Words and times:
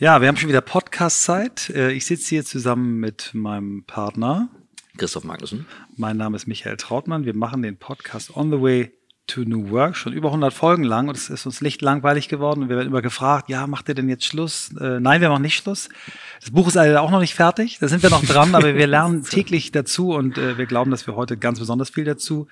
Ja, 0.00 0.20
wir 0.20 0.28
haben 0.28 0.36
schon 0.36 0.48
wieder 0.48 0.60
Podcast-Zeit. 0.60 1.70
Äh, 1.70 1.90
ich 1.90 2.06
sitze 2.06 2.28
hier 2.28 2.44
zusammen 2.44 3.00
mit 3.00 3.34
meinem 3.34 3.82
Partner. 3.82 4.48
Christoph 4.96 5.24
Magnussen. 5.24 5.66
Mein 5.96 6.16
Name 6.16 6.36
ist 6.36 6.46
Michael 6.46 6.76
Trautmann. 6.76 7.24
Wir 7.24 7.34
machen 7.34 7.62
den 7.62 7.78
Podcast 7.78 8.36
On 8.36 8.48
the 8.52 8.60
Way 8.60 8.92
to 9.28 9.42
New 9.42 9.70
Work 9.70 9.96
schon 9.96 10.12
über 10.12 10.28
100 10.28 10.52
Folgen 10.52 10.82
lang 10.82 11.08
und 11.08 11.16
es 11.16 11.30
ist 11.30 11.46
uns 11.46 11.60
nicht 11.60 11.80
langweilig 11.82 12.28
geworden 12.28 12.62
und 12.62 12.68
wir 12.68 12.76
werden 12.76 12.88
immer 12.88 13.02
gefragt, 13.02 13.48
ja, 13.48 13.66
macht 13.66 13.88
ihr 13.88 13.94
denn 13.94 14.08
jetzt 14.08 14.24
Schluss? 14.24 14.72
Äh, 14.80 14.98
nein, 15.00 15.20
wir 15.20 15.28
machen 15.28 15.42
nicht 15.42 15.56
Schluss. 15.56 15.88
Das 16.40 16.50
Buch 16.50 16.66
ist 16.66 16.74
leider 16.74 17.02
auch 17.02 17.10
noch 17.10 17.20
nicht 17.20 17.34
fertig, 17.34 17.78
da 17.78 17.88
sind 17.88 18.02
wir 18.02 18.10
noch 18.10 18.24
dran, 18.24 18.54
aber 18.54 18.74
wir 18.74 18.86
lernen 18.88 19.22
täglich 19.22 19.70
dazu 19.70 20.14
und 20.14 20.36
äh, 20.38 20.58
wir 20.58 20.66
glauben, 20.66 20.90
dass 20.90 21.06
wir 21.06 21.14
heute 21.14 21.36
ganz 21.36 21.58
besonders 21.58 21.90
viel 21.90 22.04
dazu 22.04 22.48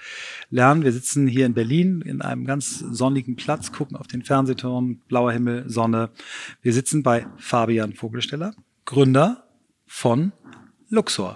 lernen. 0.51 0.85
Wir 0.85 0.93
sitzen 0.93 1.27
hier 1.27 1.47
in 1.47 1.55
Berlin 1.55 2.03
in 2.03 2.23
einem 2.23 2.45
ganz 2.45 2.79
sonnigen 2.79 3.37
Platz, 3.37 3.73
gucken 3.73 3.97
auf 3.97 4.07
den 4.07 4.23
Fernsehturm, 4.23 5.01
blauer 5.09 5.33
Himmel, 5.33 5.65
Sonne. 5.69 6.11
Wir 6.63 6.73
sitzen 6.73 7.03
bei 7.03 7.27
Fabian 7.39 7.95
Vogelsteller, 7.95 8.55
Gründer 8.85 9.49
von 9.87 10.33
Luxor. 10.91 11.35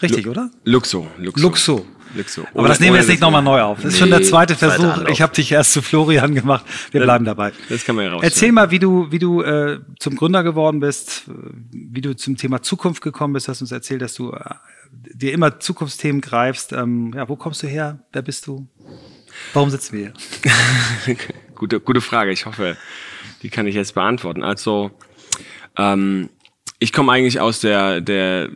Richtig, 0.00 0.24
Lu 0.24 0.30
oder? 0.30 0.50
Luxo. 0.64 1.06
Luxo. 1.18 1.42
Luxo. 1.42 1.86
Luxo. 2.14 2.46
Aber 2.54 2.68
das 2.68 2.80
nehmen 2.80 2.94
wir 2.94 3.00
jetzt 3.00 3.08
nicht 3.08 3.20
nochmal 3.20 3.42
neu 3.42 3.60
auf. 3.60 3.78
Das 3.78 3.86
ist 3.86 3.92
Nee, 3.94 3.98
schon 4.00 4.10
der 4.10 4.22
zweite 4.22 4.56
Versuch. 4.56 4.84
Anlauf. 4.84 5.08
Ich 5.08 5.22
habe 5.22 5.32
dich 5.34 5.52
erst 5.52 5.72
zu 5.72 5.82
Florian 5.82 6.34
gemacht. 6.34 6.64
Wir 6.90 7.02
bleiben 7.02 7.24
dabei. 7.24 7.52
Das 7.68 7.84
kann 7.84 7.96
man 7.96 8.04
ja 8.06 8.12
raus. 8.12 8.22
Erzähl 8.22 8.52
mal, 8.52 8.70
wie 8.70 8.78
du, 8.78 9.10
wie 9.12 9.18
du 9.18 9.42
äh, 9.42 9.80
zum 9.98 10.16
Gründer 10.16 10.42
geworden 10.42 10.80
bist, 10.80 11.24
äh, 11.28 11.32
wie 11.72 12.00
du 12.00 12.16
zum 12.16 12.36
Thema 12.36 12.62
Zukunft 12.62 13.02
gekommen 13.02 13.34
bist. 13.34 13.48
Hast 13.48 13.60
uns 13.60 13.72
erzählt, 13.72 14.02
dass 14.02 14.14
du 14.14 14.32
äh, 14.32 14.54
dir 14.92 15.32
immer 15.32 15.60
Zukunftsthemen 15.60 16.20
greifst. 16.20 16.72
Ähm, 16.72 17.12
ja, 17.14 17.28
wo 17.28 17.36
kommst 17.36 17.62
du 17.62 17.66
her? 17.66 18.00
Wer 18.12 18.22
bist 18.22 18.46
du? 18.46 18.66
Warum 19.52 19.70
sitzen 19.70 19.96
wir 19.96 20.12
hier? 21.04 21.16
gute, 21.54 21.80
gute 21.80 22.00
Frage. 22.00 22.32
Ich 22.32 22.46
hoffe, 22.46 22.76
die 23.42 23.50
kann 23.50 23.66
ich 23.66 23.74
jetzt 23.74 23.94
beantworten. 23.94 24.42
Also, 24.42 24.90
ähm, 25.76 26.28
ich 26.78 26.92
komme 26.92 27.12
eigentlich 27.12 27.40
aus 27.40 27.60
der, 27.60 28.00
der 28.00 28.50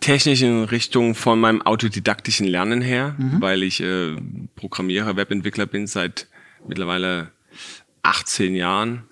technischen 0.00 0.64
Richtung 0.64 1.14
von 1.14 1.40
meinem 1.40 1.62
autodidaktischen 1.62 2.46
Lernen 2.46 2.80
her, 2.80 3.16
weil 3.40 3.62
ich 3.62 3.80
äh, 3.82 4.16
Programmierer, 4.56 5.16
Webentwickler 5.16 5.66
bin 5.66 5.86
seit 5.86 6.28
mittlerweile 6.68 7.32
18 8.02 8.54
Jahren. 8.54 9.04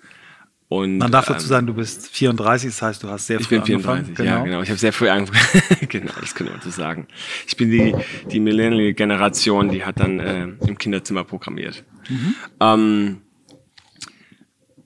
Und, 0.69 0.99
Man 0.99 1.11
darf 1.11 1.25
dazu 1.25 1.43
ähm, 1.43 1.49
sagen, 1.49 1.67
du 1.67 1.73
bist 1.73 2.07
34, 2.07 2.69
das 2.69 2.81
heißt, 2.81 3.03
du 3.03 3.09
hast 3.09 3.27
sehr 3.27 3.41
Ich 3.41 3.47
früh 3.47 3.57
bin 3.57 3.65
34, 3.65 4.07
angefangen. 4.07 4.25
ja, 4.25 4.41
genau. 4.41 4.61
Ich 4.61 4.69
habe 4.69 4.79
sehr 4.79 4.93
früh 4.93 5.09
angefangen. 5.09 5.63
genau, 5.89 6.13
das 6.21 6.33
können 6.33 6.49
wir 6.49 6.61
so 6.61 6.69
sagen. 6.69 7.07
Ich 7.45 7.57
bin 7.57 7.69
die, 7.69 7.93
die 8.31 8.39
Millennial-Generation, 8.39 9.67
die 9.67 9.83
hat 9.83 9.99
dann 9.99 10.21
äh, 10.21 10.43
im 10.65 10.77
Kinderzimmer 10.77 11.25
programmiert. 11.25 11.83
Ähm, 12.61 13.17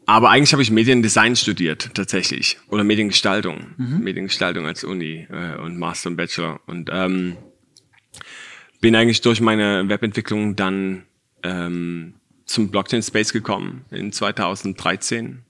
aber 0.05 0.29
eigentlich 0.29 0.53
habe 0.53 0.61
ich 0.61 0.71
Mediendesign 0.71 1.35
studiert, 1.35 1.91
tatsächlich. 1.93 2.57
Oder 2.69 2.83
Mediengestaltung. 2.83 3.73
Mediengestaltung 4.03 4.65
als 4.65 4.83
Uni 4.83 5.27
äh, 5.31 5.57
und 5.57 5.77
Master 5.77 6.09
und 6.09 6.17
Bachelor. 6.17 6.59
Und 6.67 6.89
ähm, 6.91 7.37
bin 8.81 8.95
eigentlich 8.95 9.21
durch 9.21 9.41
meine 9.41 9.89
Webentwicklung 9.89 10.55
dann 10.55 11.03
ähm, 11.43 12.15
zum 12.45 12.69
Blockchain-Space 12.69 13.33
gekommen 13.33 13.85
in 13.89 14.11
2013. 14.11 15.41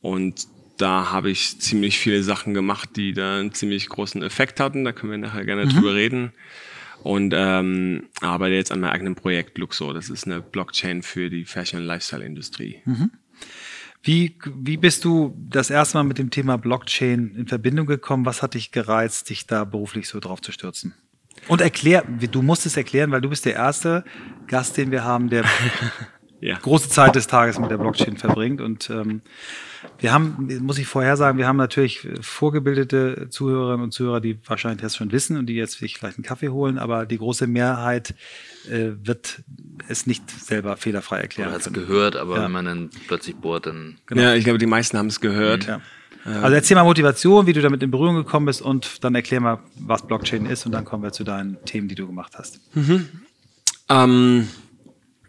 Und 0.00 0.48
da 0.76 1.10
habe 1.12 1.30
ich 1.30 1.60
ziemlich 1.60 1.98
viele 1.98 2.22
Sachen 2.22 2.54
gemacht, 2.54 2.90
die 2.96 3.12
da 3.12 3.38
einen 3.38 3.52
ziemlich 3.52 3.88
großen 3.88 4.22
Effekt 4.22 4.58
hatten. 4.58 4.84
Da 4.84 4.92
können 4.92 5.12
wir 5.12 5.18
nachher 5.18 5.44
gerne 5.44 5.66
drüber 5.68 5.94
reden. 5.94 6.32
Und 7.02 7.32
ähm, 7.36 8.08
arbeite 8.20 8.54
jetzt 8.56 8.72
an 8.72 8.80
meinem 8.80 8.90
eigenen 8.90 9.14
Projekt 9.14 9.56
Luxo. 9.58 9.92
Das 9.92 10.10
ist 10.10 10.26
eine 10.26 10.40
Blockchain 10.40 11.02
für 11.02 11.30
die 11.30 11.44
Fashion- 11.44 11.80
und 11.80 11.86
Lifestyle-Industrie. 11.86 12.82
Wie, 14.02 14.36
wie 14.56 14.76
bist 14.78 15.04
du 15.04 15.36
das 15.36 15.68
erste 15.68 15.98
Mal 15.98 16.04
mit 16.04 16.18
dem 16.18 16.30
Thema 16.30 16.56
Blockchain 16.56 17.34
in 17.36 17.46
Verbindung 17.46 17.86
gekommen? 17.86 18.24
Was 18.24 18.42
hat 18.42 18.54
dich 18.54 18.72
gereizt, 18.72 19.28
dich 19.28 19.46
da 19.46 19.64
beruflich 19.64 20.08
so 20.08 20.20
drauf 20.20 20.40
zu 20.40 20.52
stürzen? 20.52 20.94
Und 21.48 21.60
erklär, 21.60 22.02
du 22.02 22.42
musst 22.42 22.66
es 22.66 22.76
erklären, 22.76 23.10
weil 23.10 23.20
du 23.20 23.28
bist 23.28 23.44
der 23.44 23.54
erste 23.54 24.04
Gast, 24.46 24.76
den 24.76 24.90
wir 24.90 25.04
haben, 25.04 25.28
der 25.28 25.44
Ja. 26.40 26.58
große 26.58 26.88
Zeit 26.88 27.14
des 27.16 27.26
Tages 27.26 27.58
mit 27.58 27.70
der 27.70 27.76
Blockchain 27.78 28.16
verbringt. 28.16 28.60
Und 28.60 28.88
ähm, 28.90 29.20
wir 29.98 30.12
haben, 30.12 30.48
muss 30.62 30.78
ich 30.78 30.86
vorher 30.86 31.16
sagen, 31.16 31.36
wir 31.38 31.46
haben 31.46 31.56
natürlich 31.56 32.06
vorgebildete 32.20 33.28
Zuhörerinnen 33.30 33.84
und 33.84 33.92
Zuhörer, 33.92 34.20
die 34.20 34.38
wahrscheinlich 34.46 34.80
das 34.82 34.96
schon 34.96 35.12
wissen 35.12 35.36
und 35.36 35.46
die 35.46 35.54
jetzt 35.54 35.78
sich 35.78 35.98
vielleicht 35.98 36.16
einen 36.18 36.24
Kaffee 36.24 36.48
holen, 36.48 36.78
aber 36.78 37.06
die 37.06 37.18
große 37.18 37.46
Mehrheit 37.46 38.14
äh, 38.70 38.90
wird 39.02 39.42
es 39.88 40.06
nicht 40.06 40.30
selber 40.30 40.76
fehlerfrei 40.76 41.18
erklären 41.20 41.50
Man 41.50 41.60
hat 41.60 41.66
es 41.66 41.72
gehört, 41.72 42.16
aber 42.16 42.36
Ja. 42.36 42.44
wenn 42.44 42.52
man 42.52 42.64
dann 42.64 42.90
plötzlich 43.08 43.36
bohrt, 43.36 43.66
dann 43.66 43.98
Ja, 44.12 44.34
ich 44.34 44.44
glaube, 44.44 44.58
die 44.58 44.66
meisten 44.66 44.96
haben 44.98 45.06
es 45.08 45.20
gehört. 45.20 45.66
Ja. 45.66 45.80
Also 46.24 46.54
erzähl 46.54 46.74
mal 46.74 46.84
Motivation, 46.84 47.46
wie 47.46 47.54
du 47.54 47.62
damit 47.62 47.82
in 47.82 47.90
Berührung 47.90 48.16
gekommen 48.16 48.44
bist 48.46 48.60
und 48.60 49.02
dann 49.04 49.14
erklär 49.14 49.40
mal, 49.40 49.58
was 49.78 50.06
Blockchain 50.06 50.44
ist 50.44 50.66
und 50.66 50.72
dann 50.72 50.84
kommen 50.84 51.02
wir 51.02 51.12
zu 51.12 51.24
deinen 51.24 51.56
Themen, 51.64 51.88
die 51.88 51.94
du 51.94 52.06
gemacht 52.06 52.34
hast. 52.36 52.60
Ähm, 53.88 54.48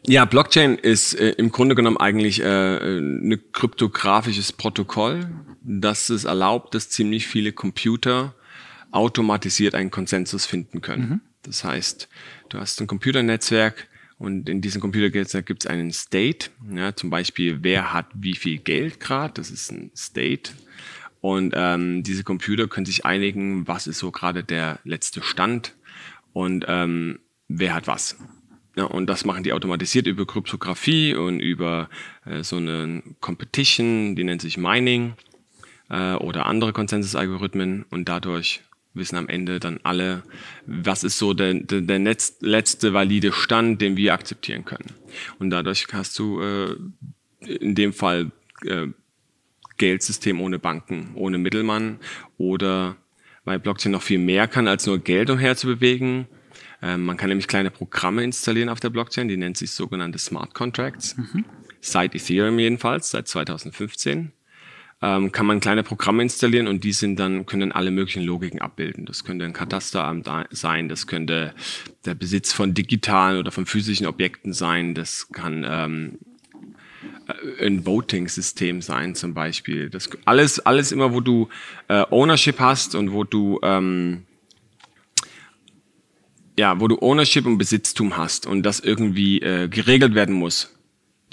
ja, 0.08 0.26
Blockchain 0.26 0.78
ist 0.78 1.14
äh, 1.14 1.32
im 1.32 1.52
Grunde 1.52 1.76
genommen 1.76 1.98
eigentlich 1.98 2.42
äh, 2.42 2.98
ein 3.00 3.40
kryptografisches 3.52 4.52
Protokoll, 4.52 5.30
das 5.62 6.10
es 6.10 6.24
erlaubt, 6.24 6.74
dass 6.74 6.90
ziemlich 6.90 7.28
viele 7.28 7.52
Computer 7.52 8.34
automatisiert 8.92 9.76
einen 9.76 9.92
Konsensus 9.92 10.46
finden 10.46 10.82
können. 10.82 11.22
Das 11.44 11.64
heißt, 11.64 12.10
du 12.50 12.60
hast 12.60 12.80
ein 12.82 12.88
Computernetzwerk 12.88 13.88
und 14.18 14.50
in 14.50 14.62
diesem 14.62 14.82
Computernetzwerk 14.82 15.46
gibt 15.46 15.64
es 15.64 15.70
einen 15.70 15.92
State, 15.92 16.50
ja, 16.74 16.96
zum 16.96 17.10
Beispiel, 17.10 17.60
wer 17.64 17.94
hat 17.94 18.08
wie 18.14 18.36
viel 18.36 18.60
Geld 18.60 19.00
gerade, 19.00 19.34
das 19.36 19.50
ist 19.50 19.72
ein 19.72 19.92
State. 19.96 20.52
Und 21.22 21.54
ähm, 21.56 22.04
diese 22.04 22.24
Computer 22.24 22.68
können 22.68 22.86
sich 22.86 23.06
einigen, 23.06 23.68
was 23.68 23.88
ist 23.88 24.00
so 24.00 24.12
gerade 24.12 24.44
der 24.44 24.80
letzte 24.84 25.22
Stand 25.22 25.76
und 26.34 26.66
ähm, 26.68 27.20
wer 27.48 27.76
hat 27.76 27.88
was. 27.88 28.18
Ja, 28.82 28.88
und 28.88 29.06
das 29.06 29.26
machen 29.26 29.44
die 29.44 29.54
automatisiert 29.54 30.08
über 30.08 30.26
Kryptographie 30.26 31.14
und 31.14 31.40
über 31.40 31.88
äh, 32.26 32.42
so 32.42 32.56
eine 32.56 33.04
Competition, 33.20 34.16
die 34.16 34.24
nennt 34.24 34.42
sich 34.42 34.58
Mining 34.58 35.14
äh, 35.92 36.14
oder 36.14 36.48
andere 36.48 36.74
Konsensusalgorithmen 36.74 37.86
und 37.92 38.10
dadurch 38.10 38.62
wissen 38.96 39.18
am 39.18 39.30
Ende 39.30 39.60
dann 39.60 39.80
alle, 39.84 40.24
was 40.66 41.04
ist 41.04 41.20
so 41.20 41.36
der, 41.36 41.54
der, 41.54 41.82
der 41.82 42.00
netz, 42.00 42.38
letzte 42.40 42.92
valide 42.92 43.32
Stand, 43.34 43.82
den 43.82 43.98
wir 43.98 44.16
akzeptieren 44.16 44.66
können. 44.66 44.90
Und 45.38 45.52
dadurch 45.52 45.86
hast 45.94 46.18
du 46.18 46.42
äh, 46.42 46.76
in 47.40 47.76
dem 47.76 47.94
Fall 47.94 48.32
äh, 48.66 48.88
Geldsystem 49.78 50.42
ohne 50.42 50.58
Banken, 50.58 51.12
ohne 51.14 51.38
Mittelmann 51.38 52.00
oder 52.40 52.96
weil 53.46 53.60
Blockchain 53.60 53.92
noch 53.92 54.02
viel 54.02 54.18
mehr 54.18 54.48
kann, 54.48 54.68
als 54.68 54.88
nur 54.88 54.98
Geld 54.98 55.30
umherzubewegen. 55.30 56.26
Ähm, 56.82 57.06
man 57.06 57.18
kann 57.18 57.30
nämlich 57.30 57.48
kleine 57.48 57.72
Programme 57.72 58.24
installieren 58.24 58.70
auf 58.70 58.80
der 58.80 58.90
Blockchain, 58.90 59.28
die 59.28 59.38
nennt 59.38 59.58
sich 59.58 59.72
sogenannte 59.72 60.18
Smart 60.20 60.54
Contracts. 60.54 61.16
Seit 61.80 62.16
Ethereum 62.16 62.60
jedenfalls, 62.60 63.10
seit 63.12 63.28
2015 63.28 64.32
ähm, 65.02 65.32
kann 65.32 65.46
man 65.46 65.60
kleine 65.60 65.84
Programme 65.84 66.22
installieren 66.22 66.68
und 66.68 66.84
die 66.84 66.94
sind 66.94 67.18
dann, 67.20 67.46
können 67.46 67.62
dann 67.62 67.72
alle 67.72 67.92
möglichen 67.92 68.24
Logiken 68.24 68.62
abbilden. 68.62 69.06
Das 69.06 69.24
könnte 69.24 69.46
ein 69.46 69.54
Katasteramt 69.54 70.30
sein, 70.52 70.90
das 70.90 71.08
könnte 71.08 71.54
der 72.06 72.14
Besitz 72.14 72.54
von 72.54 72.74
digitalen 72.74 73.40
oder 73.40 73.52
von 73.52 73.66
physischen 73.66 74.06
Objekten 74.06 74.54
sein, 74.54 74.94
das 74.94 75.30
kann 75.32 75.66
ähm, 75.68 76.20
äh, 77.28 77.66
ein 77.66 77.86
Voting-System 77.86 78.82
sein 78.82 79.16
zum 79.16 79.34
Beispiel. 79.34 79.90
Das 79.90 80.10
alles, 80.26 80.60
alles 80.60 80.92
immer, 80.92 81.14
wo 81.14 81.20
du 81.20 81.50
äh, 81.88 82.06
Ownership 82.12 82.60
hast 82.60 82.94
und 82.94 83.12
wo 83.12 83.24
du 83.24 83.60
ähm, 83.64 84.26
ja, 86.58 86.80
wo 86.80 86.88
du 86.88 86.98
Ownership 87.02 87.46
und 87.46 87.58
Besitztum 87.58 88.18
hast 88.18 88.46
und 88.46 88.64
das 88.64 88.80
irgendwie 88.80 89.42
äh, 89.42 89.68
geregelt 89.68 90.16
werden 90.16 90.36
muss. 90.36 90.76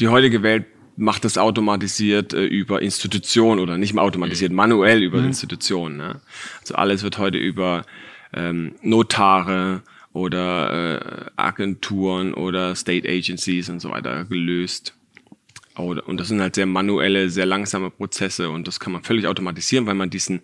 Die 0.01 0.09
heutige 0.09 0.43
Welt 0.43 0.67
macht 0.97 1.25
das 1.25 1.39
automatisiert 1.39 2.35
äh, 2.35 2.45
über 2.45 2.83
Institutionen 2.83 3.61
oder 3.61 3.79
nicht 3.79 3.95
mal 3.95 4.03
automatisiert, 4.03 4.53
manuell 4.53 5.03
über 5.03 5.19
Institutionen. 5.19 5.97
Ne? 5.97 6.21
Also 6.61 6.75
alles 6.75 7.03
wird 7.03 7.19
heute 7.19 7.39
über 7.39 7.85
ähm, 8.33 8.75
Notare 8.83 9.83
oder 10.13 11.27
äh, 11.27 11.31
Agenturen 11.37 12.35
oder 12.35 12.75
State 12.75 13.09
Agencies 13.09 13.69
und 13.69 13.81
so 13.81 13.91
weiter 13.91 14.25
gelöst. 14.25 14.95
Oder, 15.77 16.09
und 16.09 16.19
das 16.19 16.29
sind 16.29 16.41
halt 16.41 16.57
sehr 16.57 16.67
manuelle, 16.67 17.31
sehr 17.31 17.47
langsame 17.47 17.91
Prozesse 17.91 18.51
und 18.51 18.67
das 18.67 18.81
kann 18.81 18.93
man 18.93 19.05
völlig 19.05 19.27
automatisieren, 19.27 19.87
weil 19.87 19.95
man 19.95 20.11
diesen 20.11 20.41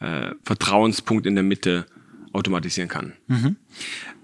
äh, 0.00 0.32
Vertrauenspunkt 0.44 1.24
in 1.26 1.34
der 1.34 1.44
Mitte 1.44 1.86
automatisieren 2.34 2.90
kann. 2.90 3.14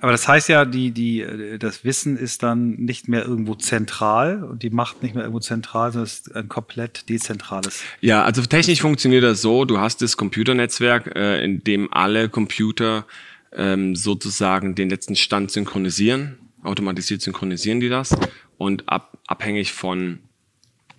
Aber 0.00 0.12
das 0.12 0.26
heißt 0.26 0.48
ja, 0.48 0.64
die, 0.64 0.90
die, 0.90 1.20
äh, 1.20 1.58
das 1.58 1.84
Wissen 1.84 2.16
ist 2.16 2.42
dann 2.42 2.70
nicht 2.72 3.08
mehr 3.08 3.24
irgendwo 3.24 3.54
zentral 3.54 4.42
und 4.44 4.62
die 4.62 4.70
Macht 4.70 5.02
nicht 5.02 5.14
mehr 5.14 5.24
irgendwo 5.24 5.40
zentral, 5.40 5.92
sondern 5.92 6.06
es 6.06 6.18
ist 6.20 6.34
ein 6.34 6.48
komplett 6.48 7.08
dezentrales. 7.08 7.82
Ja, 8.00 8.24
also 8.24 8.42
technisch 8.42 8.80
funktioniert 8.80 9.24
das 9.24 9.42
so, 9.42 9.64
du 9.64 9.78
hast 9.78 10.02
das 10.02 10.16
Computernetzwerk, 10.16 11.14
äh, 11.14 11.44
in 11.44 11.62
dem 11.64 11.92
alle 11.92 12.28
Computer 12.28 13.06
ähm, 13.52 13.96
sozusagen 13.96 14.74
den 14.74 14.90
letzten 14.90 15.16
Stand 15.16 15.50
synchronisieren, 15.50 16.38
automatisiert 16.62 17.20
synchronisieren 17.20 17.80
die 17.80 17.88
das 17.88 18.16
und 18.58 18.88
ab, 18.88 19.18
abhängig 19.26 19.72
von 19.72 20.20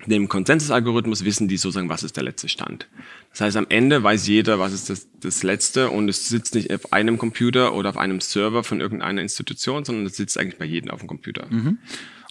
dem 0.05 0.27
Konsensusalgorithmus 0.27 1.23
wissen 1.25 1.47
die 1.47 1.57
sozusagen, 1.57 1.89
was 1.89 2.03
ist 2.03 2.17
der 2.17 2.23
letzte 2.23 2.49
Stand. 2.49 2.87
Das 3.31 3.41
heißt, 3.41 3.57
am 3.57 3.67
Ende 3.69 4.03
weiß 4.03 4.27
jeder, 4.27 4.59
was 4.59 4.73
ist 4.73 4.89
das, 4.89 5.07
das 5.19 5.43
letzte 5.43 5.89
und 5.89 6.09
es 6.09 6.27
sitzt 6.27 6.55
nicht 6.55 6.73
auf 6.73 6.91
einem 6.93 7.17
Computer 7.17 7.73
oder 7.73 7.89
auf 7.89 7.97
einem 7.97 8.19
Server 8.19 8.63
von 8.63 8.81
irgendeiner 8.81 9.21
Institution, 9.21 9.85
sondern 9.85 10.05
es 10.05 10.17
sitzt 10.17 10.37
eigentlich 10.37 10.57
bei 10.57 10.65
jedem 10.65 10.91
auf 10.91 10.99
dem 10.99 11.07
Computer. 11.07 11.45
Mhm. 11.49 11.79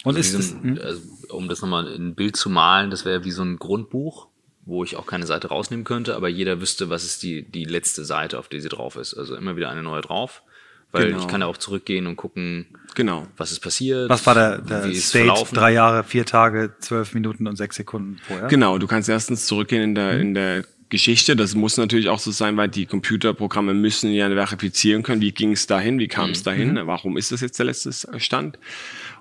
Und 0.03 0.17
Also 0.17 0.19
ist 0.19 0.33
das, 0.33 0.49
so 0.49 0.57
ein, 0.57 0.79
also, 0.79 1.01
um 1.29 1.47
das 1.47 1.61
nochmal 1.61 1.87
in 1.87 2.09
ein 2.09 2.15
Bild 2.15 2.35
zu 2.35 2.49
malen, 2.49 2.89
das 2.89 3.05
wäre 3.05 3.23
wie 3.23 3.31
so 3.31 3.43
ein 3.43 3.57
Grundbuch, 3.57 4.27
wo 4.65 4.83
ich 4.83 4.95
auch 4.95 5.05
keine 5.05 5.25
Seite 5.25 5.47
rausnehmen 5.47 5.83
könnte, 5.83 6.15
aber 6.15 6.29
jeder 6.29 6.61
wüsste, 6.61 6.89
was 6.89 7.03
ist 7.03 7.23
die, 7.23 7.43
die 7.43 7.65
letzte 7.65 8.05
Seite, 8.05 8.37
auf 8.39 8.47
der 8.47 8.61
sie 8.61 8.69
drauf 8.69 8.95
ist. 8.95 9.13
Also 9.13 9.35
immer 9.35 9.55
wieder 9.55 9.69
eine 9.69 9.83
neue 9.83 10.01
drauf. 10.01 10.43
Weil 10.91 11.07
Genau. 11.07 11.19
ich 11.21 11.27
kann 11.27 11.41
ja 11.41 11.47
auch 11.47 11.57
zurückgehen 11.57 12.05
und 12.07 12.17
gucken, 12.17 12.65
Genau. 12.95 13.25
was 13.37 13.51
ist 13.51 13.61
passiert. 13.61 14.09
was 14.09 14.25
war 14.25 14.33
der, 14.35 14.57
der 14.59 14.85
wie 14.85 14.91
ist 14.91 14.97
es 14.99 15.09
State? 15.09 15.25
verlaufen. 15.25 15.55
Drei 15.55 15.71
Jahre, 15.73 16.03
vier 16.03 16.25
Tage, 16.25 16.73
zwölf 16.79 17.13
Minuten 17.13 17.47
und 17.47 17.55
sechs 17.55 17.77
Sekunden 17.77 18.17
vorher? 18.27 18.47
Genau, 18.49 18.77
du 18.77 18.87
kannst 18.87 19.07
erstens 19.07 19.45
zurückgehen 19.45 19.81
in 19.83 19.95
der, 19.95 20.13
Mhm. 20.15 20.21
in 20.21 20.33
der 20.33 20.65
Geschichte. 20.89 21.37
Das 21.37 21.55
muss 21.55 21.77
natürlich 21.77 22.09
auch 22.09 22.19
so 22.19 22.31
sein, 22.31 22.57
weil 22.57 22.67
die 22.67 22.85
Computerprogramme 22.85 23.73
müssen 23.73 24.11
ja 24.11 24.27
verifizieren 24.29 25.03
können, 25.03 25.21
wie 25.21 25.31
ging 25.31 25.53
es 25.53 25.65
dahin, 25.65 25.97
wie 25.99 26.09
kam 26.09 26.25
Mhm. 26.27 26.31
es 26.33 26.43
dahin, 26.43 26.79
warum 26.83 27.15
ist 27.15 27.31
das 27.31 27.39
jetzt 27.39 27.57
der 27.59 27.67
letzte 27.67 27.91
Stand. 28.19 28.59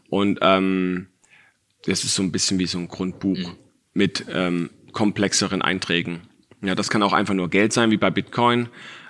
Und 0.09 0.41
ähm, 0.43 1.07
das 1.87 2.03
ist 2.03 2.17
so 2.17 2.25
ein 2.25 2.33
bisschen 2.33 2.59
wie 2.59 2.67
so 2.67 2.79
ein 2.79 2.89
Grundbuch 2.89 3.39
Mhm. 3.39 3.57
mit 3.95 4.25
ähm, 4.33 4.71
komplexeren 4.91 5.63
Einträgen. 5.63 6.23
Ja, 6.63 6.75
das 6.75 6.91
kann 6.91 7.05
auch 7.05 7.13
einfach 7.13 7.35
nur 7.35 7.49
Geld 7.49 7.73
sein, 7.73 7.93
wie 7.93 7.97
bei 7.97 8.11
Bitcoin. 8.11 8.69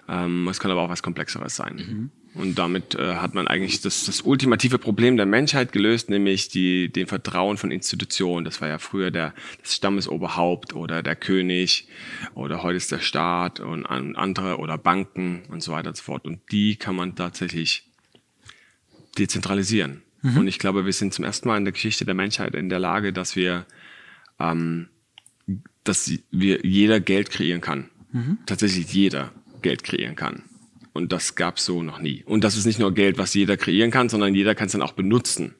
Ähm, 0.09 0.47
es 0.49 0.61
kann 0.61 0.71
aber 0.71 0.83
auch 0.83 0.89
was 0.91 1.03
Komplexeres 1.03 1.57
sein. 1.57 1.77
Mhm. 1.77 2.11
Und 2.35 2.59
damit 2.59 2.94
äh, 2.94 3.17
hat 3.17 3.35
man 3.35 3.49
eigentlich 3.49 3.81
das, 3.81 4.05
das 4.05 4.21
ultimative 4.21 4.79
Problem 4.79 5.17
der 5.17 5.27
Menschheit 5.27 5.73
gelöst, 5.73 6.11
nämlich 6.11 6.49
die, 6.49 6.91
den 6.91 7.09
Vertrauen 7.09 7.56
von 7.56 7.73
Institutionen. 7.73 8.44
Das 8.44 8.61
war 8.61 8.69
ja 8.69 8.79
früher 8.79 9.11
der, 9.11 9.35
das 9.61 9.75
Stammesoberhaupt 9.75 10.75
oder 10.75 11.03
der 11.03 11.17
König 11.17 11.88
oder 12.35 12.62
heute 12.62 12.77
ist 12.77 12.93
der 12.93 13.00
Staat 13.00 13.59
und 13.59 13.85
an, 13.85 14.15
andere 14.15 14.59
oder 14.59 14.79
Banken 14.79 15.43
und 15.49 15.62
so 15.62 15.73
weiter 15.73 15.88
und 15.88 15.97
so 15.97 16.05
fort. 16.05 16.25
Und 16.25 16.41
die 16.53 16.77
kann 16.77 16.94
man 16.94 17.17
tatsächlich 17.17 17.85
dezentralisieren. 19.19 20.03
Und 20.37 20.47
ich 20.49 20.59
glaube, 20.59 20.85
wir 20.85 20.93
sind 20.93 21.15
zum 21.15 21.25
ersten 21.25 21.49
Mal 21.49 21.56
in 21.56 21.65
der 21.65 21.73
Geschichte 21.73 22.05
der 22.05 22.15
Menschheit 22.15 22.55
in 22.55 22.69
der 22.69 22.79
Lage, 22.79 23.12
dass 23.12 23.37
wir, 23.37 23.67
ähm, 24.38 24.88
dass 25.83 26.12
wir 26.31 26.61
jeder 26.65 27.00
Geld 27.00 27.31
kreieren 27.31 27.61
kann. 27.61 27.88
Tatsächlich 28.47 28.93
jeder 28.93 29.33
Geld 29.62 29.83
kreieren 29.83 30.15
kann. 30.15 30.44
Und 31.00 31.12
das 31.12 31.35
gab 31.35 31.56
es 31.56 31.64
so 31.64 31.82
noch 31.82 32.00
nie. 32.00 32.23
Und 32.26 32.44
das 32.44 32.56
ist 32.56 32.67
nicht 32.67 32.79
nur 32.79 32.93
Geld, 32.94 33.19
was 33.19 33.35
jeder 33.35 33.56
kreieren 33.56 33.91
kann, 33.91 34.08
sondern 34.08 34.35
jeder 34.35 34.55
kann 34.55 34.67
es 34.67 34.73
dann 34.73 34.82
auch 34.82 34.93
benutzen. 34.93 35.55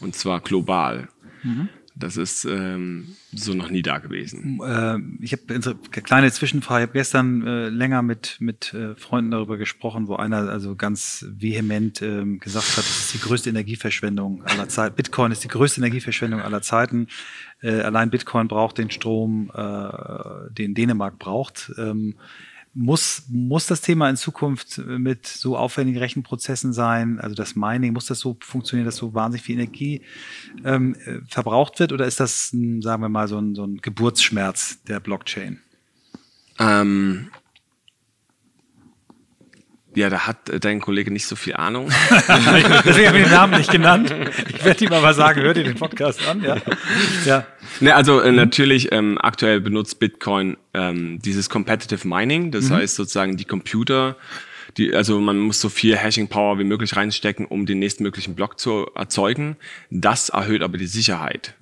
Und 0.00 0.14
zwar 0.14 0.40
global. 0.40 1.08
Das 1.96 2.16
ist 2.16 2.44
ähm, 2.46 3.16
so 3.32 3.52
noch 3.52 3.68
nie 3.68 3.82
da 3.82 3.98
gewesen. 3.98 4.60
äh, 4.62 4.98
ich 5.22 5.32
habe 5.32 5.42
eine 5.54 6.02
kleine 6.02 6.32
Zwischenfrage. 6.32 6.84
Ich 6.84 6.88
habe 6.88 6.98
gestern 6.98 7.46
äh, 7.46 7.68
länger 7.68 8.00
mit 8.02 8.36
mit 8.40 8.72
äh, 8.72 8.94
Freunden 8.94 9.32
darüber 9.32 9.58
gesprochen, 9.58 10.08
wo 10.08 10.16
einer 10.16 10.48
also 10.48 10.76
ganz 10.76 11.26
vehement 11.28 12.00
ähm, 12.00 12.38
gesagt 12.38 12.68
hat, 12.70 12.78
das 12.78 13.00
ist 13.00 13.14
die 13.14 13.20
größte 13.20 13.50
Energieverschwendung 13.50 14.42
aller 14.44 14.68
Zeiten. 14.68 14.96
Bitcoin 14.96 15.32
ist 15.32 15.44
die 15.44 15.48
größte 15.48 15.80
Energieverschwendung 15.80 16.40
aller 16.40 16.62
Zeiten. 16.62 17.08
Äh, 17.60 17.80
allein 17.80 18.10
Bitcoin 18.10 18.48
braucht 18.48 18.78
den 18.78 18.90
Strom, 18.90 19.50
äh, 19.54 20.50
den 20.52 20.74
Dänemark 20.74 21.18
braucht. 21.18 21.72
Ähm, 21.76 22.14
muss, 22.80 23.24
muss 23.28 23.66
das 23.66 23.82
Thema 23.82 24.08
in 24.08 24.16
Zukunft 24.16 24.78
mit 24.78 25.26
so 25.26 25.54
aufwendigen 25.54 25.98
Rechenprozessen 25.98 26.72
sein, 26.72 27.20
also 27.20 27.34
das 27.34 27.54
Mining, 27.54 27.92
muss 27.92 28.06
das 28.06 28.20
so 28.20 28.38
funktionieren, 28.40 28.86
dass 28.86 28.96
so 28.96 29.12
wahnsinnig 29.12 29.44
viel 29.44 29.56
Energie 29.56 30.00
ähm, 30.64 30.96
äh, 31.04 31.18
verbraucht 31.28 31.78
wird 31.78 31.92
oder 31.92 32.06
ist 32.06 32.20
das, 32.20 32.48
sagen 32.48 33.02
wir 33.02 33.10
mal, 33.10 33.28
so 33.28 33.38
ein, 33.38 33.54
so 33.54 33.64
ein 33.64 33.82
Geburtsschmerz 33.82 34.82
der 34.84 34.98
Blockchain? 34.98 35.60
Ähm, 36.58 37.30
ja, 39.94 40.08
da 40.08 40.26
hat 40.26 40.48
äh, 40.48 40.58
dein 40.58 40.80
Kollege 40.80 41.10
nicht 41.10 41.26
so 41.26 41.36
viel 41.36 41.56
Ahnung. 41.56 41.90
Deswegen 42.84 43.08
habe 43.08 43.18
ich 43.18 43.24
den 43.24 43.32
Namen 43.32 43.58
nicht 43.58 43.70
genannt. 43.70 44.14
Ich 44.48 44.64
werde 44.64 44.84
ihm 44.86 44.92
aber 44.94 45.12
sagen, 45.12 45.42
hör 45.42 45.52
dir 45.52 45.64
den 45.64 45.74
Podcast 45.74 46.26
an. 46.26 46.42
Ja, 46.42 46.56
ja. 47.26 47.46
Ne, 47.80 47.94
also 47.94 48.20
äh, 48.20 48.30
natürlich 48.30 48.92
ähm, 48.92 49.18
aktuell 49.20 49.60
benutzt 49.60 49.98
Bitcoin 49.98 50.56
ähm, 50.74 51.18
dieses 51.20 51.48
Competitive 51.48 52.06
Mining, 52.06 52.50
das 52.50 52.70
heißt 52.70 52.94
sozusagen 52.94 53.36
die 53.36 53.46
Computer, 53.46 54.16
die, 54.76 54.94
also 54.94 55.18
man 55.20 55.38
muss 55.38 55.60
so 55.60 55.68
viel 55.68 55.96
Hashing 55.96 56.28
Power 56.28 56.58
wie 56.58 56.64
möglich 56.64 56.94
reinstecken, 56.94 57.46
um 57.46 57.66
den 57.66 57.78
nächstmöglichen 57.78 58.34
Block 58.34 58.58
zu 58.58 58.86
erzeugen. 58.94 59.56
Das 59.90 60.28
erhöht 60.28 60.62
aber 60.62 60.78
die 60.78 60.86
Sicherheit. 60.86 61.54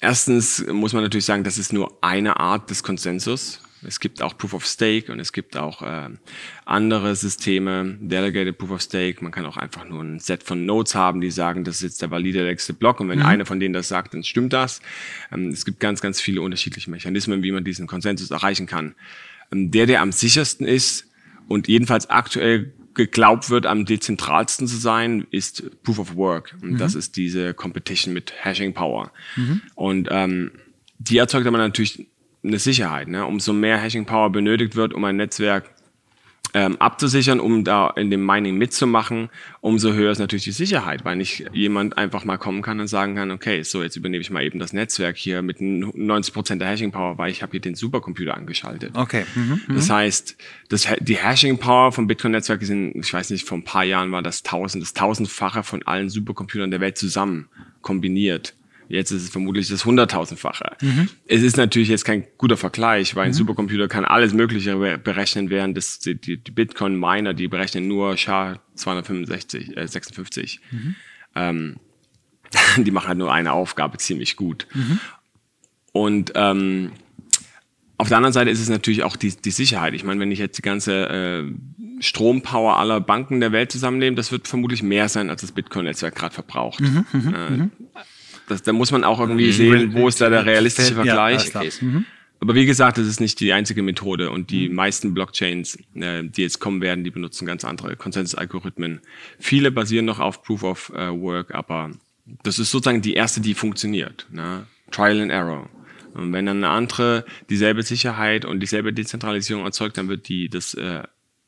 Erstens 0.00 0.66
muss 0.66 0.92
man 0.92 1.02
natürlich 1.02 1.24
sagen, 1.24 1.44
das 1.44 1.58
ist 1.58 1.72
nur 1.72 1.96
eine 2.00 2.40
Art 2.40 2.70
des 2.70 2.82
Konsensus. 2.82 3.60
Es 3.86 4.00
gibt 4.00 4.22
auch 4.22 4.36
Proof 4.36 4.54
of 4.54 4.66
Stake 4.66 5.12
und 5.12 5.20
es 5.20 5.32
gibt 5.32 5.56
auch 5.56 5.82
äh, 5.82 6.08
andere 6.64 7.14
Systeme, 7.16 7.96
Delegated 8.00 8.58
Proof 8.58 8.72
of 8.72 8.82
Stake. 8.82 9.22
Man 9.22 9.32
kann 9.32 9.46
auch 9.46 9.56
einfach 9.56 9.84
nur 9.84 10.02
ein 10.02 10.18
Set 10.18 10.42
von 10.42 10.66
Nodes 10.66 10.94
haben, 10.94 11.20
die 11.20 11.30
sagen, 11.30 11.64
das 11.64 11.76
ist 11.76 11.82
jetzt 11.82 12.02
der 12.02 12.10
valide 12.10 12.44
nächste 12.44 12.72
Block. 12.72 13.00
Und 13.00 13.08
wenn 13.08 13.22
einer 13.22 13.46
von 13.46 13.60
denen 13.60 13.74
das 13.74 13.88
sagt, 13.88 14.14
dann 14.14 14.24
stimmt 14.24 14.52
das. 14.52 14.80
Ähm, 15.32 15.48
es 15.48 15.64
gibt 15.64 15.80
ganz, 15.80 16.00
ganz 16.00 16.20
viele 16.20 16.40
unterschiedliche 16.40 16.90
Mechanismen, 16.90 17.42
wie 17.42 17.52
man 17.52 17.64
diesen 17.64 17.86
Konsensus 17.86 18.30
erreichen 18.30 18.66
kann. 18.66 18.94
Ähm, 19.52 19.70
der, 19.70 19.86
der 19.86 20.00
am 20.00 20.12
sichersten 20.12 20.66
ist 20.66 21.08
und 21.48 21.68
jedenfalls 21.68 22.10
aktuell 22.10 22.72
geglaubt 22.94 23.50
wird, 23.50 23.66
am 23.66 23.84
dezentralsten 23.84 24.68
zu 24.68 24.76
sein, 24.76 25.26
ist 25.30 25.82
Proof 25.82 25.98
of 25.98 26.16
Work. 26.16 26.56
Und 26.62 26.78
das 26.78 26.94
ist 26.94 27.16
diese 27.16 27.52
Competition 27.52 28.14
mit 28.14 28.32
Hashing 28.44 28.72
Power. 28.72 29.10
Und 29.74 30.08
ähm, 30.12 30.52
die 30.98 31.18
erzeugt 31.18 31.46
aber 31.46 31.58
natürlich 31.58 32.06
eine 32.44 32.58
Sicherheit. 32.58 33.08
Ne? 33.08 33.24
Umso 33.24 33.52
mehr 33.52 33.78
Hashing 33.78 34.04
Power 34.04 34.30
benötigt 34.30 34.76
wird, 34.76 34.92
um 34.94 35.04
ein 35.04 35.16
Netzwerk 35.16 35.70
ähm, 36.56 36.76
abzusichern, 36.80 37.40
um 37.40 37.64
da 37.64 37.90
in 37.96 38.10
dem 38.10 38.24
Mining 38.24 38.56
mitzumachen, 38.56 39.28
umso 39.60 39.92
höher 39.92 40.12
ist 40.12 40.20
natürlich 40.20 40.44
die 40.44 40.52
Sicherheit, 40.52 41.04
weil 41.04 41.16
nicht 41.16 41.46
jemand 41.52 41.98
einfach 41.98 42.24
mal 42.24 42.38
kommen 42.38 42.62
kann 42.62 42.78
und 42.78 42.86
sagen 42.86 43.16
kann, 43.16 43.32
okay, 43.32 43.64
so 43.64 43.82
jetzt 43.82 43.96
übernehme 43.96 44.20
ich 44.20 44.30
mal 44.30 44.44
eben 44.44 44.60
das 44.60 44.72
Netzwerk 44.72 45.16
hier 45.16 45.42
mit 45.42 45.58
90% 45.58 46.58
der 46.58 46.68
Hashing 46.68 46.92
Power, 46.92 47.18
weil 47.18 47.32
ich 47.32 47.42
habe 47.42 47.50
hier 47.50 47.60
den 47.60 47.74
Supercomputer 47.74 48.36
angeschaltet. 48.36 48.92
Okay. 48.94 49.24
Mhm. 49.34 49.62
Das 49.68 49.90
heißt, 49.90 50.36
das, 50.68 50.86
die 51.00 51.16
Hashing 51.16 51.58
Power 51.58 51.90
vom 51.90 52.06
Bitcoin-Netzwerk 52.06 52.62
sind, 52.62 52.94
ich 52.94 53.12
weiß 53.12 53.30
nicht, 53.30 53.48
vor 53.48 53.58
ein 53.58 53.64
paar 53.64 53.84
Jahren 53.84 54.12
war 54.12 54.22
das 54.22 54.44
tausend, 54.44 54.84
das 54.84 54.94
tausendfache 54.94 55.64
von 55.64 55.82
allen 55.82 56.08
Supercomputern 56.08 56.70
der 56.70 56.80
Welt 56.80 56.96
zusammen 56.96 57.48
kombiniert. 57.82 58.54
Jetzt 58.88 59.10
ist 59.10 59.22
es 59.22 59.30
vermutlich 59.30 59.68
das 59.68 59.84
hunderttausendfache. 59.84 60.76
Es 61.26 61.42
ist 61.42 61.56
natürlich 61.56 61.88
jetzt 61.88 62.04
kein 62.04 62.24
guter 62.38 62.56
Vergleich, 62.56 63.16
weil 63.16 63.26
ein 63.26 63.32
Supercomputer 63.32 63.88
kann 63.88 64.04
alles 64.04 64.34
Mögliche 64.34 64.76
be- 64.76 64.98
berechnen, 64.98 65.48
während 65.50 65.76
das, 65.76 65.98
die, 66.00 66.14
die 66.16 66.36
Bitcoin-Miner, 66.36 67.32
die 67.34 67.48
berechnen 67.48 67.88
nur 67.88 68.16
SHA 68.16 68.60
265, 68.74 69.76
äh, 69.76 69.86
56. 69.88 70.60
Ähm, 71.34 71.76
die 72.76 72.90
machen 72.90 73.08
halt 73.08 73.18
nur 73.18 73.32
eine 73.32 73.52
Aufgabe 73.52 73.98
ziemlich 73.98 74.36
gut. 74.36 74.66
Und 75.92 76.32
ähm, 76.34 76.92
auf 77.96 78.08
der 78.08 78.16
anderen 78.18 78.32
Seite 78.32 78.50
ist 78.50 78.60
es 78.60 78.68
natürlich 78.68 79.02
auch 79.04 79.16
die, 79.16 79.30
die 79.34 79.50
Sicherheit. 79.50 79.94
Ich 79.94 80.04
meine, 80.04 80.20
wenn 80.20 80.30
ich 80.32 80.38
jetzt 80.40 80.58
die 80.58 80.62
ganze 80.62 81.08
äh, 81.08 81.52
Strompower 82.02 82.76
aller 82.76 83.00
Banken 83.00 83.38
der 83.40 83.52
Welt 83.52 83.70
zusammennehme, 83.72 84.16
das 84.16 84.32
wird 84.32 84.48
vermutlich 84.48 84.82
mehr 84.82 85.08
sein, 85.08 85.30
als 85.30 85.40
das 85.42 85.52
Bitcoin-Netzwerk 85.52 86.14
gerade 86.16 86.34
verbraucht. 86.34 86.80
äh, 86.80 87.68
das, 88.48 88.62
da 88.62 88.72
muss 88.72 88.90
man 88.90 89.04
auch 89.04 89.20
irgendwie 89.20 89.52
sehen, 89.52 89.94
wo 89.94 90.08
ist 90.08 90.20
da 90.20 90.30
der 90.30 90.44
realistische 90.44 90.90
Ja, 90.90 90.94
Vergleich. 91.04 91.50
klar. 91.50 91.64
Case. 91.64 92.04
Aber 92.40 92.54
wie 92.54 92.66
gesagt, 92.66 92.98
das 92.98 93.06
ist 93.06 93.20
nicht 93.20 93.40
die 93.40 93.52
einzige 93.52 93.82
Methode 93.82 94.30
und 94.30 94.50
die 94.50 94.68
meisten 94.68 95.14
Blockchains, 95.14 95.78
äh, 95.94 96.24
die 96.24 96.42
jetzt 96.42 96.60
kommen 96.60 96.82
werden, 96.82 97.02
die 97.02 97.10
benutzen 97.10 97.46
ganz 97.46 97.64
andere 97.64 97.96
Konsensusalgorithmen. 97.96 99.00
Viele 99.38 99.70
basieren 99.70 100.04
noch 100.04 100.20
auf 100.20 100.42
Proof 100.42 100.62
of 100.62 100.92
äh, 100.94 101.08
Work, 101.08 101.54
aber 101.54 101.92
das 102.42 102.58
ist 102.58 102.70
sozusagen 102.70 103.00
die 103.00 103.14
erste, 103.14 103.40
die 103.40 103.54
funktioniert. 103.54 104.26
Ne? 104.30 104.66
Trial 104.90 105.20
and 105.20 105.32
Error. 105.32 105.70
Und 106.12 106.32
wenn 106.32 106.46
dann 106.46 106.58
eine 106.58 106.68
andere 106.68 107.24
dieselbe 107.50 107.82
Sicherheit 107.82 108.44
und 108.44 108.60
dieselbe 108.60 108.92
Dezentralisierung 108.92 109.64
erzeugt, 109.64 109.96
dann 109.96 110.08
wird 110.08 110.28
die 110.28 110.48
das 110.48 110.74
äh, 110.74 111.02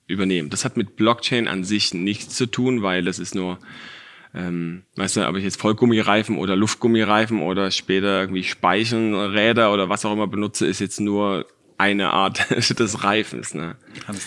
übernehmen. 0.07 0.51
Das 0.51 0.65
hat 0.65 0.77
mit 0.77 0.97
Blockchain 0.97 1.47
an 1.47 1.63
sich 1.63 1.95
nichts 1.95 2.37
zu 2.37 2.47
tun, 2.47 2.83
weil 2.83 3.05
das 3.05 3.19
ist 3.19 3.35
nur 3.35 3.59
ähm, 4.37 4.83
weißt 4.97 5.17
du, 5.17 5.27
ob 5.27 5.37
ich 5.37 5.45
jetzt 5.45 5.59
Vollgummireifen 5.61 6.37
oder 6.37 6.57
Luftgummireifen 6.57 7.41
oder 7.41 7.71
später 7.71 8.21
irgendwie 8.21 8.45
Speichenräder 8.45 9.73
oder 9.73 9.89
was 9.89 10.05
auch 10.05 10.13
immer 10.13 10.27
benutze, 10.27 10.67
ist 10.67 10.81
jetzt 10.81 11.01
nur 11.01 11.47
eine 11.79 12.11
Art 12.11 12.51
des 12.79 13.03
Reifens. 13.03 13.55
Ne? 13.55 13.77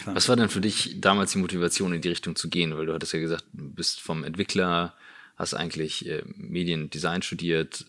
Was 0.06 0.28
war 0.28 0.36
denn 0.36 0.50
für 0.50 0.62
dich 0.62 1.00
damals 1.00 1.34
die 1.34 1.38
Motivation, 1.38 1.94
in 1.94 2.02
die 2.02 2.10
Richtung 2.10 2.36
zu 2.36 2.50
gehen? 2.50 2.76
Weil 2.76 2.88
du 2.88 2.94
hattest 2.94 3.14
ja 3.14 3.20
gesagt, 3.20 3.46
du 3.54 3.70
bist 3.70 4.02
vom 4.02 4.24
Entwickler, 4.24 4.96
hast 5.36 5.54
eigentlich 5.54 6.08
äh, 6.10 6.24
Mediendesign 6.36 7.22
studiert, 7.22 7.86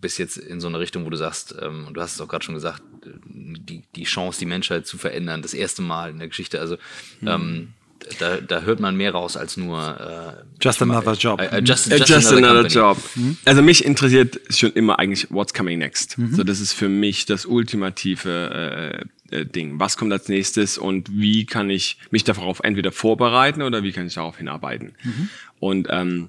bist 0.00 0.18
jetzt 0.18 0.36
in 0.36 0.60
so 0.60 0.66
einer 0.66 0.80
Richtung, 0.80 1.04
wo 1.04 1.10
du 1.10 1.16
sagst, 1.16 1.54
ähm, 1.60 1.86
und 1.86 1.94
du 1.94 2.00
hast 2.00 2.16
es 2.16 2.20
auch 2.20 2.28
gerade 2.28 2.44
schon 2.44 2.56
gesagt, 2.56 2.82
äh, 3.06 3.10
die, 3.24 3.84
die 3.94 4.04
Chance, 4.04 4.40
die 4.40 4.46
Menschheit 4.46 4.88
zu 4.88 4.98
verändern, 4.98 5.40
das 5.40 5.54
erste 5.54 5.82
Mal 5.82 6.10
in 6.10 6.18
der 6.18 6.28
Geschichte. 6.28 6.58
Also 6.58 6.78
ähm, 7.24 7.74
da, 8.18 8.36
da 8.40 8.60
hört 8.62 8.80
man 8.80 8.96
mehr 8.96 9.12
raus 9.12 9.36
als 9.36 9.56
nur 9.56 9.78
äh, 10.38 10.44
Just 10.62 10.82
another 10.82 11.12
job. 11.14 11.40
Äh, 11.40 11.46
äh, 11.46 11.62
just, 11.62 11.90
Just, 11.90 12.08
just 12.08 12.32
another, 12.32 12.62
company. 12.68 12.74
job. 12.74 12.98
Also 13.44 13.62
mich 13.62 13.84
interessiert 13.84 14.40
schon 14.50 14.72
immer 14.72 14.98
eigentlich 14.98 15.30
What's 15.30 15.54
coming 15.54 15.78
next. 15.78 16.16
So, 16.32 16.44
das 16.44 16.60
ist 16.60 16.72
für 16.72 16.88
mich 16.88 17.26
das 17.26 17.46
ultimative 17.46 19.06
äh, 19.30 19.36
äh, 19.36 19.46
Ding. 19.46 19.78
Was 19.80 19.96
kommt 19.96 20.12
als 20.12 20.28
nächstes 20.28 20.78
und 20.78 21.10
wie 21.12 21.46
kann 21.46 21.70
ich 21.70 21.98
mich 22.10 22.24
darauf 22.24 22.60
entweder 22.62 22.92
vorbereiten 22.92 23.62
oder 23.62 23.82
wie 23.82 23.92
kann 23.92 24.06
ich 24.06 24.14
darauf 24.14 24.36
hinarbeiten? 24.38 24.94
Und 25.60 25.88
ähm, 25.90 26.28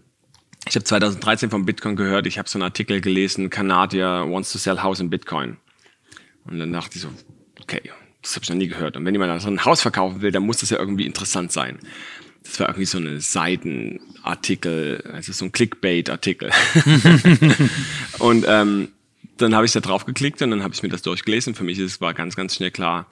ich 0.68 0.76
habe 0.76 0.84
2013 0.84 1.50
von 1.50 1.66
Bitcoin 1.66 1.96
gehört, 1.96 2.26
ich 2.26 2.38
habe 2.40 2.50
so 2.50 2.58
einen 2.58 2.64
Artikel 2.64 3.02
gelesen, 3.02 3.50
Kanadier 3.50 4.26
wants 4.28 4.52
to 4.52 4.58
sell 4.58 4.80
house 4.82 5.00
in 5.00 5.10
Bitcoin. 5.10 5.58
Und 6.46 6.60
dann 6.60 6.72
dachte 6.74 6.96
ich 6.96 7.02
so, 7.02 7.10
okay, 7.62 7.82
das 8.26 8.36
habe 8.36 8.44
ich 8.44 8.50
noch 8.50 8.58
nie 8.58 8.68
gehört. 8.68 8.98
Und 8.98 9.06
wenn 9.06 9.14
jemand 9.14 9.40
so 9.40 9.48
ein 9.48 9.64
Haus 9.66 9.82
verkaufen 9.84 10.22
will, 10.22 10.32
dann 10.32 10.44
muss 10.44 10.58
das 10.58 10.72
ja 10.72 10.80
irgendwie 10.80 11.06
interessant 11.06 11.52
sein. 11.52 11.78
Das 12.44 12.60
war 12.60 12.70
irgendwie 12.70 12.86
so 12.86 12.98
eine 12.98 13.22
Seitenartikel, 13.22 15.04
also 15.14 15.32
so 15.32 15.46
ein 15.46 15.52
Clickbait-Artikel. 15.52 16.50
und 18.20 18.46
ähm, 18.48 18.90
dann 19.38 19.54
habe 19.54 19.66
ich 19.68 19.74
da 19.74 19.80
drauf 19.80 20.06
geklickt 20.06 20.42
und 20.42 20.50
dann 20.52 20.64
habe 20.64 20.74
ich 20.74 20.82
mir 20.82 20.90
das 20.90 21.04
durchgelesen. 21.04 21.54
Für 21.54 21.64
mich 21.64 21.78
ist, 21.78 22.02
war 22.02 22.16
ganz, 22.16 22.36
ganz 22.36 22.56
schnell 22.56 22.72
klar, 22.72 23.06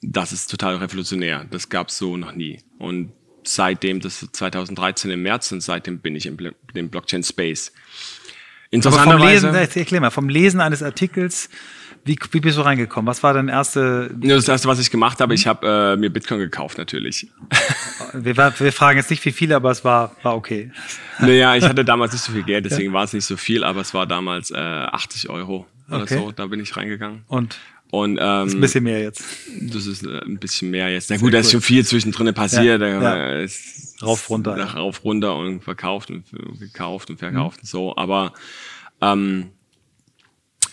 das 0.00 0.32
ist 0.32 0.50
total 0.50 0.76
revolutionär. 0.76 1.46
Das 1.50 1.68
gab 1.68 1.88
es 1.88 1.98
so 1.98 2.16
noch 2.16 2.34
nie. 2.34 2.58
Und 2.78 3.12
seitdem, 3.44 4.00
das 4.00 4.22
ist 4.22 4.34
2013 4.34 5.10
im 5.12 5.22
März 5.22 5.52
und 5.52 5.60
seitdem 5.60 6.00
bin 6.00 6.16
ich 6.16 6.26
im, 6.26 6.36
Bl- 6.36 6.54
im 6.74 6.88
Blockchain-Space. 6.88 7.72
Aber 8.72 8.90
vom 8.90 9.18
Lesen, 9.18 9.50
Interessanterweise, 9.50 9.78
erklär 9.80 10.00
mal, 10.00 10.10
vom 10.10 10.28
Lesen 10.28 10.60
eines 10.60 10.82
Artikels, 10.82 11.48
wie, 12.04 12.18
wie 12.32 12.40
bist 12.40 12.58
du 12.58 12.62
reingekommen? 12.62 13.06
Was 13.06 13.22
war 13.22 13.32
dein 13.34 13.48
erste, 13.48 14.14
Ja, 14.20 14.34
das 14.36 14.48
erste, 14.48 14.66
was 14.68 14.78
ich 14.80 14.90
gemacht 14.90 15.20
habe, 15.20 15.34
ich 15.34 15.46
habe 15.46 15.94
äh, 15.94 15.96
mir 15.96 16.10
Bitcoin 16.10 16.40
gekauft 16.40 16.78
natürlich. 16.78 17.28
wir, 18.12 18.36
wir 18.36 18.72
fragen 18.72 18.98
jetzt 18.98 19.10
nicht 19.10 19.24
wie 19.24 19.32
viele, 19.32 19.56
aber 19.56 19.70
es 19.70 19.84
war, 19.84 20.16
war 20.22 20.36
okay. 20.36 20.70
Naja, 21.20 21.54
ich 21.56 21.64
hatte 21.64 21.84
damals 21.84 22.12
nicht 22.12 22.22
so 22.24 22.32
viel 22.32 22.42
Geld, 22.42 22.64
deswegen 22.64 22.92
war 22.92 23.04
es 23.04 23.12
nicht 23.12 23.24
so 23.26 23.36
viel, 23.36 23.62
aber 23.64 23.80
es 23.82 23.94
war 23.94 24.06
damals 24.06 24.50
äh, 24.50 24.56
80 24.56 25.28
Euro 25.30 25.66
oder 25.88 26.02
Okay. 26.02 26.16
so. 26.18 26.32
Da 26.32 26.46
bin 26.46 26.58
ich 26.60 26.76
reingegangen. 26.76 27.22
Und 27.28 27.58
Und 27.90 28.18
ein 28.18 28.48
ähm, 28.50 28.60
bisschen 28.60 28.82
mehr 28.84 29.00
jetzt. 29.00 29.22
das 29.60 29.86
ist 29.86 30.04
äh, 30.04 30.18
ein 30.24 30.38
bisschen 30.38 30.70
mehr 30.70 30.90
jetzt. 30.90 31.10
Na 31.10 31.18
gut, 31.18 31.32
da 31.34 31.38
ist 31.38 31.52
schon 31.52 31.60
viel 31.60 31.84
zwischendrin 31.86 32.32
passiert. 32.34 32.80
Ja, 32.80 33.00
da 33.00 33.16
ja. 33.36 33.38
ist 33.40 34.02
Rauf, 34.02 34.28
runter, 34.30 34.56
nach- 34.56 34.74
ja. 34.74 34.80
Rauf, 34.80 35.04
runter 35.04 35.36
und 35.36 35.62
verkauft 35.62 36.10
und 36.10 36.24
f- 36.26 36.58
gekauft 36.58 37.10
und 37.10 37.18
verkauft 37.18 37.58
Mhm. 37.58 37.62
und 37.62 37.68
so. 37.68 37.96
Aber 37.96 38.32
ähm, 39.00 39.50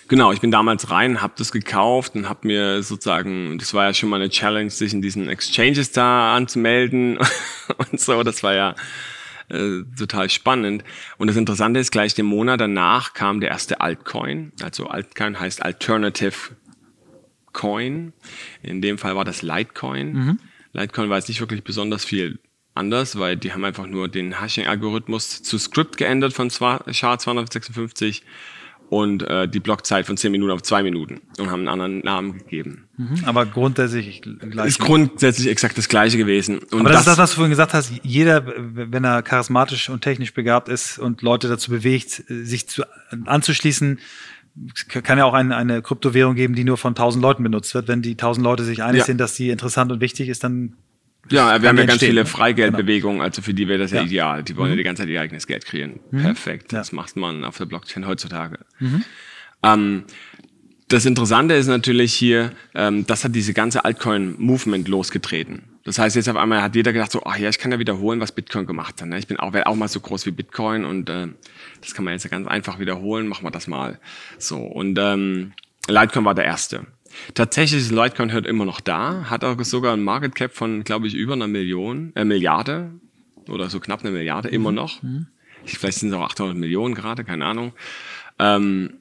genau, 0.09 0.33
ich 0.33 0.41
bin 0.41 0.51
damals 0.51 0.91
rein, 0.91 1.21
habe 1.21 1.33
das 1.37 1.51
gekauft 1.53 2.15
und 2.15 2.27
habe 2.27 2.45
mir 2.47 2.83
sozusagen, 2.83 3.57
das 3.57 3.73
war 3.73 3.85
ja 3.85 3.93
schon 3.93 4.09
mal 4.09 4.17
eine 4.17 4.29
Challenge, 4.29 4.69
sich 4.69 4.93
in 4.93 5.01
diesen 5.01 5.29
Exchanges 5.29 5.91
da 5.93 6.35
anzumelden 6.35 7.17
und 7.91 7.99
so. 7.99 8.21
Das 8.23 8.43
war 8.43 8.53
ja 8.53 8.75
äh, 9.49 9.83
total 9.97 10.29
spannend. 10.29 10.83
Und 11.17 11.27
das 11.27 11.37
Interessante 11.37 11.79
ist, 11.79 11.91
gleich 11.91 12.13
den 12.13 12.25
Monat 12.25 12.59
danach 12.59 13.13
kam 13.13 13.39
der 13.39 13.49
erste 13.51 13.79
Altcoin. 13.79 14.51
Also 14.61 14.87
Altcoin 14.87 15.39
heißt 15.39 15.63
Alternative 15.63 16.33
Coin. 17.53 18.13
In 18.61 18.81
dem 18.81 18.97
Fall 18.97 19.15
war 19.15 19.25
das 19.25 19.41
Litecoin. 19.41 20.39
Litecoin 20.73 21.09
war 21.09 21.17
jetzt 21.17 21.29
nicht 21.29 21.39
wirklich 21.39 21.63
besonders 21.63 22.05
viel 22.05 22.39
anders, 22.75 23.17
weil 23.17 23.35
die 23.37 23.51
haben 23.53 23.65
einfach 23.65 23.87
nur 23.87 24.07
den 24.07 24.39
Hashing-Algorithmus 24.39 25.41
zu 25.41 25.57
Script 25.57 25.97
geändert 25.97 26.33
von 26.33 26.49
Zwa- 26.49 26.83
SHA-256 26.87 28.21
und 28.89 29.21
äh, 29.23 29.47
die 29.47 29.59
Blockzeit 29.59 30.05
von 30.07 30.17
10 30.17 30.31
Minuten 30.31 30.51
auf 30.51 30.63
2 30.63 30.81
Minuten 30.83 31.21
und 31.37 31.51
haben 31.51 31.59
einen 31.59 31.67
anderen 31.67 31.99
Namen 31.99 32.37
gegeben. 32.39 32.87
Mhm, 32.97 33.23
Aber 33.25 33.45
grundsätzlich 33.45 34.21
gleich. 34.21 34.67
Ist 34.67 34.79
grundsätzlich 34.79 35.47
exakt 35.47 35.77
das 35.77 35.87
gleiche 35.87 36.17
gewesen. 36.17 36.57
Und 36.71 36.81
Aber 36.81 36.89
das, 36.89 37.01
ist 37.01 37.07
das, 37.07 37.17
was 37.19 37.29
du 37.31 37.35
vorhin 37.35 37.51
gesagt 37.51 37.73
hast. 37.73 37.91
Jeder, 38.03 38.43
wenn 38.47 39.03
er 39.03 39.21
charismatisch 39.21 39.89
und 39.89 40.01
technisch 40.01 40.33
begabt 40.33 40.69
ist 40.69 40.97
und 40.97 41.21
Leute 41.21 41.47
dazu 41.47 41.69
bewegt, 41.71 42.23
sich 42.27 42.67
zu, 42.67 42.83
anzuschließen, 43.25 43.99
kann 44.87 45.17
ja 45.17 45.25
auch 45.25 45.33
eine, 45.33 45.55
eine 45.55 45.81
Kryptowährung 45.81 46.35
geben, 46.35 46.55
die 46.55 46.63
nur 46.63 46.77
von 46.77 46.91
1000 46.91 47.21
Leuten 47.21 47.43
benutzt 47.43 47.73
wird. 47.75 47.87
Wenn 47.87 48.01
die 48.01 48.11
1000 48.11 48.43
Leute 48.43 48.63
sich 48.63 48.83
einig 48.83 48.99
Ja. 48.99 49.05
sind, 49.05 49.19
dass 49.19 49.35
die 49.35 49.51
interessant 49.51 49.91
und 49.91 50.01
wichtig 50.01 50.27
ist, 50.29 50.43
dann 50.43 50.73
Ja, 51.31 51.61
wir 51.61 51.69
haben 51.69 51.77
ja 51.77 51.83
ganz 51.83 51.93
entstehen, 51.93 52.09
viele? 52.11 52.25
Freigeldbewegungen, 52.25 53.21
also 53.21 53.41
für 53.41 53.53
die 53.53 53.67
wäre 53.67 53.79
das 53.79 53.91
ja, 53.91 53.97
Ja. 53.97 54.03
Mhm. 54.03 54.07
ideal. 54.07 54.43
Die 54.43 54.57
wollen 54.57 54.71
ja 54.71 54.75
die 54.77 54.83
ganze 54.83 55.03
Zeit 55.03 55.09
ihr 55.09 55.21
eigenes 55.21 55.47
Geld 55.47 55.65
kreieren. 55.65 55.99
Perfekt. 56.11 56.71
Ja. 56.71 56.79
Das 56.79 56.91
macht 56.91 57.15
man 57.15 57.43
auf 57.43 57.57
der 57.57 57.65
Blockchain 57.65 58.07
heutzutage. 58.07 58.59
Mhm. 58.79 59.03
Ähm, 59.63 60.03
das 60.87 61.05
Interessante 61.05 61.53
ist 61.53 61.67
natürlich 61.67 62.13
hier, 62.13 62.51
ähm, 62.73 63.05
das 63.05 63.23
hat 63.23 63.35
diese 63.35 63.53
ganze 63.53 63.85
Altcoin-Movement 63.85 64.87
losgetreten. 64.87 65.63
Das 65.83 65.99
heißt, 65.99 66.15
jetzt 66.15 66.27
auf 66.29 66.35
einmal 66.35 66.61
hat 66.61 66.75
jeder 66.75 66.93
gedacht, 66.93 67.11
so, 67.11 67.23
ach 67.25 67.37
ja, 67.37 67.49
ich 67.49 67.59
kann 67.59 67.71
ja 67.71 67.79
wiederholen, 67.79 68.19
was 68.19 68.31
Bitcoin 68.31 68.65
gemacht 68.65 69.01
hat. 69.01 69.07
Ne? 69.07 69.17
Ich 69.19 69.27
bin 69.27 69.37
auch, 69.37 69.53
werde 69.53 69.67
auch 69.67 69.75
mal 69.75 69.87
so 69.87 69.99
groß 69.99 70.25
wie 70.25 70.31
Bitcoin 70.31 70.85
und 70.85 71.09
äh, 71.09 71.27
das 71.81 71.93
kann 71.93 72.05
man 72.05 72.13
jetzt 72.13 72.23
ja 72.23 72.29
ganz 72.29 72.47
einfach 72.47 72.79
wiederholen, 72.79 73.27
machen 73.27 73.45
wir 73.45 73.51
das 73.51 73.67
mal. 73.67 73.99
So, 74.37 74.57
und 74.57 74.97
ähm, 74.99 75.53
Litecoin 75.87 76.25
war 76.25 76.35
der 76.35 76.45
erste. 76.45 76.85
Tatsächlich 77.33 77.81
ist 77.81 77.91
Litecoin 77.91 78.33
heute 78.33 78.47
immer 78.47 78.65
noch 78.65 78.81
da, 78.81 79.29
hat 79.29 79.43
auch 79.43 79.61
sogar 79.63 79.93
ein 79.93 80.03
Market 80.03 80.35
Cap 80.35 80.53
von, 80.53 80.83
glaube 80.83 81.07
ich, 81.07 81.13
über 81.13 81.33
einer 81.33 81.47
Million, 81.47 82.11
äh, 82.15 82.25
Milliarde 82.25 82.91
oder 83.47 83.69
so 83.69 83.79
knapp 83.79 84.01
eine 84.01 84.11
Milliarde, 84.11 84.49
immer 84.49 84.71
noch. 84.71 85.01
Ich, 85.65 85.77
vielleicht 85.77 85.99
sind 85.99 86.09
es 86.09 86.15
auch 86.15 86.23
800 86.23 86.55
Millionen 86.55 86.95
gerade, 86.95 87.23
keine 87.23 87.45
Ahnung. 87.45 87.73
Ähm, 88.37 88.99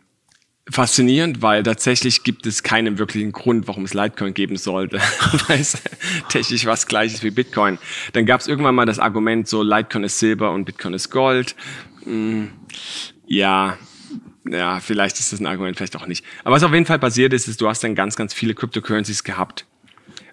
faszinierend, 0.71 1.41
weil 1.43 1.62
tatsächlich 1.62 2.25
gibt 2.25 2.47
es 2.47 2.62
keinen 2.62 2.99
wirklichen 2.99 3.33
Grund, 3.33 3.69
warum 3.69 3.85
es 3.85 3.95
Litecoin 3.95 4.35
geben 4.35 4.57
sollte, 4.57 4.99
weil 5.49 5.61
es 5.61 5.83
technisch 6.29 6.67
was 6.67 6.87
gleiches 6.87 7.23
wie 7.23 7.31
Bitcoin. 7.31 7.79
Dann 8.12 8.27
gab 8.27 8.41
es 8.41 8.47
irgendwann 8.49 8.75
mal 8.75 8.87
das 8.87 8.99
Argument, 8.99 9.49
so 9.49 9.62
Litecoin 9.62 10.05
ist 10.05 10.19
Silber 10.19 10.53
und 10.53 10.65
Bitcoin 10.65 10.95
ist 10.95 11.11
Gold. 11.11 11.55
Hm, 12.05 12.50
ja, 13.27 13.79
ja, 14.50 14.81
vielleicht 14.81 15.19
ist 15.19 15.33
das 15.33 15.40
ein 15.40 15.47
Argument, 15.47 15.76
vielleicht 15.76 15.97
auch 15.97 16.07
nicht. 16.07 16.25
Aber 16.45 16.57
was 16.57 16.62
auf 16.62 16.73
jeden 16.73 16.87
Fall 16.87 16.99
passiert 16.99 17.33
ist, 17.33 17.49
ist, 17.49 17.61
du 17.61 17.69
hast 17.69 17.83
dann 17.85 17.95
ganz, 17.95 18.17
ganz 18.17 18.35
viele 18.35 18.55
Cryptocurrencies 18.55 19.25
gehabt. 19.25 19.67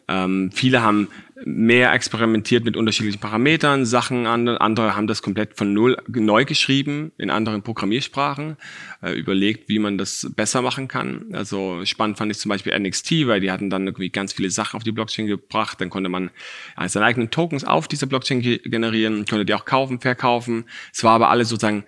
Ähm, 0.07 0.51
viele 0.53 0.84
haben 0.84 1.07
mehr 1.43 1.91
experimentiert 1.93 2.63
mit 2.63 2.77
unterschiedlichen 2.77 3.19
Parametern, 3.19 3.86
Sachen, 3.86 4.27
andere, 4.27 4.95
haben 4.95 5.07
das 5.07 5.22
komplett 5.22 5.57
von 5.57 5.74
null 5.74 5.98
neu 6.07 6.45
geschrieben 6.45 7.12
in 7.17 7.29
anderen 7.29 7.63
Programmiersprachen, 7.63 8.55
äh, 9.01 9.13
überlegt, 9.13 9.67
wie 9.67 9.79
man 9.79 9.98
das 9.98 10.31
besser 10.36 10.62
machen 10.62 10.88
kann. 10.88 11.25
Also 11.34 11.84
spannend 11.86 12.17
fand 12.17 12.31
ich 12.31 12.38
zum 12.38 12.50
Beispiel 12.50 12.77
NXT, 12.77 13.27
weil 13.27 13.41
die 13.41 13.51
hatten 13.51 13.69
dann 13.69 13.88
irgendwie 13.88 14.10
ganz 14.10 14.34
viele 14.34 14.50
Sachen 14.50 14.77
auf 14.77 14.84
die 14.84 14.91
Blockchain 14.91 15.27
gebracht. 15.27 15.81
Dann 15.81 15.89
konnte 15.89 16.10
man 16.10 16.29
äh, 16.77 16.88
seine 16.88 17.05
eigenen 17.05 17.31
Tokens 17.31 17.63
auf 17.63 17.88
dieser 17.88 18.05
Blockchain 18.07 18.41
ge 18.41 18.60
generieren, 18.60 19.25
konnte 19.25 19.45
die 19.45 19.53
auch 19.53 19.65
kaufen, 19.65 20.00
verkaufen. 20.00 20.65
Es 20.93 21.03
war 21.03 21.13
aber 21.13 21.29
alles 21.29 21.50
sozusagen 21.50 21.84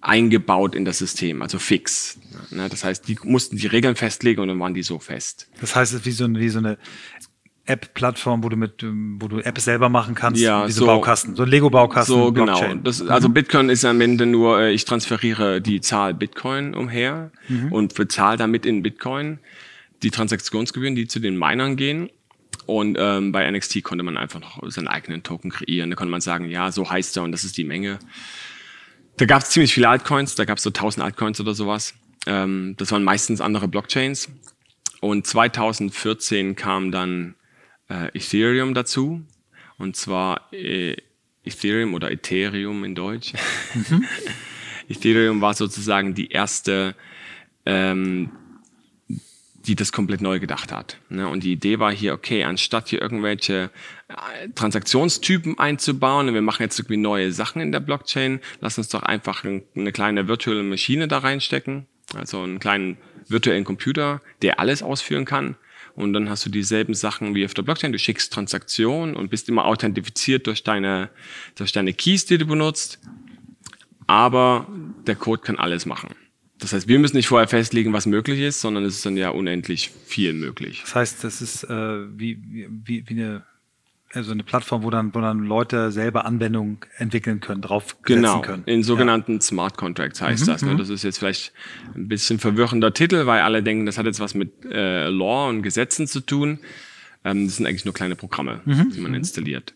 eingebaut 0.00 0.74
in 0.74 0.84
das 0.84 0.98
System, 0.98 1.42
also 1.42 1.58
fix. 1.58 2.18
Ne, 2.50 2.68
Das 2.68 2.84
heißt, 2.84 3.06
die 3.08 3.18
mussten 3.22 3.56
die 3.56 3.66
Regeln 3.66 3.96
festlegen 3.96 4.40
und 4.40 4.48
dann 4.48 4.58
waren 4.58 4.74
die 4.74 4.82
so 4.82 4.98
fest. 4.98 5.48
Das 5.60 5.76
heißt, 5.76 5.92
es 5.92 6.00
ist 6.00 6.06
wie 6.06 6.10
so, 6.12 6.28
wie 6.34 6.48
so 6.48 6.58
eine 6.58 6.78
App-Plattform, 7.66 8.42
wo 8.42 8.48
du 8.48 8.56
mit, 8.56 8.82
wo 8.82 9.28
du 9.28 9.38
Apps 9.40 9.64
selber 9.64 9.88
machen 9.88 10.14
kannst, 10.14 10.40
Ja, 10.40 10.66
wie 10.66 10.72
so, 10.72 10.86
Baukasten, 10.86 11.36
so 11.36 11.42
ein 11.44 11.48
Lego-Baukasten. 11.48 12.14
So 12.14 12.32
genau. 12.32 12.58
Blockchain. 12.58 12.82
Das, 12.82 13.06
also 13.06 13.28
Bitcoin 13.28 13.68
ist 13.68 13.84
am 13.84 14.00
Ende 14.00 14.26
nur, 14.26 14.60
äh, 14.60 14.72
ich 14.72 14.84
transferiere 14.84 15.60
die 15.60 15.80
Zahl 15.80 16.14
Bitcoin 16.14 16.74
umher 16.74 17.30
und 17.70 17.94
bezahle 17.94 18.36
damit 18.36 18.66
in 18.66 18.82
Bitcoin 18.82 19.38
die 20.02 20.10
Transaktionsgebühren, 20.10 20.94
die 20.96 21.06
zu 21.06 21.20
den 21.20 21.36
Minern 21.38 21.76
gehen. 21.76 22.10
Und 22.66 22.96
ähm, 23.00 23.32
bei 23.32 23.50
NXT 23.50 23.82
konnte 23.82 24.04
man 24.04 24.16
einfach 24.16 24.40
noch 24.40 24.58
seinen 24.70 24.88
eigenen 24.88 25.22
Token 25.22 25.50
kreieren. 25.50 25.90
Da 25.90 25.96
konnte 25.96 26.10
man 26.10 26.20
sagen, 26.20 26.48
ja, 26.48 26.70
so 26.72 26.88
heißt 26.88 27.16
er 27.16 27.24
und 27.24 27.32
das 27.32 27.44
ist 27.44 27.56
die 27.58 27.64
Menge. 27.64 27.98
Da 29.16 29.26
gab 29.26 29.42
es 29.42 29.50
ziemlich 29.50 29.74
viele 29.74 29.88
Altcoins, 29.88 30.34
da 30.34 30.44
gab 30.44 30.58
es 30.58 30.64
so 30.64 30.70
1000 30.70 31.04
Altcoins 31.04 31.40
oder 31.40 31.54
sowas. 31.54 31.94
Ähm, 32.26 32.74
das 32.78 32.92
waren 32.92 33.04
meistens 33.04 33.40
andere 33.40 33.68
Blockchains. 33.68 34.28
Und 35.00 35.26
2014 35.26 36.56
kam 36.56 36.90
dann 36.92 37.34
äh, 37.88 38.16
Ethereum 38.16 38.74
dazu. 38.74 39.22
Und 39.78 39.96
zwar 39.96 40.52
äh, 40.52 40.96
Ethereum 41.44 41.94
oder 41.94 42.10
Ethereum 42.10 42.84
in 42.84 42.94
Deutsch. 42.94 43.32
Ethereum 44.88 45.40
war 45.40 45.54
sozusagen 45.54 46.14
die 46.14 46.28
erste, 46.28 46.94
ähm, 47.64 48.30
die 49.70 49.76
das 49.76 49.92
komplett 49.92 50.20
neu 50.20 50.40
gedacht 50.40 50.72
hat. 50.72 50.98
Ne? 51.10 51.28
Und 51.28 51.44
die 51.44 51.52
Idee 51.52 51.78
war 51.78 51.92
hier, 51.92 52.12
okay, 52.12 52.42
anstatt 52.42 52.88
hier 52.88 53.00
irgendwelche 53.00 53.70
äh, 54.08 54.48
Transaktionstypen 54.56 55.60
einzubauen, 55.60 56.26
und 56.26 56.34
wir 56.34 56.42
machen 56.42 56.64
jetzt 56.64 56.76
irgendwie 56.80 56.96
neue 56.96 57.30
Sachen 57.30 57.62
in 57.62 57.70
der 57.70 57.78
Blockchain, 57.78 58.40
lass 58.60 58.78
uns 58.78 58.88
doch 58.88 59.04
einfach 59.04 59.44
ein, 59.44 59.62
eine 59.76 59.92
kleine 59.92 60.26
virtuelle 60.26 60.64
Maschine 60.64 61.06
da 61.06 61.18
reinstecken, 61.18 61.86
also 62.16 62.42
einen 62.42 62.58
kleinen 62.58 62.96
virtuellen 63.28 63.62
Computer, 63.62 64.20
der 64.42 64.58
alles 64.58 64.82
ausführen 64.82 65.24
kann. 65.24 65.54
Und 65.94 66.14
dann 66.14 66.28
hast 66.28 66.44
du 66.44 66.50
dieselben 66.50 66.94
Sachen 66.94 67.36
wie 67.36 67.44
auf 67.44 67.54
der 67.54 67.62
Blockchain. 67.62 67.92
Du 67.92 67.98
schickst 68.00 68.32
Transaktionen 68.32 69.14
und 69.14 69.30
bist 69.30 69.48
immer 69.48 69.66
authentifiziert 69.66 70.48
durch 70.48 70.64
deine, 70.64 71.10
durch 71.54 71.70
deine 71.70 71.92
Keys, 71.92 72.26
die 72.26 72.38
du 72.38 72.46
benutzt. 72.46 72.98
Aber 74.08 74.66
der 75.06 75.14
Code 75.14 75.42
kann 75.42 75.58
alles 75.58 75.86
machen. 75.86 76.16
Das 76.60 76.72
heißt, 76.72 76.88
wir 76.88 76.98
müssen 76.98 77.16
nicht 77.16 77.28
vorher 77.28 77.48
festlegen, 77.48 77.92
was 77.92 78.06
möglich 78.06 78.40
ist, 78.40 78.60
sondern 78.60 78.84
es 78.84 78.96
ist 78.96 79.06
dann 79.06 79.16
ja 79.16 79.30
unendlich 79.30 79.90
viel 80.06 80.34
möglich. 80.34 80.82
Das 80.82 80.94
heißt, 80.94 81.24
das 81.24 81.40
ist 81.40 81.64
äh, 81.64 82.18
wie, 82.18 82.38
wie, 82.84 83.04
wie 83.08 83.14
eine 83.14 83.42
also 84.12 84.32
eine 84.32 84.42
Plattform, 84.42 84.82
wo 84.82 84.90
dann, 84.90 85.14
wo 85.14 85.20
dann 85.20 85.40
Leute 85.40 85.92
selber 85.92 86.24
Anwendungen 86.24 86.78
entwickeln 86.96 87.40
können, 87.40 87.62
drauf 87.62 87.96
genau, 88.02 88.40
können. 88.40 88.64
in 88.66 88.82
sogenannten 88.82 89.34
ja. 89.34 89.40
Smart 89.40 89.76
Contracts 89.76 90.20
heißt 90.20 90.42
mhm, 90.42 90.50
das. 90.50 90.62
Ne? 90.62 90.72
Mhm. 90.74 90.78
Das 90.78 90.88
ist 90.88 91.04
jetzt 91.04 91.18
vielleicht 91.18 91.52
ein 91.94 92.08
bisschen 92.08 92.38
verwirrender 92.38 92.92
Titel, 92.92 93.26
weil 93.26 93.42
alle 93.42 93.62
denken, 93.62 93.86
das 93.86 93.98
hat 93.98 94.06
jetzt 94.06 94.20
was 94.20 94.34
mit 94.34 94.64
äh, 94.64 95.08
Law 95.08 95.48
und 95.48 95.62
Gesetzen 95.62 96.06
zu 96.06 96.20
tun. 96.20 96.58
Ähm, 97.24 97.46
das 97.46 97.56
sind 97.56 97.66
eigentlich 97.66 97.84
nur 97.84 97.94
kleine 97.94 98.16
Programme, 98.16 98.60
mhm. 98.64 98.90
die 98.90 99.00
man 99.00 99.12
mhm. 99.12 99.18
installiert. 99.18 99.74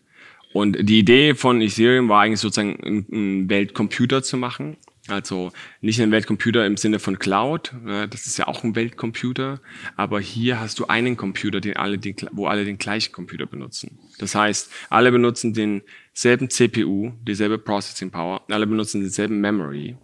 Und 0.53 0.77
die 0.81 0.99
Idee 0.99 1.35
von 1.35 1.61
Ethereum 1.61 2.09
war 2.09 2.21
eigentlich 2.21 2.39
sozusagen 2.39 2.81
einen 2.83 3.49
Weltcomputer 3.49 4.23
zu 4.23 4.37
machen. 4.37 4.77
Also 5.07 5.51
nicht 5.81 6.01
ein 6.01 6.11
Weltcomputer 6.11 6.65
im 6.65 6.77
Sinne 6.77 6.97
von 6.97 7.19
Cloud, 7.19 7.73
ne, 7.83 8.07
das 8.07 8.25
ist 8.25 8.37
ja 8.37 8.47
auch 8.47 8.63
ein 8.63 8.75
Weltcomputer, 8.75 9.61
aber 9.95 10.19
hier 10.19 10.59
hast 10.59 10.79
du 10.79 10.87
einen 10.87 11.15
Computer, 11.15 11.61
den 11.61 11.77
alle 11.77 11.99
den, 11.99 12.15
wo 12.31 12.47
alle 12.47 12.65
den 12.65 12.79
gleichen 12.79 13.11
Computer 13.11 13.45
benutzen. 13.45 13.99
Das 14.17 14.33
heißt, 14.33 14.71
alle 14.89 15.11
benutzen 15.11 15.53
denselben 15.53 16.49
CPU, 16.49 17.11
dieselbe 17.21 17.59
Processing 17.59 18.09
Power, 18.09 18.41
alle 18.49 18.65
benutzen 18.65 19.01
denselben 19.01 19.39
Memory 19.41 19.95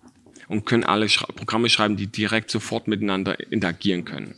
und 0.48 0.66
können 0.66 0.84
alle 0.84 1.08
Programme 1.36 1.70
schreiben, 1.70 1.98
die 1.98 2.08
direkt 2.08 2.52
sofort 2.52 2.88
miteinander 2.88 3.40
interagieren 3.52 4.06
können. 4.06 4.36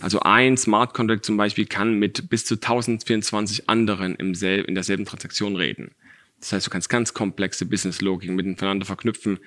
Also 0.00 0.20
ein 0.20 0.56
Smart 0.56 0.94
Contract 0.94 1.24
zum 1.24 1.36
Beispiel 1.36 1.66
kann 1.66 1.98
mit 1.98 2.28
bis 2.28 2.44
zu 2.44 2.54
1024 2.54 3.68
anderen 3.68 4.14
im 4.14 4.34
in 4.34 4.74
derselben 4.74 5.04
Transaktion 5.04 5.56
reden. 5.56 5.92
Das 6.40 6.52
heißt, 6.52 6.66
du 6.66 6.70
kannst 6.70 6.90
ganz 6.90 7.14
komplexe 7.14 7.66
Business-Logiken 7.66 8.36
miteinander 8.36 8.84
verknüpfen, 8.84 9.38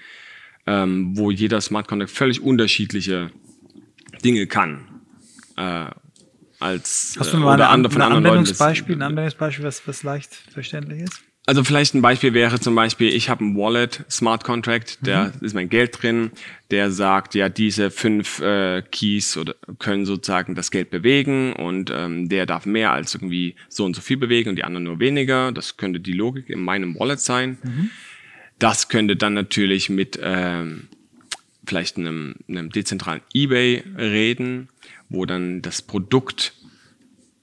ähm, 0.65 1.17
wo 1.17 1.31
jeder 1.31 1.61
Smart 1.61 1.87
Contract 1.87 2.11
völlig 2.11 2.41
unterschiedliche 2.41 3.31
Dinge 4.23 4.47
kann. 4.47 5.01
Äh, 5.57 5.85
als, 6.59 7.15
Hast 7.17 7.33
du 7.33 7.37
äh, 7.37 7.39
mal 7.39 7.53
eine, 7.53 7.69
an, 7.69 7.85
ein 7.85 8.01
Anwendungsbeispiel, 8.01 8.95
ein 8.95 9.01
Anwendungsbeispiel, 9.01 9.63
was, 9.63 9.87
was 9.87 10.03
leicht 10.03 10.33
verständlich 10.33 11.03
ist? 11.03 11.23
Also 11.49 11.63
vielleicht 11.63 11.95
ein 11.95 12.03
Beispiel 12.03 12.35
wäre 12.35 12.59
zum 12.59 12.75
Beispiel, 12.75 13.11
ich 13.11 13.27
habe 13.27 13.43
ein 13.43 13.57
Wallet, 13.57 14.05
Smart 14.07 14.43
Contract, 14.43 14.99
der 15.03 15.33
mhm. 15.39 15.45
ist 15.45 15.55
mein 15.55 15.67
Geld 15.67 15.99
drin, 15.99 16.29
der 16.69 16.91
sagt, 16.91 17.33
ja, 17.33 17.49
diese 17.49 17.89
fünf 17.89 18.39
äh, 18.39 18.83
Keys 18.83 19.35
oder 19.35 19.55
können 19.79 20.05
sozusagen 20.05 20.53
das 20.53 20.69
Geld 20.69 20.91
bewegen 20.91 21.53
und 21.53 21.91
ähm, 21.91 22.29
der 22.29 22.45
darf 22.45 22.67
mehr 22.67 22.91
als 22.91 23.15
irgendwie 23.15 23.55
so 23.67 23.83
und 23.83 23.95
so 23.95 24.01
viel 24.03 24.17
bewegen 24.17 24.51
und 24.51 24.57
die 24.57 24.63
anderen 24.63 24.83
nur 24.83 24.99
weniger. 24.99 25.51
Das 25.51 25.75
könnte 25.75 25.99
die 25.99 26.13
Logik 26.13 26.49
in 26.49 26.61
meinem 26.61 26.99
Wallet 26.99 27.19
sein. 27.19 27.57
Mhm. 27.63 27.89
Das 28.59 28.89
könnte 28.89 29.15
dann 29.15 29.33
natürlich 29.33 29.89
mit 29.89 30.19
ähm, 30.21 30.87
vielleicht 31.65 31.97
einem, 31.97 32.35
einem 32.47 32.69
dezentralen 32.69 33.21
eBay 33.33 33.83
reden, 33.97 34.69
wo 35.09 35.25
dann 35.25 35.61
das 35.61 35.81
Produkt 35.81 36.53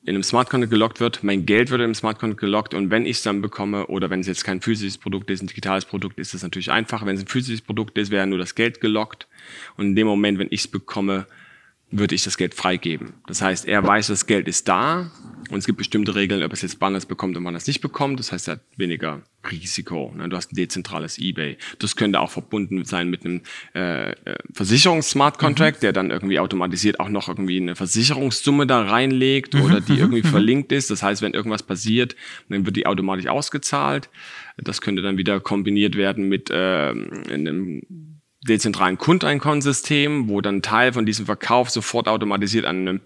in 0.07 0.15
einem 0.15 0.23
Smart 0.23 0.49
Contract 0.49 0.71
gelockt 0.71 1.01
wird, 1.01 1.25
mein 1.25 1.47
Geld 1.47 1.71
wird 1.71 1.81
in 1.81 1.87
einem 1.87 1.95
Smart 1.95 2.21
Contract 2.21 2.41
gelockt. 2.41 2.75
Und 2.75 2.91
wenn 2.91 3.07
ich 3.07 3.17
es 3.17 3.23
dann 3.25 3.43
bekomme 3.43 3.89
oder 3.89 4.09
wenn 4.09 4.21
es 4.21 4.29
jetzt 4.29 4.45
kein 4.45 4.61
physisches 4.61 4.99
Produkt 4.99 5.29
ist, 5.31 5.43
ein 5.43 5.49
digitales 5.49 5.85
Produkt, 5.85 6.21
ist 6.21 6.33
es 6.33 6.45
natürlich 6.45 6.71
einfacher. 6.71 7.07
Wenn 7.07 7.17
es 7.17 7.23
ein 7.23 7.27
physisches 7.27 7.61
Produkt 7.61 7.99
ist, 7.99 8.13
wäre 8.13 8.25
nur 8.27 8.39
das 8.39 8.55
Geld 8.55 8.81
gelockt. 8.81 9.27
Und 9.77 9.87
in 9.87 9.97
dem 9.97 10.07
Moment, 10.07 10.39
wenn 10.39 10.47
ich 10.51 10.61
es 10.61 10.69
bekomme, 10.69 11.27
würde 11.90 12.14
ich 12.14 12.25
das 12.25 12.37
Geld 12.37 12.55
freigeben. 12.55 13.14
Das 13.26 13.40
heißt, 13.40 13.66
er 13.66 13.87
weiß, 13.87 14.09
das 14.09 14.26
Geld 14.26 14.49
ist 14.49 14.66
da 14.66 15.12
und 15.50 15.59
es 15.59 15.66
gibt 15.66 15.78
bestimmte 15.78 16.16
Regeln, 16.16 16.43
ob 16.43 16.52
es 16.52 16.62
jetzt 16.62 16.81
wann 16.81 16.97
es 16.97 17.07
bekommt 17.07 17.37
und 17.37 17.45
wann 17.45 17.55
es 17.55 17.69
nicht 17.69 17.81
bekommt. 17.81 18.19
Das 18.19 18.33
heißt, 18.33 18.49
er 18.49 18.55
hat 18.55 18.61
weniger 18.76 19.23
Risiko. 19.49 20.12
Ne? 20.16 20.28
Du 20.28 20.37
hast 20.37 20.52
ein 20.52 20.57
dezentrales 20.57 21.19
eBay. 21.19 21.57
Das 21.78 21.95
könnte 21.95 22.19
auch 22.19 22.31
verbunden 22.31 22.85
sein 22.85 23.09
mit 23.09 23.25
einem 23.25 23.43
äh, 23.75 24.11
äh 24.11 24.14
Versicherungs-Smart 24.52 25.38
Contract, 25.38 25.78
mhm. 25.78 25.81
der 25.83 25.93
dann 25.93 26.11
irgendwie 26.11 26.40
automatisiert 26.40 26.99
auch 26.99 27.09
noch 27.09 27.28
irgendwie 27.28 27.59
eine 27.59 27.76
Versicherungssumme 27.76 28.66
da 28.66 28.83
reinlegt 28.83 29.55
mhm. 29.55 29.62
oder 29.62 29.81
die 29.81 29.97
irgendwie 29.97 30.23
mhm. 30.23 30.31
verlinkt 30.31 30.73
ist. 30.73 30.90
Das 30.90 31.05
heißt, 31.05 31.23
wenn 31.23 31.35
irgendwas 31.35 31.62
passiert, 31.62 32.16
dann 32.49 32.66
wird 32.66 32.76
die 32.76 32.87
automatisch 32.87 33.28
ausgezahlt. 33.28 34.11
Das 34.57 34.81
könnte 34.81 35.02
dann 35.02 35.19
wieder 35.19 35.38
kombiniert 35.38 35.97
werden 35.97 36.28
mit 36.28 36.50
äh, 36.50 36.55
einem 36.55 37.82
dezentralen 38.49 38.99
Kundeinkonsystem, 38.99 40.28
wo 40.28 40.41
dann 40.41 40.63
Teil 40.63 40.93
von 40.93 41.06
diesem 41.06 41.26
Verkauf 41.26 41.71
sofort 41.71 42.09
automatisiert 42.09 42.65
an 42.65 42.76
einem 42.76 43.00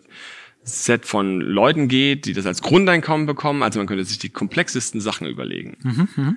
Set 0.62 1.06
von 1.06 1.40
Leuten 1.40 1.88
geht, 1.88 2.26
die 2.26 2.32
das 2.32 2.46
als 2.46 2.62
Grundeinkommen 2.62 3.26
bekommen. 3.26 3.62
Also 3.62 3.78
man 3.78 3.86
könnte 3.86 4.04
sich 4.04 4.18
die 4.18 4.28
komplexesten 4.28 5.00
Sachen 5.00 5.26
überlegen. 5.26 5.76
Mhm, 5.82 6.08
mh. 6.16 6.34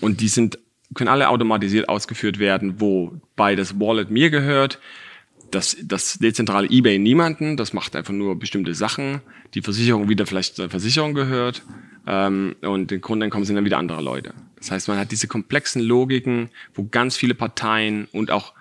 Und 0.00 0.20
die 0.20 0.28
sind, 0.28 0.58
können 0.94 1.08
alle 1.08 1.28
automatisiert 1.28 1.88
ausgeführt 1.88 2.38
werden, 2.38 2.80
wobei 2.80 3.54
das 3.54 3.78
Wallet 3.78 4.10
mir 4.10 4.30
gehört. 4.30 4.80
Das, 5.50 5.76
das 5.82 6.18
dezentrale 6.18 6.68
eBay 6.68 6.98
niemanden, 6.98 7.56
das 7.56 7.72
macht 7.72 7.96
einfach 7.96 8.12
nur 8.12 8.38
bestimmte 8.38 8.74
Sachen. 8.74 9.20
Die 9.54 9.62
Versicherung 9.62 10.08
wieder 10.08 10.26
vielleicht 10.26 10.56
zur 10.56 10.70
Versicherung 10.70 11.14
gehört. 11.14 11.62
Ähm, 12.06 12.56
und 12.62 12.90
den 12.90 13.00
Grundeinkommen 13.00 13.44
sind 13.44 13.56
dann 13.56 13.64
wieder 13.64 13.78
andere 13.78 14.02
Leute. 14.02 14.32
Das 14.60 14.70
heißt, 14.70 14.88
man 14.88 14.98
hat 14.98 15.10
diese 15.10 15.26
komplexen 15.26 15.82
Logiken, 15.82 16.50
wo 16.74 16.84
ganz 16.84 17.16
viele 17.16 17.34
Parteien 17.34 18.06
und 18.12 18.30
auch 18.30 18.52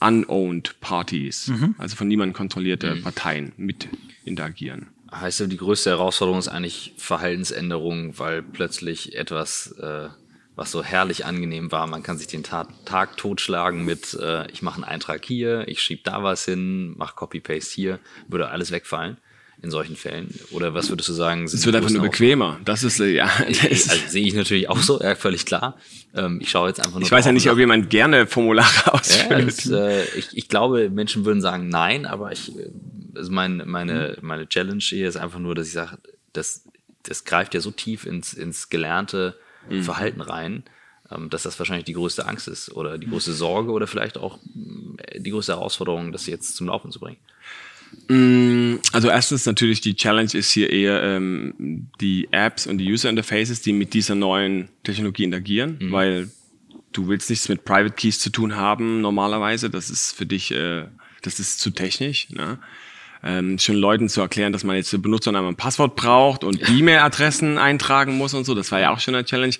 unowned 0.00 0.80
Parties, 0.80 1.48
mhm. 1.48 1.74
also 1.76 1.96
von 1.96 2.08
niemandem 2.08 2.34
kontrollierte 2.34 2.94
mhm. 2.94 3.02
Parteien 3.02 3.52
mit 3.56 3.88
interagieren. 4.24 4.86
Heißt 5.12 5.40
die 5.40 5.56
größte 5.56 5.90
Herausforderung 5.90 6.38
ist 6.38 6.48
eigentlich 6.48 6.94
Verhaltensänderung, 6.96 8.18
weil 8.18 8.42
plötzlich 8.42 9.16
etwas, 9.16 9.72
äh, 9.72 10.08
was 10.54 10.70
so 10.70 10.84
herrlich 10.84 11.26
angenehm 11.26 11.72
war, 11.72 11.88
man 11.88 12.04
kann 12.04 12.16
sich 12.16 12.28
den 12.28 12.44
Tag, 12.44 12.68
Tag 12.86 13.16
totschlagen 13.16 13.84
mit, 13.84 14.14
äh, 14.14 14.48
ich 14.52 14.62
mache 14.62 14.76
einen 14.76 14.84
Eintrag 14.84 15.24
hier, 15.24 15.66
ich 15.66 15.82
schiebe 15.82 16.02
da 16.04 16.22
was 16.22 16.44
hin, 16.44 16.96
mache 16.96 17.16
Copy-Paste 17.16 17.74
hier, 17.74 17.98
würde 18.28 18.50
alles 18.50 18.70
wegfallen 18.70 19.18
in 19.62 19.70
solchen 19.70 19.96
Fällen? 19.96 20.34
Oder 20.50 20.74
was 20.74 20.88
würdest 20.88 21.08
du 21.08 21.12
sagen? 21.12 21.44
Es 21.44 21.64
wird 21.66 21.76
einfach 21.76 21.90
nur 21.90 22.02
bequemer. 22.02 22.58
Das 22.64 22.82
ist, 22.82 23.00
äh, 23.00 23.08
ja. 23.08 23.30
Das 23.48 23.88
also, 23.88 24.08
sehe 24.08 24.26
ich 24.26 24.34
natürlich 24.34 24.68
auch 24.68 24.78
so, 24.78 25.00
ja, 25.00 25.14
völlig 25.14 25.46
klar. 25.46 25.76
Ähm, 26.14 26.38
ich 26.40 26.50
schaue 26.50 26.68
jetzt 26.68 26.80
einfach 26.80 26.94
nur. 26.94 27.02
Ich 27.02 27.12
weiß 27.12 27.26
ja 27.26 27.32
nicht, 27.32 27.50
ob 27.50 27.58
jemand 27.58 27.90
gerne 27.90 28.26
Formulare 28.26 28.94
ausfüllt. 28.94 29.30
Ja, 29.30 29.40
das, 29.40 29.70
äh, 29.70 30.18
ich, 30.18 30.28
ich 30.36 30.48
glaube, 30.48 30.90
Menschen 30.90 31.24
würden 31.24 31.40
sagen 31.40 31.68
nein, 31.68 32.06
aber 32.06 32.32
ich, 32.32 32.56
äh, 32.56 32.70
also 33.14 33.30
mein, 33.30 33.62
meine, 33.66 34.16
meine 34.22 34.48
Challenge 34.48 34.82
hier 34.82 35.08
ist 35.08 35.16
einfach 35.16 35.38
nur, 35.38 35.54
dass 35.54 35.66
ich 35.66 35.72
sage, 35.72 35.98
das, 36.32 36.64
das 37.02 37.24
greift 37.24 37.54
ja 37.54 37.60
so 37.60 37.70
tief 37.70 38.06
ins, 38.06 38.32
ins 38.32 38.68
gelernte 38.68 39.36
mhm. 39.68 39.82
Verhalten 39.82 40.20
rein, 40.20 40.64
ähm, 41.10 41.28
dass 41.28 41.42
das 41.42 41.58
wahrscheinlich 41.58 41.84
die 41.84 41.92
größte 41.92 42.26
Angst 42.26 42.48
ist 42.48 42.72
oder 42.72 42.98
die 42.98 43.08
größte 43.08 43.32
Sorge 43.32 43.72
oder 43.72 43.86
vielleicht 43.86 44.16
auch 44.16 44.38
äh, 44.98 45.20
die 45.20 45.30
größte 45.30 45.52
Herausforderung, 45.52 46.12
das 46.12 46.26
jetzt 46.26 46.56
zum 46.56 46.68
Laufen 46.68 46.90
zu 46.90 47.00
bringen. 47.00 47.18
Mm, 48.08 48.76
also 48.92 49.08
erstens 49.08 49.46
natürlich 49.46 49.80
die 49.80 49.94
Challenge 49.94 50.30
ist 50.32 50.50
hier 50.50 50.70
eher 50.70 51.02
ähm, 51.02 51.88
die 52.00 52.28
Apps 52.32 52.66
und 52.66 52.78
die 52.78 52.90
User 52.90 53.08
Interfaces, 53.08 53.62
die 53.62 53.72
mit 53.72 53.94
dieser 53.94 54.14
neuen 54.14 54.68
Technologie 54.82 55.24
interagieren, 55.24 55.78
mhm. 55.80 55.92
weil 55.92 56.30
du 56.92 57.08
willst 57.08 57.30
nichts 57.30 57.48
mit 57.48 57.64
Private 57.64 57.94
Keys 57.94 58.18
zu 58.18 58.30
tun 58.30 58.56
haben 58.56 59.00
normalerweise. 59.00 59.70
Das 59.70 59.90
ist 59.90 60.12
für 60.12 60.26
dich, 60.26 60.52
äh, 60.52 60.86
das 61.22 61.40
ist 61.40 61.60
zu 61.60 61.70
technisch. 61.70 62.30
Ne? 62.30 62.58
Ähm, 63.22 63.58
schon 63.58 63.76
Leuten 63.76 64.08
zu 64.08 64.20
erklären, 64.20 64.52
dass 64.52 64.64
man 64.64 64.76
jetzt 64.76 64.90
für 64.90 64.98
Benutzernamen 64.98 65.50
ein 65.50 65.56
Passwort 65.56 65.94
braucht 65.94 66.42
und 66.42 66.68
E-Mail-Adressen 66.68 67.58
eintragen 67.58 68.16
muss 68.16 68.34
und 68.34 68.44
so, 68.44 68.54
das 68.54 68.72
war 68.72 68.80
ja 68.80 68.90
auch 68.90 69.00
schon 69.00 69.14
eine 69.14 69.24
Challenge. 69.24 69.54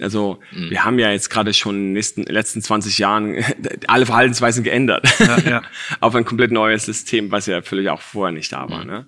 Also 0.00 0.38
mhm. 0.52 0.70
wir 0.70 0.84
haben 0.84 0.98
ja 0.98 1.10
jetzt 1.10 1.30
gerade 1.30 1.52
schon 1.52 1.76
in 1.76 1.84
den 1.86 1.92
nächsten, 1.92 2.22
letzten 2.22 2.62
20 2.62 2.98
Jahren 2.98 3.36
alle 3.86 4.06
Verhaltensweisen 4.06 4.64
geändert 4.64 5.06
ja, 5.18 5.38
ja. 5.40 5.62
auf 6.00 6.14
ein 6.14 6.24
komplett 6.24 6.50
neues 6.50 6.84
System, 6.84 7.30
was 7.30 7.46
ja 7.46 7.62
völlig 7.62 7.88
auch 7.88 8.00
vorher 8.00 8.32
nicht 8.32 8.52
da 8.52 8.68
war. 8.68 8.84
Mhm. 8.84 8.90
Ne? 8.90 9.06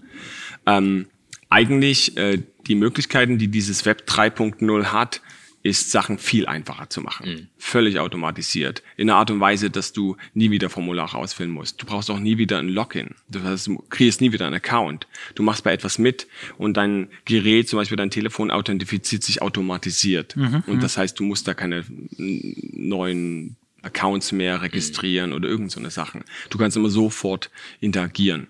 Ähm, 0.67 1.07
eigentlich 1.51 2.17
äh, 2.17 2.43
die 2.67 2.75
Möglichkeiten, 2.75 3.39
die 3.39 3.49
dieses 3.49 3.85
Web 3.85 4.05
3.0 4.07 4.85
hat, 4.87 5.21
ist 5.63 5.91
Sachen 5.91 6.19
viel 6.19 6.47
einfacher 6.47 6.91
zu 6.91 7.01
machen. 7.01 7.29
Mhm. 7.29 7.47
Völlig 7.57 7.99
automatisiert. 7.99 8.83
In 8.97 9.09
einer 9.09 9.19
Art 9.19 9.31
und 9.31 9.41
Weise, 9.41 9.71
dass 9.71 9.93
du 9.93 10.17
nie 10.35 10.51
wieder 10.51 10.71
Formulare 10.71 11.17
ausfüllen 11.17 11.53
musst. 11.53 11.81
Du 11.81 11.87
brauchst 11.87 12.11
auch 12.11 12.19
nie 12.19 12.39
wieder 12.39 12.59
ein 12.59 12.69
Login. 12.69 13.15
Du, 13.29 13.43
hast, 13.43 13.69
du 13.69 13.83
kriegst 13.89 14.21
nie 14.21 14.33
wieder 14.33 14.47
einen 14.47 14.57
Account. 14.57 15.07
Du 15.35 15.43
machst 15.43 15.65
bei 15.65 15.73
etwas 15.73 15.99
mit 15.99 16.27
und 16.59 16.77
dein 16.77 17.09
Gerät, 17.25 17.69
zum 17.69 17.79
Beispiel 17.79 17.97
dein 17.97 18.11
Telefon, 18.11 18.51
authentifiziert 18.51 19.23
sich 19.23 19.41
automatisiert. 19.41 20.37
Mhm. 20.37 20.65
Und 20.67 20.77
mhm. 20.77 20.81
das 20.81 20.97
heißt, 20.97 21.19
du 21.19 21.25
musst 21.25 21.47
da 21.47 21.55
keine 21.55 21.85
neuen 22.19 23.57
Accounts 23.83 24.33
mehr 24.33 24.63
registrieren 24.63 25.31
mhm. 25.31 25.37
oder 25.37 25.49
irgend 25.49 25.71
so 25.71 25.81
eine 25.81 25.91
Sachen. 25.91 26.25
Du 26.51 26.59
kannst 26.59 26.77
immer 26.77 26.91
sofort 26.91 27.51
interagieren 27.81 28.49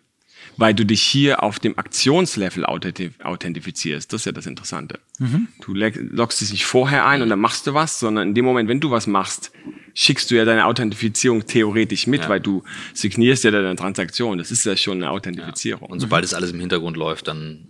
weil 0.62 0.74
du 0.74 0.86
dich 0.86 1.02
hier 1.02 1.42
auf 1.42 1.58
dem 1.58 1.76
Aktionslevel 1.76 2.64
authentifizierst. 2.64 4.12
Das 4.12 4.20
ist 4.20 4.26
ja 4.26 4.30
das 4.30 4.46
Interessante. 4.46 5.00
Mhm. 5.18 5.48
Du 5.60 5.74
loggst 5.74 6.40
dich 6.40 6.52
nicht 6.52 6.66
vorher 6.66 7.04
ein 7.04 7.20
und 7.20 7.30
dann 7.30 7.40
machst 7.40 7.66
du 7.66 7.74
was, 7.74 7.98
sondern 7.98 8.28
in 8.28 8.34
dem 8.36 8.44
Moment, 8.44 8.68
wenn 8.68 8.78
du 8.78 8.92
was 8.92 9.08
machst, 9.08 9.50
schickst 9.92 10.30
du 10.30 10.36
ja 10.36 10.44
deine 10.44 10.66
Authentifizierung 10.66 11.46
theoretisch 11.46 12.06
mit, 12.06 12.22
ja. 12.22 12.28
weil 12.28 12.38
du 12.38 12.62
signierst 12.94 13.42
ja 13.42 13.50
deine 13.50 13.74
Transaktion. 13.74 14.38
Das 14.38 14.52
ist 14.52 14.64
ja 14.64 14.76
schon 14.76 14.98
eine 14.98 15.10
Authentifizierung. 15.10 15.88
Ja. 15.88 15.92
Und 15.92 15.98
sobald 15.98 16.24
es 16.24 16.32
alles 16.32 16.52
im 16.52 16.60
Hintergrund 16.60 16.96
läuft, 16.96 17.26
dann 17.26 17.66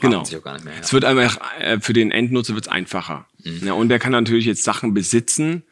genau. 0.00 0.24
sich 0.24 0.38
auch 0.38 0.42
gar 0.42 0.54
nicht 0.54 0.64
mehr. 0.64 0.72
Ja. 0.72 0.80
Es 0.80 0.94
wird 0.94 1.04
einfach, 1.04 1.38
äh, 1.60 1.78
für 1.78 1.92
den 1.92 2.10
Endnutzer 2.10 2.54
wird 2.54 2.64
es 2.64 2.72
einfacher. 2.72 3.26
Mhm. 3.44 3.66
Ja, 3.66 3.74
und 3.74 3.90
der 3.90 3.98
kann 3.98 4.12
natürlich 4.12 4.46
jetzt 4.46 4.64
Sachen 4.64 4.94
besitzen, 4.94 5.62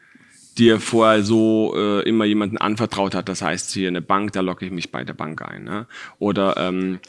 die 0.59 0.69
er 0.69 0.79
vorher 0.79 1.23
so 1.23 1.73
äh, 1.75 2.07
immer 2.07 2.25
jemanden 2.25 2.57
anvertraut 2.57 3.15
hat. 3.15 3.29
Das 3.29 3.41
heißt, 3.41 3.71
hier 3.71 3.87
eine 3.87 4.01
Bank, 4.01 4.33
da 4.33 4.41
locke 4.41 4.65
ich 4.65 4.71
mich 4.71 4.91
bei 4.91 5.03
der 5.03 5.13
Bank 5.13 5.41
ein. 5.41 5.63
Ne? 5.63 5.87
Oder 6.19 6.57
ähm, 6.57 6.99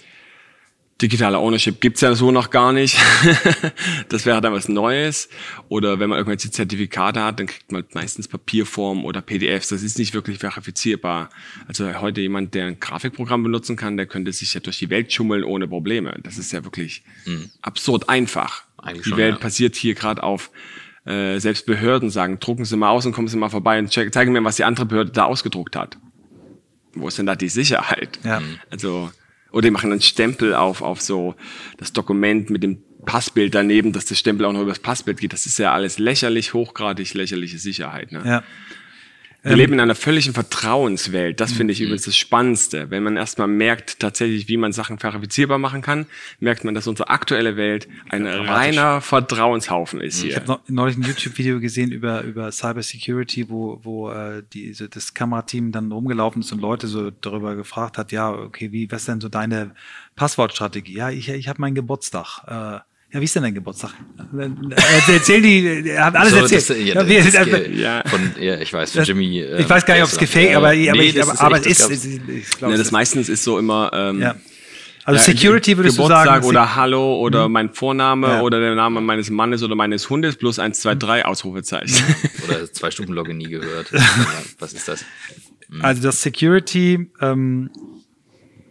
Digitale 1.03 1.39
Ownership 1.39 1.81
gibt's 1.81 2.03
ja 2.03 2.15
so 2.15 2.31
noch 2.31 2.51
gar 2.51 2.73
nicht. 2.73 2.99
das 4.11 4.27
wäre 4.27 4.41
dann 4.41 4.53
was 4.53 4.69
Neues. 4.69 5.31
Oder 5.69 5.99
wenn 5.99 6.11
man 6.11 6.19
irgendwelche 6.19 6.51
Zertifikate 6.51 7.23
hat, 7.23 7.41
dann 7.41 7.47
kriegt 7.47 7.73
man 7.73 7.85
meistens 7.95 8.29
Papierform 8.29 9.05
oder 9.05 9.23
PDFs. 9.23 9.69
Das 9.69 9.83
ist 9.83 9.99
nicht 9.99 10.13
wirklich 10.13 10.39
verifizierbar. 10.39 11.31
Also 11.67 12.01
heute 12.01 12.21
jemand, 12.21 12.55
der 12.55 12.67
ein 12.67 12.81
Grafikprogramm 12.81 13.43
benutzen 13.43 13.77
kann, 13.77 13.97
der 13.97 14.07
könnte 14.07 14.33
sich 14.33 14.53
ja 14.53 14.61
durch 14.61 14.79
die 14.79 14.91
Welt 14.91 15.13
schummeln 15.13 15.43
ohne 15.43 15.67
Probleme. 15.67 16.19
Das 16.23 16.37
ist 16.37 16.53
ja 16.53 16.65
wirklich 16.65 17.03
mhm. 17.25 17.51
absurd 17.63 18.09
einfach. 18.09 18.65
Eigentlich 18.77 19.05
die 19.05 19.09
schon, 19.11 19.19
Welt 19.19 19.35
ja. 19.35 19.41
passiert 19.41 19.77
hier 19.77 19.95
gerade 19.95 20.23
auf 20.23 20.51
äh, 21.05 21.39
selbst 21.39 21.67
Behörden 21.67 22.11
sagen, 22.11 22.39
drucken 22.41 22.65
Sie 22.65 22.77
mal 22.77 22.91
aus 22.91 23.07
und 23.07 23.13
kommen 23.13 23.29
Sie 23.29 23.37
mal 23.37 23.49
vorbei 23.49 23.79
und 23.79 23.91
check, 23.91 24.13
zeigen 24.13 24.33
mir, 24.33 24.45
was 24.45 24.57
die 24.57 24.65
andere 24.65 24.87
Behörde 24.87 25.13
da 25.13 25.25
ausgedruckt 25.25 25.77
hat. 25.77 25.99
Wo 26.95 27.09
ist 27.09 27.19
denn 27.19 27.27
da 27.27 27.37
die 27.37 27.49
Sicherheit? 27.49 28.19
Ja. 28.25 28.43
Also 28.71 29.11
oder 29.53 29.63
die 29.63 29.71
machen 29.71 29.91
einen 29.91 30.01
Stempel 30.01 30.55
auf, 30.55 30.83
auf 30.83 31.01
so 31.01 31.35
das 31.79 31.93
Dokument 31.93 32.51
mit 32.51 32.63
dem 32.63 32.83
Passbild 33.05 33.55
daneben, 33.55 33.93
dass 33.93 34.05
das 34.05 34.19
Stempel 34.19 34.47
auch 34.47 34.53
noch 34.53 34.61
über 34.61 34.71
das 34.71 34.79
Passbild 34.79 35.19
geht. 35.19 35.33
Das 35.33 35.47
ist 35.47 35.59
ja 35.59 35.73
alles 35.73 35.99
lächerlich, 35.99 36.55
hochgradig 36.55 37.15
lächerliche 37.15 37.59
Sicherheit. 37.59 38.13
Ne? 38.13 38.23
Ja. 38.25 38.43
Wir 39.43 39.53
ähm, 39.53 39.59
leben 39.59 39.73
in 39.75 39.81
einer 39.81 39.95
völligen 39.95 40.35
Vertrauenswelt. 40.35 41.41
Das 41.41 41.53
finde 41.53 41.73
ich 41.73 41.81
mhm. 41.81 41.87
übrigens 41.87 42.05
das 42.05 42.17
Spannendste. 42.17 42.91
Wenn 42.91 43.03
man 43.03 43.17
erstmal 43.17 43.49
merkt, 43.49 43.99
tatsächlich, 43.99 44.49
wie 44.49 44.57
man 44.57 44.73
Sachen 44.73 44.99
verifizierbar 44.99 45.59
machen 45.59 45.81
kann, 45.81 46.07
merkt 46.41 46.65
man, 46.65 46.75
dass 46.75 46.87
unsere 46.87 47.09
aktuelle 47.09 47.57
Welt 47.57 47.89
ein 48.11 48.27
reiner 48.27 49.01
Vertrauenshaufen 49.01 50.01
ist 50.01 50.21
hier. 50.21 50.31
Ich 50.31 50.37
habe 50.37 50.61
neulich 50.69 50.97
ein 50.97 51.03
YouTube-Video 51.03 51.61
gesehen 51.61 51.91
über, 51.91 52.23
über 52.23 52.53
Cyber 52.53 52.83
Security, 52.83 53.49
wo, 53.49 53.81
wo 53.83 54.11
äh, 54.11 54.43
die, 54.53 54.75
so 54.75 54.87
das 54.87 55.15
Kamerateam 55.15 55.73
dann 55.73 55.91
rumgelaufen 55.91 56.43
ist 56.43 56.53
und 56.53 56.61
Leute 56.61 56.87
so 56.87 57.11
darüber 57.11 57.57
gefragt 57.57 57.97
hat, 57.97 58.13
ja, 58.13 58.31
okay, 58.31 58.73
wie, 58.73 58.91
was 58.91 59.03
ist 59.03 59.09
denn 59.09 59.21
so 59.21 59.29
deine 59.29 59.73
Passwortstrategie? 60.17 60.95
Ja, 60.95 61.11
ich, 61.11 61.31
ich 61.31 61.49
habe 61.49 61.61
meinen 61.61 61.75
Geburtstag. 61.75 62.43
Äh, 62.47 62.90
ja, 63.13 63.21
wie 63.21 63.25
ist 63.25 63.35
denn 63.35 63.43
dein 63.43 63.55
Geburtstag? 63.55 63.93
Erzähl 65.09 65.43
die, 65.43 65.89
er 65.89 66.07
hat 66.07 66.17
alles 66.17 66.33
so, 66.33 66.39
erzählt. 66.39 66.71
Das, 66.71 66.79
ja, 66.79 67.03
ja, 67.03 67.23
das, 67.25 67.69
ja, 67.75 68.03
von, 68.07 68.21
ja, 68.41 68.61
ich 68.61 68.73
weiß, 68.73 68.93
von 68.93 69.05
Jimmy. 69.05 69.41
Ähm, 69.41 69.59
ich 69.59 69.69
weiß 69.69 69.85
gar 69.85 69.95
nicht, 69.95 70.05
ob 70.05 70.11
es 70.11 70.19
gefaked, 70.19 70.55
aber, 70.55 70.73
nee, 70.73 70.91
aber, 70.91 71.01
ich, 71.01 71.21
aber, 71.21 71.41
aber 71.41 71.59
es 71.59 71.67
ist, 71.67 71.91
ist, 71.91 72.05
ich, 72.05 72.21
ich 72.29 72.51
glaub, 72.51 72.71
ne, 72.71 72.79
das 72.79 72.93
meistens 72.93 73.29
ist 73.29 73.43
so 73.43 73.59
immer, 73.59 73.91
ähm, 73.93 74.21
ja. 74.21 74.37
Also 75.05 75.33
Security 75.33 75.77
würdest 75.77 75.97
Geburtstag 75.97 76.25
du 76.25 76.31
sagen. 76.31 76.47
oder 76.47 76.77
Hallo 76.77 77.19
oder 77.19 77.49
mhm. 77.49 77.53
mein 77.53 77.71
Vorname 77.71 78.29
ja. 78.29 78.41
oder 78.43 78.61
der 78.61 78.75
Name 78.75 79.01
meines 79.01 79.31
Mannes 79.31 79.63
oder 79.63 79.75
meines 79.75 80.09
Hundes 80.09 80.37
plus 80.37 80.59
eins, 80.59 80.81
zwei, 80.81 80.95
drei 80.95 81.25
Ausrufezeichen. 81.25 82.05
Oder 82.49 82.71
zwei 82.73 82.91
Stunden 82.91 83.13
Login 83.13 83.39
nie 83.39 83.49
gehört. 83.49 83.93
Was 84.59 84.73
ist 84.73 84.89
das? 84.89 85.05
Mhm. 85.69 85.85
Also 85.85 86.03
das 86.03 86.21
Security 86.21 87.11
ähm, 87.21 87.71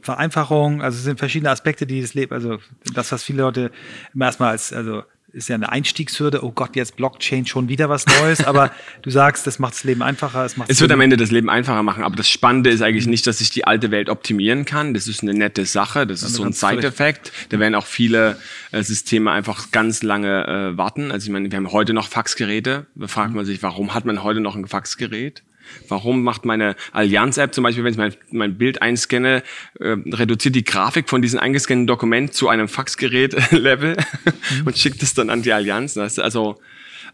Vereinfachung, 0.10 0.82
also 0.82 0.98
es 0.98 1.04
sind 1.04 1.20
verschiedene 1.20 1.52
Aspekte, 1.52 1.86
die 1.86 2.02
das 2.02 2.14
Leben, 2.14 2.34
also 2.34 2.58
das, 2.94 3.12
was 3.12 3.24
viele 3.24 3.44
Leute 3.44 3.72
immer 4.14 4.26
erstmal 4.26 4.52
als, 4.52 4.74
also 4.74 5.04
ist 5.34 5.50
ja 5.50 5.56
eine 5.56 5.72
Einstiegshürde, 5.72 6.44
oh 6.44 6.52
Gott, 6.52 6.76
jetzt 6.76 6.96
Blockchain 6.96 7.46
schon 7.46 7.70
wieder 7.70 7.90
was 7.90 8.06
Neues, 8.08 8.44
aber 8.44 8.72
du 9.02 9.10
sagst, 9.10 9.46
das 9.46 9.60
macht 9.60 9.74
das 9.74 9.84
Leben 9.84 10.02
einfacher. 10.02 10.44
Es, 10.46 10.58
macht 10.58 10.70
es 10.70 10.82
wird 10.82 10.92
am 10.92 11.02
Ende 11.02 11.18
das 11.18 11.32
Leben 11.32 11.50
einfacher 11.50 11.84
machen, 11.84 12.04
aber 12.04 12.16
das 12.16 12.30
Spannende 12.30 12.70
ist 12.70 12.82
eigentlich 12.82 13.08
nicht, 13.08 13.28
dass 13.28 13.42
ich 13.42 13.50
die 13.52 13.66
alte 13.66 13.92
Welt 13.92 14.10
optimieren 14.10 14.66
kann. 14.66 14.94
Das 14.94 15.08
ist 15.08 15.22
eine 15.22 15.34
nette 15.34 15.66
Sache, 15.66 16.08
das 16.08 16.24
ist 16.24 16.34
so 16.34 16.44
ein 16.44 16.54
Side-Effekt. 16.54 17.32
Da 17.50 17.60
werden 17.60 17.76
auch 17.76 17.86
viele 17.86 18.38
äh, 18.72 18.82
Systeme 18.82 19.32
einfach 19.32 19.72
ganz 19.72 20.04
lange 20.04 20.48
äh, 20.48 20.78
warten. 20.78 21.12
Also 21.12 21.28
ich 21.28 21.32
meine, 21.32 21.52
wir 21.52 21.58
haben 21.58 21.72
heute 21.72 21.94
noch 21.94 22.08
Faxgeräte. 22.08 22.88
Da 22.96 23.08
fragt 23.08 23.34
man 23.34 23.46
sich, 23.46 23.62
warum 23.62 23.94
hat 23.94 24.06
man 24.06 24.24
heute 24.24 24.40
noch 24.40 24.56
ein 24.56 24.68
Faxgerät? 24.68 25.44
Warum 25.88 26.24
macht 26.24 26.46
meine 26.46 26.76
Allianz-App 26.92 27.54
zum 27.54 27.64
Beispiel, 27.64 27.84
wenn 27.84 27.92
ich 27.92 27.98
mein, 27.98 28.14
mein 28.32 28.58
Bild 28.58 28.82
einscanne, 28.82 29.44
äh, 29.80 29.96
reduziert 30.12 30.56
die 30.56 30.64
Grafik 30.64 31.10
von 31.10 31.22
diesem 31.22 31.40
eingescannten 31.40 31.88
Dokument 31.88 32.34
zu 32.34 32.50
einem 32.50 32.68
Faxgerät-Level 32.68 33.98
mhm. 34.60 34.68
und 34.68 34.78
schickt 34.78 35.04
es 35.04 35.14
dann 35.14 35.30
an 35.30 35.42
die 35.42 35.54
Allianz? 35.54 35.98
Also, 35.98 36.60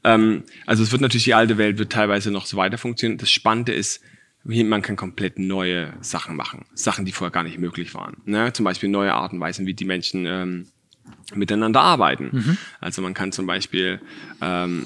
ähm, 0.03 0.43
also 0.65 0.83
es 0.83 0.91
wird 0.91 1.01
natürlich, 1.01 1.25
die 1.25 1.33
alte 1.33 1.57
Welt 1.57 1.77
wird 1.77 1.91
teilweise 1.91 2.31
noch 2.31 2.45
so 2.45 2.57
weiter 2.57 2.77
funktionieren. 2.77 3.17
Das 3.17 3.31
Spannende 3.31 3.73
ist, 3.73 4.01
man 4.43 4.81
kann 4.81 4.95
komplett 4.95 5.39
neue 5.39 5.93
Sachen 6.01 6.35
machen. 6.35 6.65
Sachen, 6.75 7.05
die 7.05 7.11
vorher 7.11 7.31
gar 7.31 7.43
nicht 7.43 7.57
möglich 7.57 7.93
waren. 7.95 8.17
Ne? 8.25 8.53
Zum 8.53 8.63
Beispiel 8.63 8.89
neue 8.89 9.13
Arten 9.13 9.37
und 9.37 9.41
Weisen, 9.41 9.65
wie 9.65 9.73
die 9.73 9.85
Menschen 9.85 10.25
ähm, 10.27 10.67
miteinander 11.33 11.81
arbeiten. 11.81 12.29
Mhm. 12.31 12.57
Also 12.79 13.01
man 13.01 13.13
kann 13.13 13.31
zum 13.31 13.47
Beispiel 13.47 13.99
ähm, 14.41 14.85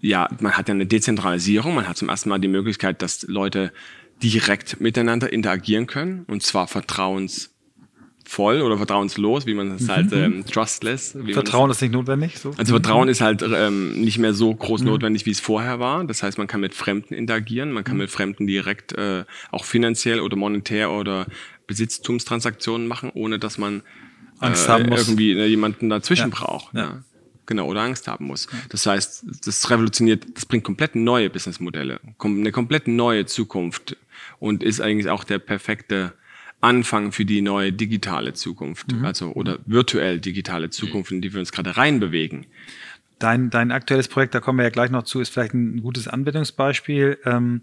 ja, 0.00 0.28
man 0.40 0.52
hat 0.52 0.68
ja 0.68 0.74
eine 0.74 0.86
Dezentralisierung, 0.86 1.74
man 1.74 1.88
hat 1.88 1.96
zum 1.96 2.08
ersten 2.08 2.28
Mal 2.28 2.38
die 2.38 2.48
Möglichkeit, 2.48 3.02
dass 3.02 3.22
Leute 3.22 3.72
direkt 4.22 4.80
miteinander 4.80 5.32
interagieren 5.32 5.86
können 5.86 6.24
und 6.26 6.42
zwar 6.42 6.66
vertrauensvoll 6.68 8.62
oder 8.62 8.76
vertrauenslos, 8.76 9.46
wie 9.46 9.54
man 9.54 9.70
das 9.70 9.82
mhm. 9.82 9.88
halt 9.88 10.12
ähm, 10.12 10.44
trustless. 10.44 11.16
Vertrauen 11.32 11.70
ist 11.70 11.80
nicht 11.80 11.92
notwendig. 11.92 12.38
So. 12.38 12.52
Also 12.56 12.72
Vertrauen 12.72 13.08
ist 13.08 13.20
halt 13.20 13.42
ähm, 13.42 14.00
nicht 14.00 14.18
mehr 14.18 14.34
so 14.34 14.54
groß 14.54 14.80
mhm. 14.82 14.88
notwendig, 14.88 15.26
wie 15.26 15.30
es 15.30 15.40
vorher 15.40 15.78
war. 15.78 16.04
Das 16.04 16.22
heißt, 16.22 16.38
man 16.38 16.46
kann 16.46 16.60
mit 16.60 16.74
Fremden 16.74 17.14
interagieren, 17.14 17.72
man 17.72 17.84
kann 17.84 17.94
mhm. 17.94 18.02
mit 18.02 18.10
Fremden 18.10 18.46
direkt 18.46 18.92
äh, 18.92 19.24
auch 19.50 19.64
finanziell 19.64 20.20
oder 20.20 20.36
monetär 20.36 20.90
oder 20.90 21.26
Besitztumstransaktionen 21.66 22.86
machen, 22.88 23.10
ohne 23.14 23.38
dass 23.38 23.58
man 23.58 23.82
äh, 24.40 24.52
irgendwie 24.68 25.32
äh, 25.32 25.46
jemanden 25.46 25.88
dazwischen 25.88 26.30
ja. 26.30 26.36
braucht. 26.36 26.74
Ja. 26.74 26.80
ja. 26.80 27.04
Genau, 27.48 27.66
oder 27.66 27.80
Angst 27.80 28.06
haben 28.08 28.26
muss. 28.26 28.46
Das 28.68 28.84
heißt, 28.84 29.24
das 29.46 29.70
revolutioniert, 29.70 30.26
das 30.34 30.44
bringt 30.44 30.64
komplett 30.64 30.94
neue 30.94 31.30
Businessmodelle, 31.30 31.98
eine 32.22 32.52
komplett 32.52 32.86
neue 32.88 33.24
Zukunft 33.24 33.96
und 34.38 34.62
ist 34.62 34.82
eigentlich 34.82 35.08
auch 35.08 35.24
der 35.24 35.38
perfekte 35.38 36.12
Anfang 36.60 37.10
für 37.10 37.24
die 37.24 37.40
neue 37.40 37.72
digitale 37.72 38.34
Zukunft, 38.34 38.92
mhm. 38.92 39.02
also 39.02 39.32
oder 39.32 39.60
virtuell 39.64 40.20
digitale 40.20 40.68
Zukunft, 40.68 41.10
in 41.10 41.22
die 41.22 41.32
wir 41.32 41.40
uns 41.40 41.50
gerade 41.50 41.78
reinbewegen. 41.78 42.44
Dein, 43.18 43.48
dein 43.48 43.72
aktuelles 43.72 44.08
Projekt, 44.08 44.34
da 44.34 44.40
kommen 44.40 44.58
wir 44.58 44.64
ja 44.64 44.70
gleich 44.70 44.90
noch 44.90 45.04
zu, 45.04 45.20
ist 45.20 45.30
vielleicht 45.30 45.54
ein 45.54 45.80
gutes 45.80 46.06
Anwendungsbeispiel. 46.06 47.18
Ähm, 47.24 47.62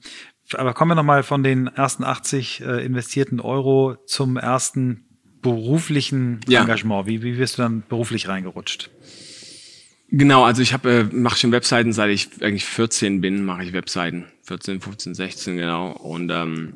aber 0.54 0.74
kommen 0.74 0.92
wir 0.92 0.96
nochmal 0.96 1.22
von 1.22 1.44
den 1.44 1.68
ersten 1.68 2.04
80 2.04 2.62
äh, 2.62 2.84
investierten 2.84 3.40
Euro 3.40 3.98
zum 4.08 4.38
ersten 4.38 5.06
beruflichen 5.44 6.40
ja. 6.48 6.62
Engagement. 6.62 7.06
Wie, 7.06 7.22
wie 7.22 7.38
wirst 7.38 7.60
du 7.60 7.62
dann 7.62 7.84
beruflich 7.88 8.28
reingerutscht? 8.28 8.90
Genau, 10.18 10.46
also 10.46 10.62
ich 10.62 10.72
habe 10.72 10.90
äh, 10.90 11.04
mache 11.14 11.38
schon 11.38 11.52
Webseiten, 11.52 11.92
seit 11.92 12.10
ich 12.10 12.30
eigentlich 12.42 12.64
14 12.64 13.20
bin, 13.20 13.44
mache 13.44 13.66
ich 13.66 13.74
Webseiten. 13.74 14.24
14, 14.44 14.80
15, 14.80 15.14
16 15.14 15.58
genau. 15.58 15.92
Und 15.92 16.32
ähm, 16.32 16.76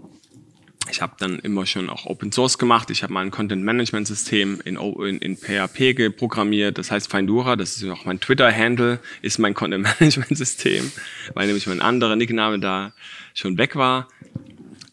ich 0.92 1.02
habe 1.02 1.14
dann 1.20 1.40
immer 1.40 1.66
schon 1.66 1.90
auch 1.90 2.06
Open 2.06 2.34
Source 2.34 2.58
gemacht. 2.58 2.90
Ich 2.90 3.02
habe 3.02 3.18
ein 3.18 3.32
Content 3.32 3.64
Management 3.64 4.08
System 4.08 4.60
in, 4.66 4.76
in, 4.76 5.20
in 5.20 5.38
PHP 5.38 5.96
geprogrammiert. 5.96 6.78
Das 6.78 6.92
heißt 6.92 7.10
Findura. 7.10 7.56
Das 7.56 7.78
ist 7.78 7.90
auch 7.90 8.04
mein 8.04 8.20
Twitter 8.20 8.54
Handle, 8.54 9.00
ist 9.22 9.40
mein 9.40 9.54
Content 9.54 9.84
Management 10.00 10.38
System, 10.38 10.92
weil 11.34 11.48
nämlich 11.48 11.66
mein 11.66 11.80
anderer 11.80 12.18
Nickname 12.18 12.60
da 12.60 12.92
schon 13.34 13.58
weg 13.58 13.78
war. 13.78 14.10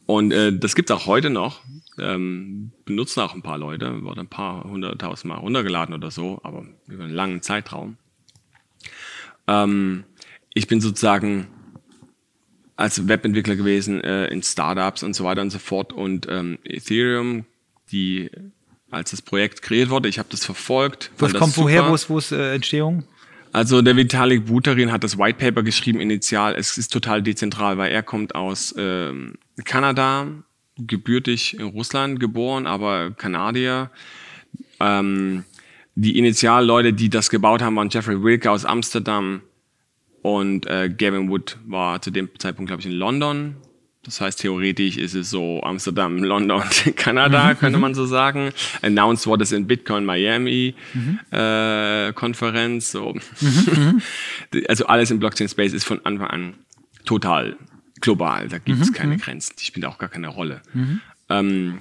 Und 0.06 0.30
äh, 0.30 0.56
das 0.56 0.76
gibt's 0.76 0.92
auch 0.92 1.06
heute 1.06 1.30
noch. 1.30 1.62
Ähm, 1.98 2.70
benutzen 2.84 3.22
auch 3.22 3.34
ein 3.34 3.42
paar 3.42 3.58
Leute, 3.58 4.04
wurde 4.04 4.20
ein 4.20 4.28
paar 4.28 4.62
hunderttausend 4.62 5.24
Mal 5.24 5.38
runtergeladen 5.38 5.96
oder 5.96 6.12
so, 6.12 6.38
aber 6.44 6.64
über 6.86 7.02
einen 7.02 7.12
langen 7.12 7.42
Zeitraum. 7.42 7.96
Ähm, 9.48 10.04
ich 10.54 10.66
bin 10.66 10.80
sozusagen 10.80 11.48
als 12.76 13.08
Webentwickler 13.08 13.56
gewesen 13.56 14.02
äh, 14.02 14.26
in 14.26 14.42
Startups 14.42 15.02
und 15.02 15.14
so 15.14 15.24
weiter 15.24 15.42
und 15.42 15.50
so 15.50 15.58
fort 15.58 15.92
und 15.92 16.26
ähm, 16.30 16.58
Ethereum, 16.64 17.46
die 17.90 18.30
als 18.90 19.10
das 19.10 19.22
Projekt 19.22 19.62
kreiert 19.62 19.90
wurde, 19.90 20.08
ich 20.08 20.18
habe 20.18 20.28
das 20.30 20.44
verfolgt. 20.44 21.10
Was 21.18 21.34
kommt 21.34 21.54
super. 21.54 21.66
woher? 21.66 21.88
Wo 21.88 21.94
ist, 21.94 22.08
wo 22.08 22.18
ist 22.18 22.32
äh, 22.32 22.54
Entstehung? 22.54 23.04
Also 23.52 23.80
der 23.80 23.96
Vitalik 23.96 24.46
Buterin 24.46 24.92
hat 24.92 25.02
das 25.02 25.18
White 25.18 25.38
Paper 25.38 25.62
geschrieben 25.62 26.00
initial. 26.00 26.54
Es 26.54 26.76
ist 26.76 26.92
total 26.92 27.22
dezentral, 27.22 27.78
weil 27.78 27.90
er 27.90 28.02
kommt 28.02 28.34
aus 28.34 28.74
ähm, 28.76 29.38
Kanada, 29.64 30.26
gebürtig 30.76 31.58
in 31.58 31.66
Russland 31.66 32.20
geboren, 32.20 32.66
aber 32.66 33.12
Kanadier. 33.12 33.90
Ähm, 34.78 35.44
die 35.96 36.18
Initialleute, 36.18 36.92
die 36.92 37.08
das 37.08 37.30
gebaut 37.30 37.62
haben, 37.62 37.74
waren 37.76 37.88
Jeffrey 37.90 38.22
Wilke 38.22 38.50
aus 38.50 38.64
Amsterdam 38.64 39.40
und 40.22 40.66
äh, 40.66 40.90
Gavin 40.90 41.30
Wood 41.30 41.56
war 41.66 42.02
zu 42.02 42.10
dem 42.10 42.28
Zeitpunkt, 42.38 42.68
glaube 42.68 42.80
ich, 42.80 42.86
in 42.86 42.92
London. 42.92 43.56
Das 44.02 44.20
heißt, 44.20 44.40
theoretisch 44.40 44.98
ist 44.98 45.14
es 45.14 45.30
so 45.30 45.62
Amsterdam, 45.62 46.18
London, 46.22 46.62
Kanada, 46.96 47.54
mhm, 47.54 47.58
könnte 47.58 47.78
mhm. 47.78 47.82
man 47.82 47.94
so 47.94 48.04
sagen. 48.04 48.50
Announced 48.82 49.26
wurde 49.26 49.44
es 49.44 49.52
in 49.52 49.66
Bitcoin 49.66 50.04
Miami 50.04 50.74
mhm. 50.92 51.18
äh, 51.30 52.12
Konferenz. 52.12 52.92
So. 52.92 53.14
Mhm, 53.40 54.02
also 54.68 54.86
alles 54.86 55.10
im 55.10 55.18
Blockchain 55.18 55.48
Space 55.48 55.72
ist 55.72 55.84
von 55.84 56.04
Anfang 56.04 56.28
an 56.28 56.54
total 57.06 57.56
global. 58.02 58.48
Da 58.48 58.58
gibt 58.58 58.82
es 58.82 58.92
keine 58.92 59.16
Grenzen. 59.16 59.54
Die 59.58 59.64
spielt 59.64 59.86
auch 59.86 59.96
gar 59.96 60.10
keine 60.10 60.28
Rolle. 60.28 60.60
Ähm, 61.28 61.78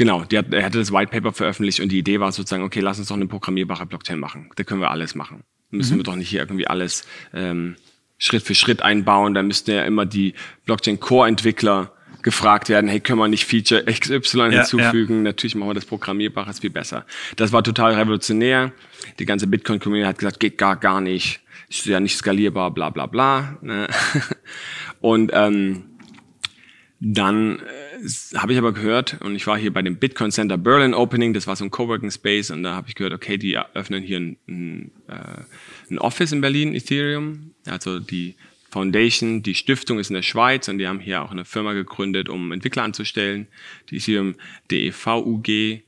Genau, 0.00 0.22
hat, 0.22 0.32
er 0.32 0.64
hatte 0.64 0.78
das 0.78 0.94
White 0.94 1.10
Paper 1.10 1.30
veröffentlicht 1.30 1.78
und 1.78 1.92
die 1.92 1.98
Idee 1.98 2.20
war 2.20 2.32
sozusagen, 2.32 2.62
okay, 2.62 2.80
lass 2.80 2.98
uns 2.98 3.08
doch 3.08 3.16
eine 3.16 3.26
programmierbare 3.26 3.84
Blockchain 3.84 4.18
machen. 4.18 4.48
Da 4.56 4.64
können 4.64 4.80
wir 4.80 4.90
alles 4.90 5.14
machen. 5.14 5.44
Müssen 5.70 5.92
mhm. 5.92 5.98
wir 5.98 6.04
doch 6.04 6.16
nicht 6.16 6.30
hier 6.30 6.40
irgendwie 6.40 6.66
alles 6.66 7.06
ähm, 7.34 7.76
Schritt 8.16 8.42
für 8.42 8.54
Schritt 8.54 8.80
einbauen. 8.80 9.34
Da 9.34 9.42
müssten 9.42 9.72
ja 9.72 9.84
immer 9.84 10.06
die 10.06 10.32
Blockchain-Core-Entwickler 10.64 11.92
gefragt 12.22 12.70
werden, 12.70 12.88
hey, 12.88 13.00
können 13.00 13.18
wir 13.18 13.28
nicht 13.28 13.44
Feature 13.44 13.84
XY 13.84 14.52
hinzufügen? 14.52 15.16
Ja. 15.16 15.22
Natürlich 15.24 15.54
machen 15.54 15.68
wir 15.68 15.74
das 15.74 15.84
programmierbar, 15.84 16.48
ist 16.48 16.62
viel 16.62 16.70
besser. 16.70 17.04
Das 17.36 17.52
war 17.52 17.62
total 17.62 17.92
revolutionär. 17.92 18.72
Die 19.18 19.26
ganze 19.26 19.48
Bitcoin-Community 19.48 20.08
hat 20.08 20.16
gesagt, 20.16 20.40
geht 20.40 20.56
gar, 20.56 20.76
gar 20.76 21.02
nicht. 21.02 21.40
Ist 21.68 21.84
ja 21.84 22.00
nicht 22.00 22.16
skalierbar, 22.16 22.70
bla 22.70 22.88
bla 22.88 23.04
bla. 23.04 23.58
Ne? 23.60 23.86
Und 25.02 25.30
ähm, 25.34 25.90
dann 27.00 27.58
äh, 27.58 27.62
habe 28.34 28.52
ich 28.52 28.58
aber 28.58 28.72
gehört, 28.72 29.20
und 29.20 29.34
ich 29.34 29.46
war 29.46 29.58
hier 29.58 29.72
bei 29.72 29.82
dem 29.82 29.96
Bitcoin 29.96 30.30
Center 30.30 30.56
Berlin 30.56 30.94
Opening, 30.94 31.34
das 31.34 31.46
war 31.46 31.56
so 31.56 31.64
ein 31.64 31.70
Coworking 31.70 32.10
Space, 32.10 32.50
und 32.50 32.62
da 32.62 32.74
habe 32.74 32.88
ich 32.88 32.94
gehört, 32.94 33.12
okay, 33.12 33.36
die 33.36 33.58
öffnen 33.58 34.02
hier 34.02 34.18
ein, 34.18 34.36
ein, 34.48 34.90
äh, 35.08 35.42
ein 35.90 35.98
Office 35.98 36.32
in 36.32 36.40
Berlin, 36.40 36.74
Ethereum. 36.74 37.54
Also 37.66 38.00
die 38.00 38.36
Foundation, 38.70 39.42
die 39.42 39.54
Stiftung 39.54 39.98
ist 39.98 40.10
in 40.10 40.14
der 40.14 40.22
Schweiz 40.22 40.68
und 40.68 40.78
die 40.78 40.86
haben 40.86 41.00
hier 41.00 41.22
auch 41.22 41.32
eine 41.32 41.44
Firma 41.44 41.72
gegründet, 41.72 42.28
um 42.28 42.52
Entwickler 42.52 42.84
anzustellen. 42.84 43.48
Die 43.90 43.96
Ethereum 43.96 44.36
DEVUG, 44.70 45.82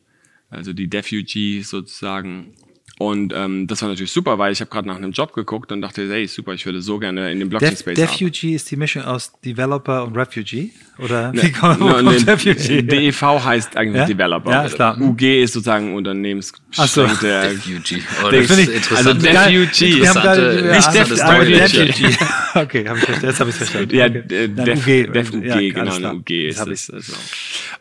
also 0.51 0.73
die 0.73 0.89
DEFUG 0.89 1.63
sozusagen. 1.65 2.55
Und 2.99 3.33
ähm, 3.35 3.67
das 3.67 3.83
war 3.83 3.89
natürlich 3.89 4.13
super, 4.13 4.39
weil 4.39 4.53
ich 4.53 4.61
habe 4.61 4.71
gerade 4.71 4.87
nach 4.87 4.97
einem 4.97 5.13
Job 5.13 5.33
geguckt 5.33 5.73
und 5.73 5.81
dachte, 5.81 6.09
hey, 6.09 6.27
super, 6.27 6.53
ich 6.53 6.67
würde 6.67 6.83
so 6.83 6.99
gerne 6.99 7.33
in 7.33 7.41
dem 7.41 7.49
Blockchain-Space 7.49 7.97
Def. 7.97 8.11
Defugee 8.11 8.55
ist 8.55 8.71
die 8.71 8.77
Mischung 8.77 9.03
aus 9.03 9.33
Developer 9.45 10.05
und 10.05 10.17
Refugee? 10.17 10.71
Oder 10.99 11.33
ne, 11.33 11.43
wie 11.43 11.53
kommt 11.53 11.81
man 11.81 12.05
no, 12.05 12.13
Defugee? 12.13 12.83
DEV 12.83 13.23
heißt 13.23 13.77
eigentlich 13.77 14.03
ja? 14.03 14.07
Developer. 14.07 14.51
Ja, 14.51 14.65
ist 14.65 14.75
klar. 14.75 15.01
UG 15.01 15.23
ist 15.23 15.55
sozusagen 15.55 15.95
Unternehmensbeschränkte... 15.95 17.57
So. 17.57 17.71
Defugee. 17.71 18.03
Oh, 18.25 18.31
das 18.31 18.51
ist 18.51 18.69
interessant. 18.69 19.07
Also 19.07 19.15
Defugee. 19.15 20.73
Nicht 20.73 21.77
Defugee. 21.77 22.17
Okay, 22.55 22.87
hab 22.87 22.99
ich 22.99 23.23
jetzt 23.23 23.41
habe 23.41 23.49
ich 23.49 23.57
verstanden. 23.57 23.97
Ja, 23.97 24.07
okay. 24.07 24.49
Def, 24.49 24.87
UG, 24.87 25.13
Def 25.13 25.33
UG, 25.33 25.45
ja, 25.45 25.57
genau, 25.73 25.95
eine 25.95 26.15
UG 26.17 26.31
ist 26.31 26.59
das. 26.61 26.91
Also. 26.91 27.15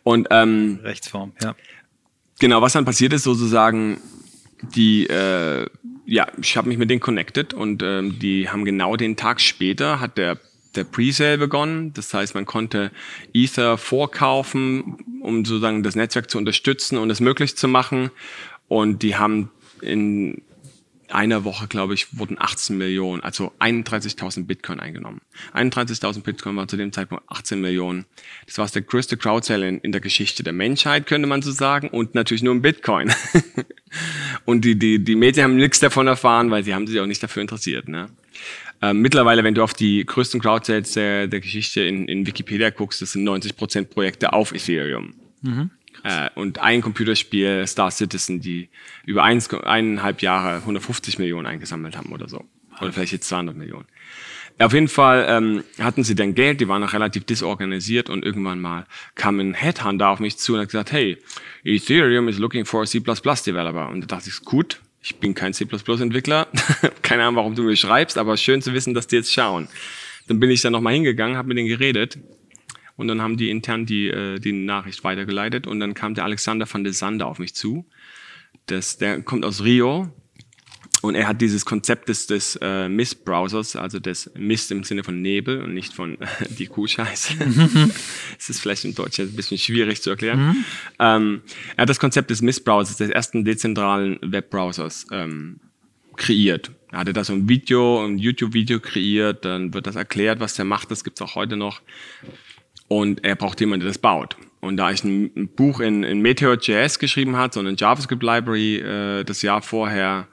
Und, 0.04 0.30
ähm, 0.32 0.80
Rechtsform, 0.82 1.34
ja. 1.44 1.56
Genau, 2.40 2.62
was 2.62 2.72
dann 2.72 2.86
passiert 2.86 3.12
ist 3.12 3.24
sozusagen 3.24 3.98
die, 4.76 5.08
äh, 5.08 5.68
ja, 6.06 6.28
ich 6.42 6.58
habe 6.58 6.70
mich 6.70 6.78
mit 6.78 6.90
denen 6.90 7.00
connected 7.00 7.54
und 7.54 7.84
ähm, 7.84 8.20
die 8.20 8.50
haben 8.50 8.66
genau 8.66 8.96
den 8.96 9.16
Tag 9.16 9.42
später 9.42 10.00
hat 10.00 10.18
der 10.18 10.38
der 10.76 10.84
Presale 10.84 11.38
begonnen. 11.38 11.94
Das 11.94 12.14
heißt, 12.14 12.36
man 12.36 12.46
konnte 12.46 12.92
Ether 13.34 13.78
vorkaufen, 13.78 14.98
um 15.22 15.46
sozusagen 15.46 15.84
das 15.84 15.96
Netzwerk 15.96 16.30
zu 16.30 16.38
unterstützen 16.38 16.98
und 16.98 17.10
es 17.10 17.20
möglich 17.20 17.58
zu 17.58 17.68
machen. 17.68 18.10
Und 18.68 19.04
die 19.04 19.16
haben 19.16 19.52
in 19.82 20.42
einer 21.12 21.44
Woche, 21.44 21.68
glaube 21.68 21.94
ich, 21.94 22.18
wurden 22.18 22.38
18 22.40 22.78
Millionen, 22.78 23.22
also 23.22 23.52
31.000 23.60 24.46
Bitcoin 24.46 24.80
eingenommen. 24.80 25.22
31.000 25.54 26.22
Bitcoin 26.22 26.56
war 26.56 26.68
zu 26.68 26.78
dem 26.78 26.92
Zeitpunkt 26.92 27.24
18 27.28 27.60
Millionen. 27.62 28.06
Das 28.46 28.58
war 28.58 28.68
der 28.68 28.82
größte 28.82 29.18
Crowdsale 29.18 29.68
in, 29.68 29.80
in, 29.80 29.92
der 29.92 30.02
Geschichte 30.02 30.44
der 30.44 30.54
Menschheit, 30.54 31.08
könnte 31.08 31.28
man 31.28 31.42
so 31.42 31.52
sagen, 31.52 31.90
und 31.90 32.16
natürlich 32.16 32.44
nur 32.44 32.54
im 32.54 32.62
Bitcoin. 32.62 33.12
und 34.46 34.66
die, 34.66 34.78
die, 34.78 35.04
die 35.04 35.16
Medien 35.16 35.46
haben 35.46 35.56
nichts 35.56 35.80
davon 35.80 36.08
erfahren, 36.08 36.52
weil 36.52 36.64
sie 36.64 36.74
haben 36.74 36.88
sich 36.88 37.00
auch 37.00 37.06
nicht 37.06 37.22
dafür 37.22 37.42
interessiert. 37.42 37.88
Ne? 37.88 38.10
Ähm, 38.82 39.02
mittlerweile, 39.02 39.44
wenn 39.44 39.54
du 39.54 39.64
auf 39.64 39.74
die 39.74 40.06
größten 40.06 40.42
Crowdsales 40.42 40.94
der, 40.94 41.28
der 41.28 41.40
Geschichte 41.40 41.82
in, 41.82 42.08
in 42.08 42.26
Wikipedia 42.26 42.72
guckst, 42.72 43.02
das 43.02 43.12
sind 43.12 43.24
90 43.24 43.56
Prozent 43.56 43.90
Projekte 43.92 44.34
auf 44.34 44.54
Ethereum. 44.54 45.14
Mhm. 45.42 45.72
Äh, 46.04 46.30
und 46.36 46.60
ein 46.60 46.82
Computerspiel, 46.82 47.66
Star 47.68 47.92
Citizen, 47.92 48.42
die 48.42 48.70
über 49.06 49.24
eins, 49.24 49.54
eineinhalb 49.54 50.22
Jahre 50.22 50.58
150 50.58 51.20
Millionen 51.20 51.48
eingesammelt 51.48 51.98
haben 51.98 52.12
oder 52.12 52.28
so. 52.28 52.46
Oder 52.80 52.94
vielleicht 52.94 53.14
jetzt 53.14 53.28
200 53.28 53.56
Millionen. 53.56 53.86
Auf 54.60 54.74
jeden 54.74 54.88
Fall 54.88 55.26
ähm, 55.28 55.64
hatten 55.80 56.04
sie 56.04 56.14
dann 56.14 56.36
Geld, 56.36 56.62
die 56.62 56.68
waren 56.68 56.82
noch 56.82 56.94
relativ 56.94 57.24
disorganisiert 57.24 58.10
und 58.10 58.24
irgendwann 58.24 58.60
mal 58.60 58.86
kam 59.16 59.40
ein 59.40 59.54
Headhunter 59.54 60.10
auf 60.10 60.20
mich 60.20 60.38
zu 60.38 60.54
und 60.54 60.60
hat 60.60 60.68
gesagt, 60.68 60.92
hey, 60.92 61.18
Ethereum 61.64 62.28
is 62.28 62.38
looking 62.38 62.66
for 62.66 62.84
a 62.84 62.86
C++ 62.86 63.00
developer. 63.00 63.90
Und 63.90 64.02
da 64.02 64.08
dachte 64.08 64.30
ich, 64.30 64.44
gut, 64.44 64.80
ich 65.02 65.16
bin 65.16 65.34
kein 65.34 65.54
C++-Entwickler, 65.54 66.48
keine 67.02 67.24
Ahnung, 67.24 67.38
warum 67.38 67.56
du 67.56 67.64
mir 67.64 67.76
schreibst, 67.76 68.18
aber 68.18 68.38
schön 68.38 68.62
zu 68.62 68.74
wissen, 68.74 68.94
dass 68.94 69.08
die 69.08 69.16
jetzt 69.16 69.34
schauen. 69.34 69.68
Dann 70.28 70.40
bin 70.40 70.52
ich 70.52 70.62
dann 70.62 70.74
nochmal 70.74 70.94
hingegangen, 70.94 71.38
habe 71.38 71.48
mit 71.48 71.58
denen 71.58 71.68
geredet 71.68 72.20
und 72.96 73.08
dann 73.08 73.22
haben 73.22 73.38
die 73.38 73.50
intern 73.50 73.86
die, 73.86 74.08
äh, 74.08 74.40
die 74.40 74.52
Nachricht 74.52 75.04
weitergeleitet 75.04 75.68
und 75.68 75.80
dann 75.80 75.94
kam 75.94 76.14
der 76.14 76.26
Alexander 76.26 76.68
van 76.72 76.84
de 76.84 76.94
Sande 76.94 77.26
auf 77.26 77.40
mich 77.40 77.56
zu. 77.56 77.86
Das, 78.66 78.98
der 78.98 79.22
kommt 79.22 79.46
aus 79.46 79.64
Rio 79.64 80.14
und 81.02 81.16
er 81.16 81.28
hat 81.28 81.42
dieses 81.42 81.66
Konzept 81.66 82.10
des, 82.10 82.28
des 82.28 82.58
äh, 82.62 82.88
Mist-Browsers, 82.88 83.76
also 83.76 84.00
des 84.00 84.32
Mist 84.36 84.72
im 84.72 84.84
Sinne 84.84 85.04
von 85.04 85.20
Nebel 85.20 85.62
und 85.62 85.74
nicht 85.74 85.94
von 85.94 86.22
äh, 86.22 86.28
die 86.50 86.68
Kuhscheiße. 86.68 87.34
das 88.38 88.50
ist 88.50 88.60
vielleicht 88.60 88.86
im 88.86 88.94
Deutschen 88.94 89.30
ein 89.30 89.36
bisschen 89.36 89.58
schwierig 89.58 90.02
zu 90.02 90.12
erklären. 90.12 90.40
Mhm. 90.40 90.66
Ähm, 91.00 91.42
er 91.76 91.84
hat 91.84 91.90
das 91.90 92.00
Konzept 92.00 92.30
des 92.30 92.42
Mist-Browsers, 92.42 92.98
des 92.98 93.10
ersten 93.10 93.44
dezentralen 93.44 94.20
Webbrowsers, 94.22 95.08
ähm, 95.12 95.60
kreiert. 96.18 96.72
Er 96.92 97.00
hatte 97.00 97.14
da 97.14 97.24
so 97.24 97.34
ein 97.34 97.50
Video, 97.50 98.06
ein 98.06 98.20
YouTube-Video 98.20 98.80
kreiert, 98.80 99.44
dann 99.44 99.74
wird 99.74 99.88
das 99.88 99.96
erklärt, 99.96 100.40
was 100.40 100.54
der 100.54 100.66
macht, 100.66 100.92
das 100.92 101.04
gibt's 101.04 101.22
auch 101.22 101.36
heute 101.36 101.58
noch. 101.58 101.82
Und 102.92 103.24
er 103.24 103.36
braucht 103.36 103.62
jemanden, 103.62 103.86
der 103.86 103.90
das 103.92 104.00
baut. 104.00 104.36
Und 104.60 104.76
da 104.76 104.92
ich 104.92 105.02
ein, 105.06 105.32
ein 105.34 105.48
Buch 105.48 105.80
in, 105.80 106.04
in 106.04 106.20
Meteor.js 106.20 107.00
geschrieben 107.00 107.38
hat, 107.38 107.54
so 107.54 107.62
eine 107.62 107.72
JavaScript-Library 107.72 108.80
äh, 108.80 109.24
das 109.24 109.42
Jahr 109.44 109.62
vorher 109.62 110.28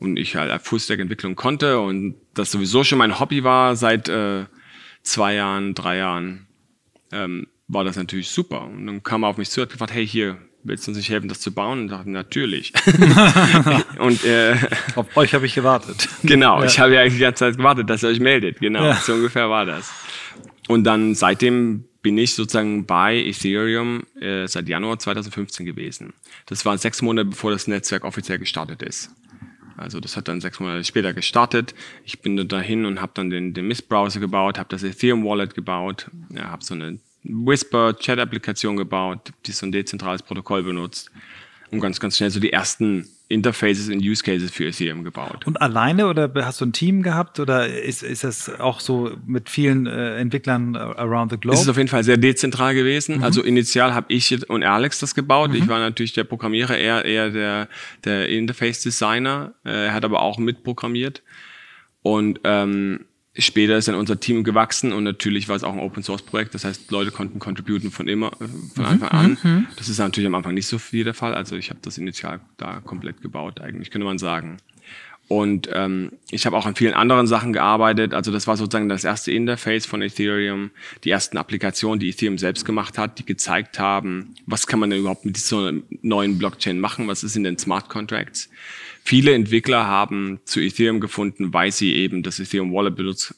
und 0.00 0.16
ich 0.16 0.34
halt 0.34 0.60
Fullstack-Entwicklung 0.60 1.36
konnte 1.36 1.78
und 1.78 2.16
das 2.34 2.50
sowieso 2.50 2.82
schon 2.82 2.98
mein 2.98 3.20
Hobby 3.20 3.44
war 3.44 3.76
seit 3.76 4.08
äh, 4.08 4.46
zwei 5.04 5.34
Jahren, 5.34 5.74
drei 5.74 5.98
Jahren, 5.98 6.48
ähm, 7.12 7.46
war 7.68 7.84
das 7.84 7.94
natürlich 7.94 8.30
super. 8.30 8.64
Und 8.64 8.88
dann 8.88 9.04
kam 9.04 9.22
er 9.22 9.28
auf 9.28 9.38
mich 9.38 9.48
zu 9.48 9.60
und 9.60 9.66
hat 9.66 9.72
gefragt, 9.72 9.94
hey, 9.94 10.04
hier, 10.04 10.36
willst 10.64 10.88
du 10.88 10.90
uns 10.90 10.98
nicht 10.98 11.10
helfen, 11.10 11.28
das 11.28 11.38
zu 11.38 11.52
bauen? 11.52 11.78
Und 11.78 11.84
ich 11.84 11.90
dachte, 11.92 12.10
natürlich. 12.10 12.72
und 14.00 14.24
äh, 14.24 14.56
auf 14.96 15.16
euch 15.16 15.32
habe 15.32 15.46
ich 15.46 15.54
gewartet. 15.54 16.08
Genau, 16.24 16.58
ja. 16.58 16.66
ich 16.66 16.80
habe 16.80 16.92
ja 16.92 17.02
eigentlich 17.02 17.14
die 17.14 17.20
ganze 17.20 17.44
Zeit 17.44 17.56
gewartet, 17.56 17.88
dass 17.88 18.02
ihr 18.02 18.08
euch 18.08 18.18
meldet. 18.18 18.58
Genau, 18.58 18.82
ja. 18.82 18.96
so 18.96 19.12
ungefähr 19.12 19.48
war 19.48 19.64
das. 19.64 19.92
Und 20.66 20.82
dann 20.82 21.14
seitdem 21.14 21.84
bin 22.02 22.16
ich 22.18 22.34
sozusagen 22.34 22.86
bei 22.86 23.16
Ethereum 23.16 24.04
äh, 24.20 24.46
seit 24.46 24.68
Januar 24.68 24.98
2015 24.98 25.66
gewesen. 25.66 26.12
Das 26.46 26.64
war 26.64 26.76
sechs 26.78 27.02
Monate, 27.02 27.30
bevor 27.30 27.50
das 27.50 27.66
Netzwerk 27.66 28.04
offiziell 28.04 28.38
gestartet 28.38 28.82
ist. 28.82 29.10
Also 29.76 30.00
das 30.00 30.16
hat 30.16 30.28
dann 30.28 30.40
sechs 30.40 30.60
Monate 30.60 30.84
später 30.84 31.12
gestartet. 31.14 31.74
Ich 32.04 32.20
bin 32.20 32.48
dahin 32.48 32.84
und 32.84 33.00
habe 33.00 33.12
dann 33.14 33.30
den, 33.30 33.54
den 33.54 33.66
Mist-Browser 33.66 34.20
gebaut, 34.20 34.58
habe 34.58 34.68
das 34.68 34.82
Ethereum-Wallet 34.82 35.54
gebaut, 35.54 36.10
ja, 36.30 36.50
habe 36.50 36.62
so 36.62 36.74
eine 36.74 36.98
Whisper-Chat-Applikation 37.24 38.76
gebaut, 38.76 39.32
die 39.46 39.52
so 39.52 39.66
ein 39.66 39.72
dezentrales 39.72 40.22
Protokoll 40.22 40.62
benutzt 40.62 41.10
und 41.70 41.80
ganz, 41.80 42.00
ganz 42.00 42.16
schnell 42.16 42.30
so 42.30 42.40
die 42.40 42.52
ersten 42.52 43.08
Interfaces 43.28 43.88
und 43.88 44.00
Use 44.02 44.24
Cases 44.24 44.50
für 44.50 44.66
Ethereum 44.66 45.04
gebaut. 45.04 45.46
Und 45.46 45.62
alleine 45.62 46.08
oder 46.08 46.30
hast 46.44 46.60
du 46.60 46.66
ein 46.66 46.72
Team 46.72 47.02
gehabt 47.02 47.38
oder 47.38 47.68
ist, 47.68 48.02
ist 48.02 48.24
das 48.24 48.58
auch 48.58 48.80
so 48.80 49.12
mit 49.24 49.48
vielen 49.48 49.86
äh, 49.86 50.16
Entwicklern 50.16 50.74
around 50.74 51.30
the 51.30 51.38
globe? 51.38 51.54
Es 51.54 51.62
ist 51.62 51.68
auf 51.68 51.76
jeden 51.76 51.88
Fall 51.88 52.02
sehr 52.02 52.16
dezentral 52.16 52.74
gewesen. 52.74 53.18
Mhm. 53.18 53.22
Also 53.22 53.42
initial 53.42 53.94
habe 53.94 54.12
ich 54.12 54.48
und 54.50 54.64
Alex 54.64 54.98
das 54.98 55.14
gebaut. 55.14 55.50
Mhm. 55.50 55.56
Ich 55.56 55.68
war 55.68 55.78
natürlich 55.78 56.12
der 56.12 56.24
Programmierer, 56.24 56.76
eher, 56.76 57.04
eher 57.04 57.30
der, 57.30 57.68
der 58.04 58.28
Interface 58.28 58.82
Designer. 58.82 59.54
Äh, 59.64 59.86
er 59.86 59.94
hat 59.94 60.04
aber 60.04 60.22
auch 60.22 60.38
mitprogrammiert. 60.38 61.22
Und 62.02 62.40
ähm, 62.44 63.04
Später 63.40 63.76
ist 63.76 63.88
dann 63.88 63.94
unser 63.94 64.20
Team 64.20 64.44
gewachsen 64.44 64.92
und 64.92 65.04
natürlich 65.04 65.48
war 65.48 65.56
es 65.56 65.64
auch 65.64 65.72
ein 65.72 65.80
Open 65.80 66.02
Source 66.02 66.22
Projekt. 66.22 66.54
Das 66.54 66.64
heißt, 66.64 66.90
Leute 66.90 67.10
konnten 67.10 67.38
contributen 67.38 67.90
von 67.90 68.08
immer, 68.08 68.28
äh, 68.40 68.46
von 68.74 68.84
mhm, 68.84 68.84
Anfang 68.84 69.08
an. 69.08 69.38
Mhm. 69.42 69.66
Das 69.76 69.88
ist 69.88 69.98
natürlich 69.98 70.28
am 70.28 70.34
Anfang 70.34 70.54
nicht 70.54 70.66
so 70.66 70.78
viel 70.78 71.04
der 71.04 71.14
Fall. 71.14 71.34
Also 71.34 71.56
ich 71.56 71.70
habe 71.70 71.80
das 71.82 71.98
initial 71.98 72.40
da 72.56 72.80
komplett 72.80 73.22
gebaut, 73.22 73.60
eigentlich 73.60 73.90
könnte 73.90 74.04
man 74.04 74.18
sagen. 74.18 74.58
Und 75.30 75.68
ähm, 75.72 76.10
ich 76.32 76.44
habe 76.44 76.56
auch 76.56 76.66
an 76.66 76.74
vielen 76.74 76.92
anderen 76.92 77.28
Sachen 77.28 77.52
gearbeitet. 77.52 78.14
Also 78.14 78.32
das 78.32 78.48
war 78.48 78.56
sozusagen 78.56 78.88
das 78.88 79.04
erste 79.04 79.30
Interface 79.30 79.86
von 79.86 80.02
Ethereum, 80.02 80.72
die 81.04 81.10
ersten 81.10 81.36
Applikationen, 81.38 82.00
die 82.00 82.08
Ethereum 82.08 82.36
selbst 82.36 82.64
gemacht 82.64 82.98
hat, 82.98 83.20
die 83.20 83.24
gezeigt 83.24 83.78
haben, 83.78 84.34
was 84.46 84.66
kann 84.66 84.80
man 84.80 84.90
denn 84.90 84.98
überhaupt 84.98 85.24
mit 85.24 85.36
dieser 85.36 85.72
neuen 86.02 86.36
Blockchain 86.36 86.80
machen, 86.80 87.06
was 87.06 87.22
ist 87.22 87.36
in 87.36 87.44
den 87.44 87.58
Smart 87.58 87.88
Contracts. 87.88 88.50
Viele 89.10 89.34
Entwickler 89.34 89.88
haben 89.88 90.38
zu 90.44 90.60
Ethereum 90.60 91.00
gefunden, 91.00 91.52
weil 91.52 91.72
sie 91.72 91.96
eben 91.96 92.22
das 92.22 92.38
Ethereum 92.38 92.72
Wallet 92.72 92.94
benutzt, 92.94 93.34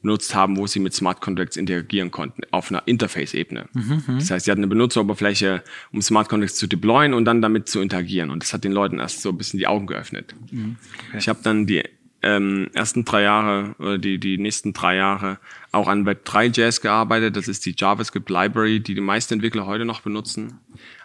benutzt 0.00 0.34
haben, 0.34 0.56
wo 0.56 0.66
sie 0.66 0.80
mit 0.80 0.94
Smart 0.94 1.20
Contracts 1.20 1.56
interagieren 1.56 2.10
konnten, 2.10 2.42
auf 2.50 2.72
einer 2.72 2.82
Interface-Ebene. 2.86 3.68
Mhm, 3.72 4.02
mhm, 4.04 4.18
das 4.18 4.32
heißt, 4.32 4.46
sie 4.46 4.50
hatten 4.50 4.62
eine 4.62 4.66
Benutzeroberfläche, 4.66 5.62
um 5.92 6.02
Smart 6.02 6.28
Contracts 6.28 6.56
zu 6.56 6.66
deployen 6.66 7.14
und 7.14 7.24
dann 7.24 7.40
damit 7.40 7.68
zu 7.68 7.80
interagieren. 7.80 8.30
Und 8.30 8.42
das 8.42 8.52
hat 8.52 8.64
den 8.64 8.72
Leuten 8.72 8.98
erst 8.98 9.22
so 9.22 9.28
ein 9.28 9.38
bisschen 9.38 9.60
die 9.60 9.68
Augen 9.68 9.86
geöffnet. 9.86 10.34
Mhm, 10.50 10.74
okay. 11.06 11.18
Ich 11.18 11.28
habe 11.28 11.38
dann 11.44 11.66
die 11.66 11.84
ähm, 12.22 12.68
ersten 12.72 13.04
drei 13.04 13.22
Jahre 13.22 13.76
oder 13.78 13.98
die, 13.98 14.18
die 14.18 14.38
nächsten 14.38 14.72
drei 14.72 14.96
Jahre 14.96 15.38
auch 15.70 15.88
an 15.88 16.04
Web3.js 16.04 16.80
gearbeitet. 16.80 17.36
Das 17.36 17.46
ist 17.46 17.64
die 17.64 17.74
JavaScript 17.76 18.28
Library, 18.28 18.80
die 18.80 18.94
die 18.94 19.00
meisten 19.00 19.34
Entwickler 19.34 19.66
heute 19.66 19.84
noch 19.84 20.00
benutzen. 20.00 20.58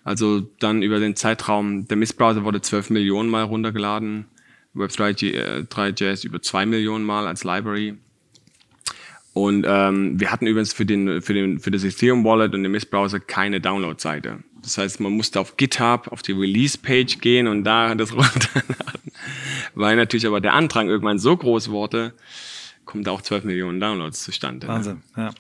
Also 0.07 0.39
dann 0.59 0.83
über 0.83 1.01
den 1.01 1.17
Zeitraum, 1.17 1.85
der 1.89 1.97
Mist-Browser 1.97 2.45
wurde 2.45 2.61
12 2.61 2.91
Millionen 2.91 3.29
Mal 3.29 3.43
runtergeladen, 3.43 4.23
Web3.js 4.73 6.23
über 6.23 6.41
2 6.41 6.65
Millionen 6.65 7.03
Mal 7.03 7.27
als 7.27 7.43
Library. 7.43 7.95
Und 9.33 9.65
ähm, 9.67 10.17
wir 10.17 10.31
hatten 10.31 10.47
übrigens 10.47 10.71
für, 10.71 10.85
den, 10.85 11.21
für, 11.21 11.33
den, 11.33 11.59
für 11.59 11.71
das 11.71 11.83
Ethereum 11.83 12.23
Wallet 12.23 12.55
und 12.55 12.63
den 12.63 12.71
Mist-Browser 12.71 13.19
keine 13.19 13.59
Download-Seite. 13.59 14.45
Das 14.61 14.77
heißt, 14.77 15.01
man 15.01 15.11
musste 15.11 15.41
auf 15.41 15.57
GitHub, 15.57 16.07
auf 16.07 16.21
die 16.21 16.31
Release-Page 16.31 17.19
gehen 17.19 17.47
und 17.47 17.65
da 17.65 17.93
das 17.93 18.13
runterladen. 18.13 19.11
Weil 19.75 19.97
natürlich 19.97 20.25
aber 20.25 20.39
der 20.39 20.53
Antrag 20.53 20.87
irgendwann 20.87 21.19
so 21.19 21.35
groß 21.35 21.69
wurde, 21.69 22.13
kommt 22.85 23.07
da 23.07 23.11
auch 23.11 23.21
12 23.21 23.43
Millionen 23.43 23.81
Downloads 23.81 24.23
zustande. 24.23 24.67
Ne? 24.67 24.73
Wahnsinn, 24.73 25.03
ja. 25.17 25.31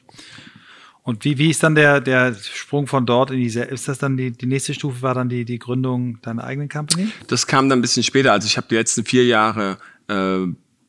Und 1.07 1.23
wie, 1.23 1.37
wie 1.37 1.49
ist 1.49 1.63
dann 1.63 1.73
der, 1.73 2.01
der 2.01 2.35
Sprung 2.35 2.85
von 2.85 3.05
dort 3.05 3.31
in 3.31 3.39
diese, 3.39 3.61
ist 3.61 3.87
das 3.87 3.97
dann 3.97 4.17
die, 4.17 4.31
die 4.31 4.45
nächste 4.45 4.73
Stufe, 4.73 5.01
war 5.01 5.13
dann 5.13 5.29
die, 5.29 5.45
die 5.45 5.57
Gründung 5.57 6.21
deiner 6.21 6.43
eigenen 6.43 6.67
Company? 6.67 7.07
Das 7.27 7.47
kam 7.47 7.69
dann 7.69 7.79
ein 7.79 7.81
bisschen 7.81 8.03
später. 8.03 8.33
Also 8.33 8.45
ich 8.45 8.57
habe 8.57 8.67
die 8.69 8.75
letzten 8.75 9.05
vier 9.05 9.25
Jahre 9.25 9.77
äh, 10.09 10.39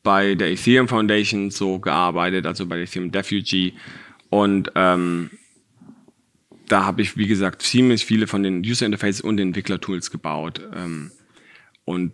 bei 0.03 0.35
der 0.35 0.51
Ethereum 0.51 0.89
Foundation 0.89 1.51
so 1.51 1.79
gearbeitet, 1.79 2.45
also 2.45 2.65
bei 2.65 2.75
der 2.75 2.83
Ethereum 2.83 3.11
Refugee. 3.11 3.71
Und 4.27 4.69
ähm, 4.75 5.29
da 6.67 6.83
habe 6.83 7.01
ich, 7.01 7.15
wie 7.15 7.27
gesagt, 7.27 7.61
ziemlich 7.61 8.05
viele 8.05 8.27
von 8.27 8.43
den 8.43 8.59
User 8.59 8.85
Interfaces 8.85 9.21
und 9.21 9.39
Entwicklertools 9.39 10.11
gebaut. 10.11 10.59
Ähm, 10.75 11.11
und 11.85 12.11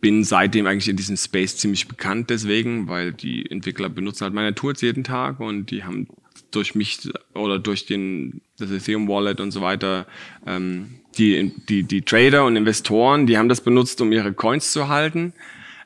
bin 0.00 0.22
seitdem 0.22 0.68
eigentlich 0.68 0.88
in 0.88 0.96
diesem 0.96 1.16
Space 1.16 1.56
ziemlich 1.56 1.88
bekannt 1.88 2.30
deswegen, 2.30 2.86
weil 2.86 3.12
die 3.12 3.50
Entwickler 3.50 3.88
benutzen 3.88 4.22
halt 4.22 4.34
meine 4.34 4.54
Tools 4.54 4.82
jeden 4.82 5.02
Tag 5.02 5.40
und 5.40 5.72
die 5.72 5.82
haben 5.82 6.06
durch 6.50 6.74
mich 6.74 7.08
oder 7.34 7.58
durch 7.58 7.86
den, 7.86 8.40
das 8.58 8.70
Ethereum 8.70 9.08
Wallet 9.08 9.40
und 9.40 9.50
so 9.50 9.60
weiter, 9.60 10.06
ähm, 10.46 11.00
die, 11.18 11.52
die, 11.68 11.82
die 11.82 12.02
Trader 12.02 12.44
und 12.44 12.56
Investoren, 12.56 13.26
die 13.26 13.36
haben 13.36 13.48
das 13.48 13.60
benutzt, 13.60 14.00
um 14.00 14.12
ihre 14.12 14.32
Coins 14.32 14.72
zu 14.72 14.88
halten. 14.88 15.32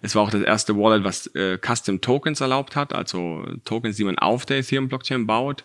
Es 0.02 0.14
war 0.14 0.22
auch 0.22 0.30
das 0.30 0.42
erste 0.42 0.76
Wallet, 0.76 1.02
was 1.04 1.28
äh, 1.34 1.58
Custom 1.58 2.00
Tokens 2.00 2.40
erlaubt 2.40 2.76
hat, 2.76 2.92
also 2.92 3.42
Tokens, 3.64 3.96
die 3.96 4.04
man 4.04 4.18
auf 4.18 4.44
der 4.44 4.58
Ethereum 4.58 4.88
Blockchain 4.88 5.26
baut. 5.26 5.64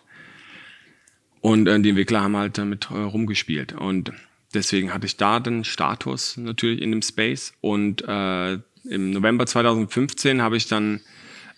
Und 1.40 1.66
äh, 1.66 1.80
die 1.80 1.90
Entwickler 1.90 2.22
haben 2.22 2.36
halt 2.36 2.56
damit 2.56 2.88
äh, 2.90 2.94
rumgespielt. 2.94 3.74
Und 3.74 4.12
deswegen 4.54 4.94
hatte 4.94 5.06
ich 5.06 5.16
da 5.16 5.40
den 5.40 5.64
Status 5.64 6.36
natürlich 6.36 6.80
in 6.80 6.90
dem 6.90 7.02
Space. 7.02 7.52
Und 7.60 8.02
äh, 8.06 8.54
im 8.84 9.10
November 9.10 9.46
2015 9.46 10.40
habe 10.40 10.56
ich 10.56 10.68
dann 10.68 11.00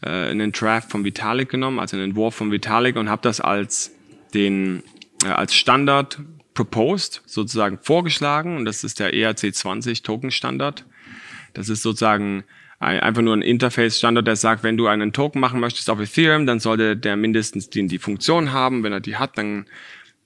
äh, 0.02 0.08
einen 0.08 0.52
Draft 0.52 0.90
von 0.90 1.04
Vitalik 1.04 1.48
genommen, 1.48 1.78
also 1.78 1.96
einen 1.96 2.10
Entwurf 2.10 2.34
von 2.34 2.50
Vitalik 2.50 2.96
und 2.96 3.08
habe 3.08 3.22
das 3.22 3.40
als 3.40 3.92
den 4.34 4.82
äh, 5.24 5.28
als 5.28 5.54
Standard 5.54 6.20
proposed, 6.54 7.22
sozusagen 7.26 7.78
vorgeschlagen. 7.80 8.56
Und 8.56 8.64
das 8.64 8.84
ist 8.84 9.00
der 9.00 9.14
ERC20 9.14 10.02
Token 10.02 10.30
Standard. 10.30 10.84
Das 11.54 11.68
ist 11.68 11.82
sozusagen 11.82 12.44
ein, 12.78 13.00
einfach 13.00 13.22
nur 13.22 13.34
ein 13.34 13.42
Interface-Standard, 13.42 14.26
der 14.26 14.36
sagt, 14.36 14.62
wenn 14.62 14.76
du 14.76 14.86
einen 14.86 15.12
Token 15.12 15.40
machen 15.40 15.60
möchtest 15.60 15.88
auf 15.88 16.00
Ethereum, 16.00 16.46
dann 16.46 16.60
sollte 16.60 16.96
der 16.96 17.16
mindestens 17.16 17.70
die, 17.70 17.86
die 17.86 17.98
Funktion 17.98 18.52
haben. 18.52 18.82
Wenn 18.82 18.92
er 18.92 19.00
die 19.00 19.16
hat, 19.16 19.38
dann 19.38 19.66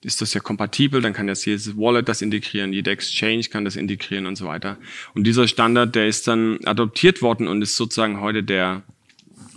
ist 0.03 0.21
das 0.21 0.33
ja 0.33 0.39
kompatibel, 0.39 1.01
dann 1.01 1.13
kann 1.13 1.27
jetzt 1.27 1.45
jedes 1.45 1.75
Wallet 1.75 2.07
das 2.07 2.21
integrieren, 2.21 2.71
jede 2.71 2.91
Exchange 2.91 3.43
kann 3.43 3.65
das 3.65 3.75
integrieren 3.75 4.25
und 4.25 4.35
so 4.35 4.45
weiter. 4.45 4.77
Und 5.15 5.25
dieser 5.25 5.47
Standard, 5.47 5.95
der 5.95 6.07
ist 6.07 6.27
dann 6.27 6.59
adoptiert 6.65 7.21
worden 7.21 7.47
und 7.47 7.61
ist 7.61 7.75
sozusagen 7.75 8.21
heute 8.21 8.43
der 8.43 8.83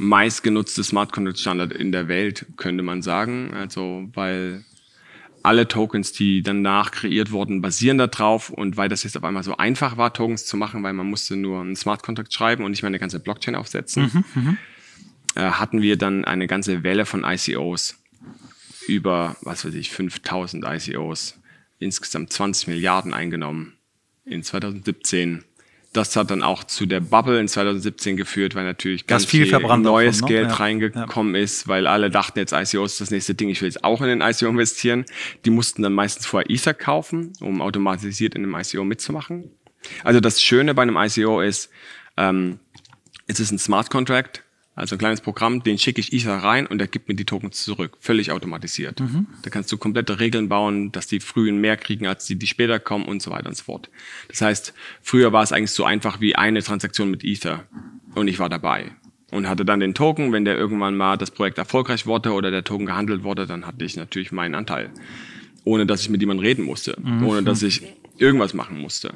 meistgenutzte 0.01 0.83
Smart 0.83 1.13
Contract 1.13 1.39
Standard 1.39 1.73
in 1.73 1.93
der 1.93 2.09
Welt, 2.09 2.47
könnte 2.57 2.83
man 2.83 3.03
sagen. 3.03 3.53
Also, 3.53 4.09
weil 4.15 4.65
alle 5.43 5.69
Tokens, 5.69 6.13
die 6.13 6.43
danach 6.43 6.91
kreiert 6.91 7.33
wurden, 7.33 7.61
basieren 7.61 7.99
darauf 7.99 8.49
und 8.49 8.79
weil 8.79 8.89
das 8.89 9.05
jetzt 9.05 9.17
auf 9.17 9.25
einmal 9.25 9.43
so 9.43 9.59
einfach 9.59 9.99
war, 9.99 10.15
Tokens 10.15 10.47
zu 10.47 10.57
machen, 10.57 10.83
weil 10.83 10.95
man 10.95 11.07
musste 11.07 11.37
nur 11.37 11.61
einen 11.61 11.77
Smart 11.77 12.03
Contract 12.03 12.33
schreiben 12.33 12.65
und 12.65 12.71
nicht 12.71 12.83
mehr 12.83 12.89
eine 12.89 12.99
ganze 12.99 13.21
Blockchain 13.21 13.55
aufsetzen, 13.55 14.11
mhm, 14.35 14.43
mhm. 14.43 14.59
äh, 15.35 15.51
hatten 15.51 15.83
wir 15.83 15.97
dann 15.97 16.25
eine 16.25 16.47
ganze 16.47 16.83
Welle 16.83 17.05
von 17.05 17.25
ICOs 17.25 17.99
über, 18.89 19.37
was 19.43 19.67
weiß 19.67 19.75
ich, 19.75 19.91
5000 19.91 20.65
ICOs, 20.67 21.39
insgesamt 21.79 22.33
20 22.33 22.69
Milliarden 22.69 23.13
eingenommen 23.13 23.75
in 24.25 24.43
2017 24.43 25.45
das 25.93 26.15
hat 26.15 26.31
dann 26.31 26.43
auch 26.43 26.63
zu 26.63 26.87
der 26.87 27.01
Bubble 27.01 27.41
in 27.41 27.49
2017 27.49 28.17
geführt, 28.17 28.55
weil 28.55 28.65
natürlich 28.65 29.07
ganz 29.07 29.25
viel, 29.25 29.47
viel 29.47 29.59
neues 29.79 30.19
davon, 30.19 30.29
ne? 30.29 30.41
Geld 30.41 30.51
ja. 30.51 30.55
reingekommen 30.55 31.35
ja. 31.35 31.41
ist, 31.41 31.67
weil 31.67 31.89
alle 31.89 32.11
dachten 32.11 32.39
jetzt 32.39 32.53
ICO 32.53 32.85
ist 32.85 33.01
das 33.01 33.11
nächste 33.11 33.35
Ding, 33.35 33.49
ich 33.49 33.61
will 33.61 33.69
jetzt 33.69 33.83
auch 33.83 34.01
in 34.01 34.07
den 34.07 34.21
ICO 34.21 34.47
investieren. 34.47 35.05
Die 35.45 35.51
mussten 35.51 35.83
dann 35.83 35.93
meistens 35.93 36.27
vorher 36.27 36.49
Ether 36.49 36.75
kaufen, 36.75 37.33
um 37.41 37.61
automatisiert 37.61 38.37
in 38.37 38.45
einem 38.45 38.55
ICO 38.55 38.85
mitzumachen. 38.85 39.51
Also 40.05 40.21
das 40.21 40.41
Schöne 40.41 40.75
bei 40.75 40.83
einem 40.83 40.97
ICO 40.97 41.41
ist, 41.41 41.71
ähm, 42.17 42.61
es 43.27 43.41
ist 43.41 43.51
ein 43.51 43.59
Smart 43.59 43.91
Contract, 43.91 44.45
also 44.75 44.95
ein 44.95 44.99
kleines 44.99 45.21
Programm, 45.21 45.63
den 45.63 45.79
schicke 45.79 46.01
ich 46.01 46.13
Ether 46.13 46.37
rein 46.37 46.67
und 46.67 46.81
er 46.81 46.87
gibt 46.87 47.09
mir 47.09 47.15
die 47.15 47.25
Tokens 47.25 47.65
zurück, 47.65 47.99
völlig 48.01 48.31
automatisiert. 48.31 49.01
Mhm. 49.01 49.27
Da 49.43 49.51
kannst 49.51 49.71
du 49.73 49.77
komplette 49.77 50.21
Regeln 50.21 50.49
bauen, 50.49 50.93
dass 50.93 51.07
die 51.07 51.21
frühen 51.21 51.61
mehr 51.61 51.77
kriegen, 51.77 52.07
als 52.07 52.27
die, 52.27 52.37
die 52.37 52.47
später 52.47 52.79
kommen 52.79 53.05
und 53.05 53.21
so 53.21 53.31
weiter 53.31 53.49
und 53.49 53.57
so 53.57 53.65
fort. 53.65 53.91
Das 54.29 54.41
heißt, 54.41 54.73
früher 55.03 55.33
war 55.33 55.43
es 55.43 55.53
eigentlich 55.53 55.73
so 55.73 55.85
einfach 55.85 56.21
wie 56.21 56.37
eine 56.37 56.63
Transaktion 56.63 57.11
mit 57.11 57.25
Ether 57.25 57.65
und 58.15 58.29
ich 58.29 58.39
war 58.39 58.49
dabei 58.49 58.93
und 59.33 59.49
hatte 59.49 59.65
dann 59.65 59.81
den 59.81 59.95
Token. 59.95 60.33
Wenn 60.33 60.45
der 60.45 60.57
irgendwann 60.57 60.97
mal 60.97 61.17
das 61.17 61.31
Projekt 61.31 61.59
erfolgreich 61.59 62.07
wurde 62.07 62.33
oder 62.33 62.51
der 62.51 62.65
Token 62.65 62.87
gehandelt 62.87 63.25
wurde, 63.25 63.47
dann 63.47 63.67
hatte 63.67 63.85
ich 63.85 63.97
natürlich 63.97 64.33
meinen 64.33 64.55
Anteil, 64.55 64.91
ohne 65.65 65.85
dass 65.85 66.03
ich 66.03 66.11
mit 66.11 66.21
jemandem 66.21 66.47
reden 66.47 66.65
musste, 66.65 66.97
mhm. 67.03 67.27
ohne 67.27 67.43
dass 67.43 67.63
ich 67.63 67.83
irgendwas 68.19 68.55
machen 68.55 68.79
musste. 68.79 69.15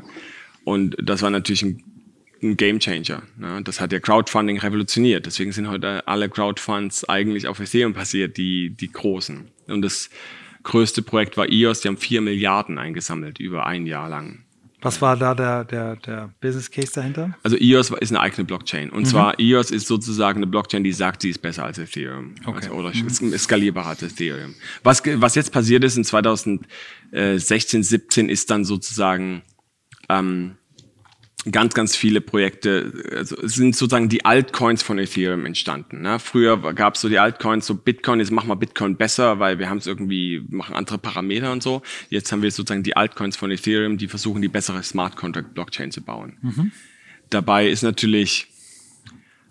Und 0.64 0.97
das 1.01 1.23
war 1.23 1.31
natürlich 1.31 1.62
ein 1.62 1.94
ein 2.45 2.57
Game 2.57 2.79
Changer. 2.79 3.23
Ne? 3.37 3.61
Das 3.65 3.81
hat 3.81 3.93
ja 3.93 3.99
Crowdfunding 3.99 4.59
revolutioniert. 4.59 5.27
Deswegen 5.27 5.53
sind 5.53 5.69
heute 5.69 6.07
alle 6.07 6.29
Crowdfunds 6.29 7.09
eigentlich 7.09 7.49
auf 7.49 7.59
Ethereum 7.59 7.95
passiert, 7.95 8.37
die, 8.37 8.71
die 8.71 8.93
großen. 8.93 9.49
Und 9.67 9.83
das 9.83 10.11
größte 10.63 11.03
Projekt 11.03 11.37
war 11.37 11.51
EOS, 11.51 11.81
die 11.81 11.89
haben 11.89 11.97
vier 11.97 12.21
Milliarden 12.21 12.79
eingesammelt 12.79 13.39
über 13.41 13.67
ein 13.67 13.87
Jahr 13.87 14.09
lang. 14.09 14.45
Was 14.85 15.01
war 15.01 15.17
da 15.17 15.35
der, 15.35 15.65
der, 15.65 15.97
der 15.97 16.35
Business 16.43 16.71
Case 16.71 16.93
dahinter? 16.93 17.35
Also 17.43 17.57
EOS 17.59 17.91
ist 17.91 18.13
eine 18.13 18.21
eigene 18.21 18.45
Blockchain. 18.45 18.91
Und 18.91 19.05
mhm. 19.05 19.07
zwar 19.07 19.41
EOS 19.41 19.71
ist 19.71 19.87
sozusagen 19.87 20.41
eine 20.41 20.47
Blockchain, 20.47 20.85
die 20.85 20.93
sagt, 20.93 21.23
sie 21.23 21.31
ist 21.31 21.41
besser 21.41 21.65
als 21.65 21.79
Ethereum. 21.79 22.35
Okay. 22.45 22.57
Also, 22.57 22.73
oder 22.73 22.93
mhm. 22.95 23.09
skalierbar 23.39 23.87
als 23.87 24.03
Ethereum. 24.03 24.55
Was, 24.83 25.03
was 25.07 25.37
jetzt 25.37 25.53
passiert 25.53 25.85
ist 25.85 25.97
in 25.97 26.05
2016, 26.05 27.83
17 27.83 28.29
ist 28.29 28.51
dann 28.51 28.67
sozusagen 28.67 29.43
ähm, 30.11 30.57
ganz, 31.51 31.75
ganz 31.75 31.95
viele 31.95 32.21
Projekte, 32.21 32.93
also 33.15 33.37
sind 33.47 33.77
sozusagen 33.77 34.09
die 34.09 34.25
Altcoins 34.25 34.83
von 34.83 34.99
Ethereum 34.99 35.45
entstanden. 35.47 36.03
Ne? 36.03 36.19
Früher 36.19 36.75
gab 36.75 36.95
es 36.95 37.03
so 37.03 37.09
die 37.09 37.19
Altcoins, 37.19 37.67
so 37.67 37.75
Bitcoin, 37.75 38.21
jetzt 38.21 38.31
machen 38.31 38.49
wir 38.49 38.57
Bitcoin 38.57 38.97
besser, 38.97 39.39
weil 39.39 39.59
wir 39.59 39.69
haben 39.69 39.79
es 39.79 39.87
irgendwie, 39.87 40.43
machen 40.49 40.75
andere 40.75 40.99
Parameter 40.99 41.53
und 41.53 41.63
so. 41.63 41.83
Jetzt 42.09 42.33
haben 42.33 42.43
wir 42.43 42.51
sozusagen 42.51 42.83
die 42.83 42.97
Altcoins 42.97 43.37
von 43.37 43.51
Ethereum, 43.51 43.99
die 43.99 44.09
versuchen, 44.09 44.41
die 44.41 44.49
bessere 44.49 44.83
Smart 44.83 45.17
Contract 45.17 45.55
Blockchain 45.55 45.91
zu 45.91 46.03
bauen. 46.03 46.39
Mhm. 46.41 46.73
Dabei 47.31 47.69
ist 47.69 47.83
natürlich 47.83 48.49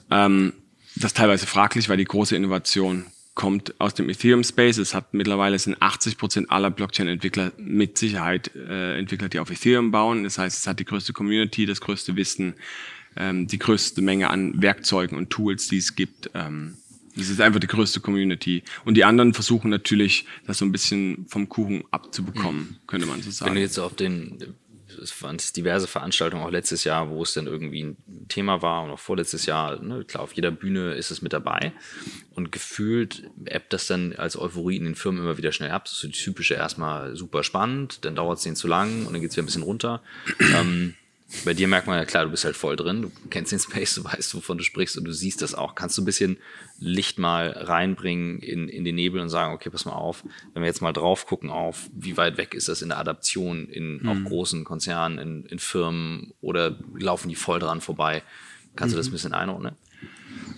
ähm, 0.10 0.54
das 0.96 1.14
teilweise 1.14 1.48
fraglich, 1.48 1.90
weil 1.90 1.98
die 1.98 2.06
große 2.06 2.36
Innovation 2.36 3.06
kommt 3.36 3.80
aus 3.80 3.94
dem 3.94 4.10
Ethereum 4.10 4.44
Space. 4.44 4.78
Es 4.78 4.94
hat 4.94 5.14
mittlerweile 5.14 5.58
sind 5.58 5.82
80 5.82 6.18
Prozent 6.18 6.52
aller 6.52 6.70
Blockchain-Entwickler 6.70 7.52
mit 7.58 7.98
Sicherheit 7.98 8.52
äh, 8.56 8.98
Entwickler, 8.98 9.30
die 9.30 9.40
auf 9.40 9.50
Ethereum 9.50 9.92
bauen. 9.92 10.24
Das 10.24 10.38
heißt, 10.38 10.60
es 10.60 10.68
hat 10.68 10.80
die 10.80 10.86
größte 10.86 11.14
Community, 11.14 11.66
das 11.66 11.82
größte 11.82 12.16
Wissen, 12.16 12.54
ähm, 13.16 13.48
die 13.48 13.60
größte 13.60 14.02
Menge 14.02 14.30
an 14.30 14.62
Werkzeugen 14.62 15.18
und 15.18 15.30
Tools, 15.30 15.68
die 15.68 15.78
es 15.78 15.96
gibt. 15.96 16.30
Ähm, 16.36 16.78
das 17.16 17.30
ist 17.30 17.42
einfach 17.42 17.60
die 17.60 17.68
größte 17.68 18.00
Community. 18.00 18.64
Und 18.86 18.96
die 18.96 19.04
anderen 19.04 19.34
versuchen 19.34 19.70
natürlich, 19.70 20.26
das 20.48 20.58
so 20.58 20.66
ein 20.66 20.72
bisschen 20.72 21.26
vom 21.28 21.48
Kuchen 21.48 21.84
abzubekommen, 21.92 22.80
könnte 22.88 23.06
man 23.06 23.22
so 23.22 23.30
sagen. 23.30 23.50
Wenn 23.50 23.56
du 23.56 23.62
jetzt 23.62 23.78
auf 23.78 23.96
den 23.96 24.56
es 25.04 25.22
waren 25.22 25.38
diverse 25.56 25.88
Veranstaltungen 25.88 26.44
auch 26.44 26.52
letztes 26.52 26.84
Jahr, 26.84 27.10
wo 27.10 27.22
es 27.22 27.34
dann 27.34 27.48
irgendwie 27.48 27.84
ein 27.84 27.98
Thema 28.30 28.62
war 28.62 28.84
und 28.84 28.92
auch 28.92 29.00
vorletztes 29.00 29.46
Jahr, 29.46 29.80
ne, 29.82 30.06
klar, 30.06 30.24
auf 30.24 30.34
jeder 30.34 30.52
Bühne 30.52 30.94
ist 30.94 31.12
es 31.12 31.22
mit 31.22 31.34
dabei 31.34 31.74
und 32.32 32.52
gefühlt 32.52 33.30
ebbt 33.46 33.74
das 33.74 33.88
dann 33.88 34.16
als 34.16 34.38
Euphorie 34.38 34.78
in 34.78 34.86
den 34.86 34.96
Firmen 34.96 35.22
immer 35.22 35.38
wieder 35.38 35.52
schnell 35.52 35.72
ab. 35.72 35.86
Das 35.86 35.94
ist 35.94 36.00
so 36.00 36.08
die 36.08 36.14
typische 36.14 36.56
erstmal 36.56 37.16
super 37.16 37.44
spannend, 37.44 38.06
dann 38.06 38.16
dauert 38.16 38.38
es 38.38 38.44
denen 38.44 38.56
zu 38.56 38.68
lang 38.68 39.06
und 39.06 39.14
dann 39.14 39.22
geht 39.22 39.32
es 39.32 39.36
wieder 39.36 39.44
ein 39.44 39.48
bisschen 39.48 39.64
runter. 39.64 40.02
ähm, 40.40 40.96
bei 41.46 41.54
dir 41.54 41.68
merkt 41.68 41.88
man 41.88 41.98
ja 41.98 42.06
klar, 42.06 42.26
du 42.26 42.32
bist 42.32 42.46
halt 42.46 42.56
voll 42.56 42.76
drin, 42.76 43.02
du 43.02 43.12
kennst 43.30 43.52
den 43.52 43.60
Space, 43.60 43.96
du 43.96 44.04
weißt, 44.04 44.36
wovon 44.36 44.58
du 44.58 44.64
sprichst 44.64 44.98
und 44.98 45.06
du 45.06 45.12
siehst 45.12 45.42
das 45.42 45.56
auch. 45.56 45.76
Kannst 45.76 45.98
du 45.98 46.02
ein 46.02 46.06
bisschen 46.06 46.38
Licht 46.80 47.18
mal 47.18 47.50
reinbringen 47.50 48.40
in, 48.40 48.70
in 48.70 48.84
den 48.84 48.96
Nebel 48.96 49.20
und 49.20 49.30
sagen, 49.30 49.54
okay, 49.54 49.70
pass 49.70 49.86
mal 49.86 49.94
auf, 49.94 50.24
wenn 50.54 50.62
wir 50.62 50.68
jetzt 50.68 50.82
mal 50.82 50.94
drauf 50.94 51.26
gucken 51.26 51.50
auf, 51.50 51.90
wie 51.94 52.18
weit 52.18 52.38
weg 52.38 52.54
ist 52.54 52.70
das 52.70 52.82
in 52.82 52.90
der 52.90 53.00
Adaption 53.00 53.68
in 53.68 54.00
mhm. 54.02 54.10
auch 54.10 54.30
großen 54.30 54.64
Konzernen, 54.64 55.18
in, 55.18 55.46
in 55.46 55.60
Firmen 55.60 56.34
oder 56.42 56.78
laufen 56.98 57.30
die 57.30 57.36
voll 57.36 57.60
dran 57.60 57.82
vorbei? 57.82 58.24
Kannst 58.76 58.94
mhm. 58.94 58.98
du 58.98 59.00
das 59.00 59.08
ein 59.08 59.14
bisschen 59.14 59.34
einordnen? 59.34 59.76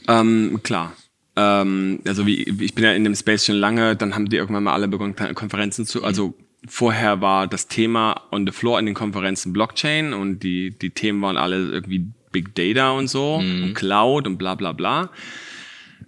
Ähm, 0.08 0.60
klar. 0.64 0.94
Ähm, 1.36 2.00
also 2.06 2.26
wie, 2.26 2.44
ich 2.44 2.76
bin 2.76 2.84
ja 2.84 2.94
in 2.94 3.04
dem 3.04 3.16
Space 3.16 3.46
schon 3.46 3.56
lange, 3.56 3.96
dann 3.96 4.16
haben 4.16 4.30
die 4.30 4.38
irgendwann 4.38 4.64
mal 4.64 4.74
alle 4.74 4.88
begonnen, 4.88 5.16
Konferenzen 5.36 5.86
zu, 5.86 6.04
also 6.04 6.34
vorher 6.68 7.22
war 7.22 7.48
das 7.48 7.68
Thema 7.68 8.22
on 8.32 8.46
the 8.46 8.54
floor 8.54 8.80
in 8.80 8.86
den 8.86 8.96
Konferenzen 8.96 9.54
Blockchain 9.54 10.14
und 10.14 10.40
die, 10.40 10.72
die 10.72 10.90
Themen 10.90 11.22
waren 11.22 11.38
alle 11.38 11.58
irgendwie 11.58 12.08
Big 12.32 12.54
Data 12.56 12.92
und 12.92 13.08
so 13.08 13.40
mhm. 13.40 13.64
und 13.64 13.74
Cloud 13.74 14.28
und 14.28 14.38
bla 14.38 14.56
bla 14.56 14.74
bla. 14.74 15.10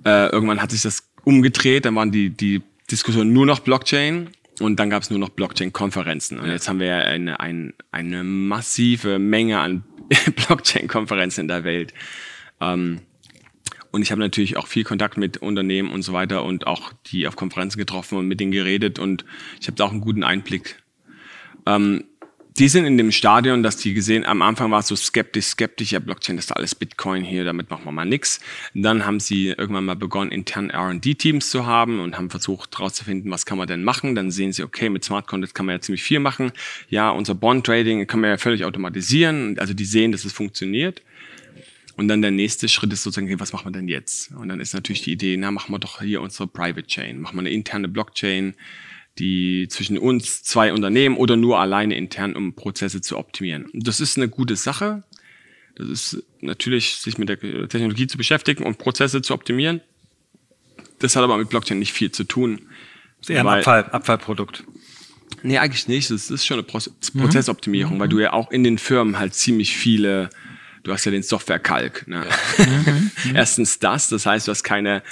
Äh, 0.05 0.29
irgendwann 0.29 0.61
hat 0.61 0.71
sich 0.71 0.81
das 0.81 1.09
umgedreht, 1.23 1.85
dann 1.85 1.95
waren 1.95 2.11
die, 2.11 2.29
die 2.29 2.61
Diskussionen 2.89 3.33
nur 3.33 3.45
noch 3.45 3.59
Blockchain 3.59 4.29
und 4.59 4.79
dann 4.79 4.89
gab 4.89 5.03
es 5.03 5.09
nur 5.09 5.19
noch 5.19 5.29
Blockchain-Konferenzen. 5.29 6.39
Und 6.39 6.49
jetzt 6.49 6.67
haben 6.67 6.79
wir 6.79 6.95
eine, 6.95 7.39
eine, 7.39 7.73
eine 7.91 8.23
massive 8.23 9.19
Menge 9.19 9.59
an 9.59 9.83
Blockchain-Konferenzen 10.47 11.41
in 11.41 11.47
der 11.47 11.63
Welt. 11.63 11.93
Ähm, 12.59 13.01
und 13.97 14.03
ich 14.03 14.11
habe 14.11 14.21
natürlich 14.21 14.57
auch 14.57 14.67
viel 14.67 14.83
Kontakt 14.83 15.17
mit 15.17 15.37
Unternehmen 15.37 15.89
und 15.89 16.03
so 16.03 16.13
weiter 16.13 16.43
und 16.43 16.67
auch 16.67 16.93
die 17.07 17.27
auf 17.27 17.35
Konferenzen 17.35 17.79
getroffen 17.79 18.19
und 18.19 18.27
mit 18.27 18.39
denen 18.39 18.51
geredet 18.51 18.99
und 18.99 19.25
ich 19.59 19.65
habe 19.65 19.75
da 19.75 19.85
auch 19.85 19.91
einen 19.91 20.01
guten 20.01 20.23
Einblick. 20.23 20.75
Ähm, 21.65 22.03
die 22.59 22.69
sind 22.69 22.85
in 22.85 22.95
dem 22.97 23.11
Stadion, 23.11 23.63
dass 23.63 23.77
die 23.77 23.95
gesehen, 23.95 24.23
am 24.23 24.43
Anfang 24.43 24.69
war 24.69 24.81
es 24.81 24.87
so 24.87 24.95
skeptisch, 24.95 25.45
skeptisch, 25.45 25.93
ja, 25.93 25.99
Blockchain 25.99 26.37
ist 26.37 26.55
alles 26.55 26.75
Bitcoin 26.75 27.23
hier, 27.23 27.43
damit 27.43 27.71
machen 27.71 27.85
wir 27.85 27.91
mal 27.91 28.05
nix. 28.05 28.39
Dann 28.75 29.03
haben 29.03 29.19
sie 29.19 29.47
irgendwann 29.47 29.85
mal 29.85 29.95
begonnen, 29.95 30.31
intern 30.31 30.69
R&D-Teams 30.69 31.49
zu 31.49 31.65
haben 31.65 31.99
und 31.99 32.17
haben 32.17 32.29
versucht 32.29 32.77
herauszufinden, 32.77 33.31
was 33.31 33.47
kann 33.47 33.57
man 33.57 33.67
denn 33.67 33.83
machen. 33.83 34.13
Dann 34.13 34.29
sehen 34.29 34.53
sie, 34.53 34.63
okay, 34.63 34.89
mit 34.89 35.03
Smart 35.03 35.25
Contracts 35.25 35.55
kann 35.55 35.65
man 35.65 35.75
ja 35.75 35.81
ziemlich 35.81 36.03
viel 36.03 36.19
machen. 36.19 36.51
Ja, 36.89 37.09
unser 37.09 37.33
Bond-Trading 37.33 38.05
kann 38.05 38.21
man 38.21 38.29
ja 38.31 38.37
völlig 38.37 38.63
automatisieren. 38.63 39.57
Also 39.59 39.73
die 39.75 39.85
sehen, 39.85 40.11
dass 40.11 40.25
es 40.25 40.33
funktioniert. 40.33 41.01
Und 41.97 42.07
dann 42.07 42.21
der 42.21 42.31
nächste 42.31 42.69
Schritt 42.69 42.93
ist 42.93 43.03
sozusagen, 43.03 43.27
okay, 43.27 43.39
was 43.39 43.53
machen 43.53 43.65
wir 43.65 43.71
denn 43.71 43.87
jetzt? 43.87 44.31
Und 44.31 44.49
dann 44.49 44.59
ist 44.59 44.73
natürlich 44.73 45.01
die 45.01 45.11
Idee, 45.11 45.35
na, 45.35 45.49
machen 45.49 45.73
wir 45.73 45.79
doch 45.79 45.99
hier 46.01 46.21
unsere 46.21 46.47
Private 46.47 46.85
Chain, 46.85 47.19
machen 47.19 47.35
wir 47.35 47.41
eine 47.41 47.49
interne 47.49 47.87
Blockchain, 47.87 48.53
die 49.17 49.67
zwischen 49.67 49.97
uns 49.97 50.43
zwei 50.43 50.71
Unternehmen 50.71 51.17
oder 51.17 51.35
nur 51.35 51.59
alleine 51.59 51.97
intern, 51.97 52.35
um 52.35 52.53
Prozesse 52.53 53.01
zu 53.01 53.17
optimieren. 53.17 53.65
Und 53.65 53.87
das 53.87 53.99
ist 53.99 54.15
eine 54.15 54.29
gute 54.29 54.55
Sache. 54.55 55.03
Das 55.75 55.89
ist 55.89 56.23
natürlich, 56.39 56.97
sich 56.97 57.17
mit 57.17 57.29
der 57.29 57.39
Technologie 57.39 58.05
zu 58.05 58.17
beschäftigen 58.17 58.63
und 58.63 58.77
Prozesse 58.77 59.23
zu 59.23 59.33
optimieren. 59.33 59.81
Das 60.99 61.15
hat 61.15 61.23
aber 61.23 61.37
mit 61.37 61.49
Blockchain 61.49 61.79
nicht 61.79 61.93
viel 61.93 62.11
zu 62.11 62.25
tun. 62.25 62.61
Das 63.19 63.29
ist 63.29 63.35
eher 63.35 63.41
ein 63.41 63.47
Abfall, 63.47 63.85
Abfallprodukt. 63.85 64.63
Nee, 65.41 65.57
eigentlich 65.57 65.87
nicht. 65.87 66.11
Das 66.11 66.29
ist 66.29 66.45
schon 66.45 66.59
eine 66.59 66.63
Prozessoptimierung, 66.63 67.95
mhm. 67.95 67.99
weil 67.99 68.09
du 68.09 68.19
ja 68.19 68.33
auch 68.33 68.51
in 68.51 68.63
den 68.63 68.77
Firmen 68.77 69.17
halt 69.17 69.33
ziemlich 69.33 69.75
viele 69.75 70.29
du 70.88 70.93
hast 70.93 71.05
ja 71.05 71.11
den 71.11 71.23
Software-Kalk. 71.23 72.07
Ne? 72.07 72.25
Ja. 72.57 72.65
Mhm. 72.65 73.11
Erstens 73.35 73.77
das, 73.79 74.09
das 74.09 74.25
heißt, 74.25 74.47
du 74.47 74.51
hast 74.51 74.63
keine 74.63 75.03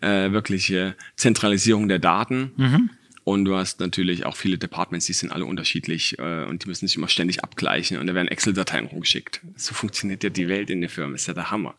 äh, 0.00 0.30
wirkliche 0.30 0.94
Zentralisierung 1.16 1.88
der 1.88 1.98
Daten. 1.98 2.52
Mhm. 2.56 2.90
Und 3.24 3.46
du 3.46 3.56
hast 3.56 3.80
natürlich 3.80 4.26
auch 4.26 4.36
viele 4.36 4.58
Departments, 4.58 5.06
die 5.06 5.14
sind 5.14 5.32
alle 5.32 5.46
unterschiedlich 5.46 6.18
äh, 6.18 6.44
und 6.44 6.62
die 6.62 6.68
müssen 6.68 6.86
sich 6.86 6.96
immer 6.96 7.08
ständig 7.08 7.42
abgleichen 7.42 7.96
und 7.96 8.06
da 8.06 8.14
werden 8.14 8.28
Excel-Dateien 8.28 8.84
rumgeschickt. 8.84 9.40
So 9.56 9.74
funktioniert 9.74 10.22
ja 10.22 10.28
die 10.28 10.46
Welt 10.46 10.68
in 10.68 10.82
der 10.82 10.90
Firma, 10.90 11.14
ist 11.14 11.26
ja 11.26 11.32
der 11.32 11.50
Hammer. 11.50 11.74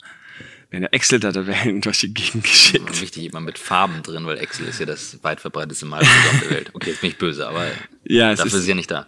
Wenn 0.71 0.81
der 0.81 0.91
Excel-Dateien 0.91 1.81
durch 1.81 1.99
die 1.99 2.13
Gegend 2.15 2.45
geschickt. 2.45 2.99
Wichtig 2.99 3.25
immer 3.25 3.41
mit 3.41 3.59
Farben 3.59 4.01
drin, 4.01 4.25
weil 4.25 4.39
Excel 4.39 4.67
ist 4.67 4.79
ja 4.79 4.87
das 4.87 5.23
weit 5.23 5.39
verbreitete 5.39 5.85
Malprogramm 5.85 6.39
der 6.41 6.49
Welt. 6.49 6.71
Okay, 6.73 6.89
jetzt 6.89 7.01
bin 7.01 7.11
ich 7.11 7.17
böse, 7.17 7.47
aber 7.47 7.67
ja, 8.03 8.31
dafür 8.31 8.47
ist, 8.47 8.53
ist 8.55 8.67
ja 8.67 8.75
nicht 8.75 8.89
da. 8.89 9.07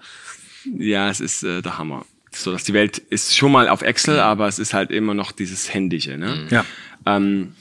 Ja, 0.77 1.09
es 1.09 1.19
ist 1.19 1.41
äh, 1.41 1.63
der 1.63 1.79
Hammer 1.79 2.05
so 2.43 2.51
dass 2.51 2.63
die 2.63 2.73
Welt 2.73 2.97
ist 2.97 3.35
schon 3.35 3.51
mal 3.51 3.67
auf 3.69 3.81
Excel, 3.81 4.15
mhm. 4.15 4.21
aber 4.21 4.47
es 4.47 4.59
ist 4.59 4.73
halt 4.73 4.91
immer 4.91 5.13
noch 5.13 5.31
dieses 5.31 5.73
Händische. 5.73 6.17
Ne? 6.17 6.35
Mhm. 6.35 6.47
Ja. 6.49 6.65
Ähm, 7.05 7.53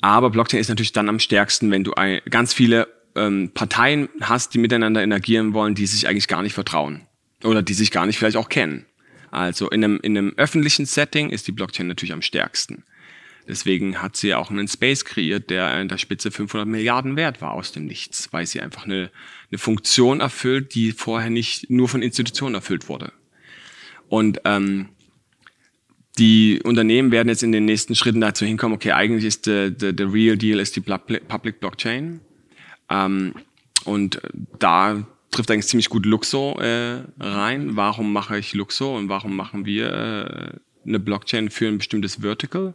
aber 0.00 0.30
Blockchain 0.30 0.60
ist 0.60 0.68
natürlich 0.68 0.92
dann 0.92 1.08
am 1.08 1.18
stärksten, 1.18 1.70
wenn 1.70 1.84
du 1.84 1.92
ein, 1.94 2.20
ganz 2.30 2.54
viele 2.54 2.88
ähm, 3.14 3.50
Parteien 3.52 4.08
hast, 4.20 4.54
die 4.54 4.58
miteinander 4.58 5.02
interagieren 5.02 5.52
wollen, 5.52 5.74
die 5.74 5.86
sich 5.86 6.08
eigentlich 6.08 6.28
gar 6.28 6.42
nicht 6.42 6.54
vertrauen 6.54 7.06
oder 7.44 7.62
die 7.62 7.74
sich 7.74 7.90
gar 7.90 8.06
nicht 8.06 8.18
vielleicht 8.18 8.36
auch 8.36 8.48
kennen. 8.48 8.86
Also 9.30 9.68
in 9.68 9.84
einem, 9.84 10.00
in 10.02 10.16
einem 10.16 10.34
öffentlichen 10.36 10.86
Setting 10.86 11.30
ist 11.30 11.46
die 11.46 11.52
Blockchain 11.52 11.86
natürlich 11.86 12.12
am 12.12 12.22
stärksten. 12.22 12.84
Deswegen 13.48 14.00
hat 14.00 14.16
sie 14.16 14.34
auch 14.34 14.50
einen 14.50 14.68
Space 14.68 15.04
kreiert, 15.04 15.50
der 15.50 15.80
in 15.80 15.88
der 15.88 15.98
Spitze 15.98 16.30
500 16.30 16.68
Milliarden 16.68 17.16
wert 17.16 17.40
war 17.40 17.52
aus 17.52 17.72
dem 17.72 17.86
Nichts, 17.86 18.28
weil 18.32 18.46
sie 18.46 18.60
einfach 18.60 18.84
eine, 18.84 19.10
eine 19.50 19.58
Funktion 19.58 20.20
erfüllt, 20.20 20.74
die 20.74 20.92
vorher 20.92 21.30
nicht 21.30 21.68
nur 21.70 21.88
von 21.88 22.02
Institutionen 22.02 22.54
erfüllt 22.54 22.88
wurde. 22.88 23.12
Und 24.10 24.40
ähm, 24.44 24.88
die 26.18 26.60
Unternehmen 26.64 27.12
werden 27.12 27.28
jetzt 27.28 27.44
in 27.44 27.52
den 27.52 27.64
nächsten 27.64 27.94
Schritten 27.94 28.20
dazu 28.20 28.44
hinkommen, 28.44 28.74
okay, 28.74 28.90
eigentlich 28.90 29.24
ist 29.24 29.46
der, 29.46 29.70
der, 29.70 29.92
der 29.92 30.12
Real 30.12 30.36
Deal 30.36 30.58
ist 30.58 30.74
die 30.74 30.80
Public 30.80 31.60
Blockchain. 31.60 32.20
Ähm, 32.90 33.34
und 33.84 34.20
da 34.58 35.06
trifft 35.30 35.50
eigentlich 35.50 35.68
ziemlich 35.68 35.88
gut 35.88 36.06
Luxo 36.06 36.58
äh, 36.60 37.04
rein. 37.20 37.76
Warum 37.76 38.12
mache 38.12 38.36
ich 38.36 38.52
Luxo 38.52 38.96
und 38.98 39.08
warum 39.08 39.36
machen 39.36 39.64
wir 39.64 39.92
äh, 39.92 40.88
eine 40.88 40.98
Blockchain 40.98 41.48
für 41.48 41.68
ein 41.68 41.78
bestimmtes 41.78 42.16
Vertical? 42.16 42.74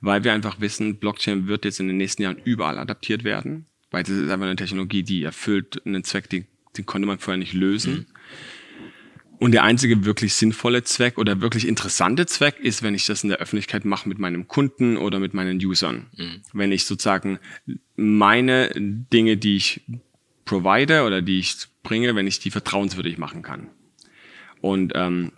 Weil 0.00 0.24
wir 0.24 0.32
einfach 0.32 0.60
wissen, 0.62 0.96
Blockchain 0.96 1.46
wird 1.46 1.66
jetzt 1.66 1.78
in 1.78 1.88
den 1.88 1.98
nächsten 1.98 2.22
Jahren 2.22 2.38
überall 2.42 2.78
adaptiert 2.78 3.22
werden, 3.22 3.66
weil 3.90 4.02
das 4.02 4.14
ist 4.14 4.30
einfach 4.30 4.46
eine 4.46 4.56
Technologie, 4.56 5.02
die 5.02 5.22
erfüllt 5.24 5.82
einen 5.84 6.04
Zweck, 6.04 6.30
den, 6.30 6.46
den 6.78 6.86
konnte 6.86 7.06
man 7.06 7.18
vorher 7.18 7.38
nicht 7.38 7.52
lösen. 7.52 7.92
Mhm. 7.92 8.06
Und 9.40 9.52
der 9.52 9.62
einzige 9.62 10.04
wirklich 10.04 10.34
sinnvolle 10.34 10.84
Zweck 10.84 11.16
oder 11.16 11.40
wirklich 11.40 11.66
interessante 11.66 12.26
Zweck 12.26 12.60
ist, 12.60 12.82
wenn 12.82 12.94
ich 12.94 13.06
das 13.06 13.22
in 13.22 13.30
der 13.30 13.38
Öffentlichkeit 13.38 13.86
mache 13.86 14.06
mit 14.06 14.18
meinem 14.18 14.48
Kunden 14.48 14.98
oder 14.98 15.18
mit 15.18 15.32
meinen 15.32 15.56
Usern. 15.64 16.08
Mhm. 16.14 16.42
Wenn 16.52 16.72
ich 16.72 16.84
sozusagen 16.84 17.38
meine 17.96 18.70
Dinge, 18.76 19.38
die 19.38 19.56
ich 19.56 19.80
provide 20.44 21.04
oder 21.04 21.22
die 21.22 21.38
ich 21.38 21.56
bringe, 21.82 22.14
wenn 22.14 22.26
ich 22.26 22.38
die 22.38 22.50
vertrauenswürdig 22.50 23.16
machen 23.16 23.40
kann. 23.40 23.70
Und 24.60 24.92
ähm, 24.94 25.32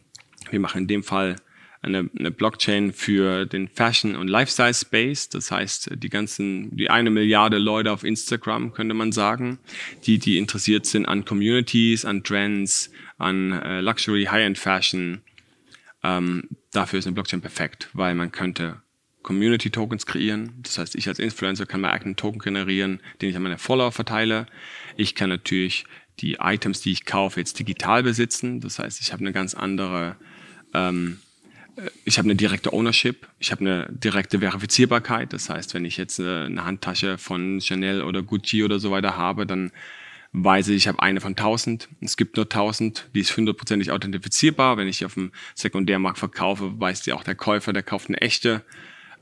wir 0.50 0.59
machen 0.59 0.82
in 0.82 0.88
dem 0.88 1.05
Fall 1.05 1.36
eine, 1.82 2.09
eine 2.18 2.30
Blockchain 2.30 2.92
für 2.92 3.44
den 3.44 3.68
Fashion- 3.68 4.16
und 4.16 4.28
Lifestyle-Space. 4.28 5.28
Das 5.28 5.50
heißt, 5.50 5.90
die 5.94 6.09
ganzen, 6.09 6.76
die 6.76 6.90
eine 6.90 7.11
Milliarde 7.11 7.59
Leute 7.59 7.92
auf 7.92 8.05
Instagram, 8.05 8.72
könnte 8.72 8.94
man 8.94 9.12
sagen, 9.12 9.59
die, 10.07 10.18
die 10.18 10.38
interessiert 10.38 10.86
sind 10.86 11.07
an 11.07 11.24
Communities, 11.24 12.05
an 12.05 12.22
Trends, 12.22 12.90
an 13.22 13.52
äh, 13.52 13.80
Luxury, 13.80 14.24
High-End 14.24 14.58
Fashion. 14.58 15.22
Ähm, 16.02 16.48
dafür 16.72 16.98
ist 16.98 17.06
eine 17.06 17.14
Blockchain 17.14 17.40
perfekt, 17.40 17.88
weil 17.92 18.14
man 18.14 18.32
könnte 18.32 18.82
Community 19.22 19.70
Tokens 19.70 20.06
kreieren. 20.06 20.52
Das 20.62 20.78
heißt, 20.78 20.96
ich 20.96 21.08
als 21.08 21.18
Influencer 21.18 21.66
kann 21.66 21.80
meinen 21.80 21.92
eigenen 21.92 22.16
Token 22.16 22.40
generieren, 22.40 23.00
den 23.20 23.30
ich 23.30 23.36
an 23.36 23.42
meine 23.42 23.58
Follower 23.58 23.92
verteile. 23.92 24.46
Ich 24.96 25.14
kann 25.14 25.30
natürlich 25.30 25.84
die 26.18 26.38
Items, 26.40 26.80
die 26.80 26.92
ich 26.92 27.04
kaufe, 27.04 27.40
jetzt 27.40 27.58
digital 27.58 28.02
besitzen. 28.02 28.60
Das 28.60 28.78
heißt, 28.78 29.00
ich 29.00 29.12
habe 29.12 29.20
eine 29.20 29.32
ganz 29.32 29.54
andere 29.54 30.16
ähm, 30.74 31.18
ich 32.04 32.18
habe 32.18 32.26
eine 32.26 32.36
direkte 32.36 32.72
Ownership, 32.72 33.28
ich 33.38 33.50
habe 33.50 33.62
eine 33.62 33.86
direkte 33.90 34.40
Verifizierbarkeit. 34.40 35.32
Das 35.32 35.48
heißt, 35.48 35.74
wenn 35.74 35.84
ich 35.84 35.96
jetzt 35.96 36.18
äh, 36.18 36.44
eine 36.44 36.64
Handtasche 36.64 37.18
von 37.18 37.60
Chanel 37.60 38.02
oder 38.02 38.22
Gucci 38.22 38.62
oder 38.62 38.78
so 38.78 38.90
weiter 38.90 39.16
habe, 39.16 39.46
dann 39.46 39.72
weiß 40.33 40.68
ich, 40.68 40.76
ich 40.76 40.89
habe 40.89 41.03
eine 41.03 41.20
von 41.20 41.33
1000. 41.33 41.89
Es 42.01 42.16
gibt 42.16 42.37
nur 42.37 42.47
1000, 42.47 43.11
die 43.14 43.20
ist 43.20 43.37
hundertprozentig 43.37 43.91
authentifizierbar. 43.91 44.76
Wenn 44.76 44.89
ich 44.89 44.99
die 44.99 45.05
auf 45.05 45.14
dem 45.14 45.33
Sekundärmarkt 45.55 46.18
verkaufe, 46.18 46.80
weiß 46.80 47.03
die 47.03 47.12
auch 47.12 47.22
der 47.22 47.35
Käufer, 47.35 47.72
der 47.72 47.83
kauft 47.83 48.09
eine 48.09 48.20
echte. 48.20 48.62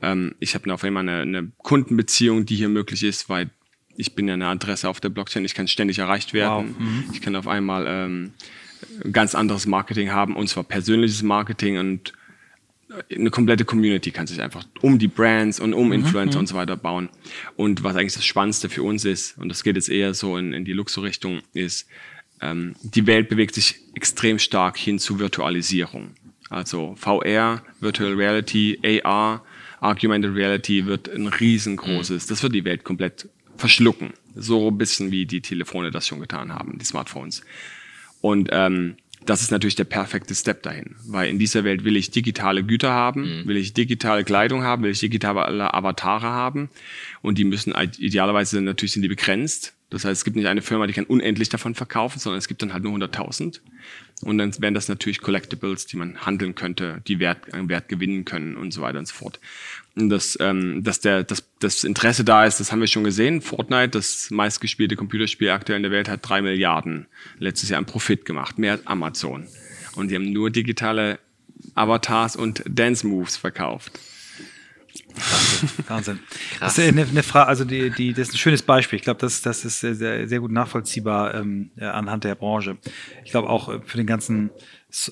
Ähm, 0.01 0.35
ich 0.39 0.55
habe 0.55 0.73
auf 0.73 0.83
einmal 0.83 1.07
eine, 1.07 1.21
eine 1.21 1.51
Kundenbeziehung, 1.57 2.45
die 2.45 2.55
hier 2.55 2.69
möglich 2.69 3.03
ist, 3.03 3.29
weil 3.29 3.49
ich 3.97 4.15
bin 4.15 4.27
ja 4.27 4.35
eine 4.35 4.47
Adresse 4.47 4.87
auf 4.87 5.01
der 5.01 5.09
Blockchain, 5.09 5.43
ich 5.43 5.53
kann 5.53 5.67
ständig 5.67 5.99
erreicht 5.99 6.33
werden. 6.33 6.75
Wow. 6.75 6.79
Mhm. 6.79 7.03
Ich 7.13 7.21
kann 7.21 7.35
auf 7.35 7.47
einmal 7.47 7.85
ähm, 7.87 8.33
ganz 9.11 9.35
anderes 9.35 9.65
Marketing 9.65 10.11
haben, 10.11 10.35
und 10.35 10.47
zwar 10.47 10.63
persönliches 10.63 11.23
Marketing 11.23 11.77
und 11.77 12.13
eine 13.13 13.29
komplette 13.29 13.65
Community 13.65 14.11
kann 14.11 14.27
sich 14.27 14.41
einfach 14.41 14.65
um 14.81 14.99
die 14.99 15.07
Brands 15.07 15.59
und 15.59 15.73
um 15.73 15.87
mhm, 15.87 15.93
Influencer 15.93 16.37
mhm. 16.37 16.41
und 16.41 16.47
so 16.47 16.55
weiter 16.55 16.77
bauen. 16.77 17.09
Und 17.55 17.83
was 17.83 17.95
eigentlich 17.95 18.13
das 18.13 18.25
Spannendste 18.25 18.69
für 18.69 18.83
uns 18.83 19.05
ist, 19.05 19.37
und 19.37 19.49
das 19.49 19.63
geht 19.63 19.75
jetzt 19.75 19.89
eher 19.89 20.13
so 20.13 20.37
in, 20.37 20.53
in 20.53 20.65
die 20.65 20.73
Luxusrichtung, 20.73 21.41
ist, 21.53 21.87
ähm, 22.41 22.75
die 22.81 23.07
Welt 23.07 23.29
bewegt 23.29 23.55
sich 23.55 23.79
extrem 23.95 24.39
stark 24.39 24.77
hin 24.77 24.99
zu 24.99 25.19
Virtualisierung. 25.19 26.11
Also 26.49 26.95
VR, 26.97 27.63
Virtual 27.79 28.13
Reality, 28.13 28.79
AR, 29.03 29.43
Augmented 29.79 30.35
Reality 30.35 30.85
wird 30.85 31.09
ein 31.09 31.27
riesengroßes, 31.27 32.25
mhm. 32.25 32.29
das 32.29 32.43
wird 32.43 32.53
die 32.53 32.65
Welt 32.65 32.83
komplett 32.83 33.29
verschlucken. 33.57 34.13
So 34.35 34.69
ein 34.69 34.77
bisschen 34.77 35.11
wie 35.11 35.25
die 35.25 35.41
Telefone 35.41 35.91
das 35.91 36.07
schon 36.07 36.19
getan 36.19 36.53
haben, 36.53 36.77
die 36.77 36.85
Smartphones. 36.85 37.41
Und 38.21 38.49
ähm, 38.51 38.95
das 39.25 39.41
ist 39.41 39.51
natürlich 39.51 39.75
der 39.75 39.83
perfekte 39.83 40.33
Step 40.33 40.63
dahin. 40.63 40.95
Weil 41.05 41.29
in 41.29 41.37
dieser 41.37 41.63
Welt 41.63 41.83
will 41.83 41.95
ich 41.95 42.11
digitale 42.11 42.63
Güter 42.63 42.91
haben, 42.91 43.41
mhm. 43.41 43.47
will 43.47 43.57
ich 43.57 43.73
digitale 43.73 44.23
Kleidung 44.23 44.63
haben, 44.63 44.83
will 44.83 44.91
ich 44.91 44.99
digitale 44.99 45.73
Avatare 45.73 46.27
haben. 46.27 46.69
Und 47.21 47.37
die 47.37 47.43
müssen 47.43 47.73
idealerweise 47.99 48.61
natürlich 48.61 48.93
sind 48.93 49.03
die 49.03 49.07
begrenzt. 49.07 49.73
Das 49.91 50.05
heißt, 50.05 50.19
es 50.19 50.23
gibt 50.23 50.37
nicht 50.37 50.47
eine 50.47 50.61
Firma, 50.61 50.87
die 50.87 50.93
kann 50.93 51.03
unendlich 51.03 51.49
davon 51.49 51.75
verkaufen, 51.75 52.17
sondern 52.17 52.39
es 52.39 52.47
gibt 52.47 52.61
dann 52.61 52.73
halt 52.73 52.83
nur 52.83 52.95
100.000. 52.95 53.59
Und 54.21 54.37
dann 54.37 54.53
wären 54.59 54.73
das 54.73 54.87
natürlich 54.87 55.21
Collectibles, 55.21 55.87
die 55.87 55.97
man 55.97 56.25
handeln 56.25 56.55
könnte, 56.55 57.01
die 57.07 57.19
Wert, 57.19 57.39
Wert 57.51 57.89
gewinnen 57.89 58.23
können 58.25 58.55
und 58.55 58.71
so 58.71 58.81
weiter 58.81 58.99
und 58.99 59.07
so 59.07 59.15
fort. 59.15 59.39
Und 59.95 60.09
das, 60.09 60.37
ähm, 60.39 60.83
dass 60.83 60.99
der, 60.99 61.23
das, 61.23 61.43
das 61.59 61.83
Interesse 61.83 62.23
da 62.23 62.45
ist, 62.45 62.59
das 62.59 62.71
haben 62.71 62.79
wir 62.79 62.87
schon 62.87 63.03
gesehen. 63.03 63.41
Fortnite, 63.41 63.89
das 63.89 64.29
meistgespielte 64.29 64.95
Computerspiel 64.95 65.49
aktuell 65.49 65.77
in 65.77 65.83
der 65.83 65.91
Welt, 65.91 66.07
hat 66.07 66.27
drei 66.27 66.41
Milliarden 66.41 67.07
letztes 67.39 67.69
Jahr 67.69 67.77
einen 67.77 67.87
Profit 67.87 68.25
gemacht, 68.25 68.57
mehr 68.57 68.73
als 68.73 68.87
Amazon. 68.87 69.47
Und 69.95 70.09
die 70.09 70.15
haben 70.15 70.31
nur 70.31 70.51
digitale 70.51 71.19
Avatars 71.75 72.35
und 72.35 72.63
Dance 72.67 73.05
Moves 73.05 73.37
verkauft. 73.37 73.99
Wahnsinn. 75.15 75.69
Wahnsinn. 75.87 76.19
Krass. 76.57 76.75
Das 76.75 76.77
ist 76.77 76.89
eine, 76.89 77.05
eine 77.05 77.23
Frage, 77.23 77.47
also 77.47 77.65
die, 77.65 77.89
die, 77.89 78.13
das 78.13 78.29
ist 78.29 78.35
ein 78.35 78.37
schönes 78.37 78.61
Beispiel. 78.61 78.97
Ich 78.97 79.03
glaube, 79.03 79.19
das, 79.19 79.41
das 79.41 79.65
ist 79.65 79.79
sehr, 79.79 80.27
sehr 80.27 80.39
gut 80.39 80.51
nachvollziehbar 80.51 81.33
ähm, 81.35 81.71
anhand 81.79 82.23
der 82.23 82.35
Branche. 82.35 82.77
Ich 83.23 83.31
glaube 83.31 83.49
auch 83.49 83.69
äh, 83.69 83.79
für 83.85 83.97
den 83.97 84.07
ganzen 84.07 84.51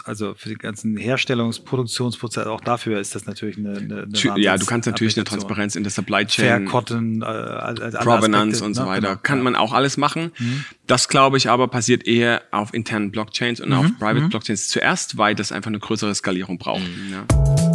also 0.04 0.34
für 0.36 0.50
den 0.50 0.58
ganzen 0.58 0.98
Herstellungs-, 0.98 1.64
Produktionsprozess, 1.64 2.48
auch 2.48 2.62
dafür 2.62 3.00
ist 3.00 3.16
das 3.16 3.26
natürlich 3.26 3.58
eine, 3.58 3.78
eine, 3.78 4.04
eine 4.04 4.42
Ja, 4.42 4.58
du 4.58 4.66
kannst 4.66 4.88
natürlich 4.88 5.16
eine 5.16 5.24
Transparenz 5.24 5.76
in 5.76 5.84
der 5.84 5.92
Supply 5.92 6.26
Chain, 6.26 6.68
Fair 6.68 6.92
äh, 6.92 7.24
als, 7.24 7.96
Provenance 7.96 8.64
und 8.64 8.74
so 8.74 8.84
ne? 8.84 8.88
weiter, 8.90 9.08
genau. 9.10 9.20
kann 9.24 9.42
man 9.42 9.56
auch 9.56 9.74
alles 9.74 9.98
machen. 9.98 10.32
Mhm. 10.38 10.66
Das 10.88 11.08
glaube 11.08 11.38
ich 11.38 11.50
aber 11.50 11.68
passiert 11.68 12.06
eher 12.06 12.42
auf 12.52 12.74
internen 12.74 13.12
Blockchains 13.12 13.62
und 13.62 13.70
mhm. 13.70 13.76
auf 13.76 13.86
Private 14.00 14.22
mhm. 14.22 14.30
Blockchains 14.30 14.68
zuerst, 14.68 15.18
weil 15.18 15.36
das 15.36 15.52
einfach 15.52 15.70
eine 15.70 15.80
größere 15.80 16.14
Skalierung 16.14 16.58
braucht. 16.58 16.82
Mhm. 16.82 17.14
Ja. 17.14 17.69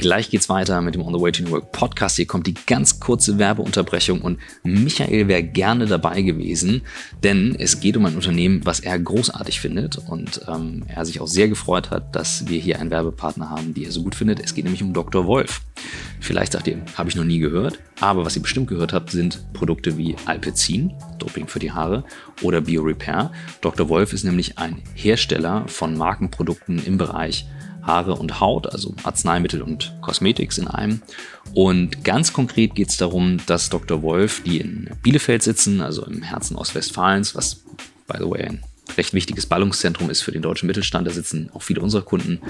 Gleich 0.00 0.30
geht's 0.30 0.48
weiter 0.48 0.80
mit 0.80 0.94
dem 0.94 1.02
On 1.02 1.12
the 1.12 1.20
Way 1.20 1.30
to 1.30 1.42
New 1.42 1.50
Work 1.50 1.72
Podcast. 1.72 2.16
Hier 2.16 2.26
kommt 2.26 2.46
die 2.46 2.54
ganz 2.54 3.00
kurze 3.00 3.38
Werbeunterbrechung 3.38 4.22
und 4.22 4.38
Michael 4.62 5.28
wäre 5.28 5.42
gerne 5.42 5.84
dabei 5.84 6.22
gewesen, 6.22 6.80
denn 7.22 7.54
es 7.58 7.80
geht 7.80 7.98
um 7.98 8.06
ein 8.06 8.14
Unternehmen, 8.14 8.64
was 8.64 8.80
er 8.80 8.98
großartig 8.98 9.60
findet 9.60 9.98
und 9.98 10.40
ähm, 10.48 10.84
er 10.88 11.04
sich 11.04 11.20
auch 11.20 11.26
sehr 11.26 11.48
gefreut 11.48 11.90
hat, 11.90 12.16
dass 12.16 12.48
wir 12.48 12.58
hier 12.58 12.80
einen 12.80 12.90
Werbepartner 12.90 13.50
haben, 13.50 13.74
die 13.74 13.84
er 13.84 13.92
so 13.92 14.02
gut 14.02 14.14
findet. 14.14 14.40
Es 14.40 14.54
geht 14.54 14.64
nämlich 14.64 14.82
um 14.82 14.94
Dr. 14.94 15.26
Wolf. 15.26 15.60
Vielleicht 16.18 16.52
sagt 16.52 16.66
ihr, 16.68 16.78
habe 16.96 17.10
ich 17.10 17.16
noch 17.16 17.24
nie 17.24 17.38
gehört, 17.38 17.78
aber 18.00 18.24
was 18.24 18.36
ihr 18.36 18.42
bestimmt 18.42 18.68
gehört 18.68 18.94
habt, 18.94 19.10
sind 19.10 19.52
Produkte 19.52 19.98
wie 19.98 20.16
Alpecin, 20.24 20.94
Doping 21.18 21.46
für 21.46 21.58
die 21.58 21.72
Haare, 21.72 22.04
oder 22.40 22.62
BioRepair. 22.62 23.32
Dr. 23.60 23.90
Wolf 23.90 24.14
ist 24.14 24.24
nämlich 24.24 24.56
ein 24.56 24.80
Hersteller 24.94 25.68
von 25.68 25.94
Markenprodukten 25.94 26.82
im 26.86 26.96
Bereich 26.96 27.44
Haare 27.82 28.14
und 28.14 28.40
Haut, 28.40 28.66
also 28.66 28.94
Arzneimittel 29.02 29.62
und 29.62 29.94
Cosmetics 30.00 30.58
in 30.58 30.68
einem. 30.68 31.02
Und 31.54 32.04
ganz 32.04 32.32
konkret 32.32 32.74
geht 32.74 32.88
es 32.88 32.96
darum, 32.96 33.38
dass 33.46 33.70
Dr. 33.70 34.02
Wolf, 34.02 34.42
die 34.42 34.58
in 34.58 34.90
Bielefeld 35.02 35.42
sitzen, 35.42 35.80
also 35.80 36.04
im 36.04 36.22
Herzen 36.22 36.56
Ostwestfalens, 36.56 37.34
was 37.34 37.62
by 38.06 38.18
the 38.18 38.28
way 38.28 38.42
ein 38.44 38.64
recht 38.96 39.14
wichtiges 39.14 39.46
Ballungszentrum 39.46 40.10
ist 40.10 40.22
für 40.22 40.32
den 40.32 40.42
deutschen 40.42 40.66
Mittelstand, 40.66 41.06
da 41.06 41.12
sitzen 41.12 41.50
auch 41.54 41.62
viele 41.62 41.80
unserer 41.80 42.02
Kunden. 42.02 42.40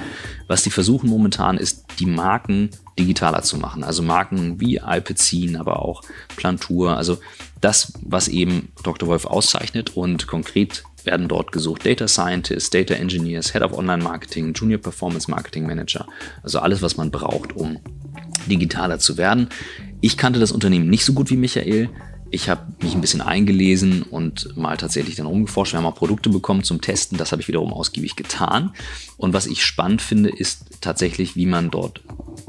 Was 0.46 0.62
die 0.62 0.70
versuchen 0.70 1.08
momentan 1.08 1.58
ist, 1.58 1.84
die 1.98 2.06
Marken 2.06 2.70
digitaler 2.98 3.42
zu 3.42 3.56
machen. 3.58 3.84
Also 3.84 4.02
Marken 4.02 4.60
wie 4.60 4.80
Alpecin, 4.80 5.56
aber 5.56 5.80
auch 5.80 6.02
Plantur, 6.36 6.96
also 6.96 7.18
das, 7.60 7.92
was 8.02 8.28
eben 8.28 8.72
Dr. 8.82 9.08
Wolf 9.08 9.26
auszeichnet 9.26 9.96
und 9.96 10.26
konkret 10.26 10.84
werden 11.06 11.28
dort 11.28 11.52
gesucht 11.52 11.86
Data 11.86 12.08
Scientists, 12.08 12.70
Data 12.70 12.94
Engineers, 12.94 13.52
Head 13.52 13.62
of 13.62 13.72
Online 13.72 14.02
Marketing, 14.02 14.52
Junior 14.52 14.80
Performance 14.80 15.30
Marketing 15.30 15.66
Manager. 15.66 16.06
Also 16.42 16.58
alles, 16.58 16.82
was 16.82 16.96
man 16.96 17.10
braucht, 17.10 17.54
um 17.54 17.78
digitaler 18.46 18.98
zu 18.98 19.16
werden. 19.16 19.48
Ich 20.00 20.16
kannte 20.16 20.40
das 20.40 20.52
Unternehmen 20.52 20.88
nicht 20.88 21.04
so 21.04 21.12
gut 21.12 21.30
wie 21.30 21.36
Michael. 21.36 21.90
Ich 22.32 22.48
habe 22.48 22.62
mich 22.80 22.94
ein 22.94 23.00
bisschen 23.00 23.20
eingelesen 23.20 24.02
und 24.02 24.56
mal 24.56 24.76
tatsächlich 24.76 25.16
dann 25.16 25.26
rumgeforscht. 25.26 25.72
Wir 25.72 25.78
haben 25.78 25.86
auch 25.86 25.96
Produkte 25.96 26.30
bekommen 26.30 26.62
zum 26.62 26.80
Testen. 26.80 27.18
Das 27.18 27.32
habe 27.32 27.42
ich 27.42 27.48
wiederum 27.48 27.72
ausgiebig 27.72 28.14
getan. 28.14 28.72
Und 29.16 29.32
was 29.32 29.46
ich 29.46 29.64
spannend 29.64 30.00
finde, 30.00 30.30
ist 30.30 30.80
tatsächlich, 30.80 31.34
wie 31.34 31.46
man 31.46 31.70
dort 31.70 32.02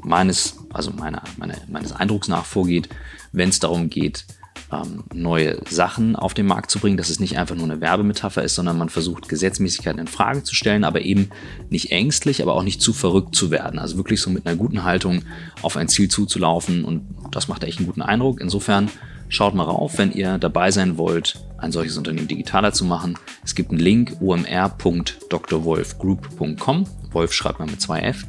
meines, 0.04 0.58
also 0.72 0.92
meiner, 0.92 1.24
meine, 1.38 1.56
meines 1.68 1.94
Eindrucks 1.94 2.28
nach 2.28 2.46
vorgeht, 2.46 2.90
wenn 3.32 3.50
es 3.50 3.60
darum 3.60 3.90
geht, 3.90 4.26
ähm, 4.72 5.04
neue 5.14 5.60
Sachen 5.70 6.16
auf 6.16 6.34
den 6.34 6.48
Markt 6.48 6.72
zu 6.72 6.80
bringen, 6.80 6.98
dass 6.98 7.10
es 7.10 7.20
nicht 7.20 7.38
einfach 7.38 7.56
nur 7.56 7.66
eine 7.66 7.82
Werbemetapher 7.82 8.44
ist, 8.44 8.56
sondern 8.56 8.78
man 8.78 8.88
versucht 8.90 9.30
Gesetzmäßigkeiten 9.30 10.00
in 10.00 10.08
Frage 10.08 10.42
zu 10.44 10.56
stellen, 10.56 10.84
aber 10.84 11.02
eben 11.02 11.30
nicht 11.70 11.92
ängstlich, 11.92 12.42
aber 12.42 12.56
auch 12.56 12.64
nicht 12.64 12.82
zu 12.82 12.94
verrückt 12.94 13.36
zu 13.36 13.52
werden. 13.52 13.78
Also 13.80 13.98
wirklich 13.98 14.22
so 14.22 14.30
mit 14.30 14.46
einer 14.46 14.56
guten 14.56 14.84
Haltung 14.84 15.24
auf 15.62 15.76
ein 15.78 15.90
Ziel 15.90 16.10
zuzulaufen 16.10 16.86
und 16.86 17.04
das 17.32 17.48
macht 17.48 17.64
echt 17.64 17.80
einen 17.80 17.88
guten 17.88 18.02
Eindruck. 18.02 18.42
Insofern 18.42 18.90
schaut 19.30 19.54
mal 19.56 19.64
rauf, 19.64 19.98
wenn 19.98 20.12
ihr 20.12 20.38
dabei 20.38 20.72
sein 20.72 20.98
wollt, 20.98 21.40
ein 21.58 21.72
solches 21.72 21.98
Unternehmen 21.98 22.28
digitaler 22.28 22.74
zu 22.74 22.84
machen. 22.86 23.18
Es 23.44 23.56
gibt 23.56 23.72
einen 23.72 23.80
Link 23.80 24.18
omr.drwolfgroup.com. 24.22 26.86
Wolf 27.12 27.34
schreibt 27.34 27.60
man 27.60 27.70
mit 27.70 27.82
zwei 27.82 28.00
F 28.02 28.26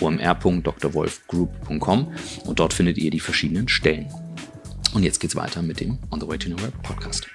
omr.drwolfgroup.com 0.00 2.12
und 2.44 2.58
dort 2.58 2.72
findet 2.72 2.96
ihr 2.96 3.10
die 3.10 3.20
verschiedenen 3.20 3.68
Stellen. 3.68 4.06
Und 4.92 5.04
jetzt 5.04 5.20
geht's 5.20 5.36
weiter 5.36 5.62
mit 5.62 5.80
dem 5.80 5.98
On 6.10 6.20
the 6.20 6.26
Way 6.26 6.38
to 6.38 6.48
Nowhere 6.48 6.72
Podcast. 6.82 7.28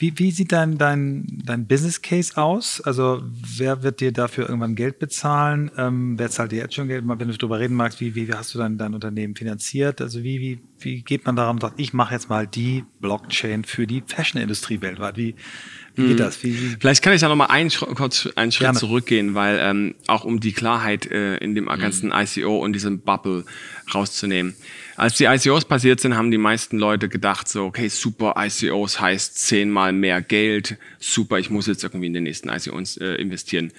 Wie, 0.00 0.18
wie 0.18 0.30
sieht 0.30 0.52
dein, 0.52 0.78
dein, 0.78 1.26
dein 1.44 1.66
Business 1.66 2.00
Case 2.00 2.34
aus? 2.38 2.80
Also 2.80 3.22
wer 3.56 3.82
wird 3.82 4.00
dir 4.00 4.12
dafür 4.12 4.48
irgendwann 4.48 4.74
Geld 4.74 4.98
bezahlen? 4.98 5.70
Ähm, 5.76 6.18
wer 6.18 6.30
zahlt 6.30 6.52
dir 6.52 6.56
jetzt 6.56 6.74
schon 6.74 6.88
Geld? 6.88 7.04
Wenn 7.06 7.18
du 7.18 7.36
darüber 7.36 7.58
reden 7.58 7.74
magst, 7.74 8.00
wie, 8.00 8.14
wie 8.14 8.32
hast 8.32 8.54
du 8.54 8.58
dein, 8.58 8.78
dein 8.78 8.94
Unternehmen 8.94 9.36
finanziert? 9.36 10.00
Also 10.00 10.22
wie, 10.22 10.40
wie, 10.40 10.60
wie 10.78 11.02
geht 11.02 11.26
man 11.26 11.36
daran 11.36 11.56
und 11.56 11.60
sagt, 11.60 11.78
ich 11.78 11.92
mache 11.92 12.14
jetzt 12.14 12.30
mal 12.30 12.46
die 12.46 12.84
Blockchain 13.00 13.64
für 13.64 13.86
die 13.86 14.02
Fashion-Industrie 14.06 14.80
weltweit? 14.80 15.18
Wie, 15.18 15.34
wie 15.96 16.06
geht 16.06 16.14
mhm. 16.14 16.16
das? 16.16 16.42
Wie, 16.42 16.54
wie 16.54 16.76
Vielleicht 16.80 17.02
kann 17.02 17.12
ich 17.12 17.20
da 17.20 17.28
nochmal 17.28 17.48
einen, 17.48 17.68
kurz 17.68 18.26
einen 18.36 18.52
Schritt 18.52 18.68
Gerne. 18.68 18.78
zurückgehen, 18.78 19.34
weil 19.34 19.58
ähm, 19.60 19.96
auch 20.06 20.24
um 20.24 20.40
die 20.40 20.52
Klarheit 20.52 21.10
äh, 21.10 21.36
in 21.36 21.54
dem 21.54 21.66
ganzen 21.66 22.06
mhm. 22.06 22.14
ICO 22.16 22.58
und 22.58 22.72
diesem 22.72 23.00
Bubble 23.00 23.44
rauszunehmen. 23.94 24.54
Als 25.00 25.14
die 25.14 25.24
ICOs 25.24 25.64
passiert 25.64 25.98
sind, 25.98 26.14
haben 26.14 26.30
die 26.30 26.36
meisten 26.36 26.76
Leute 26.76 27.08
gedacht, 27.08 27.48
so, 27.48 27.64
okay, 27.64 27.88
super, 27.88 28.34
ICOs 28.36 29.00
heißt 29.00 29.34
zehnmal 29.34 29.94
mehr 29.94 30.20
Geld, 30.20 30.76
super, 30.98 31.38
ich 31.38 31.48
muss 31.48 31.66
jetzt 31.68 31.84
irgendwie 31.84 32.08
in 32.08 32.12
den 32.12 32.24
nächsten 32.24 32.50
ICOs 32.50 32.98
äh, 32.98 33.14
investieren. 33.14 33.72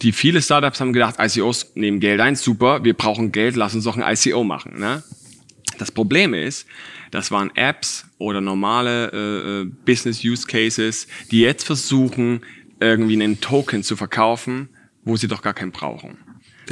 Die 0.00 0.12
viele 0.12 0.40
Startups 0.40 0.80
haben 0.80 0.94
gedacht, 0.94 1.16
ICOs 1.18 1.72
nehmen 1.74 2.00
Geld 2.00 2.20
ein, 2.20 2.36
super, 2.36 2.84
wir 2.84 2.94
brauchen 2.94 3.32
Geld, 3.32 3.54
lass 3.54 3.74
uns 3.74 3.84
doch 3.84 3.98
ein 3.98 4.14
ICO 4.14 4.44
machen. 4.44 4.80
Ne? 4.80 5.02
Das 5.76 5.92
Problem 5.92 6.32
ist, 6.32 6.66
das 7.10 7.30
waren 7.30 7.54
Apps 7.54 8.06
oder 8.16 8.40
normale 8.40 9.12
äh, 9.12 9.60
äh 9.60 9.64
Business 9.84 10.24
Use 10.24 10.46
Cases, 10.46 11.06
die 11.30 11.42
jetzt 11.42 11.64
versuchen, 11.64 12.40
irgendwie 12.80 13.22
einen 13.22 13.42
Token 13.42 13.82
zu 13.82 13.94
verkaufen, 13.94 14.70
wo 15.04 15.18
sie 15.18 15.28
doch 15.28 15.42
gar 15.42 15.52
keinen 15.52 15.72
brauchen. 15.72 16.16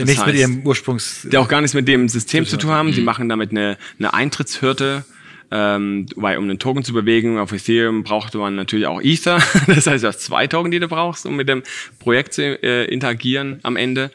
Der 0.07 0.15
nichts 0.15 0.27
mit 0.27 0.37
ihrem 0.37 0.67
Ursprungs... 0.67 1.27
Der 1.31 1.41
auch 1.41 1.49
gar 1.49 1.61
nichts 1.61 1.75
mit 1.75 1.89
dem 1.89 2.09
System 2.09 2.47
zu 2.47 2.57
tun 2.57 2.71
haben. 2.71 2.89
Mhm. 2.89 2.93
Sie 2.95 3.03
machen 3.03 3.29
damit 3.29 3.51
eine, 3.51 3.79
eine 3.99 4.15
Eintrittshürde. 4.15 5.05
Ähm, 5.53 6.07
weil 6.15 6.39
um 6.39 6.45
einen 6.45 6.61
Token 6.61 6.85
zu 6.85 6.93
bewegen 6.93 7.39
auf 7.39 7.51
Ethereum 7.51 8.05
braucht 8.05 8.35
man 8.35 8.55
natürlich 8.55 8.87
auch 8.87 9.01
Ether. 9.03 9.43
Das 9.67 9.87
heißt, 9.89 10.05
du 10.05 10.09
hast 10.09 10.21
zwei 10.21 10.47
Token, 10.47 10.71
die 10.71 10.79
du 10.79 10.87
brauchst, 10.87 11.27
um 11.27 11.35
mit 11.35 11.49
dem 11.49 11.65
Projekt 11.99 12.35
zu 12.35 12.63
äh, 12.63 12.85
interagieren 12.85 13.59
am 13.65 13.77
Ende. 13.77 14.13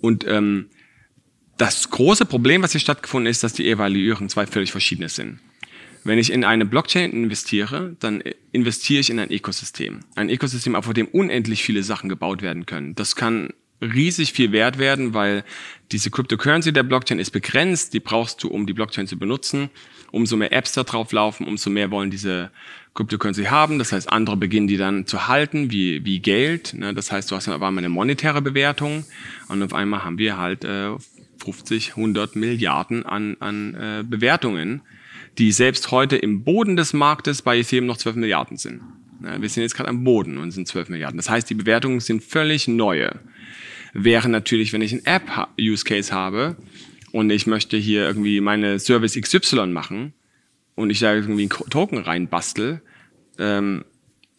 Und 0.00 0.26
ähm, 0.26 0.70
das 1.58 1.90
große 1.90 2.24
Problem, 2.24 2.62
was 2.62 2.72
hier 2.72 2.80
stattgefunden 2.80 3.30
ist, 3.30 3.42
dass 3.42 3.52
die 3.52 3.68
Evaluierungen 3.68 4.30
zwei 4.30 4.46
völlig 4.46 4.70
verschiedene 4.70 5.10
sind. 5.10 5.40
Wenn 6.04 6.18
ich 6.18 6.32
in 6.32 6.44
eine 6.44 6.64
Blockchain 6.64 7.10
investiere, 7.10 7.96
dann 8.00 8.22
investiere 8.52 9.00
ich 9.00 9.10
in 9.10 9.18
ein 9.18 9.30
Ökosystem. 9.30 10.00
Ein 10.14 10.30
Ökosystem, 10.30 10.74
auf 10.74 10.90
dem 10.94 11.08
unendlich 11.08 11.62
viele 11.62 11.82
Sachen 11.82 12.08
gebaut 12.08 12.40
werden 12.40 12.64
können. 12.64 12.94
Das 12.94 13.14
kann 13.14 13.50
riesig 13.80 14.32
viel 14.32 14.52
wert 14.52 14.78
werden, 14.78 15.14
weil 15.14 15.44
diese 15.92 16.10
Cryptocurrency 16.10 16.72
der 16.72 16.82
Blockchain 16.82 17.18
ist 17.18 17.30
begrenzt, 17.30 17.94
die 17.94 18.00
brauchst 18.00 18.42
du, 18.42 18.48
um 18.48 18.66
die 18.66 18.72
Blockchain 18.72 19.06
zu 19.06 19.18
benutzen. 19.18 19.70
Umso 20.10 20.36
mehr 20.36 20.52
Apps 20.52 20.72
da 20.72 20.84
drauf 20.84 21.12
laufen, 21.12 21.46
umso 21.46 21.68
mehr 21.68 21.90
wollen 21.90 22.10
diese 22.10 22.50
Cryptocurrency 22.94 23.44
haben. 23.44 23.78
Das 23.78 23.92
heißt, 23.92 24.10
andere 24.10 24.36
beginnen 24.36 24.66
die 24.66 24.78
dann 24.78 25.06
zu 25.06 25.28
halten, 25.28 25.70
wie, 25.70 26.04
wie 26.04 26.20
Geld. 26.20 26.74
Ne? 26.74 26.94
Das 26.94 27.12
heißt, 27.12 27.30
du 27.30 27.36
hast 27.36 27.46
dann 27.46 27.54
auf 27.54 27.62
einmal 27.62 27.82
eine 27.82 27.90
monetäre 27.90 28.42
Bewertung 28.42 29.04
und 29.48 29.62
auf 29.62 29.74
einmal 29.74 30.04
haben 30.04 30.18
wir 30.18 30.38
halt 30.38 30.64
äh, 30.64 30.90
50, 31.44 31.90
100 31.90 32.36
Milliarden 32.36 33.06
an, 33.06 33.36
an 33.40 33.74
äh, 33.74 34.02
Bewertungen, 34.02 34.80
die 35.36 35.52
selbst 35.52 35.90
heute 35.90 36.16
im 36.16 36.42
Boden 36.42 36.76
des 36.76 36.92
Marktes 36.92 37.42
bei 37.42 37.58
Ethereum 37.58 37.86
noch 37.86 37.98
12 37.98 38.16
Milliarden 38.16 38.56
sind. 38.56 38.82
Wir 39.20 39.48
sind 39.48 39.62
jetzt 39.62 39.74
gerade 39.74 39.88
am 39.88 40.04
Boden 40.04 40.38
und 40.38 40.50
sind 40.52 40.68
12 40.68 40.90
Milliarden. 40.90 41.16
Das 41.16 41.28
heißt, 41.28 41.48
die 41.50 41.54
Bewertungen 41.54 42.00
sind 42.00 42.22
völlig 42.22 42.68
neue 42.68 43.18
wäre 43.92 44.28
natürlich, 44.28 44.72
wenn 44.72 44.82
ich 44.82 44.92
einen 44.92 45.06
App-Use-Case 45.06 46.12
habe 46.12 46.56
und 47.12 47.30
ich 47.30 47.46
möchte 47.46 47.76
hier 47.76 48.06
irgendwie 48.06 48.40
meine 48.40 48.78
Service 48.78 49.14
XY 49.20 49.66
machen 49.66 50.12
und 50.74 50.90
ich 50.90 51.00
da 51.00 51.14
irgendwie 51.14 51.42
einen 51.42 51.70
Token 51.70 51.98
reinbastel, 51.98 52.82
ähm, 53.38 53.84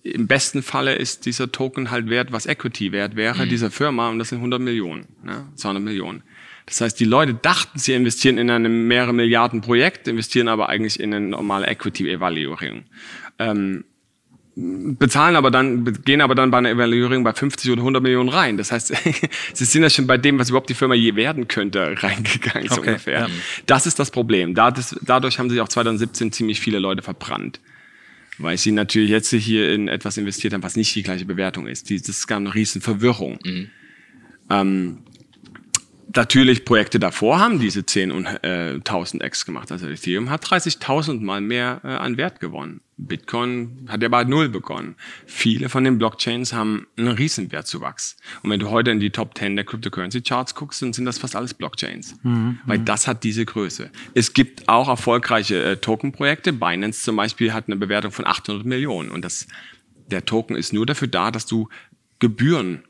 im 0.01 0.27
besten 0.27 0.63
Falle 0.63 0.95
ist 0.95 1.25
dieser 1.25 1.51
Token 1.51 1.91
halt 1.91 2.09
wert, 2.09 2.31
was 2.31 2.45
Equity 2.45 2.91
wert 2.93 3.15
wäre, 3.15 3.45
mhm. 3.45 3.49
dieser 3.49 3.69
Firma, 3.69 4.09
und 4.09 4.17
das 4.17 4.29
sind 4.29 4.37
100 4.37 4.61
Millionen, 4.61 5.07
ne? 5.23 5.45
200 5.55 5.83
Millionen. 5.83 6.23
Das 6.65 6.79
heißt, 6.81 6.99
die 6.99 7.05
Leute 7.05 7.33
dachten, 7.33 7.79
sie 7.79 7.93
investieren 7.93 8.37
in 8.37 8.49
ein 8.49 8.87
mehrere 8.87 9.11
Milliarden 9.11 9.61
Projekt, 9.61 10.07
investieren 10.07 10.47
aber 10.47 10.69
eigentlich 10.69 10.99
in 10.99 11.13
eine 11.13 11.27
normale 11.27 11.67
Equity-Evaluierung. 11.67 12.83
Ähm, 13.39 13.85
bezahlen 14.61 15.35
aber 15.35 15.51
dann, 15.51 15.85
gehen 16.03 16.21
aber 16.21 16.35
dann 16.35 16.51
bei 16.51 16.57
einer 16.57 16.69
Evaluierung 16.69 17.23
bei 17.23 17.33
50 17.33 17.71
oder 17.71 17.81
100 17.81 18.03
Millionen 18.03 18.29
rein. 18.29 18.57
Das 18.57 18.71
heißt, 18.71 18.93
sie 19.53 19.65
sind 19.65 19.83
ja 19.83 19.89
schon 19.89 20.07
bei 20.07 20.17
dem, 20.17 20.39
was 20.39 20.49
überhaupt 20.49 20.69
die 20.69 20.73
Firma 20.73 20.95
je 20.95 21.15
werden 21.15 21.47
könnte, 21.47 21.95
reingegangen, 22.03 22.67
so 22.67 22.77
okay, 22.77 22.89
ungefähr. 22.89 23.19
Ja. 23.21 23.27
Das 23.65 23.85
ist 23.85 23.99
das 23.99 24.11
Problem. 24.11 24.55
Dadurch 24.55 25.39
haben 25.39 25.49
sich 25.49 25.61
auch 25.61 25.69
2017 25.69 26.31
ziemlich 26.31 26.59
viele 26.59 26.79
Leute 26.79 27.01
verbrannt. 27.01 27.59
Weil 28.37 28.57
sie 28.57 28.71
natürlich 28.71 29.09
jetzt 29.09 29.31
hier 29.31 29.73
in 29.73 29.89
etwas 29.89 30.17
investiert 30.17 30.53
haben, 30.53 30.63
was 30.63 30.77
nicht 30.77 30.95
die 30.95 31.03
gleiche 31.03 31.25
Bewertung 31.25 31.67
ist. 31.67 31.91
Das 31.91 32.07
ist 32.07 32.27
gar 32.27 32.37
eine 32.37 32.53
riesen 32.53 32.81
Verwirrung. 32.81 33.37
Mhm. 33.43 33.69
Ähm, 34.49 34.97
natürlich 36.15 36.63
Projekte 36.63 36.99
davor 36.99 37.39
haben 37.39 37.59
diese 37.59 37.85
10 37.85 38.11
und 38.11 38.25
äh, 38.25 38.75
1000 38.75 39.23
X 39.23 39.45
gemacht. 39.45 39.71
Also 39.71 39.87
Ethereum 39.87 40.29
hat 40.29 40.45
30.000 40.45 41.19
mal 41.21 41.41
mehr 41.41 41.81
äh, 41.83 41.87
an 41.87 42.15
Wert 42.15 42.39
gewonnen. 42.39 42.79
Bitcoin 42.99 43.87
hat 43.87 44.01
ja 44.03 44.09
bald 44.09 44.27
null 44.27 44.49
begonnen. 44.49 44.95
Viele 45.25 45.69
von 45.69 45.83
den 45.83 45.97
Blockchains 45.97 46.53
haben 46.53 46.87
einen 46.97 47.09
riesen 47.09 47.51
Wertzuwachs. 47.51 48.17
Und 48.43 48.49
wenn 48.49 48.59
du 48.59 48.69
heute 48.69 48.91
in 48.91 48.99
die 48.99 49.09
Top 49.09 49.37
10 49.37 49.55
der 49.55 49.65
Cryptocurrency 49.65 50.21
Charts 50.21 50.53
guckst, 50.53 50.81
dann 50.81 50.93
sind 50.93 51.05
das 51.05 51.17
fast 51.17 51.35
alles 51.35 51.53
Blockchains. 51.53 52.15
Mhm. 52.23 52.59
Weil 52.65 52.79
das 52.79 53.07
hat 53.07 53.23
diese 53.23 53.45
Größe. 53.45 53.89
Es 54.13 54.33
gibt 54.33 54.67
auch 54.67 54.89
erfolgreiche 54.89 55.63
äh, 55.63 55.77
Token-Projekte. 55.77 56.51
Binance 56.53 57.03
zum 57.03 57.15
Beispiel 57.15 57.53
hat 57.53 57.67
eine 57.67 57.77
Bewertung 57.77 58.11
von 58.11 58.27
800 58.27 58.65
Millionen. 58.65 59.09
Und 59.09 59.23
das, 59.23 59.47
der 60.07 60.25
Token 60.25 60.55
ist 60.55 60.73
nur 60.73 60.85
dafür 60.85 61.07
da, 61.07 61.31
dass 61.31 61.45
du 61.45 61.69
Gebühren 62.19 62.83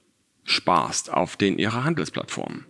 sparst 0.44 1.14
auf 1.14 1.38
den 1.38 1.60
ihrer 1.60 1.84
Handelsplattformen 1.84 2.66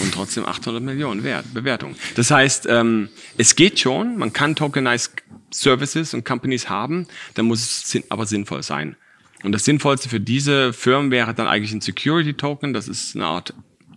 und 0.00 0.12
trotzdem 0.12 0.46
800 0.46 0.82
Millionen 0.82 1.22
Wert, 1.22 1.52
Bewertung. 1.52 1.96
Das 2.14 2.30
heißt, 2.30 2.66
ähm, 2.68 3.08
es 3.36 3.56
geht 3.56 3.78
schon, 3.78 4.16
man 4.16 4.32
kann 4.32 4.56
Tokenized 4.56 5.22
Services 5.50 6.14
und 6.14 6.24
Companies 6.24 6.68
haben, 6.68 7.06
dann 7.34 7.46
muss 7.46 7.60
es 7.94 8.02
aber 8.10 8.26
sinnvoll 8.26 8.62
sein. 8.62 8.96
Und 9.42 9.52
das 9.52 9.64
Sinnvollste 9.64 10.08
für 10.08 10.20
diese 10.20 10.72
Firmen 10.72 11.10
wäre 11.10 11.34
dann 11.34 11.46
eigentlich 11.46 11.72
ein 11.72 11.80
Security 11.80 12.34
Token, 12.34 12.72
das 12.72 12.88
ist 12.88 13.16
eine 13.16 13.26
Art 13.26 13.54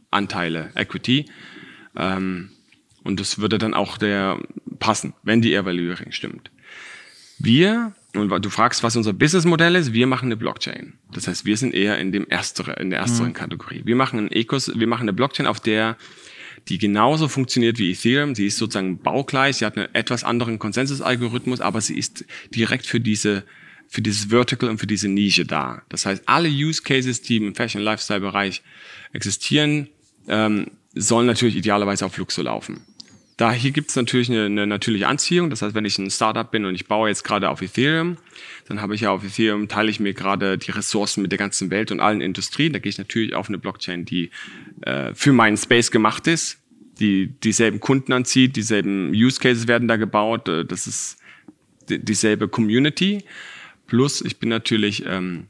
Anteile, 0.10 0.72
Equity. 0.76 1.26
Ähm, 1.96 2.52
und 3.04 3.20
das 3.20 3.40
würde 3.40 3.58
dann 3.58 3.74
auch 3.74 3.98
der 3.98 4.40
passen, 4.80 5.14
wenn 5.24 5.42
die 5.42 5.54
Evaluering 5.54 6.12
stimmt. 6.12 6.52
Wir 7.40 7.94
und 8.16 8.30
du 8.46 8.50
fragst, 8.50 8.84
was 8.84 8.96
unser 8.96 9.14
Businessmodell 9.14 9.76
ist, 9.76 9.94
wir 9.94 10.06
machen 10.06 10.26
eine 10.26 10.38
Blockchain. 10.38 10.94
Das 11.12 11.28
heißt, 11.28 11.46
wir 11.46 11.58
sind 11.58 11.74
eher 11.74 11.98
in 11.98 12.12
dem 12.12 12.28
erstere, 12.30 12.74
in 12.74 12.92
der 12.92 13.00
ersteren 13.00 13.30
mhm. 13.30 13.34
Kategorie. 13.34 13.82
Wir 13.86 13.96
machen 13.96 14.20
ein 14.20 14.32
Ecos, 14.32 14.72
wir 14.76 14.88
machen 14.88 15.04
eine 15.04 15.14
Blockchain, 15.14 15.48
auf 15.48 15.60
der 15.60 15.98
die 16.70 16.78
genauso 16.78 17.28
funktioniert 17.28 17.78
wie 17.78 17.92
Ethereum. 17.92 18.36
Sie 18.36 18.46
ist 18.46 18.58
sozusagen 18.58 19.00
baugleich. 19.00 19.58
Sie 19.58 19.66
hat 19.66 19.78
einen 19.78 19.94
etwas 19.94 20.24
anderen 20.24 20.60
Konsensusalgorithmus, 20.60 21.60
aber 21.60 21.82
sie 21.82 21.98
ist 21.98 22.26
direkt 22.54 22.86
für 22.86 23.00
diese 23.00 23.44
für 23.90 24.02
dieses 24.02 24.32
Vertical 24.32 24.70
und 24.70 24.80
für 24.80 24.88
diese 24.88 25.08
Nische 25.08 25.46
da. 25.46 25.84
Das 25.90 26.08
heißt, 26.08 26.24
alle 26.26 26.50
Use 26.50 26.82
Cases, 26.82 27.22
die 27.22 27.38
im 27.38 27.54
Fashion 27.54 27.82
Lifestyle 27.82 28.22
Bereich 28.22 28.64
existieren, 29.12 29.88
ähm, 30.28 30.72
sollen 30.96 31.28
natürlich 31.28 31.56
idealerweise 31.56 32.06
auf 32.06 32.14
Fluxo 32.14 32.42
laufen. 32.42 32.82
Da 33.38 33.52
hier 33.52 33.72
gibt 33.72 33.90
es 33.90 33.96
natürlich 33.96 34.30
eine, 34.30 34.46
eine 34.46 34.68
natürliche 34.68 35.08
Anziehung. 35.08 35.50
Das 35.50 35.62
heißt, 35.62 35.74
wenn 35.74 35.86
ich 35.86 35.98
ein 35.98 36.12
Startup 36.12 36.50
bin 36.50 36.66
und 36.66 36.76
ich 36.76 36.88
baue 36.88 37.10
jetzt 37.10 37.24
gerade 37.24 37.50
auf 37.50 37.62
Ethereum, 37.62 38.18
dann 38.68 38.82
habe 38.82 38.94
ich 38.96 39.02
ja 39.02 39.12
auf 39.12 39.24
Ethereum, 39.24 39.68
teile 39.68 39.90
ich 39.90 40.00
mir 40.00 40.14
gerade 40.14 40.58
die 40.58 40.72
Ressourcen 40.72 41.22
mit 41.22 41.32
der 41.32 41.40
ganzen 41.40 41.72
Welt 41.72 41.92
und 41.92 42.00
allen 42.00 42.22
Industrien. 42.22 42.74
Da 42.74 42.80
gehe 42.80 42.90
ich 42.90 42.98
natürlich 42.98 43.34
auf 43.34 43.50
eine 43.50 43.58
Blockchain, 43.58 44.06
die 44.06 44.30
äh, 44.82 45.14
für 45.16 45.34
meinen 45.34 45.58
Space 45.58 45.90
gemacht 45.90 46.28
ist, 46.28 46.60
die 47.00 47.28
dieselben 47.28 47.80
Kunden 47.80 48.14
anzieht, 48.14 48.56
dieselben 48.56 49.10
Use 49.10 49.40
Cases 49.40 49.68
werden 49.68 49.88
da 49.88 49.96
gebaut. 49.96 50.48
Äh, 50.48 50.66
das 50.66 50.86
ist 50.86 51.18
dieselbe 51.90 52.48
Community. 52.48 53.24
Plus, 53.88 54.22
ich 54.22 54.38
bin 54.38 54.50
natürlich 54.50 55.06
ähm, 55.06 55.48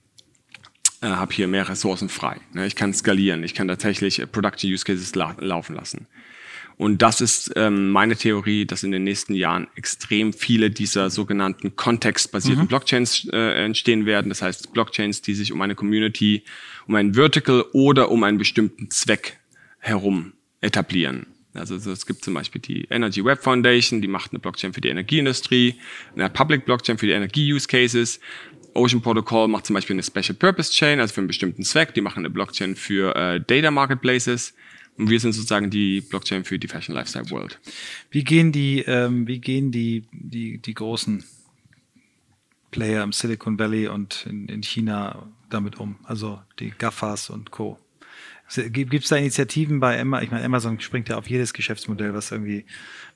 äh, 1.03 1.07
habe 1.07 1.33
hier 1.33 1.47
mehr 1.47 1.67
Ressourcen 1.67 2.07
frei. 2.07 2.39
Ne? 2.53 2.65
Ich 2.65 2.75
kann 2.75 2.93
skalieren, 2.93 3.43
ich 3.43 3.53
kann 3.53 3.67
tatsächlich 3.67 4.19
äh, 4.19 4.27
Production 4.27 4.71
Use 4.71 4.85
Cases 4.85 5.13
la 5.15 5.35
laufen 5.39 5.75
lassen. 5.75 6.07
Und 6.77 7.01
das 7.01 7.21
ist 7.21 7.51
ähm, 7.55 7.91
meine 7.91 8.15
Theorie, 8.15 8.65
dass 8.65 8.83
in 8.83 8.91
den 8.91 9.03
nächsten 9.03 9.35
Jahren 9.35 9.67
extrem 9.75 10.33
viele 10.33 10.71
dieser 10.71 11.09
sogenannten 11.09 11.75
kontextbasierten 11.75 12.63
mhm. 12.63 12.67
Blockchains 12.67 13.27
äh, 13.31 13.65
entstehen 13.65 14.05
werden. 14.05 14.29
Das 14.29 14.41
heißt 14.41 14.73
Blockchains, 14.73 15.21
die 15.21 15.35
sich 15.35 15.51
um 15.51 15.61
eine 15.61 15.75
Community, 15.75 16.43
um 16.87 16.95
ein 16.95 17.13
Vertical 17.13 17.65
oder 17.73 18.11
um 18.11 18.23
einen 18.23 18.37
bestimmten 18.37 18.89
Zweck 18.89 19.39
herum 19.79 20.33
etablieren. 20.61 21.27
Also 21.53 21.75
es 21.75 22.05
gibt 22.07 22.23
zum 22.23 22.33
Beispiel 22.33 22.59
die 22.61 22.87
Energy 22.89 23.23
Web 23.23 23.43
Foundation, 23.43 24.01
die 24.01 24.07
macht 24.07 24.31
eine 24.31 24.39
Blockchain 24.39 24.73
für 24.73 24.81
die 24.81 24.89
Energieindustrie, 24.89 25.75
eine 26.15 26.29
Public 26.29 26.65
Blockchain 26.65 26.97
für 26.97 27.05
die 27.05 27.11
Energie-Use 27.11 27.67
Cases. 27.67 28.19
Ocean 28.73 29.01
Protocol 29.01 29.47
macht 29.47 29.67
zum 29.67 29.75
Beispiel 29.75 29.93
eine 29.93 30.01
Special 30.01 30.33
Purpose 30.33 30.71
Chain, 30.71 30.99
also 30.99 31.13
für 31.13 31.21
einen 31.21 31.27
bestimmten 31.27 31.63
Zweck. 31.63 31.93
Die 31.93 32.01
machen 32.01 32.19
eine 32.19 32.31
Blockchain 32.31 32.75
für 32.75 33.15
äh, 33.15 33.39
Data 33.39 33.69
Marketplaces. 33.69 34.55
Und 34.97 35.09
wir 35.09 35.19
sind 35.19 35.33
sozusagen 35.33 35.69
die 35.69 36.01
Blockchain 36.01 36.43
für 36.43 36.59
die 36.59 36.67
Fashion 36.67 36.95
Lifestyle 36.95 37.29
World. 37.31 37.59
Wie 38.11 38.23
gehen 38.23 38.51
die, 38.51 38.79
ähm, 38.81 39.27
wie 39.27 39.39
gehen 39.39 39.71
die, 39.71 40.05
die, 40.11 40.59
die 40.59 40.73
großen 40.73 41.23
Player 42.71 43.03
im 43.03 43.11
Silicon 43.11 43.57
Valley 43.57 43.87
und 43.87 44.25
in, 44.29 44.47
in 44.47 44.61
China 44.61 45.27
damit 45.49 45.79
um? 45.79 45.95
Also 46.03 46.41
die 46.59 46.73
GAFAs 46.77 47.29
und 47.29 47.51
Co. 47.51 47.79
Gibt 48.69 48.93
es 48.93 49.09
da 49.09 49.15
Initiativen 49.15 49.79
bei 49.79 49.95
Emma? 49.95 50.21
Ich 50.21 50.29
meine, 50.29 50.43
Amazon 50.43 50.79
springt 50.79 51.09
ja 51.09 51.17
auf 51.17 51.27
jedes 51.27 51.53
Geschäftsmodell, 51.53 52.13
was 52.13 52.31
irgendwie 52.31 52.65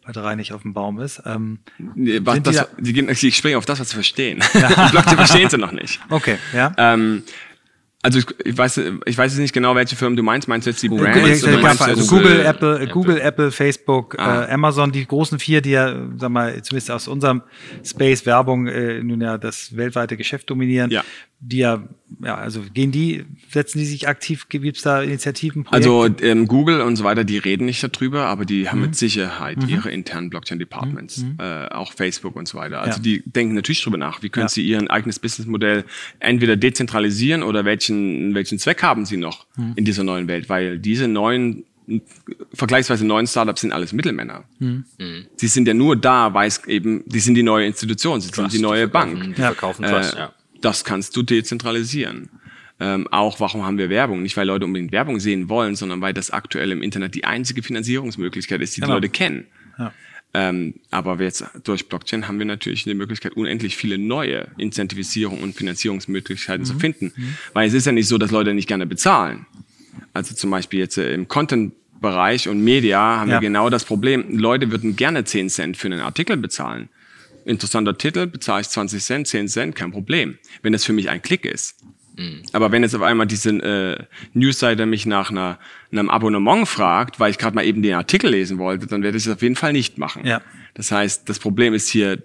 bei 0.03 0.11
drei 0.11 0.35
nicht 0.35 0.53
auf 0.53 0.63
dem 0.63 0.73
Baum 0.73 0.99
ist. 0.99 1.21
Ähm, 1.25 1.59
nee, 1.77 2.19
was, 2.23 2.41
das, 2.41 2.55
da 2.55 2.67
die, 2.79 2.93
gehen, 2.93 3.07
die 3.07 3.31
springen 3.31 3.57
auf 3.57 3.65
das, 3.65 3.79
was 3.79 3.89
sie 3.89 3.95
verstehen. 3.95 4.41
Ja. 4.53 4.69
die 4.87 4.91
Blockchain 4.91 5.17
verstehen 5.17 5.49
sie 5.49 5.57
noch 5.57 5.73
nicht. 5.73 5.99
Okay, 6.09 6.37
ja. 6.53 6.73
Ähm, 6.77 7.23
also 8.03 8.19
ich, 8.19 8.25
ich 8.45 8.57
weiß, 8.57 8.81
ich 9.05 9.17
weiß 9.17 9.31
jetzt 9.31 9.41
nicht 9.41 9.53
genau, 9.53 9.75
welche 9.75 9.95
Firmen 9.95 10.15
du 10.15 10.23
meinst. 10.23 10.47
Meinst 10.47 10.67
du 10.67 10.69
jetzt 10.69 10.83
die 10.83 10.89
Brands? 10.89 11.41
Google, 11.41 11.61
meinst 11.61 11.81
also 11.81 12.15
Google, 12.15 12.39
Apple, 12.41 12.75
Apple, 12.75 12.87
Google, 12.87 13.19
Apple, 13.19 13.51
Facebook, 13.51 14.17
ah. 14.19 14.43
äh, 14.43 14.51
Amazon, 14.51 14.91
die 14.91 15.05
großen 15.05 15.39
vier, 15.39 15.61
die 15.61 15.71
ja, 15.71 15.95
sag 16.17 16.29
mal, 16.29 16.61
zumindest 16.61 16.91
aus 16.91 17.07
unserem 17.07 17.41
Space 17.83 18.25
Werbung 18.25 18.67
äh, 18.67 19.03
nun 19.03 19.19
ja 19.21 19.37
das 19.37 19.75
weltweite 19.75 20.15
Geschäft 20.15 20.49
dominieren. 20.49 20.91
Ja 20.91 21.03
die 21.39 21.57
ja, 21.57 21.87
ja, 22.23 22.35
also 22.35 22.61
gehen 22.73 22.91
die, 22.91 23.25
setzen 23.51 23.77
die 23.77 23.85
sich 23.85 24.07
aktiv, 24.07 24.49
gibt 24.49 24.77
es 24.77 24.81
da 24.81 25.03
Initiativen? 25.03 25.65
Projekte? 25.65 25.89
Also 25.89 26.15
ähm, 26.21 26.47
Google 26.47 26.81
und 26.81 26.95
so 26.95 27.03
weiter, 27.03 27.23
die 27.23 27.37
reden 27.37 27.65
nicht 27.65 27.83
darüber, 27.83 28.25
aber 28.25 28.43
die 28.45 28.69
haben 28.69 28.79
mhm. 28.79 28.85
mit 28.85 28.95
Sicherheit 28.95 29.61
mhm. 29.61 29.69
ihre 29.69 29.91
internen 29.91 30.31
Blockchain-Departments, 30.31 31.19
mhm. 31.19 31.37
äh, 31.39 31.67
auch 31.67 31.93
Facebook 31.93 32.35
und 32.35 32.47
so 32.47 32.57
weiter. 32.57 32.81
Also 32.81 32.97
ja. 32.97 33.03
die 33.03 33.23
denken 33.25 33.53
natürlich 33.53 33.81
darüber 33.83 33.97
nach, 33.97 34.23
wie 34.23 34.29
können 34.29 34.45
ja. 34.45 34.49
sie 34.49 34.63
ihr 34.63 34.89
eigenes 34.89 35.19
Businessmodell 35.19 35.83
entweder 36.19 36.55
dezentralisieren 36.55 37.43
oder 37.43 37.65
welchen, 37.87 38.35
welchen 38.35 38.59
Zweck 38.59 38.83
haben 38.83 39.05
sie 39.05 39.17
noch 39.17 39.45
mhm. 39.55 39.73
in 39.75 39.85
dieser 39.85 40.03
neuen 40.03 40.27
Welt, 40.27 40.49
weil 40.49 40.79
diese 40.79 41.07
neuen 41.07 41.63
vergleichsweise 42.53 43.05
neuen 43.05 43.27
Startups 43.27 43.61
sind 43.61 43.71
alles 43.71 43.93
Mittelmänner. 43.93 44.43
Mhm. 44.59 44.83
Sie 45.37 45.47
sind 45.47 45.69
ja 45.69 45.73
nur 45.73 45.95
da, 45.95 46.33
weil 46.33 46.49
es 46.49 46.65
eben, 46.65 47.03
die 47.05 47.21
sind 47.21 47.35
die 47.35 47.43
neue 47.43 47.65
Institution, 47.65 48.19
sie 48.19 48.27
Trust, 48.29 48.51
sind 48.51 48.53
die 48.53 48.61
neue 48.61 48.89
Bank. 48.89 49.23
Die 49.23 49.41
verkaufen 49.41 49.85
Trust, 49.85 50.13
äh, 50.15 50.17
ja 50.17 50.33
das 50.61 50.83
kannst 50.83 51.15
du 51.15 51.23
dezentralisieren. 51.23 52.29
Ähm, 52.79 53.07
auch 53.09 53.39
warum 53.39 53.65
haben 53.65 53.77
wir 53.77 53.89
Werbung? 53.89 54.21
Nicht, 54.21 54.37
weil 54.37 54.45
Leute 54.45 54.65
unbedingt 54.65 54.91
Werbung 54.91 55.19
sehen 55.19 55.49
wollen, 55.49 55.75
sondern 55.75 56.01
weil 56.01 56.13
das 56.13 56.29
aktuell 56.29 56.71
im 56.71 56.83
Internet 56.83 57.15
die 57.15 57.25
einzige 57.25 57.63
Finanzierungsmöglichkeit 57.63 58.61
ist, 58.61 58.77
die 58.77 58.81
genau. 58.81 58.93
die 58.93 58.97
Leute 58.97 59.09
kennen. 59.09 59.47
Ja. 59.79 59.93
Ähm, 60.39 60.75
aber 60.91 61.19
jetzt 61.19 61.43
durch 61.63 61.89
Blockchain 61.89 62.27
haben 62.27 62.37
wir 62.37 62.45
natürlich 62.45 62.83
die 62.83 62.93
Möglichkeit, 62.93 63.33
unendlich 63.33 63.75
viele 63.75 63.97
neue 63.97 64.49
Incentivisierung 64.57 65.41
und 65.41 65.55
Finanzierungsmöglichkeiten 65.55 66.61
mhm. 66.61 66.65
zu 66.67 66.77
finden. 66.77 67.11
Mhm. 67.15 67.37
Weil 67.53 67.67
es 67.67 67.73
ist 67.73 67.87
ja 67.87 67.91
nicht 67.91 68.07
so, 68.07 68.19
dass 68.19 68.29
Leute 68.29 68.53
nicht 68.53 68.67
gerne 68.67 68.85
bezahlen. 68.85 69.47
Also 70.13 70.35
zum 70.35 70.51
Beispiel 70.51 70.79
jetzt 70.79 70.99
äh, 70.99 71.11
im 71.15 71.27
Content-Bereich 71.27 72.47
und 72.49 72.63
Media 72.63 72.99
haben 72.99 73.31
ja. 73.31 73.37
wir 73.37 73.47
genau 73.47 73.71
das 73.71 73.83
Problem. 73.83 74.37
Leute 74.37 74.69
würden 74.69 74.95
gerne 74.95 75.23
10 75.23 75.49
Cent 75.49 75.77
für 75.77 75.87
einen 75.87 76.01
Artikel 76.01 76.37
bezahlen 76.37 76.89
interessanter 77.47 77.97
Titel, 77.97 78.27
bezahle 78.27 78.61
ich 78.61 78.67
20 78.69 79.01
Cent, 79.01 79.27
10 79.27 79.47
Cent, 79.47 79.75
kein 79.75 79.91
Problem. 79.91 80.37
Wenn 80.61 80.73
das 80.73 80.83
für 80.83 80.91
mich 80.91 81.09
ein 81.09 81.21
Klick 81.21 81.45
ist. 81.45 81.75
Mhm. 82.17 82.41
Aber 82.51 82.71
wenn 82.71 82.83
jetzt 82.83 82.95
auf 82.95 83.01
einmal 83.01 83.27
diese 83.27 83.51
äh, 83.51 84.03
Newsseite 84.33 84.85
mich 84.85 85.05
nach 85.05 85.29
einer, 85.29 85.59
einem 85.91 86.09
Abonnement 86.09 86.67
fragt, 86.67 87.19
weil 87.19 87.31
ich 87.31 87.37
gerade 87.37 87.55
mal 87.55 87.65
eben 87.65 87.81
den 87.81 87.93
Artikel 87.93 88.31
lesen 88.31 88.57
wollte, 88.57 88.87
dann 88.87 89.03
werde 89.03 89.17
ich 89.17 89.25
es 89.25 89.31
auf 89.31 89.41
jeden 89.41 89.55
Fall 89.55 89.71
nicht 89.71 89.97
machen. 89.97 90.25
Ja. 90.25 90.41
Das 90.73 90.91
heißt, 90.91 91.29
das 91.29 91.39
Problem 91.39 91.73
ist 91.73 91.89
hier 91.89 92.21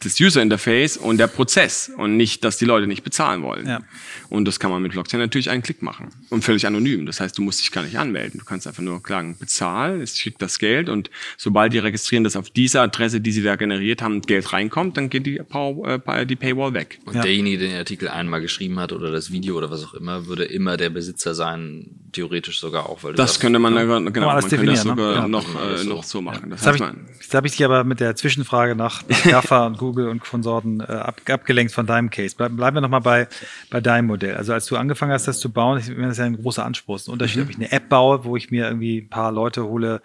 das 0.00 0.20
User 0.20 0.42
Interface 0.42 0.96
und 0.96 1.18
der 1.18 1.28
Prozess 1.28 1.90
und 1.96 2.16
nicht, 2.16 2.44
dass 2.44 2.58
die 2.58 2.64
Leute 2.64 2.86
nicht 2.86 3.04
bezahlen 3.04 3.42
wollen. 3.42 3.66
Ja. 3.66 3.80
Und 4.28 4.46
das 4.46 4.60
kann 4.60 4.70
man 4.70 4.82
mit 4.82 4.92
Blockchain 4.92 5.20
natürlich 5.20 5.50
einen 5.50 5.62
Klick 5.62 5.82
machen 5.82 6.08
und 6.30 6.44
völlig 6.44 6.66
anonym. 6.66 7.06
Das 7.06 7.20
heißt, 7.20 7.38
du 7.38 7.42
musst 7.42 7.60
dich 7.60 7.72
gar 7.72 7.82
nicht 7.82 7.98
anmelden. 7.98 8.38
Du 8.40 8.44
kannst 8.44 8.66
einfach 8.66 8.82
nur 8.82 9.00
sagen, 9.06 9.36
bezahl, 9.38 10.00
es 10.00 10.18
schickt 10.18 10.42
das 10.42 10.58
Geld 10.58 10.88
und 10.88 11.10
sobald 11.36 11.72
die 11.72 11.78
registrieren, 11.78 12.24
dass 12.24 12.36
auf 12.36 12.50
dieser 12.50 12.82
Adresse, 12.82 13.20
die 13.20 13.32
sie 13.32 13.42
da 13.42 13.56
generiert 13.56 14.02
haben, 14.02 14.20
Geld 14.22 14.52
reinkommt, 14.52 14.96
dann 14.96 15.08
geht 15.08 15.26
die, 15.26 15.38
äh, 15.38 16.26
die 16.26 16.36
Paywall 16.36 16.74
weg. 16.74 16.98
Und 17.06 17.14
ja. 17.14 17.22
derjenige, 17.22 17.58
der 17.58 17.68
den 17.68 17.78
Artikel 17.78 18.08
einmal 18.08 18.40
geschrieben 18.40 18.78
hat 18.78 18.92
oder 18.92 19.10
das 19.10 19.32
Video 19.32 19.56
oder 19.56 19.70
was 19.70 19.84
auch 19.84 19.94
immer, 19.94 20.26
würde 20.26 20.44
immer 20.44 20.76
der 20.76 20.90
Besitzer 20.90 21.34
sein, 21.34 21.86
theoretisch 22.12 22.60
sogar 22.60 22.88
auch. 22.88 23.02
Weil 23.02 23.14
das 23.14 23.30
sagst, 23.30 23.40
könnte 23.40 23.58
man, 23.58 23.74
genau, 23.74 24.00
man 24.00 24.12
könnte 24.12 24.66
das 24.66 24.82
sogar 24.82 25.22
ne? 25.22 25.28
noch, 25.28 25.46
äh, 25.60 25.84
noch 25.84 26.04
so 26.04 26.20
machen. 26.20 26.50
Das, 26.50 26.62
das 26.62 26.80
habe 26.80 26.94
ich, 27.20 27.34
hab 27.34 27.44
ich 27.44 27.52
dich 27.52 27.64
aber 27.64 27.84
mit 27.84 28.00
der 28.00 28.16
Zwischenfrage 28.16 28.74
nach, 28.74 29.02
nach 29.08 29.22
GAFA 29.24 29.66
und 29.66 29.78
Google 29.84 30.08
und 30.08 30.20
Konsorten 30.20 30.80
äh, 30.80 30.84
ab, 30.84 31.20
abgelenkt 31.28 31.72
von 31.72 31.86
deinem 31.86 32.08
Case. 32.08 32.34
Bleib, 32.36 32.56
bleiben 32.56 32.76
wir 32.76 32.80
nochmal 32.80 33.02
bei, 33.02 33.28
bei 33.70 33.82
deinem 33.82 34.06
Modell. 34.06 34.34
Also 34.36 34.54
als 34.54 34.64
du 34.64 34.76
angefangen 34.76 35.12
hast, 35.12 35.28
das 35.28 35.40
zu 35.40 35.50
bauen, 35.50 35.78
ich 35.78 35.88
meine, 35.88 36.04
das 36.04 36.12
ist 36.12 36.18
ja 36.18 36.24
ein 36.24 36.40
großer 36.40 36.64
Anspruch. 36.64 36.98
Ein 37.06 37.12
Unterschied, 37.12 37.38
mhm. 37.38 37.42
ob 37.44 37.50
ich 37.50 37.56
eine 37.56 37.72
App 37.72 37.88
baue, 37.90 38.24
wo 38.24 38.36
ich 38.36 38.50
mir 38.50 38.66
irgendwie 38.66 39.02
ein 39.02 39.08
paar 39.10 39.30
Leute 39.30 39.64
hole, 39.64 40.00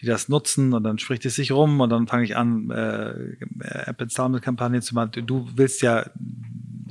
die 0.00 0.06
das 0.06 0.28
nutzen 0.28 0.72
und 0.72 0.84
dann 0.84 0.98
spricht 0.98 1.24
es 1.26 1.34
sich 1.34 1.50
rum 1.50 1.80
und 1.80 1.90
dann 1.90 2.06
fange 2.06 2.24
ich 2.24 2.36
an, 2.36 2.70
äh, 2.70 3.12
App-Installment-Kampagnen 3.60 4.82
zu 4.82 4.94
machen. 4.94 5.26
Du 5.26 5.48
willst 5.56 5.82
ja 5.82 6.06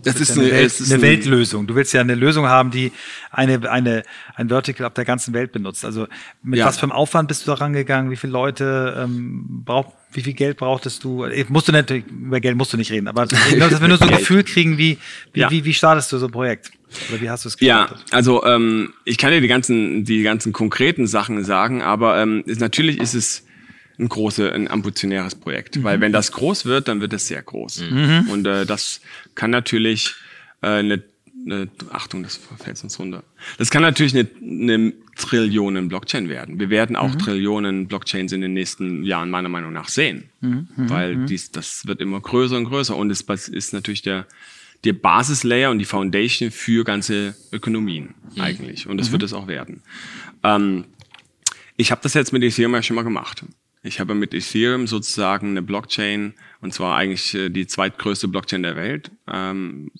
Das 0.03 0.19
ist 0.19 0.31
eine, 0.31 0.43
eine, 0.43 0.51
Welt, 0.51 0.65
ist 0.65 0.81
eine 0.91 0.95
ein- 0.95 1.01
Weltlösung. 1.01 1.67
Du 1.67 1.75
willst 1.75 1.93
ja 1.93 2.01
eine 2.01 2.15
Lösung 2.15 2.47
haben, 2.47 2.71
die 2.71 2.91
eine, 3.31 3.69
eine, 3.71 4.03
ein 4.35 4.49
Vertical 4.49 4.85
auf 4.87 4.93
der 4.93 5.05
ganzen 5.05 5.33
Welt 5.33 5.51
benutzt. 5.51 5.85
Also 5.85 6.07
mit 6.43 6.59
Ja. 6.59 6.65
was 6.65 6.77
für 6.77 6.83
einem 6.83 6.91
Aufwand 6.91 7.27
bist 7.27 7.43
du 7.47 7.51
da 7.51 7.55
rangegangen? 7.55 8.11
Wie 8.11 8.15
viele 8.15 8.33
Leute 8.33 9.01
ähm, 9.03 9.63
braucht, 9.65 9.93
wie 10.11 10.21
viel 10.21 10.33
Geld 10.33 10.57
brauchtest 10.57 11.03
du? 11.03 11.25
Musst 11.49 11.67
du 11.67 11.71
natürlich, 11.71 12.05
über 12.07 12.39
Geld 12.39 12.55
musst 12.57 12.71
du 12.73 12.77
nicht 12.77 12.91
reden, 12.91 13.07
aber 13.07 13.23
ich 13.23 13.29
glaube, 13.55 13.69
dass 13.71 13.81
wir 13.81 13.87
nur 13.87 13.97
so 13.97 14.05
ein. 14.05 14.11
Gefühl 14.17 14.43
kriegen, 14.43 14.77
wie, 14.77 14.97
wie, 15.33 15.39
Ja. 15.39 15.49
wie, 15.49 15.65
wie 15.65 15.73
startest 15.73 16.11
du 16.11 16.17
so 16.17 16.27
ein 16.27 16.31
Projekt? 16.31 16.71
Oder 17.09 17.19
wie 17.21 17.29
hast 17.29 17.45
du 17.45 17.49
es 17.49 17.57
Ja, 17.59 17.83
gestartet? 17.85 18.13
also 18.13 18.45
ähm, 18.45 18.93
ich 19.05 19.17
kann 19.17 19.31
dir 19.31 19.41
die 19.41 19.47
ganzen, 19.47 20.03
die 20.05 20.21
ganzen 20.21 20.53
konkreten 20.53 21.07
Sachen 21.07 21.43
sagen, 21.43 21.81
aber 21.81 22.21
ähm, 22.21 22.43
ist, 22.45 22.61
natürlich 22.61 22.99
ist 22.99 23.15
es 23.15 23.45
ein 23.99 24.09
große, 24.09 24.51
ein 24.51 24.69
ambitionäres 24.69 25.35
Projekt, 25.35 25.83
weil 25.83 26.01
wenn 26.01 26.11
das 26.11 26.31
groß 26.31 26.65
wird, 26.65 26.87
dann 26.87 27.01
wird 27.01 27.13
es 27.13 27.27
sehr 27.27 27.41
groß. 27.41 27.81
Und 28.31 28.45
äh, 28.47 28.65
das 28.65 29.01
kann 29.35 29.51
natürlich 29.51 30.15
äh, 30.61 30.67
eine, 30.67 31.03
eine, 31.45 31.67
Achtung, 31.91 32.23
das 32.23 32.39
fällt 32.57 32.83
uns 32.83 32.99
runter. 32.99 33.23
Das 33.57 33.69
kann 33.69 33.81
natürlich 33.81 34.15
eine, 34.15 34.27
eine 34.41 34.93
Trillionen 35.15 35.89
Blockchain 35.89 36.27
werden. 36.27 36.59
Wir 36.59 36.69
werden 36.69 36.95
auch 36.95 37.13
Trillionen 37.15 37.87
Blockchains 37.87 38.31
in 38.31 38.41
den 38.41 38.53
nächsten 38.53 39.03
Jahren 39.03 39.29
meiner 39.29 39.49
Meinung 39.49 39.73
nach 39.73 39.89
sehen, 39.89 40.29
weil 40.75 41.25
dies, 41.25 41.51
das 41.51 41.85
wird 41.85 42.01
immer 42.01 42.19
größer 42.19 42.57
und 42.57 42.65
größer 42.65 42.95
und 42.95 43.11
es 43.11 43.21
ist 43.49 43.73
natürlich 43.73 44.01
der 44.01 44.25
der 44.83 44.93
Basislayer 44.93 45.71
und 45.71 45.79
die 45.79 45.85
Foundation 45.85 46.51
für 46.51 46.83
ganze 46.83 47.35
Ökonomien 47.51 48.15
eigentlich. 48.37 48.87
Und 48.87 48.97
das 48.97 49.11
wird 49.11 49.23
es 49.23 49.33
auch 49.33 49.47
werden. 49.47 49.81
Ähm, 50.43 50.85
ich 51.77 51.91
habe 51.91 52.01
das 52.03 52.13
jetzt 52.13 52.33
mit 52.33 52.43
Ethereum 52.43 52.73
ja 52.73 52.83
schon 52.83 52.95
mal 52.95 53.03
gemacht. 53.03 53.43
Ich 53.83 53.99
habe 53.99 54.15
mit 54.15 54.33
Ethereum 54.33 54.87
sozusagen 54.87 55.49
eine 55.49 55.61
Blockchain, 55.61 56.33
und 56.61 56.73
zwar 56.73 56.95
eigentlich 56.95 57.35
äh, 57.35 57.49
die 57.49 57.67
zweitgrößte 57.67 58.29
Blockchain 58.29 58.63
der 58.63 58.77
Welt, 58.77 59.11
ähm, 59.31 59.91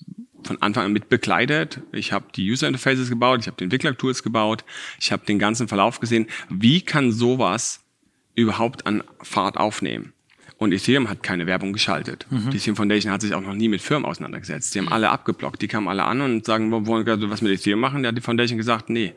von 0.42 0.60
Anfang 0.62 0.86
an 0.86 0.92
mit 0.92 1.08
begleitet. 1.08 1.80
Ich 1.92 2.12
habe 2.12 2.26
die 2.34 2.50
User 2.50 2.66
Interfaces 2.66 3.10
gebaut, 3.10 3.40
ich 3.40 3.46
habe 3.46 3.56
die 3.58 3.64
Entwicklertools 3.64 4.22
gebaut, 4.22 4.64
ich 5.00 5.12
habe 5.12 5.24
den 5.26 5.38
ganzen 5.38 5.68
Verlauf 5.68 6.00
gesehen. 6.00 6.26
Wie 6.48 6.80
kann 6.80 7.12
sowas 7.12 7.80
überhaupt 8.34 8.86
an 8.86 9.02
Fahrt 9.22 9.58
aufnehmen? 9.58 10.12
Und 10.56 10.72
Ethereum 10.72 11.10
hat 11.10 11.22
keine 11.22 11.46
Werbung 11.46 11.72
geschaltet. 11.72 12.26
Die 12.30 12.56
Ethereum 12.56 12.76
Foundation 12.76 13.12
hat 13.12 13.20
sich 13.20 13.34
auch 13.34 13.40
noch 13.40 13.54
nie 13.54 13.68
mit 13.68 13.82
Firmen 13.82 14.06
auseinandergesetzt. 14.06 14.74
Die 14.74 14.78
haben 14.78 14.88
alle 14.88 15.10
abgeblockt. 15.10 15.60
Die 15.60 15.68
kamen 15.68 15.88
alle 15.88 16.04
an 16.04 16.20
und 16.20 16.46
sagen, 16.46 16.70
wir 16.70 16.86
wollen 16.86 17.04
gerade 17.04 17.28
was 17.28 17.42
mit 17.42 17.52
Ethereum 17.52 17.80
machen. 17.80 18.02
Da 18.02 18.10
hat 18.10 18.16
die 18.16 18.22
Foundation 18.22 18.56
gesagt, 18.56 18.88
nee, 18.88 19.14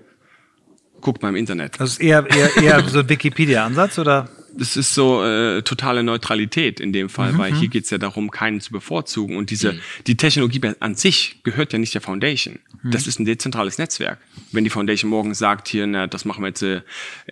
guckt 0.99 1.22
mal 1.22 1.30
im 1.30 1.36
Internet. 1.36 1.80
Das 1.80 1.91
ist 1.91 2.01
eher, 2.01 2.26
eher, 2.30 2.57
eher 2.57 2.89
so 2.89 2.99
ein 2.99 3.09
Wikipedia-Ansatz 3.09 3.99
oder? 3.99 4.30
Das 4.58 4.76
ist 4.76 4.93
so 4.93 5.24
äh, 5.24 5.62
totale 5.62 6.03
Neutralität 6.03 6.80
in 6.80 6.91
dem 6.91 7.10
Fall, 7.10 7.38
weil 7.38 7.53
hier 7.60 7.68
geht's 7.70 7.89
ja 7.91 7.97
darum, 7.97 8.32
keinen 8.32 8.60
zu 8.60 8.72
bevorzugen. 8.72 9.38
Und 9.38 9.49
diese, 9.51 9.74
die 10.08 10.18
Technologie 10.18 10.62
an 10.80 10.95
sich 10.95 11.41
gehört 11.43 11.74
ja 11.74 11.80
nicht 11.80 11.93
der 11.93 12.01
Foundation. 12.01 12.60
Das 12.91 13.08
ist 13.08 13.20
ein 13.20 13.26
dezentrales 13.26 13.78
Netzwerk. 13.78 14.20
Wenn 14.51 14.64
die 14.64 14.70
Foundation 14.70 15.10
morgen 15.10 15.34
sagt, 15.34 15.68
hier, 15.68 15.86
na, 15.88 16.08
das 16.08 16.26
machen 16.26 16.41
wir 16.43 16.47
jetzt, 16.49 16.62
äh, 16.64 16.82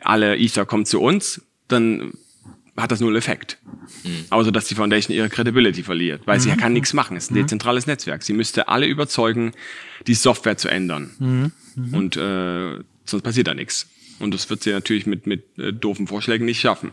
alle 0.01 0.37
Ether 0.37 0.65
kommen 0.65 0.85
zu 0.85 1.01
uns, 1.01 1.41
dann 1.67 2.13
hat 2.77 2.91
das 2.91 2.99
null 2.99 3.15
Effekt. 3.15 3.57
Außer 4.29 4.51
dass 4.51 4.65
die 4.67 4.75
Foundation 4.75 5.15
ihre 5.15 5.29
Credibility 5.29 5.81
verliert, 5.81 6.21
weil 6.25 6.39
sie 6.41 6.49
kann 6.57 6.73
nichts 6.73 6.93
machen. 6.93 7.15
Es 7.15 7.25
ist 7.25 7.31
ein 7.31 7.35
dezentrales 7.35 7.87
Netzwerk. 7.87 8.21
Sie 8.23 8.33
müsste 8.33 8.67
alle 8.67 8.85
überzeugen, 8.85 9.53
die 10.07 10.13
Software 10.13 10.57
zu 10.57 10.67
ändern. 10.67 11.51
Und 11.93 12.17
äh, 12.17 12.83
sonst 13.05 13.23
passiert 13.23 13.47
da 13.47 13.53
nichts. 13.53 13.87
Und 14.19 14.33
das 14.33 14.49
wird 14.49 14.63
sie 14.63 14.71
natürlich 14.71 15.05
mit, 15.05 15.27
mit 15.27 15.43
äh, 15.57 15.73
doofen 15.73 16.07
Vorschlägen 16.07 16.45
nicht 16.45 16.61
schaffen. 16.61 16.91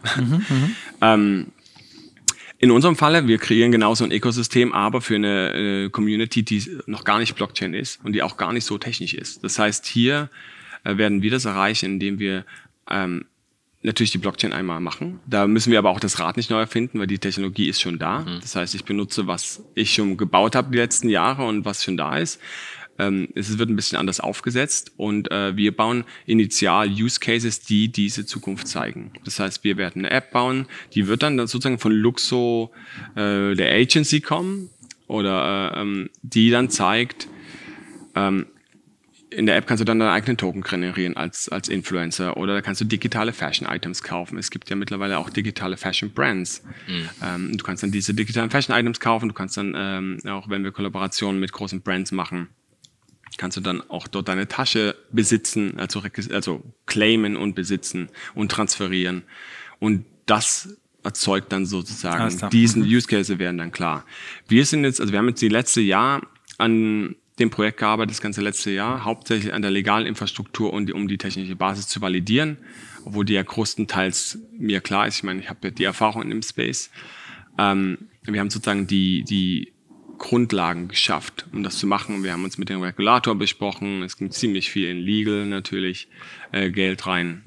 ähm, 1.00 1.46
in 2.58 2.70
unserem 2.70 2.94
Falle, 2.94 3.26
wir 3.26 3.38
kreieren 3.38 3.72
genauso 3.72 4.04
ein 4.04 4.12
Ökosystem, 4.12 4.72
aber 4.72 5.00
für 5.00 5.16
eine 5.16 5.52
äh, 5.52 5.90
Community, 5.90 6.44
die 6.44 6.64
noch 6.86 7.02
gar 7.02 7.18
nicht 7.18 7.34
Blockchain 7.34 7.74
ist 7.74 8.04
und 8.04 8.12
die 8.12 8.22
auch 8.22 8.36
gar 8.36 8.52
nicht 8.52 8.64
so 8.64 8.78
technisch 8.78 9.14
ist. 9.14 9.42
Das 9.42 9.58
heißt, 9.58 9.84
hier 9.84 10.30
äh, 10.84 10.96
werden 10.96 11.22
wir 11.22 11.32
das 11.32 11.44
erreichen, 11.44 11.86
indem 11.86 12.20
wir 12.20 12.44
ähm, 12.88 13.24
natürlich 13.82 14.12
die 14.12 14.18
Blockchain 14.18 14.52
einmal 14.52 14.80
machen. 14.80 15.18
Da 15.26 15.46
müssen 15.46 15.72
wir 15.72 15.78
aber 15.78 15.90
auch 15.90 16.00
das 16.00 16.20
Rad 16.20 16.36
nicht 16.36 16.50
neu 16.50 16.60
erfinden, 16.60 17.00
weil 17.00 17.08
die 17.08 17.18
Technologie 17.18 17.68
ist 17.68 17.80
schon 17.80 17.98
da. 17.98 18.24
Das 18.40 18.54
heißt, 18.54 18.74
ich 18.74 18.84
benutze, 18.84 19.26
was 19.26 19.62
ich 19.74 19.92
schon 19.92 20.16
gebaut 20.16 20.54
habe 20.54 20.70
die 20.70 20.78
letzten 20.78 21.08
Jahre 21.08 21.44
und 21.44 21.64
was 21.64 21.82
schon 21.82 21.96
da 21.96 22.16
ist. 22.16 22.40
Ähm, 22.98 23.28
es 23.34 23.58
wird 23.58 23.70
ein 23.70 23.76
bisschen 23.76 23.98
anders 23.98 24.20
aufgesetzt 24.20 24.92
und 24.96 25.30
äh, 25.30 25.56
wir 25.56 25.74
bauen 25.74 26.04
initial 26.26 26.88
Use 26.88 27.20
Cases, 27.20 27.60
die 27.60 27.88
diese 27.88 28.26
Zukunft 28.26 28.68
zeigen. 28.68 29.12
Das 29.24 29.38
heißt, 29.38 29.64
wir 29.64 29.76
werden 29.76 30.04
eine 30.04 30.10
App 30.10 30.30
bauen, 30.30 30.66
die 30.94 31.06
wird 31.06 31.22
dann 31.22 31.38
sozusagen 31.38 31.78
von 31.78 31.92
Luxo 31.92 32.70
äh, 33.14 33.54
der 33.54 33.72
Agency 33.72 34.20
kommen 34.20 34.68
oder 35.06 35.72
äh, 35.74 35.80
ähm, 35.80 36.10
die 36.22 36.50
dann 36.50 36.68
zeigt, 36.68 37.28
ähm, 38.14 38.46
in 39.30 39.46
der 39.46 39.56
App 39.56 39.66
kannst 39.66 39.80
du 39.80 39.84
dann 39.84 39.98
deinen 39.98 40.10
eigenen 40.10 40.36
Token 40.36 40.60
generieren 40.60 41.16
als, 41.16 41.48
als 41.48 41.68
Influencer 41.68 42.36
oder 42.36 42.54
da 42.54 42.60
kannst 42.60 42.82
du 42.82 42.84
digitale 42.84 43.32
Fashion-Items 43.32 44.02
kaufen. 44.02 44.38
Es 44.38 44.50
gibt 44.50 44.68
ja 44.68 44.76
mittlerweile 44.76 45.18
auch 45.18 45.30
digitale 45.30 45.76
Fashion-Brands. 45.76 46.62
Ähm, 47.24 47.56
du 47.56 47.64
kannst 47.64 47.82
dann 47.82 47.90
diese 47.90 48.12
digitalen 48.12 48.50
Fashion-Items 48.50 49.00
kaufen. 49.00 49.28
Du 49.28 49.34
kannst 49.34 49.56
dann, 49.56 49.74
ähm, 49.74 50.18
auch 50.28 50.50
wenn 50.50 50.64
wir 50.64 50.72
Kollaborationen 50.72 51.40
mit 51.40 51.52
großen 51.52 51.80
Brands 51.80 52.12
machen, 52.12 52.48
kannst 53.38 53.56
du 53.56 53.60
dann 53.60 53.82
auch 53.90 54.08
dort 54.08 54.28
deine 54.28 54.48
Tasche 54.48 54.96
besitzen, 55.10 55.78
also, 55.78 56.02
also 56.30 56.62
claimen 56.86 57.36
und 57.36 57.54
besitzen 57.54 58.08
und 58.34 58.50
transferieren. 58.50 59.22
Und 59.78 60.04
das 60.26 60.76
erzeugt 61.02 61.52
dann 61.52 61.66
sozusagen 61.66 62.50
diesen 62.50 62.82
Use 62.82 63.06
Case 63.06 63.38
werden 63.38 63.58
dann 63.58 63.72
klar. 63.72 64.04
Wir 64.48 64.64
sind 64.64 64.84
jetzt, 64.84 65.00
also 65.00 65.12
wir 65.12 65.18
haben 65.18 65.28
jetzt 65.28 65.42
die 65.42 65.48
letzte 65.48 65.80
Jahr 65.80 66.22
an 66.58 67.16
dem 67.38 67.50
Projekt 67.50 67.78
gearbeitet, 67.78 68.12
das 68.12 68.20
ganze 68.20 68.40
letzte 68.40 68.70
Jahr, 68.70 69.04
hauptsächlich 69.04 69.52
an 69.52 69.62
der 69.62 69.70
legalen 69.70 70.06
Infrastruktur 70.06 70.72
und 70.72 70.92
um 70.92 71.08
die 71.08 71.18
technische 71.18 71.56
Basis 71.56 71.88
zu 71.88 72.00
validieren, 72.00 72.58
obwohl 73.04 73.24
die 73.24 73.32
ja 73.32 73.42
größtenteils 73.42 74.38
mir 74.58 74.80
klar 74.80 75.08
ist. 75.08 75.16
Ich 75.16 75.22
meine, 75.22 75.40
ich 75.40 75.48
habe 75.48 75.58
ja 75.64 75.70
die 75.70 75.84
Erfahrung 75.84 76.22
in 76.22 76.30
dem 76.30 76.42
Space. 76.42 76.90
Ähm, 77.58 77.98
wir 78.22 78.38
haben 78.38 78.50
sozusagen 78.50 78.86
die, 78.86 79.24
die 79.24 79.71
Grundlagen 80.22 80.88
geschafft, 80.88 81.46
um 81.52 81.62
das 81.62 81.78
zu 81.78 81.86
machen. 81.86 82.22
Wir 82.22 82.32
haben 82.32 82.44
uns 82.44 82.56
mit 82.56 82.68
dem 82.68 82.80
Regulator 82.80 83.34
besprochen. 83.34 84.02
Es 84.02 84.16
ging 84.16 84.30
ziemlich 84.30 84.70
viel 84.70 84.88
in 84.88 84.98
Legal 84.98 85.46
natürlich 85.46 86.08
äh, 86.52 86.70
Geld 86.70 87.06
rein. 87.06 87.42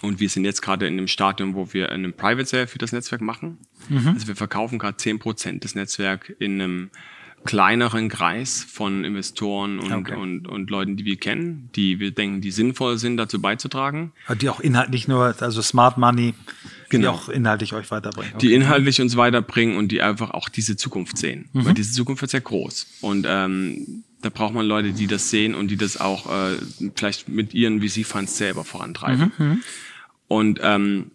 Und 0.00 0.18
wir 0.18 0.28
sind 0.28 0.44
jetzt 0.44 0.62
gerade 0.62 0.88
in 0.88 0.96
dem 0.96 1.06
Stadium, 1.06 1.54
wo 1.54 1.72
wir 1.74 1.92
einen 1.92 2.14
Private 2.14 2.46
Sale 2.46 2.66
für 2.66 2.78
das 2.78 2.92
Netzwerk 2.92 3.20
machen. 3.20 3.58
Also 4.06 4.26
wir 4.26 4.34
verkaufen 4.34 4.78
gerade 4.78 4.96
10% 4.96 5.60
des 5.60 5.74
Netzwerks 5.74 6.32
in 6.40 6.60
einem 6.60 6.90
kleineren 7.44 8.08
Kreis 8.08 8.64
von 8.70 9.04
Investoren 9.04 9.78
und, 9.78 9.92
Okay. 9.92 10.14
und, 10.14 10.46
und 10.48 10.70
Leuten, 10.70 10.96
die 10.96 11.04
wir 11.04 11.16
kennen, 11.16 11.70
die 11.74 11.98
wir 11.98 12.10
denken, 12.12 12.40
die 12.40 12.50
sinnvoll 12.50 12.98
sind, 12.98 13.16
dazu 13.16 13.40
beizutragen. 13.40 14.12
Die 14.40 14.48
auch 14.48 14.60
inhaltlich 14.60 15.08
nur, 15.08 15.34
also 15.40 15.62
Smart 15.62 15.98
Money, 15.98 16.34
die 16.34 16.96
Genau. 16.98 17.12
auch 17.12 17.28
inhaltlich 17.28 17.72
euch 17.72 17.90
weiterbringen. 17.90 18.34
die 18.40 18.52
inhaltlich 18.54 19.00
uns 19.00 19.16
weiterbringen 19.16 19.76
und 19.76 19.88
die 19.92 20.02
einfach 20.02 20.30
auch 20.30 20.48
diese 20.48 20.76
Zukunft 20.76 21.16
sehen. 21.18 21.48
Weil 21.52 21.74
diese 21.74 21.92
Zukunft 21.92 22.22
wird 22.22 22.30
sehr 22.30 22.40
groß. 22.42 22.86
Und 23.00 23.26
ähm, 23.28 24.04
da 24.20 24.28
braucht 24.28 24.54
man 24.54 24.66
Leute, 24.66 24.92
die 24.92 25.06
das 25.08 25.30
sehen 25.30 25.54
und 25.54 25.68
die 25.68 25.76
das 25.76 26.00
auch 26.00 26.26
äh, 26.30 26.56
vielleicht 26.94 27.28
mit 27.28 27.54
ihren 27.54 27.80
VC-Funds 27.82 28.36
selber 28.36 28.64
vorantreiben. 28.64 29.62
Und 30.28 30.60
ähm, 30.62 31.10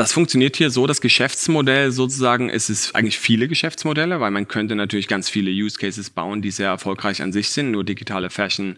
das 0.00 0.14
funktioniert 0.14 0.56
hier 0.56 0.70
so, 0.70 0.86
das 0.86 1.02
Geschäftsmodell 1.02 1.92
sozusagen, 1.92 2.48
es 2.48 2.70
ist 2.70 2.94
eigentlich 2.94 3.18
viele 3.18 3.48
Geschäftsmodelle, 3.48 4.18
weil 4.18 4.30
man 4.30 4.48
könnte 4.48 4.74
natürlich 4.74 5.08
ganz 5.08 5.28
viele 5.28 5.50
Use 5.50 5.78
Cases 5.78 6.08
bauen, 6.08 6.40
die 6.40 6.50
sehr 6.50 6.68
erfolgreich 6.68 7.20
an 7.20 7.34
sich 7.34 7.50
sind. 7.50 7.72
Nur 7.72 7.84
digitale 7.84 8.30
Fashion 8.30 8.76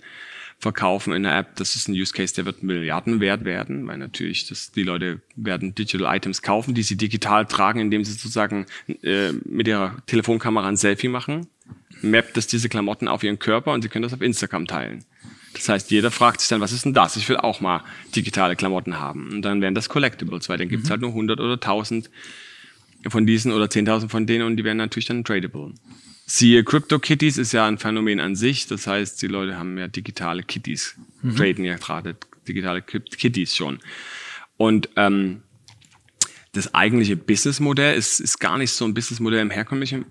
verkaufen 0.58 1.12
in 1.12 1.22
der 1.22 1.38
App, 1.38 1.54
das 1.54 1.76
ist 1.76 1.86
ein 1.86 1.92
Use 1.92 2.12
Case, 2.12 2.34
der 2.34 2.44
wird 2.44 2.64
Milliarden 2.64 3.20
wert 3.20 3.44
werden, 3.44 3.86
weil 3.86 3.98
natürlich 3.98 4.48
das, 4.48 4.72
die 4.72 4.82
Leute 4.82 5.20
werden 5.36 5.76
Digital 5.76 6.12
Items 6.16 6.42
kaufen, 6.42 6.74
die 6.74 6.82
sie 6.82 6.96
digital 6.96 7.46
tragen, 7.46 7.78
indem 7.78 8.04
sie 8.04 8.12
sozusagen 8.12 8.66
äh, 9.04 9.30
mit 9.44 9.68
ihrer 9.68 9.96
Telefonkamera 10.06 10.66
ein 10.66 10.76
Selfie 10.76 11.06
machen, 11.06 11.46
mappt 12.00 12.36
das 12.36 12.48
diese 12.48 12.68
Klamotten 12.68 13.06
auf 13.06 13.22
ihren 13.22 13.38
Körper 13.38 13.72
und 13.72 13.82
sie 13.82 13.88
können 13.88 14.02
das 14.02 14.12
auf 14.12 14.22
Instagram 14.22 14.66
teilen. 14.66 15.04
Das 15.54 15.68
heißt, 15.68 15.90
jeder 15.90 16.10
fragt 16.10 16.40
sich 16.40 16.48
dann, 16.48 16.60
was 16.60 16.72
ist 16.72 16.84
denn 16.84 16.94
das? 16.94 17.16
Ich 17.16 17.28
will 17.28 17.36
auch 17.36 17.60
mal 17.60 17.82
digitale 18.16 18.56
Klamotten 18.56 18.98
haben. 18.98 19.30
Und 19.30 19.42
dann 19.42 19.60
wären 19.60 19.74
das 19.74 19.88
Collectibles, 19.88 20.48
weil 20.48 20.58
dann 20.58 20.68
gibt's 20.68 20.90
halt 20.90 21.00
nur 21.00 21.10
100 21.10 21.40
oder 21.40 21.54
1000 21.54 22.10
von 23.08 23.26
diesen 23.26 23.52
oder 23.52 23.66
10.000 23.66 24.08
von 24.08 24.26
denen 24.26 24.44
und 24.46 24.56
die 24.56 24.64
wären 24.64 24.76
natürlich 24.76 25.06
dann 25.06 25.24
tradable. 25.24 25.72
Siehe 26.24 26.62
CryptoKitties 26.64 27.36
ist 27.36 27.52
ja 27.52 27.66
ein 27.66 27.78
Phänomen 27.78 28.20
an 28.20 28.36
sich. 28.36 28.66
Das 28.68 28.86
heißt, 28.86 29.20
die 29.20 29.26
Leute 29.26 29.58
haben 29.58 29.76
ja 29.76 29.88
digitale 29.88 30.42
Kitties, 30.42 30.94
traden 31.36 31.64
ja 31.64 31.76
gerade 31.76 32.16
digitale 32.48 32.80
Kit- 32.80 33.18
Kitties 33.18 33.54
schon. 33.56 33.80
Und 34.56 34.88
ähm, 34.96 35.42
das 36.52 36.74
eigentliche 36.74 37.16
Businessmodell 37.16 37.96
ist, 37.96 38.20
ist 38.20 38.38
gar 38.38 38.56
nicht 38.58 38.70
so 38.72 38.84
ein 38.84 38.94
Businessmodell 38.94 39.40
im 39.40 39.50
herkömmlichen 39.50 40.04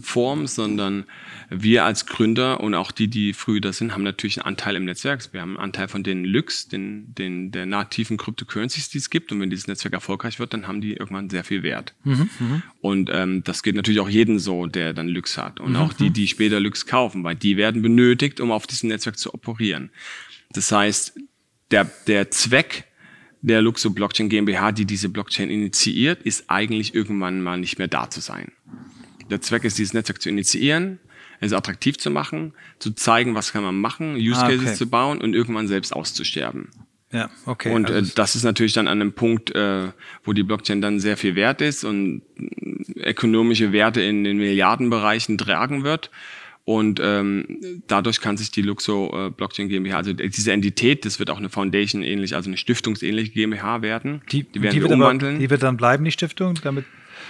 Form, 0.00 0.46
sondern 0.46 1.04
wir 1.50 1.84
als 1.84 2.06
Gründer 2.06 2.60
und 2.60 2.74
auch 2.74 2.92
die, 2.92 3.08
die 3.08 3.32
früh 3.32 3.60
da 3.60 3.72
sind, 3.72 3.92
haben 3.92 4.02
natürlich 4.02 4.38
einen 4.38 4.46
Anteil 4.46 4.76
im 4.76 4.84
Netzwerk. 4.84 5.32
Wir 5.32 5.40
haben 5.40 5.56
einen 5.56 5.64
Anteil 5.64 5.88
von 5.88 6.02
den 6.02 6.24
Lux, 6.24 6.68
den, 6.68 7.14
den, 7.14 7.50
der 7.50 7.66
nativen 7.66 8.16
Cryptocurrencies, 8.16 8.88
die 8.90 8.98
es 8.98 9.10
gibt. 9.10 9.32
Und 9.32 9.40
wenn 9.40 9.50
dieses 9.50 9.66
Netzwerk 9.66 9.94
erfolgreich 9.94 10.38
wird, 10.38 10.54
dann 10.54 10.66
haben 10.66 10.80
die 10.80 10.92
irgendwann 10.92 11.30
sehr 11.30 11.44
viel 11.44 11.62
Wert. 11.62 11.94
Mhm, 12.04 12.62
und 12.80 13.10
ähm, 13.12 13.44
das 13.44 13.62
geht 13.62 13.74
natürlich 13.74 14.00
auch 14.00 14.08
jeden 14.08 14.38
so, 14.38 14.66
der 14.66 14.92
dann 14.94 15.08
Lux 15.08 15.36
hat. 15.36 15.60
Und 15.60 15.72
mhm, 15.72 15.76
auch 15.76 15.92
die, 15.92 16.10
die 16.10 16.28
später 16.28 16.60
Lux 16.60 16.86
kaufen, 16.86 17.24
weil 17.24 17.36
die 17.36 17.56
werden 17.56 17.82
benötigt, 17.82 18.40
um 18.40 18.50
auf 18.50 18.66
diesem 18.66 18.88
Netzwerk 18.88 19.18
zu 19.18 19.34
operieren. 19.34 19.90
Das 20.50 20.72
heißt, 20.72 21.18
der, 21.70 21.90
der 22.06 22.30
Zweck 22.30 22.86
der 23.42 23.60
Luxo 23.60 23.90
Blockchain 23.90 24.28
GmbH, 24.28 24.72
die 24.72 24.84
diese 24.84 25.08
Blockchain 25.08 25.50
initiiert, 25.50 26.22
ist 26.22 26.48
eigentlich 26.48 26.94
irgendwann 26.94 27.42
mal 27.42 27.58
nicht 27.58 27.78
mehr 27.78 27.88
da 27.88 28.08
zu 28.08 28.20
sein. 28.20 28.52
Der 29.30 29.40
Zweck 29.40 29.64
ist, 29.64 29.78
dieses 29.78 29.94
Netzwerk 29.94 30.20
zu 30.20 30.28
initiieren, 30.28 30.98
es 31.40 31.52
attraktiv 31.52 31.98
zu 31.98 32.10
machen, 32.10 32.54
zu 32.78 32.92
zeigen, 32.92 33.34
was 33.34 33.52
kann 33.52 33.62
man 33.64 33.80
machen, 33.80 34.14
Use 34.14 34.40
ah, 34.40 34.48
Cases 34.48 34.66
okay. 34.66 34.74
zu 34.74 34.88
bauen 34.88 35.20
und 35.20 35.34
irgendwann 35.34 35.66
selbst 35.66 35.92
auszusterben. 35.92 36.68
Ja, 37.12 37.30
okay. 37.46 37.72
Und 37.72 37.90
äh, 37.90 37.94
also 37.94 38.12
das 38.14 38.36
ist 38.36 38.42
natürlich 38.44 38.72
dann 38.72 38.88
an 38.88 39.00
einem 39.00 39.12
Punkt, 39.12 39.54
äh, 39.54 39.88
wo 40.24 40.32
die 40.32 40.42
Blockchain 40.42 40.80
dann 40.80 40.98
sehr 40.98 41.16
viel 41.16 41.34
wert 41.34 41.60
ist 41.60 41.84
und 41.84 42.22
ökonomische 42.96 43.72
Werte 43.72 44.00
in 44.00 44.24
den 44.24 44.38
Milliardenbereichen 44.38 45.36
tragen 45.36 45.84
wird. 45.84 46.10
Und 46.64 47.00
ähm, 47.02 47.82
dadurch 47.88 48.20
kann 48.20 48.36
sich 48.36 48.52
die 48.52 48.62
Luxo 48.62 49.26
äh, 49.26 49.30
Blockchain 49.30 49.68
GmbH, 49.68 49.96
also 49.96 50.12
diese 50.12 50.52
Entität, 50.52 51.04
das 51.04 51.18
wird 51.18 51.28
auch 51.28 51.38
eine 51.38 51.48
Foundation 51.48 52.04
ähnlich, 52.04 52.36
also 52.36 52.48
eine 52.48 52.56
stiftungsähnliche 52.56 53.32
GmbH 53.32 53.82
werden. 53.82 54.22
Die, 54.30 54.44
die 54.44 54.62
werden 54.62 54.74
die 54.74 54.82
wird 54.82 54.92
umwandeln. 54.92 55.34
Aber, 55.34 55.40
die 55.40 55.50
wird 55.50 55.64
dann 55.64 55.76
bleiben, 55.76 56.04
die 56.04 56.12
Stiftung, 56.12 56.54
damit 56.62 56.84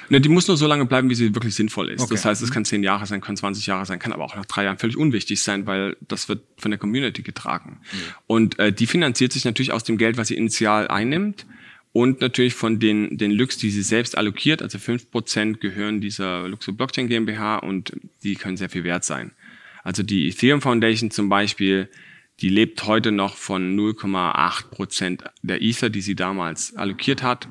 Ne, 0.08 0.20
die 0.20 0.28
muss 0.28 0.48
nur 0.48 0.56
so 0.56 0.66
lange 0.66 0.84
bleiben, 0.86 1.10
wie 1.10 1.14
sie 1.14 1.34
wirklich 1.34 1.54
sinnvoll 1.54 1.90
ist. 1.90 2.02
Okay. 2.02 2.14
Das 2.14 2.24
heißt, 2.24 2.42
es 2.42 2.50
kann 2.50 2.64
zehn 2.64 2.82
Jahre 2.82 3.06
sein, 3.06 3.20
kann 3.20 3.36
20 3.36 3.66
Jahre 3.66 3.86
sein, 3.86 3.98
kann 3.98 4.12
aber 4.12 4.24
auch 4.24 4.36
nach 4.36 4.46
drei 4.46 4.64
Jahren 4.64 4.78
völlig 4.78 4.96
unwichtig 4.96 5.42
sein, 5.42 5.66
weil 5.66 5.96
das 6.00 6.28
wird 6.28 6.42
von 6.58 6.70
der 6.70 6.78
Community 6.78 7.22
getragen. 7.22 7.80
Mhm. 7.80 7.98
Und 8.26 8.58
äh, 8.58 8.72
die 8.72 8.86
finanziert 8.86 9.32
sich 9.32 9.44
natürlich 9.44 9.72
aus 9.72 9.84
dem 9.84 9.98
Geld, 9.98 10.16
was 10.16 10.28
sie 10.28 10.36
initial 10.36 10.88
einnimmt 10.88 11.46
und 11.92 12.20
natürlich 12.20 12.54
von 12.54 12.78
den, 12.78 13.18
den 13.18 13.30
Lux, 13.30 13.58
die 13.58 13.70
sie 13.70 13.82
selbst 13.82 14.16
allokiert. 14.16 14.62
Also 14.62 14.78
fünf 14.78 15.10
Prozent 15.10 15.60
gehören 15.60 16.00
dieser 16.00 16.48
Luxo 16.48 16.72
Blockchain 16.72 17.08
GmbH 17.08 17.58
und 17.58 17.92
die 18.22 18.34
können 18.34 18.56
sehr 18.56 18.70
viel 18.70 18.84
wert 18.84 19.04
sein. 19.04 19.32
Also 19.84 20.02
die 20.02 20.28
Ethereum 20.28 20.62
Foundation 20.62 21.10
zum 21.10 21.28
Beispiel, 21.28 21.88
die 22.40 22.48
lebt 22.48 22.86
heute 22.86 23.12
noch 23.12 23.36
von 23.36 23.76
0,8 23.78 24.70
Prozent 24.70 25.24
der 25.42 25.60
Ether, 25.62 25.90
die 25.90 26.00
sie 26.00 26.14
damals 26.14 26.74
allokiert 26.76 27.22
hat 27.22 27.48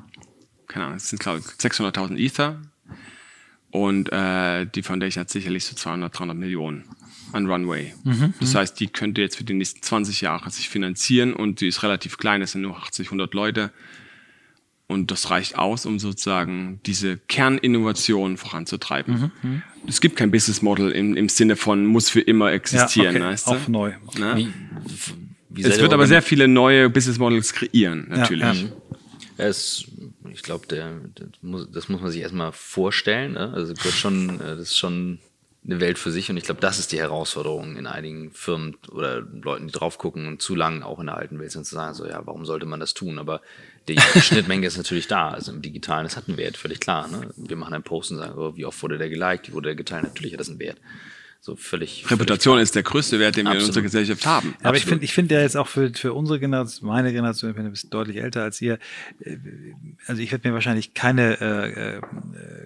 keine 0.72 0.86
Ahnung, 0.86 0.96
es 0.96 1.08
sind 1.08 1.20
glaube 1.20 1.40
ich 1.40 1.44
600.000 1.44 2.16
Ether 2.18 2.60
und 3.70 4.12
äh, 4.12 4.66
die 4.66 4.82
Foundation 4.82 5.22
hat 5.22 5.30
sicherlich 5.30 5.64
so 5.64 5.74
200, 5.74 6.18
300 6.18 6.36
Millionen 6.36 6.84
an 7.32 7.46
Runway. 7.46 7.94
Mhm, 8.04 8.34
das 8.38 8.52
mhm. 8.52 8.58
heißt, 8.58 8.80
die 8.80 8.88
könnte 8.88 9.20
jetzt 9.20 9.36
für 9.36 9.44
die 9.44 9.54
nächsten 9.54 9.82
20 9.82 10.20
Jahre 10.20 10.50
sich 10.50 10.68
finanzieren 10.68 11.32
und 11.32 11.60
die 11.60 11.68
ist 11.68 11.82
relativ 11.82 12.18
klein, 12.18 12.42
es 12.42 12.52
sind 12.52 12.62
nur 12.62 12.76
80, 12.76 13.08
100 13.08 13.32
Leute. 13.34 13.70
Und 14.88 15.10
das 15.10 15.30
reicht 15.30 15.56
aus, 15.56 15.86
um 15.86 15.98
sozusagen 15.98 16.80
diese 16.84 17.16
Kerninnovation 17.16 18.36
voranzutreiben. 18.36 19.32
Mhm, 19.42 19.50
mhm. 19.50 19.62
es 19.86 20.02
gibt 20.02 20.16
kein 20.16 20.30
Business 20.30 20.60
Model 20.60 20.90
im, 20.90 21.16
im 21.16 21.30
Sinne 21.30 21.56
von 21.56 21.86
muss 21.86 22.10
für 22.10 22.20
immer 22.20 22.52
existieren. 22.52 23.14
Ja, 23.14 23.20
okay. 23.22 23.30
weißt 23.30 23.46
du? 23.46 23.50
Auch 23.52 23.68
neu. 23.68 23.92
Ne? 24.18 24.36
Wie, 24.36 24.52
wie 25.48 25.62
es 25.62 25.80
wird 25.80 25.94
aber 25.94 26.06
sehr 26.06 26.20
viele 26.20 26.46
neue 26.46 26.90
Business 26.90 27.18
Models 27.18 27.54
kreieren, 27.54 28.06
natürlich. 28.10 28.44
Ja, 28.44 28.52
ja. 28.52 28.68
Es 29.38 29.86
ich 30.34 30.42
glaube, 30.42 30.66
das 30.66 31.26
muss, 31.40 31.70
das 31.70 31.88
muss 31.88 32.00
man 32.00 32.10
sich 32.10 32.22
erstmal 32.22 32.52
vorstellen. 32.52 33.32
Ne? 33.32 33.52
Also 33.52 33.70
wird 33.70 33.94
schon, 33.94 34.40
äh, 34.40 34.56
das 34.56 34.60
ist 34.60 34.78
schon 34.78 35.18
eine 35.64 35.78
Welt 35.78 35.98
für 35.98 36.10
sich 36.10 36.28
und 36.28 36.36
ich 36.36 36.44
glaube, 36.44 36.60
das 36.60 36.80
ist 36.80 36.90
die 36.90 36.98
Herausforderung 36.98 37.76
in 37.76 37.86
einigen 37.86 38.32
Firmen 38.32 38.76
oder 38.90 39.20
Leuten, 39.20 39.68
die 39.68 39.72
drauf 39.72 39.96
gucken 39.96 40.26
und 40.26 40.42
zu 40.42 40.56
lang 40.56 40.82
auch 40.82 40.98
in 40.98 41.06
der 41.06 41.16
alten 41.16 41.38
Welt 41.38 41.52
sind, 41.52 41.64
zu 41.64 41.76
sagen, 41.76 41.94
so 41.94 42.04
ja, 42.04 42.26
warum 42.26 42.44
sollte 42.44 42.66
man 42.66 42.80
das 42.80 42.94
tun? 42.94 43.18
Aber 43.18 43.40
die 43.86 44.00
Schnittmenge 44.20 44.66
ist 44.66 44.76
natürlich 44.76 45.06
da. 45.06 45.30
Also 45.30 45.52
im 45.52 45.62
Digitalen, 45.62 46.04
das 46.04 46.16
hat 46.16 46.26
einen 46.26 46.36
Wert, 46.36 46.56
völlig 46.56 46.80
klar. 46.80 47.06
Ne? 47.06 47.30
Wir 47.36 47.56
machen 47.56 47.74
einen 47.74 47.84
Post 47.84 48.10
und 48.10 48.18
sagen, 48.18 48.36
oh, 48.36 48.56
wie 48.56 48.64
oft 48.64 48.82
wurde 48.82 48.98
der 48.98 49.08
geliked, 49.08 49.48
wie 49.48 49.52
wurde 49.52 49.68
der 49.68 49.76
geteilt? 49.76 50.02
Natürlich 50.02 50.32
hat 50.32 50.40
das 50.40 50.50
einen 50.50 50.58
Wert. 50.58 50.78
So 51.44 51.56
völlig. 51.56 52.08
Reputation 52.08 52.54
völlig 52.54 52.62
ist 52.62 52.76
der 52.76 52.84
größte 52.84 53.18
Wert, 53.18 53.36
den 53.36 53.48
Absolut. 53.48 53.58
wir 53.58 53.64
in 53.64 53.68
unserer 53.68 53.82
Gesellschaft 53.82 54.26
haben. 54.26 54.54
Aber 54.62 54.76
ich 54.76 54.84
finde, 54.84 55.04
ich 55.04 55.12
finde 55.12 55.34
ja 55.34 55.40
jetzt 55.40 55.56
auch 55.56 55.66
für, 55.66 55.90
für 55.92 56.12
unsere 56.12 56.38
Generation, 56.38 56.88
meine 56.88 57.12
Generation, 57.12 57.50
ich 57.50 57.56
bin 57.56 57.66
ein 57.66 57.72
bisschen 57.72 57.90
deutlich 57.90 58.18
älter 58.18 58.44
als 58.44 58.62
ihr, 58.62 58.78
äh, 59.18 59.38
also 60.06 60.22
ich 60.22 60.30
werde 60.30 60.46
mir 60.48 60.54
wahrscheinlich 60.54 60.94
keine 60.94 61.40
äh, 61.40 61.96
äh, 61.96 62.00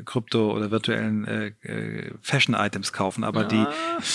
Krypto- 0.04 0.52
oder 0.52 0.70
virtuellen 0.70 1.26
äh, 1.26 1.46
äh, 1.62 2.10
Fashion-Items 2.20 2.92
kaufen, 2.92 3.24
aber 3.24 3.44
ja. 3.44 3.48
die, 3.48 3.66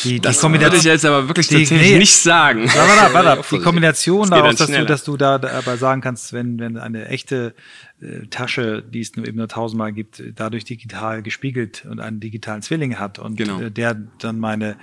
die, 0.04 0.10
die 0.10 0.20
das 0.20 0.40
Kombination. 0.42 0.78
ich 0.78 0.84
jetzt 0.84 1.06
aber 1.06 1.28
wirklich 1.28 1.48
die, 1.48 1.66
nee, 1.66 1.98
nicht 1.98 2.18
sagen. 2.18 2.66
Warte, 2.66 3.14
warte, 3.14 3.14
warte, 3.26 3.44
die 3.56 3.64
Kombination 3.64 4.30
daraus, 4.30 4.58
dass 4.58 4.70
du, 4.70 4.86
dass 4.86 5.04
du 5.04 5.18
da 5.18 5.42
aber 5.42 5.78
sagen 5.78 6.02
kannst, 6.02 6.34
wenn, 6.34 6.60
wenn 6.60 6.78
eine 6.78 7.08
echte 7.08 7.56
äh, 7.56 7.91
Tasche, 8.30 8.82
die 8.82 9.02
es 9.02 9.16
nur 9.16 9.28
eben 9.28 9.38
nur 9.38 9.48
tausendmal 9.48 9.94
gibt, 9.94 10.24
dadurch 10.36 10.66
digital 10.66 11.22
gespiegelt 11.22 11.86
und 11.86 12.00
einen 12.00 12.20
digitalen 12.20 12.62
Zwilling 12.64 12.98
hat 12.98 13.20
und 13.20 13.36
genau. 13.36 13.62
Äh, 13.62 13.70
der 13.70 13.96
dann 14.20 14.40
meine 14.40 14.78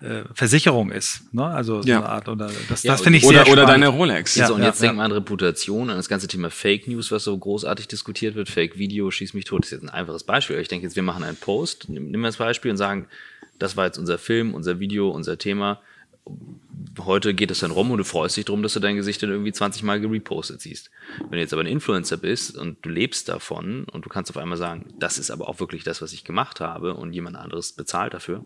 äh, 0.00 0.22
Versicherung 0.34 0.92
ist, 0.92 1.32
ne? 1.32 1.46
Also 1.46 1.80
so 1.82 1.88
ja. 1.88 1.98
eine 1.98 2.08
Art 2.08 2.28
oder 2.28 2.50
das, 2.68 2.82
ja, 2.82 2.92
das 2.92 3.00
finde 3.00 3.18
ich 3.18 3.24
oder, 3.24 3.44
sehr 3.44 3.52
Oder 3.52 3.66
deine 3.66 3.88
Rolex. 3.88 4.36
Ja, 4.36 4.46
so, 4.46 4.54
und 4.54 4.62
jetzt 4.62 4.82
denkt 4.82 4.96
man 4.96 5.06
an 5.06 5.12
Reputation, 5.12 5.88
an 5.88 5.96
das 5.96 6.08
ganze 6.08 6.28
Thema 6.28 6.50
Fake 6.50 6.86
News, 6.86 7.10
was 7.10 7.24
so 7.24 7.36
großartig 7.36 7.88
diskutiert 7.88 8.34
wird, 8.34 8.50
Fake 8.50 8.78
Video, 8.78 9.10
schieß 9.10 9.32
mich 9.32 9.46
tot, 9.46 9.62
das 9.62 9.72
ist 9.72 9.82
jetzt 9.82 9.82
ein 9.82 9.94
einfaches 9.94 10.24
Beispiel. 10.24 10.58
Ich 10.58 10.68
denke 10.68 10.86
jetzt, 10.86 10.94
wir 10.94 11.02
machen 11.02 11.24
einen 11.24 11.36
Post, 11.36 11.88
nehmen 11.88 12.12
wir 12.12 12.28
das 12.28 12.36
Beispiel 12.36 12.70
und 12.70 12.76
sagen, 12.76 13.06
das 13.58 13.76
war 13.76 13.86
jetzt 13.86 13.98
unser 13.98 14.18
Film, 14.18 14.54
unser 14.54 14.78
Video, 14.78 15.10
unser 15.10 15.38
Thema 15.38 15.80
heute 17.04 17.34
geht 17.34 17.50
es 17.50 17.60
dann 17.60 17.70
rum 17.70 17.90
und 17.90 17.98
du 17.98 18.04
freust 18.04 18.36
dich 18.36 18.44
drum, 18.44 18.62
dass 18.62 18.74
du 18.74 18.80
dein 18.80 18.96
Gesicht 18.96 19.22
dann 19.22 19.30
irgendwie 19.30 19.52
20 19.52 19.82
Mal 19.82 20.00
gerepostet 20.00 20.60
siehst. 20.60 20.90
Wenn 21.20 21.32
du 21.32 21.38
jetzt 21.38 21.52
aber 21.52 21.62
ein 21.62 21.68
Influencer 21.68 22.16
bist 22.16 22.56
und 22.56 22.78
du 22.82 22.88
lebst 22.88 23.28
davon 23.28 23.84
und 23.84 24.04
du 24.04 24.08
kannst 24.08 24.30
auf 24.30 24.36
einmal 24.36 24.58
sagen, 24.58 24.86
das 24.98 25.18
ist 25.18 25.30
aber 25.30 25.48
auch 25.48 25.60
wirklich 25.60 25.84
das, 25.84 26.02
was 26.02 26.12
ich 26.12 26.24
gemacht 26.24 26.60
habe 26.60 26.94
und 26.94 27.12
jemand 27.12 27.36
anderes 27.36 27.72
bezahlt 27.72 28.14
dafür. 28.14 28.44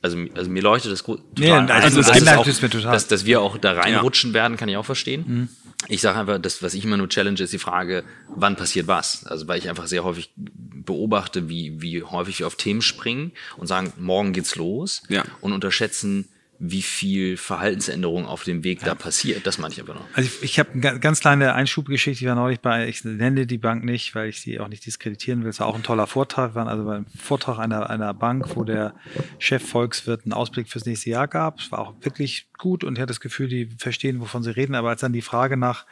Also, 0.00 0.16
also 0.34 0.48
mir 0.48 0.62
leuchtet 0.62 0.92
das 0.92 1.02
total. 1.02 1.24
Nee, 1.36 1.50
also, 1.50 1.72
also 1.72 2.02
das, 2.02 2.22
das 2.22 2.36
auch, 2.36 2.44
total. 2.44 2.92
Dass, 2.92 3.08
dass 3.08 3.24
wir 3.24 3.40
auch 3.40 3.58
da 3.58 3.72
reinrutschen 3.72 4.30
ja. 4.30 4.34
werden, 4.34 4.56
kann 4.56 4.68
ich 4.68 4.76
auch 4.76 4.84
verstehen. 4.84 5.24
Mhm. 5.26 5.48
Ich 5.88 6.00
sage 6.00 6.18
einfach, 6.18 6.38
das, 6.38 6.62
was 6.62 6.74
ich 6.74 6.84
immer 6.84 6.96
nur 6.96 7.08
challenge, 7.08 7.40
ist 7.40 7.52
die 7.52 7.58
Frage, 7.58 8.04
wann 8.28 8.56
passiert 8.56 8.86
was? 8.86 9.26
Also 9.26 9.48
weil 9.48 9.58
ich 9.58 9.68
einfach 9.68 9.86
sehr 9.86 10.04
häufig 10.04 10.30
beobachte, 10.36 11.48
wie, 11.48 11.80
wie 11.82 12.02
häufig 12.02 12.40
wir 12.40 12.46
auf 12.46 12.56
Themen 12.56 12.82
springen 12.82 13.32
und 13.56 13.66
sagen, 13.66 13.92
morgen 13.98 14.32
geht's 14.32 14.56
los 14.56 15.02
ja. 15.08 15.24
und 15.40 15.52
unterschätzen, 15.52 16.28
wie 16.60 16.82
viel 16.82 17.36
Verhaltensänderung 17.36 18.26
auf 18.26 18.42
dem 18.42 18.64
Weg 18.64 18.80
ja. 18.80 18.88
da 18.88 18.94
passiert. 18.94 19.46
Das 19.46 19.58
meine 19.58 19.72
ich 19.72 19.80
aber 19.80 19.94
noch. 19.94 20.06
Also 20.14 20.28
ich, 20.28 20.42
ich 20.42 20.58
habe 20.58 20.70
eine 20.72 20.98
ganz 20.98 21.20
kleine 21.20 21.54
Einschubgeschichte. 21.54 22.24
Ich 22.24 22.28
war 22.28 22.34
neulich 22.34 22.60
bei, 22.60 22.88
ich 22.88 23.04
nenne 23.04 23.46
die 23.46 23.58
Bank 23.58 23.84
nicht, 23.84 24.14
weil 24.14 24.28
ich 24.28 24.40
sie 24.40 24.58
auch 24.58 24.68
nicht 24.68 24.84
diskreditieren 24.84 25.44
will. 25.44 25.50
Es 25.50 25.60
war 25.60 25.68
auch 25.68 25.76
ein 25.76 25.84
toller 25.84 26.08
Vortrag. 26.08 26.52
Wir 26.52 26.54
waren 26.56 26.68
also 26.68 26.84
beim 26.84 27.06
Vortrag 27.06 27.58
einer, 27.58 27.88
einer 27.88 28.12
Bank, 28.12 28.56
wo 28.56 28.64
der 28.64 28.94
Chef 29.38 29.66
Volkswirt 29.68 30.24
einen 30.24 30.32
Ausblick 30.32 30.68
fürs 30.68 30.84
nächste 30.84 31.10
Jahr 31.10 31.28
gab. 31.28 31.60
Es 31.60 31.70
war 31.70 31.78
auch 31.78 31.94
wirklich 32.00 32.48
gut 32.58 32.82
und 32.82 32.96
ich 32.96 33.00
hatte 33.00 33.12
das 33.12 33.20
Gefühl, 33.20 33.48
die 33.48 33.66
verstehen, 33.78 34.20
wovon 34.20 34.42
sie 34.42 34.54
reden. 34.54 34.74
Aber 34.74 34.88
als 34.88 35.00
dann 35.00 35.12
die 35.12 35.22
Frage 35.22 35.56
nach 35.56 35.86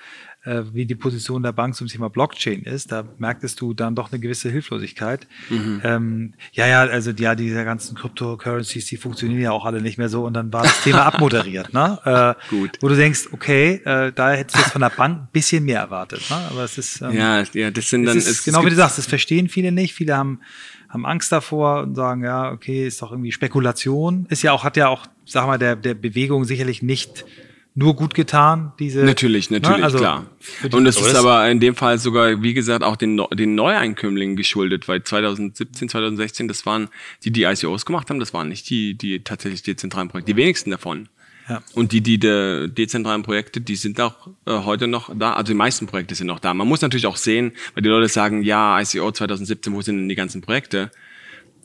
wie 0.47 0.87
die 0.87 0.95
Position 0.95 1.43
der 1.43 1.53
Bank 1.53 1.75
zum 1.75 1.89
Thema 1.89 2.09
Blockchain 2.09 2.63
ist, 2.63 2.93
da 2.93 3.05
merktest 3.19 3.61
du 3.61 3.75
dann 3.75 3.95
doch 3.95 4.13
eine 4.13 4.21
gewisse 4.21 4.49
Hilflosigkeit. 4.51 5.27
Mhm. 5.51 5.81
Ähm, 5.85 6.35
ja, 6.53 6.67
ja, 6.67 6.83
also 6.83 7.11
ja, 7.11 7.35
diese 7.35 7.65
ganzen 7.65 7.97
Cryptocurrencies, 7.97 8.87
die 8.87 8.97
funktionieren 8.97 9.41
ja 9.41 9.51
auch 9.51 9.65
alle 9.65 9.83
nicht 9.83 9.99
mehr 9.99 10.09
so 10.09 10.25
und 10.25 10.35
dann 10.35 10.53
war 10.53 10.63
das 10.63 10.83
Thema 10.83 11.03
abmoderiert, 11.07 11.73
ne? 11.73 11.99
Äh, 12.05 12.49
Gut. 12.51 12.79
Wo 12.81 12.89
du 12.89 12.97
denkst, 12.97 13.29
okay, 13.33 13.81
äh, 13.85 14.13
da 14.13 14.33
hättest 14.33 14.57
du 14.57 14.61
jetzt 14.61 14.73
von 14.73 14.81
der 14.81 14.91
Bank 14.91 15.23
ein 15.23 15.29
bisschen 15.33 15.65
mehr 15.65 15.81
erwartet, 15.81 16.23
ne? 16.31 16.37
Aber 16.51 16.65
es 16.65 16.79
ist 16.79 17.01
ähm, 17.03 17.13
ja, 17.13 17.43
ja, 17.53 17.71
das 17.71 17.91
sind 17.91 18.05
dann 18.05 18.17
es 18.17 18.29
ist, 18.29 18.45
genau 18.45 18.65
wie 18.65 18.71
du 18.71 18.77
sagst, 18.77 18.99
das 18.99 19.07
verstehen 19.07 19.49
viele 19.49 19.73
nicht, 19.73 19.95
viele 19.95 20.17
haben 20.17 20.41
haben 20.89 21.05
Angst 21.05 21.33
davor 21.33 21.83
und 21.83 21.95
sagen, 21.97 22.23
ja, 22.23 22.53
okay, 22.53 22.87
ist 22.87 23.03
doch 23.03 23.11
irgendwie 23.11 23.33
Spekulation. 23.33 24.27
Ist 24.31 24.43
ja 24.43 24.53
auch, 24.53 24.63
hat 24.63 24.77
ja 24.77 24.89
auch, 24.89 25.07
sag 25.25 25.47
mal, 25.47 25.59
der, 25.59 25.75
der 25.75 25.95
Bewegung 25.95 26.45
sicherlich 26.45 26.81
nicht 26.81 27.25
nur 27.77 27.95
gut 27.95 28.15
getan, 28.15 28.73
diese. 28.79 29.05
Natürlich, 29.05 29.51
ne, 29.51 29.61
natürlich, 29.61 29.79
ne? 29.79 29.85
also 29.85 29.99
klar. 29.99 30.27
Und 30.73 30.87
es 30.87 30.99
ist 30.99 31.15
aber 31.15 31.49
in 31.51 31.61
dem 31.61 31.77
Fall 31.77 31.99
sogar, 31.99 32.43
wie 32.43 32.55
gesagt, 32.55 32.83
auch 32.83 32.97
den, 32.97 33.21
den 33.35 33.55
Neueinkömmlingen 33.55 34.35
geschuldet, 34.35 34.89
weil 34.89 35.05
2017, 35.05 35.91
2016, 35.91 36.49
das 36.49 36.65
waren 36.65 36.89
die, 37.23 37.31
die 37.31 37.43
ICOs 37.43 37.85
gemacht 37.85 38.09
haben, 38.09 38.19
das 38.19 38.33
waren 38.33 38.49
nicht 38.49 38.71
die, 38.71 38.95
die 38.95 39.23
tatsächlich 39.23 39.63
dezentralen 39.63 40.09
Projekte, 40.09 40.33
die 40.33 40.37
wenigsten 40.37 40.71
davon. 40.71 41.11
Ja. 41.51 41.63
Und 41.75 41.93
die, 41.93 42.01
die 42.01 42.19
der 42.19 42.67
dezentralen 42.67 43.23
Projekte, 43.23 43.61
die 43.61 43.77
sind 43.77 44.01
auch 44.01 44.27
äh, 44.47 44.53
heute 44.53 44.89
noch 44.89 45.11
da, 45.15 45.35
also 45.35 45.53
die 45.53 45.57
meisten 45.57 45.87
Projekte 45.87 46.15
sind 46.15 46.27
noch 46.29 46.41
da. 46.41 46.55
Man 46.55 46.67
muss 46.67 46.81
natürlich 46.81 47.07
auch 47.07 47.17
sehen, 47.17 47.53
weil 47.75 47.83
die 47.83 47.91
Leute 47.91 48.09
sagen, 48.09 48.43
ja, 48.43 48.81
ICO 48.81 49.13
2017, 49.13 49.73
wo 49.75 49.83
sind 49.83 49.99
denn 49.99 50.09
die 50.09 50.15
ganzen 50.15 50.41
Projekte? 50.41 50.91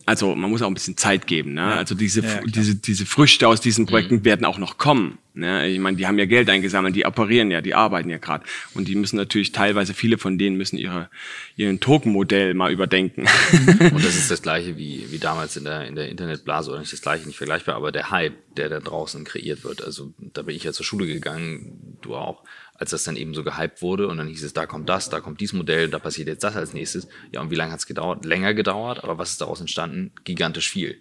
Also 0.05 0.35
man 0.35 0.49
muss 0.49 0.61
auch 0.61 0.67
ein 0.67 0.73
bisschen 0.73 0.97
Zeit 0.97 1.27
geben. 1.27 1.53
Ne? 1.53 1.63
Also 1.63 1.95
diese, 1.95 2.21
ja, 2.21 2.41
diese, 2.45 2.75
diese 2.75 3.05
Früchte 3.05 3.47
aus 3.47 3.61
diesen 3.61 3.85
Projekten 3.85 4.15
mhm. 4.15 4.25
werden 4.25 4.45
auch 4.45 4.57
noch 4.57 4.77
kommen. 4.77 5.17
Ne? 5.33 5.67
Ich 5.67 5.79
meine, 5.79 5.97
die 5.97 6.07
haben 6.07 6.19
ja 6.19 6.25
Geld 6.25 6.49
eingesammelt, 6.49 6.95
die 6.95 7.05
operieren 7.05 7.51
ja, 7.51 7.61
die 7.61 7.73
arbeiten 7.73 8.09
ja 8.09 8.17
gerade. 8.17 8.43
Und 8.73 8.87
die 8.87 8.95
müssen 8.95 9.15
natürlich 9.15 9.51
teilweise, 9.51 9.93
viele 9.93 10.17
von 10.17 10.37
denen 10.37 10.57
müssen 10.57 10.77
ihre, 10.77 11.09
ihren 11.55 11.79
Token-Modell 11.79 12.53
mal 12.53 12.71
überdenken. 12.71 13.27
Mhm. 13.51 13.91
Und 13.95 14.03
das 14.03 14.15
ist 14.15 14.31
das 14.31 14.41
gleiche 14.41 14.77
wie, 14.77 15.05
wie 15.11 15.19
damals 15.19 15.55
in 15.55 15.63
der, 15.63 15.87
in 15.87 15.95
der 15.95 16.09
Internetblase, 16.09 16.71
oder 16.71 16.79
nicht 16.79 16.93
das 16.93 17.01
gleiche, 17.01 17.27
nicht 17.27 17.37
vergleichbar, 17.37 17.75
aber 17.75 17.91
der 17.91 18.11
Hype, 18.11 18.55
der 18.57 18.69
da 18.69 18.79
draußen 18.79 19.23
kreiert 19.23 19.63
wird. 19.63 19.83
Also 19.83 20.13
da 20.19 20.41
bin 20.41 20.55
ich 20.55 20.63
ja 20.63 20.73
zur 20.73 20.85
Schule 20.85 21.07
gegangen, 21.07 21.97
du 22.01 22.15
auch 22.15 22.43
als 22.81 22.89
das 22.89 23.03
dann 23.03 23.15
eben 23.15 23.35
so 23.35 23.43
gehypt 23.43 23.83
wurde 23.83 24.07
und 24.07 24.17
dann 24.17 24.27
hieß 24.27 24.43
es, 24.43 24.53
da 24.53 24.65
kommt 24.65 24.89
das, 24.89 25.07
da 25.07 25.19
kommt 25.19 25.39
dieses 25.39 25.53
Modell, 25.53 25.87
da 25.87 25.99
passiert 25.99 26.27
jetzt 26.27 26.43
das 26.43 26.55
als 26.55 26.73
nächstes. 26.73 27.07
Ja, 27.31 27.39
und 27.39 27.51
wie 27.51 27.55
lange 27.55 27.71
hat 27.71 27.79
es 27.79 27.85
gedauert? 27.85 28.25
Länger 28.25 28.55
gedauert, 28.55 29.03
aber 29.03 29.19
was 29.19 29.29
ist 29.29 29.41
daraus 29.41 29.61
entstanden? 29.61 30.11
Gigantisch 30.23 30.71
viel. 30.71 30.99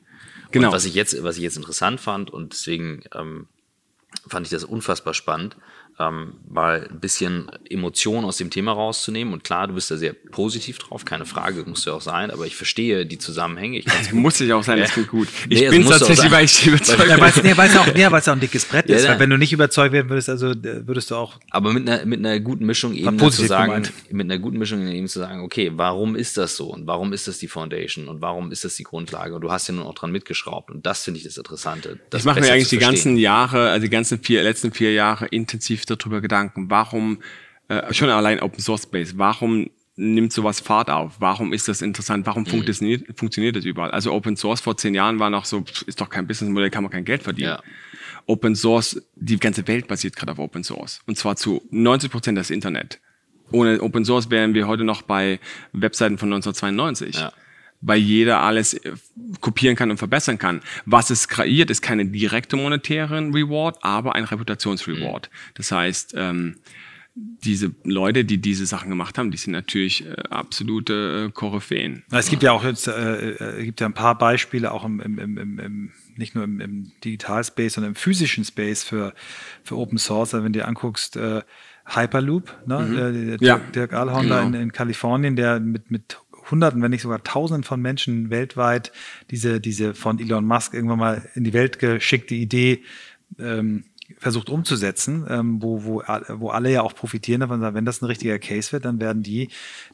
Genau. 0.50 0.68
Und 0.68 0.74
was 0.74 0.84
ich 0.84 0.92
jetzt, 0.94 1.22
was 1.22 1.38
ich 1.38 1.42
jetzt 1.42 1.56
interessant 1.56 1.98
fand 1.98 2.30
und 2.30 2.52
deswegen 2.52 3.04
ähm, 3.14 3.48
fand 4.28 4.46
ich 4.46 4.50
das 4.50 4.64
unfassbar 4.64 5.14
spannend, 5.14 5.56
ähm, 6.00 6.32
mal 6.48 6.88
ein 6.90 6.98
bisschen 6.98 7.50
Emotion 7.68 8.24
aus 8.24 8.38
dem 8.38 8.50
Thema 8.50 8.72
rauszunehmen. 8.72 9.34
Und 9.34 9.44
klar, 9.44 9.68
du 9.68 9.74
bist 9.74 9.90
da 9.90 9.96
sehr 9.96 10.14
positiv 10.14 10.78
drauf, 10.78 11.04
keine 11.04 11.26
Frage, 11.26 11.62
muss 11.66 11.84
ja 11.84 11.92
auch 11.92 12.00
sein, 12.00 12.30
aber 12.30 12.46
ich 12.46 12.56
verstehe 12.56 13.04
die 13.04 13.18
Zusammenhänge. 13.18 13.78
Ich 13.78 13.86
muss 14.12 14.40
ich 14.40 14.52
auch 14.52 14.64
sein, 14.64 14.78
das 14.78 14.92
klingt 14.92 15.08
gut. 15.08 15.28
Ich 15.48 15.60
nee, 15.60 15.68
bin 15.68 15.86
tatsächlich, 15.86 16.30
weil 16.30 16.46
ich 16.46 16.66
überzeugt 16.66 17.00
bin. 17.00 17.10
Ja, 17.10 17.20
weil 17.20 17.28
es 17.28 17.42
nee, 17.42 17.52
auch, 17.78 17.94
nee, 17.94 18.06
auch 18.06 18.26
ein 18.26 18.40
dickes 18.40 18.64
Brett 18.64 18.88
ja, 18.88 18.96
ist, 18.96 19.08
weil 19.08 19.18
wenn 19.18 19.30
du 19.30 19.36
nicht 19.36 19.52
überzeugt 19.52 19.92
werden 19.92 20.08
würdest, 20.08 20.30
also 20.30 20.52
würdest 20.54 21.10
du 21.10 21.16
auch. 21.16 21.38
Aber 21.50 21.72
mit 21.72 21.88
einer, 21.88 22.06
mit 22.06 22.20
einer 22.20 22.40
guten 22.40 22.64
Mischung 22.64 22.94
eben 22.94 23.18
zu 23.18 23.46
sagen, 23.46 23.72
gemeint. 23.72 23.92
mit 24.10 24.24
einer 24.24 24.38
guten 24.38 24.58
Mischung 24.58 24.86
eben 24.88 25.08
zu 25.08 25.18
sagen, 25.18 25.42
okay, 25.42 25.70
warum 25.74 26.16
ist 26.16 26.38
das 26.38 26.56
so 26.56 26.68
und 26.72 26.86
warum 26.86 27.12
ist 27.12 27.28
das 27.28 27.38
die 27.38 27.48
Foundation 27.48 28.08
und 28.08 28.22
warum 28.22 28.50
ist 28.52 28.64
das 28.64 28.76
die 28.76 28.84
Grundlage? 28.84 29.34
Und 29.34 29.42
du 29.42 29.50
hast 29.50 29.68
ja 29.68 29.74
nun 29.74 29.84
auch 29.84 29.94
dran 29.94 30.12
mitgeschraubt 30.12 30.70
und 30.70 30.86
das 30.86 31.04
finde 31.04 31.18
ich 31.18 31.24
das 31.24 31.36
Interessante. 31.36 31.98
Das 32.08 32.22
ich 32.22 32.24
mache 32.24 32.40
mir 32.40 32.52
eigentlich 32.52 32.68
die 32.68 32.78
ganzen 32.78 33.16
Jahre, 33.16 33.70
also 33.70 33.84
die 33.84 33.90
ganzen 33.90 34.22
vier, 34.22 34.42
letzten 34.42 34.72
vier 34.72 34.92
Jahre 34.92 35.26
intensiv 35.26 35.84
darüber 35.96 36.20
Gedanken, 36.20 36.70
warum, 36.70 37.18
äh, 37.68 37.92
schon 37.92 38.10
allein 38.10 38.40
Open 38.40 38.60
Source 38.60 38.82
Space, 38.82 39.14
warum 39.16 39.70
nimmt 39.96 40.32
sowas 40.32 40.60
Fahrt 40.60 40.90
auf? 40.90 41.16
Warum 41.20 41.52
ist 41.52 41.68
das 41.68 41.82
interessant? 41.82 42.26
Warum 42.26 42.42
mhm. 42.44 42.48
funktioniert, 42.48 43.18
funktioniert 43.18 43.56
das 43.56 43.64
überall? 43.64 43.90
Also 43.90 44.12
Open 44.12 44.36
Source 44.36 44.60
vor 44.60 44.76
zehn 44.76 44.94
Jahren 44.94 45.18
war 45.18 45.30
noch 45.30 45.44
so, 45.44 45.64
ist 45.86 46.00
doch 46.00 46.08
kein 46.08 46.26
Businessmodell, 46.26 46.70
kann 46.70 46.82
man 46.82 46.92
kein 46.92 47.04
Geld 47.04 47.22
verdienen. 47.22 47.50
Ja. 47.50 47.62
Open 48.26 48.54
Source, 48.54 49.02
die 49.16 49.38
ganze 49.38 49.66
Welt 49.66 49.88
basiert 49.88 50.16
gerade 50.16 50.32
auf 50.32 50.38
Open 50.38 50.64
Source. 50.64 51.00
Und 51.06 51.18
zwar 51.18 51.36
zu 51.36 51.62
90 51.70 52.10
Prozent 52.10 52.38
das 52.38 52.50
Internet. 52.50 53.00
Ohne 53.52 53.82
Open 53.82 54.04
Source 54.04 54.30
wären 54.30 54.54
wir 54.54 54.68
heute 54.68 54.84
noch 54.84 55.02
bei 55.02 55.40
Webseiten 55.72 56.18
von 56.18 56.32
1992. 56.32 57.16
Ja 57.16 57.32
weil 57.80 57.98
jeder 57.98 58.40
alles 58.40 58.74
äh, 58.74 58.92
kopieren 59.40 59.76
kann 59.76 59.90
und 59.90 59.98
verbessern 59.98 60.38
kann. 60.38 60.60
Was 60.86 61.10
es 61.10 61.28
kreiert, 61.28 61.70
ist 61.70 61.82
keine 61.82 62.06
direkte 62.06 62.56
monetäre 62.56 63.18
Reward, 63.18 63.78
aber 63.82 64.14
ein 64.14 64.24
Reputationsreward. 64.24 65.30
Mhm. 65.30 65.36
Das 65.54 65.72
heißt, 65.72 66.14
ähm, 66.16 66.56
diese 67.14 67.74
Leute, 67.84 68.24
die 68.24 68.38
diese 68.38 68.66
Sachen 68.66 68.88
gemacht 68.88 69.18
haben, 69.18 69.30
die 69.30 69.36
sind 69.36 69.52
natürlich 69.52 70.06
äh, 70.06 70.14
absolute 70.30 71.26
äh, 71.28 71.32
Koryphäen. 71.32 72.04
Es 72.10 72.30
gibt 72.30 72.42
ja 72.42 72.52
auch 72.52 72.64
jetzt, 72.64 72.86
äh, 72.86 73.30
äh, 73.30 73.64
gibt 73.64 73.80
ja 73.80 73.86
ein 73.86 73.94
paar 73.94 74.16
Beispiele 74.16 74.72
auch 74.72 74.84
im, 74.84 75.00
im, 75.00 75.18
im, 75.18 75.58
im 75.58 75.92
nicht 76.16 76.34
nur 76.34 76.44
im, 76.44 76.60
im 76.60 76.92
Digital-Space, 77.02 77.74
sondern 77.74 77.92
im 77.92 77.96
physischen 77.96 78.44
Space 78.44 78.84
für, 78.84 79.14
für 79.64 79.76
Open 79.76 79.98
Source. 79.98 80.34
Also 80.34 80.44
wenn 80.44 80.52
du 80.52 80.60
dir 80.60 80.68
anguckst, 80.68 81.16
äh, 81.16 81.42
Hyperloop, 81.86 82.66
ne? 82.66 82.78
Mhm. 82.78 82.94
Der, 82.94 83.12
der 83.12 83.38
ja. 83.40 83.58
Dirk 83.58 83.92
Alhorn 83.92 84.24
genau. 84.24 84.42
in, 84.42 84.54
in 84.54 84.72
Kalifornien, 84.72 85.34
der 85.34 85.60
mit, 85.60 85.90
mit 85.90 86.18
Hunderten, 86.50 86.82
wenn 86.82 86.90
nicht 86.90 87.02
sogar 87.02 87.22
Tausenden 87.22 87.64
von 87.64 87.80
Menschen 87.80 88.30
weltweit 88.30 88.92
diese, 89.30 89.60
diese 89.60 89.94
von 89.94 90.18
Elon 90.18 90.44
Musk 90.44 90.74
irgendwann 90.74 90.98
mal 90.98 91.28
in 91.34 91.44
die 91.44 91.52
Welt 91.52 91.78
geschickte 91.78 92.34
Idee 92.34 92.82
ähm, 93.38 93.84
versucht 94.18 94.50
umzusetzen, 94.50 95.26
ähm, 95.28 95.62
wo, 95.62 95.84
wo, 95.84 96.02
wo 96.28 96.50
alle 96.50 96.70
ja 96.70 96.82
auch 96.82 96.94
profitieren 96.94 97.40
davon, 97.40 97.60
wenn 97.74 97.84
das 97.84 98.02
ein 98.02 98.06
richtiger 98.06 98.38
Case 98.38 98.72
wird, 98.72 98.84
dann 98.84 99.00
werden 99.00 99.22
die, 99.22 99.48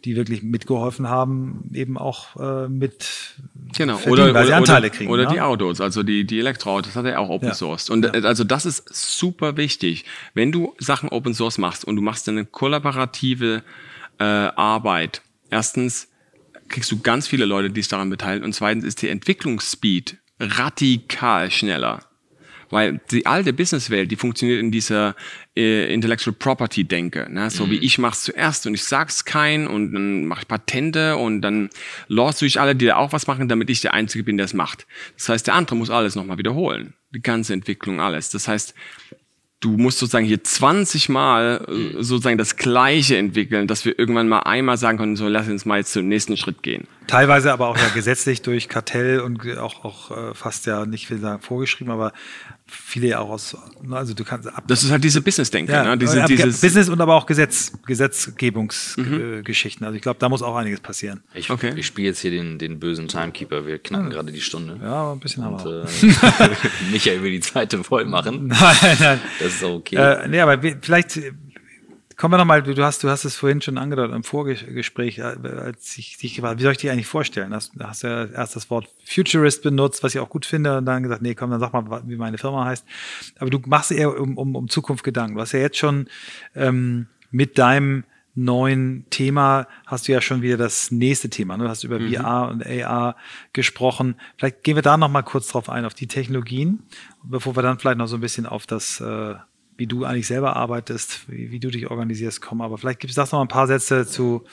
die 0.05 0.17
wirklich 0.17 0.43
mitgeholfen 0.43 1.09
haben, 1.09 1.71
eben 1.73 1.99
auch 1.99 2.37
äh, 2.37 2.69
mit 2.69 3.37
genau. 3.77 3.99
oder, 4.07 4.33
weil 4.33 4.47
sie 4.47 4.55
Anteile 4.55 4.91
kriegen. 4.91 5.11
Oder 5.11 5.25
ja? 5.25 5.29
Ne? 5.29 5.35
die 5.35 5.41
Autos, 5.41 5.81
also 5.81 6.03
die, 6.03 6.25
die 6.25 6.39
Elektroautos, 6.39 6.97
hat 6.97 7.05
er 7.05 7.21
auch 7.21 7.29
Open 7.29 7.49
ja. 7.49 7.55
Sourced. 7.55 7.91
Und 7.91 8.05
ja. 8.05 8.13
also 8.23 8.45
das 8.45 8.67
ist 8.67 8.89
super 8.93 9.57
wichtig. 9.57 10.05
Wenn 10.35 10.53
du 10.53 10.75
Sachen 10.79 11.09
Open 11.09 11.35
Source 11.35 11.59
machst 11.59 11.85
und 11.85 11.97
du 11.97 12.03
machst 12.03 12.29
eine 12.29 12.45
kollaborative 12.45 13.63
äh, 14.19 14.25
Arbeit, 14.25 15.23
erstens 15.51 16.09
kriegst 16.69 16.91
du 16.91 17.01
ganz 17.01 17.27
viele 17.27 17.45
Leute, 17.45 17.71
die 17.71 17.81
sich 17.81 17.89
daran 17.89 18.11
beteiligen. 18.11 18.45
Und 18.45 18.53
zweitens 18.53 18.85
ist 18.85 19.03
die 19.03 19.09
Entwicklungsspeed 19.09 20.19
radikal 20.41 21.51
schneller. 21.51 22.01
Weil 22.69 23.01
die 23.13 23.27
alte 23.27 23.53
Businesswelt, 23.53 24.11
die 24.11 24.17
funktioniert 24.17 24.59
in 24.59 24.73
dieser 24.73 25.15
äh, 25.57 25.93
Intellectual 25.93 26.35
Property 26.35 26.83
Denke. 26.83 27.29
Ne? 27.31 27.49
So 27.49 27.67
mhm. 27.67 27.71
wie 27.71 27.79
ich 27.79 27.99
mach's 27.99 28.25
zuerst 28.25 28.67
und 28.67 28.75
ich 28.75 28.85
sag's 28.85 29.25
kein 29.25 29.69
und 29.69 29.93
dann 29.93 30.27
mache 30.27 30.41
ich 30.41 30.49
Patente 30.49 31.17
und 31.17 31.43
dann 31.43 31.71
lost 32.09 32.43
ich 32.43 32.61
alle, 32.61 32.75
die 32.75 32.87
da 32.87 32.97
auch 32.97 33.13
was 33.13 33.29
machen, 33.29 33.49
damit 33.49 33.71
ich 33.71 33.83
der 33.83 33.95
Einzige 33.95 34.25
bin, 34.25 34.37
der 34.37 34.47
es 34.47 34.55
macht. 34.55 34.87
Das 35.17 35.29
heißt, 35.29 35.47
der 35.47 35.55
andere 35.55 35.77
muss 35.77 35.91
alles 35.91 36.17
nochmal 36.17 36.39
wiederholen. 36.39 36.95
Die 37.15 37.23
ganze 37.23 37.53
Entwicklung, 37.53 38.01
alles. 38.01 38.31
Das 38.31 38.49
heißt, 38.49 38.75
du 39.61 39.77
musst 39.77 39.99
sozusagen 39.99 40.27
hier 40.27 40.43
20 40.43 41.09
Mal 41.09 41.65
äh, 41.67 41.73
mhm. 41.73 42.03
sozusagen 42.03 42.39
das 42.39 42.57
Gleiche 42.57 43.17
entwickeln, 43.17 43.67
dass 43.67 43.85
wir 43.85 43.99
irgendwann 43.99 44.29
mal 44.29 44.41
einmal 44.41 44.77
sagen 44.77 44.99
können, 44.99 45.17
so 45.17 45.29
lass 45.29 45.49
uns 45.49 45.65
mal 45.65 45.79
jetzt 45.79 45.93
zum 45.93 46.09
nächsten 46.09 46.37
Schritt 46.37 46.63
gehen. 46.63 46.87
Teilweise 47.07 47.53
aber 47.53 47.69
auch 47.69 47.77
ja 47.77 47.89
gesetzlich 47.89 48.43
durch 48.43 48.69
Kartell 48.69 49.21
und 49.21 49.59
auch, 49.59 49.85
auch 49.85 50.11
äh, 50.11 50.35
fast 50.35 50.67
ja 50.67 50.87
nicht 50.87 51.11
will 51.11 51.19
sagen 51.19 51.43
vorgeschrieben, 51.43 51.93
aber 51.93 52.13
viele 52.67 53.09
ja 53.09 53.21
auch 53.21 53.31
aus, 53.31 53.57
ne, 53.83 53.97
also 53.97 54.13
du 54.13 54.25
kannst 54.25 54.49
ab, 54.49 54.65
Das 54.67 54.83
ist 54.83 54.91
halt 54.91 55.05
diese 55.05 55.21
Business-Denke, 55.21 55.73
ja, 55.73 55.85
ne? 55.85 55.99
diese, 55.99 56.25
dieses 56.25 56.61
Business 56.61 56.89
und 56.89 57.01
aber 57.01 57.15
auch 57.15 57.27
Gesetz, 57.27 57.73
Gesetzgebungsgeschichten. 57.87 59.85
Mhm. 59.85 59.87
Also 59.87 59.97
ich 59.97 60.03
glaube, 60.03 60.19
da 60.19 60.29
muss 60.29 60.43
auch 60.43 60.57
einiges 60.57 60.81
passieren. 60.81 61.23
Ich, 61.35 61.51
okay. 61.51 61.75
ich 61.77 61.87
spiele 61.87 62.09
jetzt 62.09 62.21
hier 62.21 62.33
den, 62.33 62.59
den 62.59 62.81
bösen 62.81 63.07
Timekeeper, 63.09 63.67
wir 63.67 63.79
knacken 63.79 64.09
ja. 64.09 64.15
gerade 64.15 64.33
die 64.33 64.41
Stunde. 64.41 64.81
Ja, 64.83 65.13
ein 65.13 65.21
bisschen 65.21 65.45
und, 65.45 65.61
haben 65.61 65.65
wir. 65.65 65.85
Äh, 65.85 66.91
Michael 66.93 67.23
will 67.23 67.31
die 67.31 67.41
Zweite 67.41 67.83
voll 67.85 68.05
machen. 68.05 68.47
Nein, 68.57 68.97
nein. 68.99 69.21
Das 69.39 69.55
ist 69.55 69.63
okay. 69.63 69.97
Äh, 69.97 70.29
nee, 70.29 70.41
aber 70.41 70.59
vielleicht 70.81 71.21
Kommen 72.17 72.33
wir 72.33 72.39
nochmal, 72.39 72.63
du 72.63 72.83
hast, 72.83 73.05
du 73.05 73.11
hast 73.11 73.25
es 73.27 73.37
vorhin 73.37 73.61
schon 73.61 73.77
angedeutet 73.77 74.17
im 74.17 74.25
Vorgespräch, 74.25 75.19
äh, 75.19 75.23
als 75.23 75.99
ich 75.99 76.17
dich 76.17 76.35
gefragt 76.35 76.59
wie 76.59 76.63
soll 76.63 76.73
ich 76.73 76.79
dich 76.79 76.91
eigentlich 76.91 77.07
vorstellen? 77.07 77.51
Da 77.51 77.57
hast, 77.57 77.73
hast 77.79 78.03
ja 78.05 78.25
erst 78.25 78.57
das 78.57 78.71
Wort 78.71 78.89
Futurist 79.05 79.63
benutzt, 79.63 80.03
was 80.03 80.15
ich 80.15 80.21
auch 80.21 80.31
gut 80.31 80.47
finde, 80.47 80.79
und 80.79 80.87
dann 80.87 81.03
gesagt, 81.03 81.21
nee, 81.21 81.35
komm, 81.35 81.51
dann 81.51 81.61
sag 81.61 81.75
mal, 81.75 82.03
wie 82.07 82.17
meine 82.17 82.39
Firma 82.39 82.65
heißt. 82.65 82.87
Aber 83.39 83.51
du 83.51 83.61
machst 83.67 83.93
eher 83.93 84.19
um, 84.19 84.39
um, 84.39 84.57
um 84.57 84.69
Zukunft 84.71 85.05
Gedanken. 85.05 85.35
Du 85.35 85.43
hast 85.43 85.53
ja 85.53 85.61
jetzt 85.61 85.77
schon 85.77 86.09
ähm, 86.55 87.07
mit 87.31 87.59
deinem 87.59 88.05
neuen 88.35 89.05
Thema 89.11 89.67
hast 89.87 90.09
du 90.09 90.13
ja 90.13 90.21
schon 90.21 90.43
wieder 90.43 90.57
das 90.57 90.91
nächste 90.91 91.29
Thema. 91.29 91.57
Ne? 91.57 91.65
Du 91.65 91.71
hast 91.71 91.85
über 91.85 91.99
mhm. 91.99 92.15
VR 92.15 92.49
und 92.49 92.67
AR 92.67 93.17
gesprochen. 93.53 94.15
Vielleicht 94.39 94.63
gehen 94.63 94.77
wir 94.77 94.83
da 94.83 94.97
nochmal 94.97 95.23
kurz 95.23 95.49
drauf 95.49 95.69
ein, 95.69 95.85
auf 95.85 95.95
die 95.95 96.07
Technologien, 96.07 96.83
bevor 97.23 97.57
wir 97.57 97.63
dann 97.63 97.79
vielleicht 97.79 97.99
noch 97.99 98.07
so 98.07 98.17
ein 98.17 98.21
bisschen 98.21 98.47
auf 98.47 98.67
das 98.67 99.01
äh, 99.01 99.35
wie 99.77 99.87
du 99.87 100.05
eigentlich 100.05 100.27
selber 100.27 100.57
arbeitest, 100.57 101.29
wie, 101.29 101.51
wie 101.51 101.61
du 101.61 101.71
dich 101.71 101.91
organisierst, 101.91 102.41
kommen. 102.41 102.63
Aber 102.63 102.79
vielleicht 102.79 103.01
gibt 103.01 103.11
es 103.11 103.17
das 103.17 103.33
noch 103.33 103.41
ein 103.41 103.49
paar 103.49 103.67
Sätze 103.67 104.07
zu, 104.07 104.45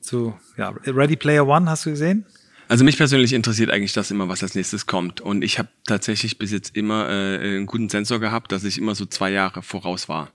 zu 0.00 0.34
ja, 0.56 0.74
Ready 0.84 1.16
Player 1.16 1.46
One, 1.46 1.68
hast 1.70 1.86
du 1.86 1.90
gesehen? 1.90 2.26
Also 2.68 2.84
mich 2.84 2.98
persönlich 2.98 3.32
interessiert 3.32 3.70
eigentlich 3.70 3.94
das 3.94 4.10
immer, 4.10 4.28
was 4.28 4.42
als 4.42 4.54
nächstes 4.54 4.86
kommt. 4.86 5.22
Und 5.22 5.42
ich 5.42 5.58
habe 5.58 5.68
tatsächlich 5.86 6.36
bis 6.36 6.52
jetzt 6.52 6.76
immer 6.76 7.08
äh, 7.08 7.38
einen 7.38 7.66
guten 7.66 7.88
Sensor 7.88 8.20
gehabt, 8.20 8.52
dass 8.52 8.64
ich 8.64 8.76
immer 8.76 8.94
so 8.94 9.06
zwei 9.06 9.30
Jahre 9.30 9.62
voraus 9.62 10.08
war. 10.08 10.30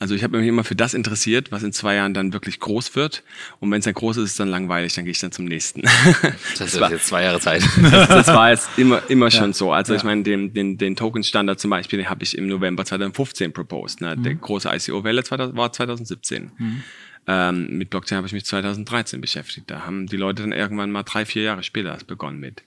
Also 0.00 0.14
ich 0.14 0.22
habe 0.22 0.38
mich 0.38 0.46
immer 0.46 0.62
für 0.62 0.76
das 0.76 0.94
interessiert, 0.94 1.50
was 1.50 1.64
in 1.64 1.72
zwei 1.72 1.96
Jahren 1.96 2.14
dann 2.14 2.32
wirklich 2.32 2.60
groß 2.60 2.94
wird. 2.94 3.24
Und 3.58 3.72
wenn 3.72 3.80
es 3.80 3.84
dann 3.84 3.94
groß 3.94 4.18
ist, 4.18 4.24
ist 4.24 4.30
es 4.30 4.36
dann 4.36 4.48
langweilig, 4.48 4.94
dann 4.94 5.04
gehe 5.04 5.10
ich 5.10 5.18
dann 5.18 5.32
zum 5.32 5.46
nächsten. 5.46 5.82
Das, 5.82 6.58
das 6.58 6.80
war 6.80 6.92
jetzt 6.92 7.08
zwei 7.08 7.24
Jahre 7.24 7.40
Zeit. 7.40 7.64
Das, 7.82 8.08
das 8.08 8.26
war 8.28 8.50
jetzt 8.50 8.68
immer, 8.76 9.02
immer 9.08 9.26
ja. 9.26 9.30
schon 9.32 9.52
so. 9.52 9.72
Also 9.72 9.94
ja. 9.94 9.98
ich 9.98 10.04
meine, 10.04 10.22
den, 10.22 10.54
den, 10.54 10.78
den 10.78 10.94
Token-Standard 10.94 11.58
zum 11.58 11.70
Beispiel, 11.70 11.98
den 11.98 12.08
habe 12.08 12.22
ich 12.22 12.38
im 12.38 12.46
November 12.46 12.84
2015 12.84 13.52
proposed. 13.52 14.00
Ne? 14.00 14.14
Mhm. 14.14 14.22
Der 14.22 14.34
große 14.36 14.68
ICO-Welle 14.72 15.24
war 15.28 15.72
2017. 15.72 16.52
Mhm. 16.56 16.82
Ähm, 17.26 17.76
mit 17.76 17.90
Blockchain 17.90 18.18
habe 18.18 18.26
ich 18.28 18.32
mich 18.32 18.44
2013 18.44 19.20
beschäftigt. 19.20 19.68
Da 19.68 19.84
haben 19.84 20.06
die 20.06 20.16
Leute 20.16 20.42
dann 20.42 20.52
irgendwann 20.52 20.92
mal 20.92 21.02
drei, 21.02 21.26
vier 21.26 21.42
Jahre 21.42 21.64
später 21.64 21.88
erst 21.88 22.06
begonnen 22.06 22.38
mit. 22.38 22.62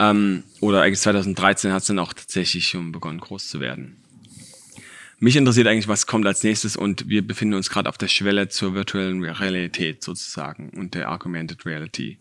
Ähm, 0.00 0.42
oder 0.60 0.82
eigentlich 0.82 1.00
2013 1.00 1.72
hat 1.72 1.82
es 1.82 1.86
dann 1.86 2.00
auch 2.00 2.12
tatsächlich 2.12 2.66
schon 2.66 2.90
begonnen, 2.90 3.20
groß 3.20 3.48
zu 3.48 3.60
werden. 3.60 3.96
Mich 5.22 5.36
interessiert 5.36 5.66
eigentlich, 5.66 5.86
was 5.86 6.06
kommt 6.06 6.26
als 6.26 6.42
nächstes 6.42 6.76
und 6.76 7.06
wir 7.06 7.26
befinden 7.26 7.54
uns 7.54 7.68
gerade 7.68 7.90
auf 7.90 7.98
der 7.98 8.08
Schwelle 8.08 8.48
zur 8.48 8.72
virtuellen 8.72 9.22
Realität 9.22 10.02
sozusagen 10.02 10.70
und 10.70 10.94
der 10.94 11.12
Augmented 11.12 11.66
Reality. 11.66 12.16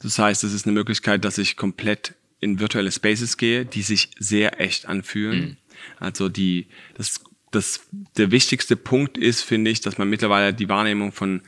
Das 0.00 0.20
heißt, 0.20 0.44
es 0.44 0.52
ist 0.52 0.64
eine 0.64 0.72
Möglichkeit, 0.72 1.24
dass 1.24 1.36
ich 1.38 1.56
komplett 1.56 2.14
in 2.38 2.60
virtuelle 2.60 2.92
Spaces 2.92 3.38
gehe, 3.38 3.66
die 3.66 3.82
sich 3.82 4.10
sehr 4.20 4.60
echt 4.60 4.86
anfühlen. 4.86 5.40
Mhm. 5.40 5.56
Also 5.98 6.28
die, 6.28 6.68
das, 6.94 7.24
das, 7.50 7.88
der 8.16 8.30
wichtigste 8.30 8.76
Punkt 8.76 9.18
ist, 9.18 9.42
finde 9.42 9.72
ich, 9.72 9.80
dass 9.80 9.98
man 9.98 10.08
mittlerweile 10.08 10.54
die 10.54 10.68
Wahrnehmung 10.68 11.10
von, 11.10 11.42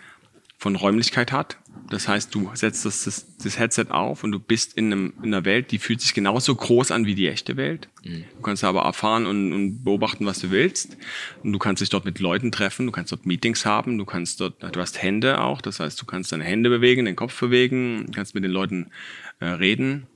von 0.59 0.74
Räumlichkeit 0.74 1.30
hat 1.30 1.59
Das 1.90 2.06
heißt, 2.06 2.32
du 2.32 2.48
setzt 2.54 2.84
das, 2.84 3.02
das, 3.02 3.36
das 3.38 3.58
Headset 3.58 3.86
auf 3.88 4.22
und 4.22 4.30
du 4.30 4.38
bist 4.38 4.74
in, 4.74 4.92
einem, 4.92 5.12
in 5.22 5.34
einer 5.34 5.44
Welt, 5.44 5.72
die 5.72 5.78
fühlt 5.80 6.00
sich 6.00 6.14
genauso 6.14 6.54
groß 6.54 6.92
an 6.92 7.04
wie 7.04 7.16
die 7.16 7.26
echte 7.26 7.56
Welt. 7.56 7.88
Mhm. 8.04 8.24
Du 8.36 8.42
kannst 8.42 8.62
aber 8.62 8.82
erfahren 8.82 9.26
und, 9.26 9.52
und, 9.52 9.82
beobachten, 9.82 10.24
was 10.24 10.38
du 10.38 10.52
willst. 10.52 10.96
Und 11.42 11.52
du 11.52 11.58
kannst 11.58 11.82
dich 11.82 11.88
dort 11.88 12.04
mit 12.04 12.20
Leuten 12.20 12.52
treffen, 12.52 12.86
du 12.86 12.92
kannst 12.92 13.10
dort 13.10 13.26
Meetings 13.26 13.66
haben, 13.66 13.98
du 13.98 14.04
kannst 14.04 14.40
dort, 14.40 14.62
du 14.62 14.80
hast 14.80 15.02
Hände 15.02 15.40
auch, 15.40 15.60
das 15.60 15.80
heißt, 15.80 16.00
du 16.00 16.06
kannst 16.06 16.30
deine 16.30 16.44
Hände 16.44 16.70
bewegen, 16.70 17.06
den 17.06 17.16
Kopf 17.16 17.38
bewegen, 17.40 18.12
kannst 18.14 18.36
mit 18.36 18.44
den 18.44 18.52
Leuten 18.52 18.92
äh, 19.40 19.46
reden, 19.46 20.06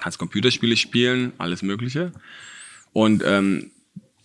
kannst 0.00 0.18
Computerspiele 0.18 0.76
spielen, 0.76 1.32
alles 1.38 1.62
Mögliche. 1.62 2.12
Und 2.92 3.24
ähm, 3.26 3.72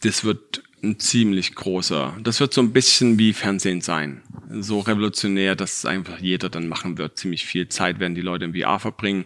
das 0.02 0.24
wird 0.24 0.62
ein 0.84 1.00
ziemlich 1.00 1.56
großer. 1.56 2.18
Das 2.22 2.40
wird 2.40 2.54
so 2.54 2.62
ein 2.62 2.72
bisschen 2.72 3.18
wie 3.18 3.34
Fernsehen 3.34 3.82
sein. 3.82 4.22
So 4.62 4.80
revolutionär, 4.80 5.56
dass 5.56 5.86
einfach 5.86 6.20
jeder 6.20 6.50
dann 6.50 6.68
machen 6.68 6.98
wird. 6.98 7.18
Ziemlich 7.18 7.46
viel 7.46 7.70
Zeit 7.70 8.00
werden 8.00 8.16
die 8.16 8.22
Leute 8.22 8.46
im 8.46 8.54
VR 8.54 8.80
verbringen. 8.80 9.26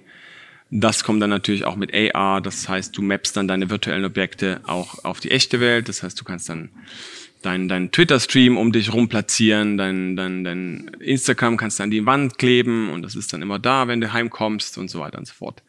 Das 0.69 1.03
kommt 1.03 1.21
dann 1.21 1.30
natürlich 1.30 1.63
auch 1.63 1.75
mit 1.75 1.93
AR. 1.93 2.41
Das 2.41 2.67
heißt, 2.67 2.97
du 2.97 3.01
mappst 3.01 3.38
dann 3.38 3.47
deine 3.47 3.69
virtuellen 3.69 4.05
Objekte 4.05 4.61
auch 4.65 5.03
auf 5.05 5.19
die 5.19 5.32
echte 5.32 5.59
Welt. 5.59 5.88
Das 5.89 6.03
heißt, 6.03 6.19
du 6.19 6.23
kannst 6.23 6.49
dann 6.49 6.69
deinen 7.41 7.67
dein 7.67 7.91
Twitter-Stream 7.91 8.57
um 8.57 8.71
dich 8.71 8.93
rum 8.93 9.09
platzieren, 9.09 9.78
dein, 9.78 10.15
dein, 10.15 10.43
dein 10.43 10.91
Instagram 10.99 11.57
kannst 11.57 11.80
du 11.80 11.84
an 11.84 11.91
die 11.91 12.05
Wand 12.05 12.38
kleben 12.38 12.89
und 12.89 13.03
das 13.03 13.15
ist 13.15 13.32
dann 13.32 13.41
immer 13.41 13.59
da, 13.59 13.88
wenn 13.88 14.01
du 14.01 14.11
heimkommst 14.11 14.78
und 14.78 14.89
so 14.89 14.99
weiter 14.99 15.19
und 15.19 15.28
so 15.28 15.34
fort. 15.34 15.63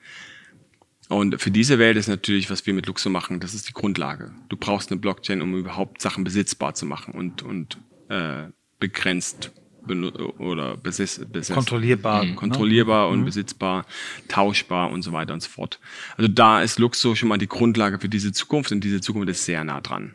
Und 1.09 1.41
für 1.41 1.51
diese 1.51 1.79
Welt 1.79 1.97
ist 1.97 2.09
natürlich, 2.09 2.51
was 2.51 2.67
wir 2.67 2.75
mit 2.75 2.87
Luxo 2.87 3.09
machen, 3.09 3.41
das 3.41 3.55
ist 3.55 3.69
die 3.69 3.73
Grundlage. 3.73 4.33
Du 4.49 4.57
brauchst 4.57 4.91
eine 4.91 5.01
Blockchain, 5.01 5.41
um 5.41 5.55
überhaupt 5.57 6.03
Sachen 6.03 6.25
besitzbar 6.25 6.75
zu 6.75 6.85
machen 6.85 7.15
und, 7.15 7.43
und 7.43 7.79
äh, 8.09 8.49
begrenzt 8.79 9.53
oder 10.39 10.77
besitz, 10.77 11.21
besitz, 11.33 11.55
kontrollierbar, 11.55 12.25
mhm. 12.25 12.37
kontrollierbar 12.37 13.07
ne? 13.07 13.13
und 13.13 13.21
mhm. 13.21 13.25
besitzbar, 13.25 13.87
tauschbar 14.29 14.91
und 14.91 15.03
so 15.03 15.13
weiter 15.13 15.33
und 15.33 15.43
so 15.43 15.49
fort. 15.49 15.81
Also 16.17 16.29
da 16.29 16.63
ist 16.63 16.79
Luxo 16.79 17.15
schon 17.15 17.29
mal 17.29 17.39
die 17.39 17.49
Grundlage 17.49 17.99
für 17.99 18.09
diese 18.09 18.33
Zukunft 18.33 18.71
und 18.73 18.83
diese 18.85 19.01
Zukunft 19.01 19.31
ist 19.31 19.45
sehr 19.45 19.65
nah 19.65 19.81
dran. 19.81 20.15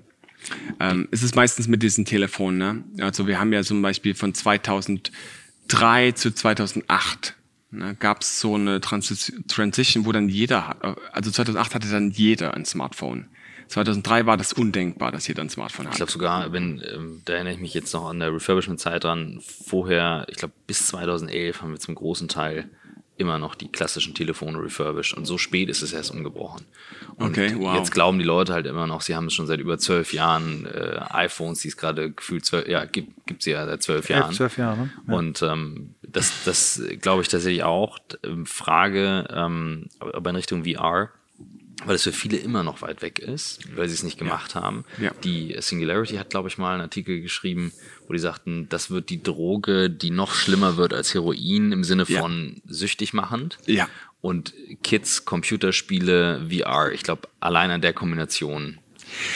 Ähm, 0.79 1.07
es 1.11 1.23
ist 1.23 1.35
meistens 1.35 1.67
mit 1.67 1.81
diesen 1.83 2.05
Telefonen. 2.05 2.57
Ne? 2.95 3.03
Also 3.03 3.27
wir 3.27 3.39
haben 3.39 3.53
ja 3.53 3.63
zum 3.63 3.81
Beispiel 3.81 4.13
von 4.13 4.33
2003 4.33 6.11
zu 6.11 6.33
2008 6.33 7.35
ne, 7.71 7.95
gab 7.99 8.21
es 8.21 8.39
so 8.39 8.55
eine 8.55 8.81
Transition, 8.81 10.05
wo 10.05 10.11
dann 10.11 10.29
jeder, 10.29 10.97
also 11.13 11.31
2008 11.31 11.75
hatte 11.75 11.89
dann 11.89 12.11
jeder 12.11 12.53
ein 12.53 12.65
Smartphone. 12.65 13.27
2003 13.73 14.27
war 14.27 14.37
das 14.37 14.53
undenkbar, 14.53 15.11
dass 15.11 15.27
jeder 15.27 15.41
ein 15.41 15.49
Smartphone 15.49 15.87
hat. 15.87 15.93
Ich 15.93 15.97
glaube 15.97 16.11
sogar, 16.11 16.53
wenn, 16.53 16.83
ähm, 16.93 17.21
da 17.25 17.33
erinnere 17.33 17.55
ich 17.55 17.59
mich 17.59 17.73
jetzt 17.73 17.91
noch 17.93 18.07
an 18.07 18.19
der 18.19 18.31
Refurbishment-Zeit 18.31 19.03
dran, 19.03 19.41
vorher, 19.41 20.27
ich 20.29 20.37
glaube 20.37 20.53
bis 20.67 20.85
2011 20.87 21.61
haben 21.61 21.71
wir 21.71 21.79
zum 21.79 21.95
großen 21.95 22.27
Teil 22.27 22.69
immer 23.17 23.39
noch 23.39 23.55
die 23.55 23.69
klassischen 23.69 24.13
Telefone 24.13 24.61
refurbished 24.61 25.15
und 25.15 25.25
so 25.25 25.37
spät 25.37 25.69
ist 25.69 25.81
es 25.81 25.91
erst 25.93 26.11
umgebrochen. 26.11 26.65
Und 27.15 27.31
okay, 27.31 27.55
wow. 27.57 27.75
jetzt 27.75 27.91
glauben 27.91 28.19
die 28.19 28.25
Leute 28.25 28.53
halt 28.53 28.67
immer 28.67 28.85
noch, 28.85 29.01
sie 29.01 29.15
haben 29.15 29.27
es 29.27 29.33
schon 29.33 29.47
seit 29.47 29.59
über 29.59 29.79
zwölf 29.79 30.13
Jahren, 30.13 30.65
äh, 30.65 30.99
iPhones, 31.09 31.61
die 31.61 31.69
es 31.69 31.77
gerade 31.77 32.11
gefühlt 32.11 32.45
zwölf, 32.45 32.67
ja, 32.67 32.85
gibt, 32.85 33.25
gibt 33.25 33.41
sie 33.41 33.51
ja 33.51 33.65
seit 33.65 33.81
zwölf 33.81 34.09
Jahren. 34.09 34.33
Zwölf 34.33 34.57
Jahre. 34.57 34.89
Ja. 35.07 35.13
Und 35.15 35.41
ähm, 35.41 35.95
das, 36.01 36.43
das 36.45 36.81
glaube 37.01 37.23
ich 37.23 37.27
tatsächlich 37.27 37.63
auch. 37.63 37.97
Ähm, 38.23 38.45
Frage, 38.45 39.27
ähm, 39.31 39.89
aber 39.99 40.29
in 40.29 40.35
Richtung 40.35 40.65
VR, 40.65 41.09
weil 41.85 41.95
es 41.95 42.03
für 42.03 42.11
viele 42.11 42.37
immer 42.37 42.63
noch 42.63 42.81
weit 42.81 43.01
weg 43.01 43.19
ist, 43.19 43.59
weil 43.75 43.87
sie 43.87 43.95
es 43.95 44.03
nicht 44.03 44.17
gemacht 44.17 44.55
ja. 44.55 44.61
haben. 44.61 44.85
Ja. 44.99 45.11
Die 45.23 45.55
Singularity 45.59 46.15
hat, 46.15 46.29
glaube 46.29 46.49
ich, 46.49 46.57
mal 46.57 46.73
einen 46.73 46.81
Artikel 46.81 47.21
geschrieben, 47.21 47.71
wo 48.07 48.13
die 48.13 48.19
sagten, 48.19 48.67
das 48.69 48.89
wird 48.89 49.09
die 49.09 49.21
Droge, 49.21 49.89
die 49.89 50.11
noch 50.11 50.33
schlimmer 50.33 50.77
wird 50.77 50.93
als 50.93 51.13
Heroin 51.13 51.71
im 51.71 51.83
Sinne 51.83 52.05
von 52.05 52.53
ja. 52.55 52.61
süchtig 52.65 53.13
machend. 53.13 53.57
Ja. 53.65 53.87
Und 54.21 54.53
Kids, 54.83 55.25
Computerspiele, 55.25 56.47
VR. 56.49 56.91
Ich 56.93 57.03
glaube, 57.03 57.27
allein 57.39 57.71
an 57.71 57.81
der 57.81 57.93
Kombination 57.93 58.79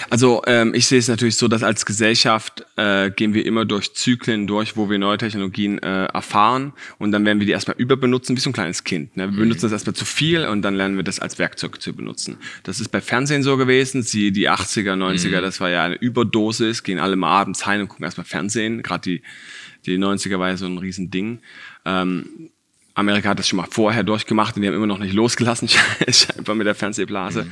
also 0.10 0.42
ähm, 0.48 0.74
ich 0.74 0.88
sehe 0.88 1.00
es 1.00 1.08
natürlich 1.08 1.36
so, 1.36 1.48
dass 1.48 1.64
als 1.64 1.86
Gesellschaft 1.86 2.66
äh, 2.76 3.10
gehen 3.12 3.34
wir 3.34 3.46
immer 3.46 3.66
durch 3.66 3.94
Zyklen 3.94 4.48
durch, 4.48 4.78
wo 4.78 4.90
wir 4.90 4.98
neue 4.98 5.18
Technologien 5.18 5.80
äh, 5.80 6.06
erfahren 6.06 6.74
und 6.98 7.12
dann 7.12 7.26
werden 7.26 7.40
wir 7.40 7.46
die 7.46 7.52
erstmal 7.52 7.78
überbenutzen, 7.78 8.36
wie 8.36 8.42
so 8.42 8.50
ein 8.50 8.54
kleines 8.54 8.84
Kind. 8.84 9.16
Ne? 9.18 9.26
Wir 9.26 9.32
mhm. 9.32 9.38
benutzen 9.38 9.64
das 9.64 9.72
erstmal 9.72 9.96
zu 9.96 10.06
viel 10.06 10.46
und 10.46 10.62
dann 10.62 10.76
lernen 10.76 10.98
wir 10.98 11.04
das 11.04 11.20
als 11.20 11.40
Werkzeug 11.40 11.82
zu 11.82 11.94
benutzen. 11.94 12.38
Das 12.64 12.80
ist 12.80 12.90
bei 12.90 13.02
Fernsehen 13.02 13.44
so 13.44 13.58
gewesen, 13.58 14.04
sie 14.04 14.32
die 14.32 14.50
80er, 14.50 14.94
90er, 14.94 15.38
mhm. 15.38 15.42
das 15.42 15.60
war 15.60 15.70
ja 15.70 15.84
eine 15.84 15.96
Überdosis, 15.96 16.84
gehen 16.84 17.00
alle 17.00 17.16
mal 17.16 17.30
abends 17.30 17.66
heim 17.66 17.82
und 17.82 17.88
gucken 17.90 18.06
erstmal 18.06 18.26
Fernsehen. 18.26 18.84
Gerade 18.84 19.02
die, 19.02 19.22
die 19.86 19.98
90er 19.98 20.40
war 20.40 20.50
ja 20.50 20.58
so 20.58 20.66
ein 20.66 20.78
Riesending. 20.78 21.40
Ähm, 21.86 22.50
Amerika 22.98 23.30
hat 23.30 23.40
das 23.40 23.48
schon 23.48 23.58
mal 23.58 23.68
vorher 23.70 24.04
durchgemacht 24.04 24.56
und 24.56 24.64
die 24.64 24.68
haben 24.68 24.76
immer 24.76 24.88
noch 24.88 24.98
nicht 24.98 25.14
losgelassen, 25.14 25.70
scheinbar 26.10 26.56
mit 26.56 26.66
der 26.66 26.76
Fernsehblase. 26.76 27.44
Mhm. 27.44 27.52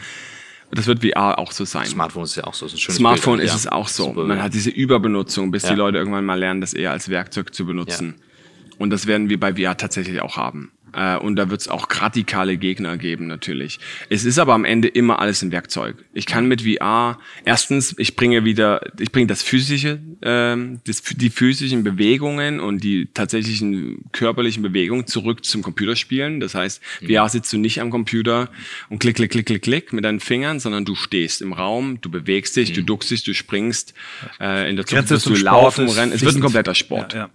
Das 0.72 0.88
wird 0.88 1.06
VR 1.06 1.40
auch 1.40 1.52
so 1.52 1.64
sein. 1.64 1.86
Smartphone 1.86 2.24
ist 2.24 2.36
ja 2.36 2.44
auch 2.44 2.54
so. 2.54 2.66
Ist 2.66 2.78
Smartphone 2.80 3.38
Bild, 3.38 3.46
ist 3.46 3.52
ja. 3.52 3.58
es 3.58 3.68
auch 3.68 3.88
so. 3.88 4.06
Super, 4.06 4.24
Man 4.26 4.42
hat 4.42 4.54
diese 4.54 4.70
Überbenutzung, 4.70 5.52
bis 5.52 5.64
ja. 5.64 5.70
die 5.70 5.76
Leute 5.76 5.98
irgendwann 5.98 6.26
mal 6.26 6.38
lernen, 6.38 6.62
das 6.62 6.74
eher 6.74 6.92
als 6.92 7.10
Werkzeug 7.10 7.54
zu 7.54 7.66
benutzen. 7.66 8.16
Ja. 8.18 8.76
Und 8.80 8.90
das 8.90 9.08
werden 9.08 9.30
wir 9.30 9.40
bei 9.40 9.54
VR 9.56 9.78
tatsächlich 9.78 10.22
auch 10.22 10.38
haben. 10.38 10.72
Äh, 10.96 11.18
und 11.18 11.36
da 11.36 11.50
wird 11.50 11.62
es 11.62 11.68
auch 11.68 11.88
radikale 11.90 12.58
Gegner 12.58 12.98
geben 12.98 13.28
natürlich. 13.28 13.80
Es 14.10 14.24
ist 14.26 14.40
aber 14.40 14.54
am 14.54 14.66
Ende 14.66 14.88
immer 14.88 15.20
alles 15.20 15.42
ein 15.42 15.52
Werkzeug. 15.52 15.98
Ich 16.14 16.26
kann 16.26 16.48
mit 16.48 16.62
VR 16.62 17.20
erstens, 17.44 17.96
ich 17.98 18.16
bringe 18.16 18.46
wieder, 18.46 18.82
ich 19.00 19.12
bringe 19.12 19.28
das 19.28 19.44
physische, 19.44 20.00
ähm, 20.22 20.80
das, 20.86 21.04
die 21.04 21.30
physischen 21.30 21.84
Bewegungen 21.84 22.60
und 22.60 22.84
die 22.84 23.08
tatsächlichen 23.14 24.06
körperlichen 24.12 24.64
Bewegungen 24.64 25.08
zurück 25.08 25.44
zum 25.44 25.62
Computerspielen. 25.62 26.40
Das 26.40 26.56
heißt, 26.56 26.82
mhm. 27.02 27.08
VR 27.08 27.30
sitzt 27.30 27.52
du 27.52 27.58
nicht 27.58 27.82
am 27.82 27.90
Computer 27.90 28.50
und 28.90 29.00
klick, 29.00 29.18
klick, 29.18 29.32
klick, 29.32 29.46
klick, 29.46 29.62
klick 29.62 29.94
mit 29.94 30.06
deinen 30.06 30.20
Fingern, 30.20 30.60
sondern 30.60 30.86
du 30.86 30.96
stehst 30.96 31.42
im 31.42 31.52
Raum, 31.52 32.00
du 32.02 32.10
bewegst 32.10 32.56
dich, 32.56 32.70
mhm. 32.70 32.76
du 32.76 32.84
duckst 32.84 33.12
dich, 33.12 33.24
du 33.24 33.34
springst. 33.34 33.94
Äh, 34.40 34.70
in 34.70 34.78
der 34.78 34.86
Zukunft 34.86 35.10
wirst 35.10 35.26
du 35.26 35.36
laufen, 35.36 35.90
rennen. 35.90 36.14
Es 36.14 36.22
wird 36.22 36.36
ein 36.36 36.42
kompletter 36.42 36.76
Sport. 36.76 37.14
Ja, 37.14 37.30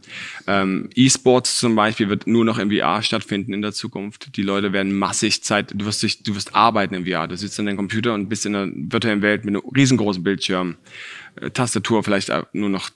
ja. 0.46 0.62
Ähm, 0.62 0.88
E-Sports 0.94 1.58
zum 1.58 1.74
Beispiel 1.76 2.08
wird 2.08 2.26
nur 2.26 2.44
noch 2.44 2.58
im 2.58 2.70
VR 2.70 3.02
stattfinden 3.02 3.49
stattfinden 3.50 3.54
in 3.54 3.62
der 3.62 3.72
Zukunft. 3.72 4.36
Die 4.36 4.42
Leute 4.42 4.72
werden 4.72 4.96
massig 4.96 5.42
Zeit, 5.42 5.72
du 5.74 5.84
wirst 5.84 6.02
dich, 6.02 6.22
du 6.22 6.34
wirst 6.34 6.54
arbeiten 6.54 6.94
im 6.94 7.06
VR. 7.06 7.26
Du 7.26 7.36
sitzt 7.36 7.58
an 7.58 7.66
deinem 7.66 7.76
Computer 7.76 8.14
und 8.14 8.28
bist 8.28 8.46
in 8.46 8.54
einer 8.54 8.72
virtuellen 8.74 9.22
Welt 9.22 9.44
mit 9.44 9.54
einem 9.54 9.64
riesengroßen 9.74 10.22
Bildschirm, 10.22 10.76
äh, 11.40 11.50
Tastatur 11.50 12.02
vielleicht 12.02 12.32
nur 12.52 12.68
noch 12.68 12.90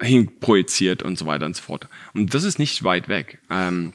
hinprojiziert 0.00 1.02
und 1.02 1.18
so 1.18 1.26
weiter 1.26 1.46
und 1.46 1.56
so 1.56 1.62
fort. 1.62 1.88
Und 2.14 2.34
das 2.34 2.44
ist 2.44 2.58
nicht 2.58 2.84
weit 2.84 3.08
weg. 3.08 3.38
Ähm, 3.50 3.92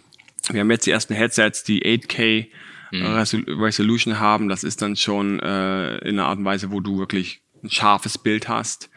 wir 0.49 0.59
haben 0.59 0.72
jetzt 0.72 0.86
die 0.86 0.91
ersten 0.91 1.14
Headsets, 1.14 1.64
die 1.64 1.84
8K 1.84 2.47
mhm. 2.91 3.62
Resolution 3.62 4.20
haben. 4.20 4.49
Das 4.49 4.64
ist 4.64 4.82
dann 4.82 4.95
schon 4.95 5.39
äh, 5.39 5.97
in 5.99 6.18
einer 6.18 6.26
Art 6.26 6.39
und 6.39 6.45
Weise, 6.45 6.72
wo 6.72 6.80
du 6.80 6.97
wirklich 6.97 7.41
ein 7.64 7.70
scharfes 7.70 8.18
Bild 8.18 8.47
hast. 8.47 8.89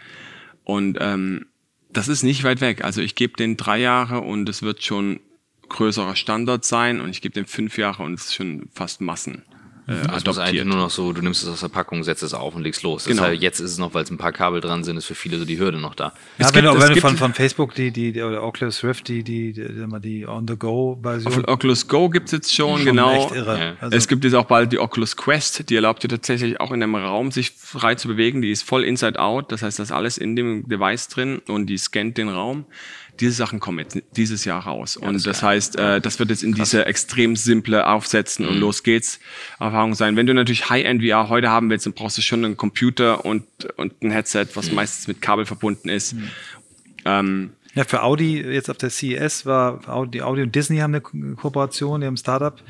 Und 0.65 0.97
ähm, 1.01 1.47
das 1.93 2.09
ist 2.09 2.23
nicht 2.23 2.43
weit 2.43 2.63
weg. 2.63 2.83
Also 2.83 3.03
ich 3.03 3.15
gebe 3.15 3.37
den 3.37 3.59
drei 3.59 3.79
Jahre 3.79 4.21
und 4.23 4.49
es 4.49 4.63
wird 4.63 4.83
schon 4.83 5.21
größerer 5.69 6.17
Standard 6.17 6.65
sein 6.65 7.01
und 7.01 7.11
ich 7.11 7.21
gebe 7.21 7.35
dem 7.35 7.47
fünf 7.47 7.79
Jahre 7.79 8.03
und 8.03 8.15
es 8.15 8.27
ist 8.27 8.35
schon 8.35 8.69
fast 8.73 9.01
Massen. 9.01 9.43
Äh, 9.87 10.07
das 10.07 10.23
ist 10.23 10.39
eigentlich 10.39 10.65
nur 10.65 10.77
noch 10.77 10.89
so, 10.89 11.13
du 11.13 11.21
nimmst 11.21 11.43
es 11.43 11.49
aus 11.49 11.61
der 11.61 11.69
Packung, 11.69 12.05
setzt 12.05 12.23
es 12.23 12.33
auf 12.33 12.55
und 12.55 12.63
legst 12.63 12.83
los. 12.83 13.05
Genau. 13.05 13.23
Halt, 13.23 13.43
jetzt 13.43 13.61
ist 13.61 13.73
es 13.73 13.79
noch, 13.79 13.93
weil 13.93 14.05
es 14.05 14.11
ein 14.11 14.17
paar 14.17 14.33
Kabel 14.33 14.63
dran 14.63 14.83
sind, 14.83 14.97
ist 14.97 15.05
für 15.05 15.15
viele 15.15 15.39
so 15.39 15.45
die 15.45 15.59
Hürde 15.59 15.79
noch 15.79 15.95
da. 15.95 16.15
Ja, 16.39 16.47
es 16.47 16.55
wenn 16.55 16.65
gibt, 16.65 16.75
du, 16.75 16.81
wenn 16.81 16.95
du 16.95 17.01
von, 17.01 17.17
von 17.19 17.35
Facebook 17.35 17.75
die, 17.75 17.91
die, 17.91 18.23
oder 18.23 18.43
Oculus 18.43 18.83
Rift, 18.83 19.09
die, 19.09 19.23
die, 19.23 19.53
die, 19.53 19.87
die 20.01 20.27
On-the-Go-Version. 20.27 21.45
Oculus 21.45 21.87
Go 21.87 22.09
gibt 22.09 22.27
es 22.27 22.33
jetzt 22.33 22.55
schon, 22.55 22.79
schon 22.79 22.87
genau. 22.87 23.35
Ja. 23.35 23.75
Also 23.79 23.97
es 23.97 24.09
gibt 24.09 24.25
jetzt 24.25 24.35
auch 24.35 24.47
bald 24.47 24.73
die 24.73 24.79
Oculus 24.79 25.17
Quest, 25.17 25.69
die 25.69 25.75
erlaubt 25.77 26.03
dir 26.03 26.09
tatsächlich 26.09 26.61
auch 26.61 26.73
in 26.73 26.83
einem 26.83 26.95
Raum 26.95 27.31
sich 27.31 27.51
frei 27.51 27.95
zu 27.95 28.09
bewegen. 28.09 28.41
Die 28.41 28.51
ist 28.51 28.63
voll 28.63 28.85
inside 28.85 29.21
out, 29.21 29.53
das 29.53 29.63
heißt, 29.63 29.79
das 29.79 29.89
ist 29.89 29.93
alles 29.93 30.17
in 30.17 30.35
dem 30.35 30.67
Device 30.67 31.09
drin 31.09 31.43
und 31.47 31.67
die 31.67 31.77
scannt 31.77 32.17
den 32.17 32.31
Raum 32.31 32.65
diese 33.21 33.33
Sachen 33.33 33.61
kommen 33.61 33.79
jetzt 33.79 34.03
dieses 34.17 34.45
Jahr 34.45 34.65
raus. 34.65 34.99
Ja, 35.01 35.09
und 35.09 35.15
das, 35.15 35.23
das 35.23 35.43
heißt, 35.43 35.77
äh, 35.77 36.01
das 36.01 36.19
wird 36.19 36.31
jetzt 36.31 36.43
in 36.43 36.55
Krass. 36.55 36.71
diese 36.71 36.87
extrem 36.87 37.37
simple 37.37 37.87
Aufsetzen 37.87 38.45
mhm. 38.45 38.53
und 38.53 38.59
los 38.59 38.83
geht's 38.83 39.21
Erfahrung 39.61 39.95
sein. 39.95 40.17
Wenn 40.17 40.27
du 40.27 40.35
natürlich 40.35 40.69
High-End 40.71 41.03
VR 41.03 41.29
heute 41.29 41.51
haben 41.51 41.71
willst, 41.71 41.87
dann 41.87 41.93
brauchst 41.93 42.19
du 42.19 42.23
schon 42.23 42.45
einen 42.45 42.57
Computer 42.57 43.25
und, 43.25 43.45
und 43.77 44.03
ein 44.03 44.11
Headset, 44.11 44.47
was 44.55 44.71
mhm. 44.71 44.77
meistens 44.77 45.09
mit 45.09 45.23
Kabel 45.23 45.47
verbunden 45.47 45.89
ist. 45.89 46.15
Mhm. 46.15 46.31
Ähm, 47.05 47.51
ja, 47.75 47.83
für 47.85 48.03
Audi 48.05 48.41
jetzt 48.41 48.71
auf 48.71 48.79
der 48.79 48.91
CES 48.91 49.47
war 49.47 49.89
Audi, 49.89 50.23
Audi 50.23 50.43
und 50.43 50.55
Disney 50.55 50.79
haben 50.79 50.95
eine 50.95 51.01
Kooperation, 51.01 52.01
die 52.01 52.07
haben 52.07 52.15
ein 52.15 52.19
Startup 52.19 52.63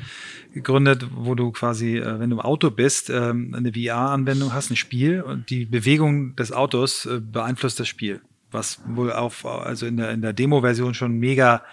gegründet, 0.53 1.07
wo 1.15 1.35
du 1.35 1.51
quasi, 1.51 1.97
äh, 1.97 2.19
wenn 2.19 2.31
du 2.31 2.37
im 2.37 2.41
Auto 2.41 2.71
bist, 2.71 3.11
ähm, 3.11 3.53
eine 3.55 3.71
VR-Anwendung 3.73 4.53
hast, 4.53 4.71
ein 4.71 4.75
Spiel 4.75 5.21
und 5.21 5.49
die 5.49 5.65
Bewegung 5.65 6.35
des 6.35 6.51
Autos 6.51 7.05
äh, 7.05 7.19
beeinflusst 7.19 7.79
das 7.79 7.87
Spiel 7.87 8.21
was 8.55 8.81
wohl 8.87 9.11
auf, 9.11 9.45
also 9.45 9.85
in 9.85 9.97
der, 9.97 10.11
in 10.11 10.21
der 10.21 10.33
Demo-Version 10.33 10.93
schon 10.93 11.19
mega, 11.19 11.63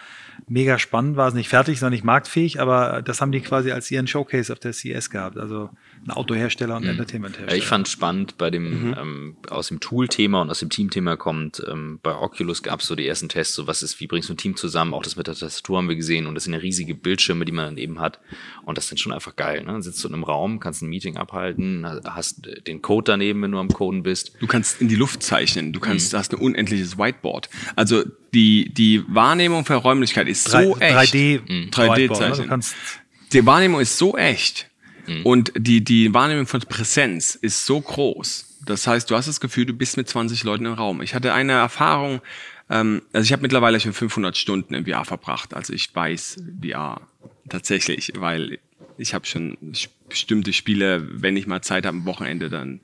mega 0.49 0.79
spannend 0.79 1.17
war. 1.17 1.29
Es 1.29 1.35
nicht 1.35 1.49
fertig, 1.49 1.79
sondern 1.79 1.93
nicht 1.93 2.05
marktfähig, 2.05 2.61
aber 2.61 3.01
das 3.03 3.21
haben 3.21 3.33
die 3.33 3.41
quasi 3.41 3.73
als 3.73 3.91
ihren 3.91 4.07
Showcase 4.07 4.53
auf 4.53 4.59
der 4.59 4.73
CS 4.73 5.09
gehabt. 5.09 5.39
Also 5.39 5.71
ein 6.07 6.11
Autohersteller 6.11 6.77
und 6.77 6.85
mhm. 6.85 6.91
Entertainment-Hersteller. 6.91 7.57
ich 7.57 7.66
fand 7.66 7.87
spannend 7.87 8.37
bei 8.37 8.51
dem 8.51 8.89
mhm. 8.89 8.97
ähm, 8.99 9.37
aus 9.49 9.69
dem 9.69 9.81
Tool-Thema 9.81 10.43
und 10.43 10.51
aus 10.51 10.59
dem 10.59 10.70
Team-Thema 10.70 11.16
kommt, 11.16 11.62
ähm, 11.70 12.01
bei 12.03 12.15
Oculus 12.15 12.62
gab 12.62 12.81
es 12.81 12.87
so 12.87 12.97
die 12.97 13.07
ersten 13.07 13.29
Tests, 13.29 13.55
so 13.55 13.66
was 13.66 13.83
ist, 13.83 14.01
wie 14.01 14.07
bringst 14.07 14.29
du 14.29 14.35
ein 14.35 14.37
Team 14.37 14.57
zusammen, 14.57 14.95
auch 14.95 15.03
das 15.03 15.16
mit 15.16 15.27
der 15.29 15.35
Tastatur 15.35 15.79
haben 15.79 15.89
wir 15.89 15.97
gesehen 15.97 16.27
und 16.27 16.35
das 16.35 16.45
sind 16.45 16.55
ja 16.55 16.59
riesige 16.59 16.95
Bildschirme, 16.95 17.45
die 17.45 17.53
man 17.53 17.66
dann 17.66 17.77
eben 17.79 18.01
hat 18.01 18.19
und 18.65 18.79
das 18.79 18.89
sind 18.89 18.99
schon 18.99 19.12
einfach 19.12 19.37
geil. 19.37 19.61
Ne? 19.61 19.73
Dann 19.73 19.83
sitzt 19.83 20.03
du 20.03 20.09
in 20.09 20.15
einem 20.15 20.24
Raum, 20.24 20.59
kannst 20.59 20.83
ein 20.83 20.89
Meeting 20.89 21.16
abhalten, 21.16 21.87
hast 22.05 22.49
den 22.66 22.83
Code 22.83 23.12
daneben, 23.12 23.43
wenn 23.43 23.53
du 23.53 23.59
am 23.59 23.69
Coden 23.69 24.03
bist. 24.03 24.33
Du 24.41 24.47
kannst 24.47 24.81
in 24.81 24.89
die 24.89 24.97
Luft 24.97 25.23
zeichnen, 25.23 25.73
du 25.73 25.79
kannst, 25.79 26.12
mhm. 26.12 26.19
hast 26.19 26.33
ein 26.33 26.41
unendliches 26.41 26.99
Whiteboard. 26.99 27.49
Also 27.77 28.03
die, 28.35 28.73
die 28.74 29.05
Wahrnehmung 29.07 29.65
für 29.65 29.74
Räumlichkeit 29.74 30.27
ist 30.27 30.53
3, 30.53 30.65
so 30.65 30.77
echt. 30.79 31.15
3D, 31.15 31.70
3D-Zeichnen. 31.70 32.49
Ne? 32.49 32.61
Die 33.33 33.47
Wahrnehmung 33.47 33.81
ist 33.81 33.97
so 33.97 34.16
echt 34.16 34.72
Mhm. 35.07 35.27
Und 35.27 35.53
die, 35.57 35.83
die 35.83 36.12
Wahrnehmung 36.15 36.47
von 36.47 36.61
Präsenz 36.61 37.35
ist 37.35 37.66
so 37.66 37.81
groß. 37.81 38.59
Das 38.65 38.87
heißt, 38.87 39.11
du 39.11 39.16
hast 39.16 39.27
das 39.27 39.41
Gefühl, 39.41 39.66
du 39.66 39.73
bist 39.73 39.97
mit 39.97 40.09
20 40.09 40.45
Leuten 40.45 40.66
im 40.66 40.74
Raum. 40.74 41.03
Ich 41.03 41.15
hatte 41.15 41.35
eine 41.35 41.53
Erfahrung, 41.53 42.20
ähm, 42.70 43.03
also 43.12 43.24
ich 43.24 43.33
habe 43.33 43.43
mittlerweile 43.43 43.81
schon 43.81 43.93
500 43.93 44.37
Stunden 44.37 44.74
im 44.74 44.87
VR 44.87 45.05
verbracht. 45.05 45.55
Also 45.55 45.73
ich 45.73 45.95
weiß 45.95 46.43
VR 46.62 47.01
tatsächlich, 47.49 48.12
weil 48.16 48.59
ich 48.99 49.15
habe 49.15 49.27
schon 49.27 49.57
bestimmte 50.09 50.53
Spiele, 50.53 51.07
wenn 51.11 51.37
ich 51.37 51.47
mal 51.47 51.62
Zeit 51.62 51.87
habe 51.87 51.97
am 51.97 52.05
Wochenende, 52.05 52.49
dann 52.49 52.81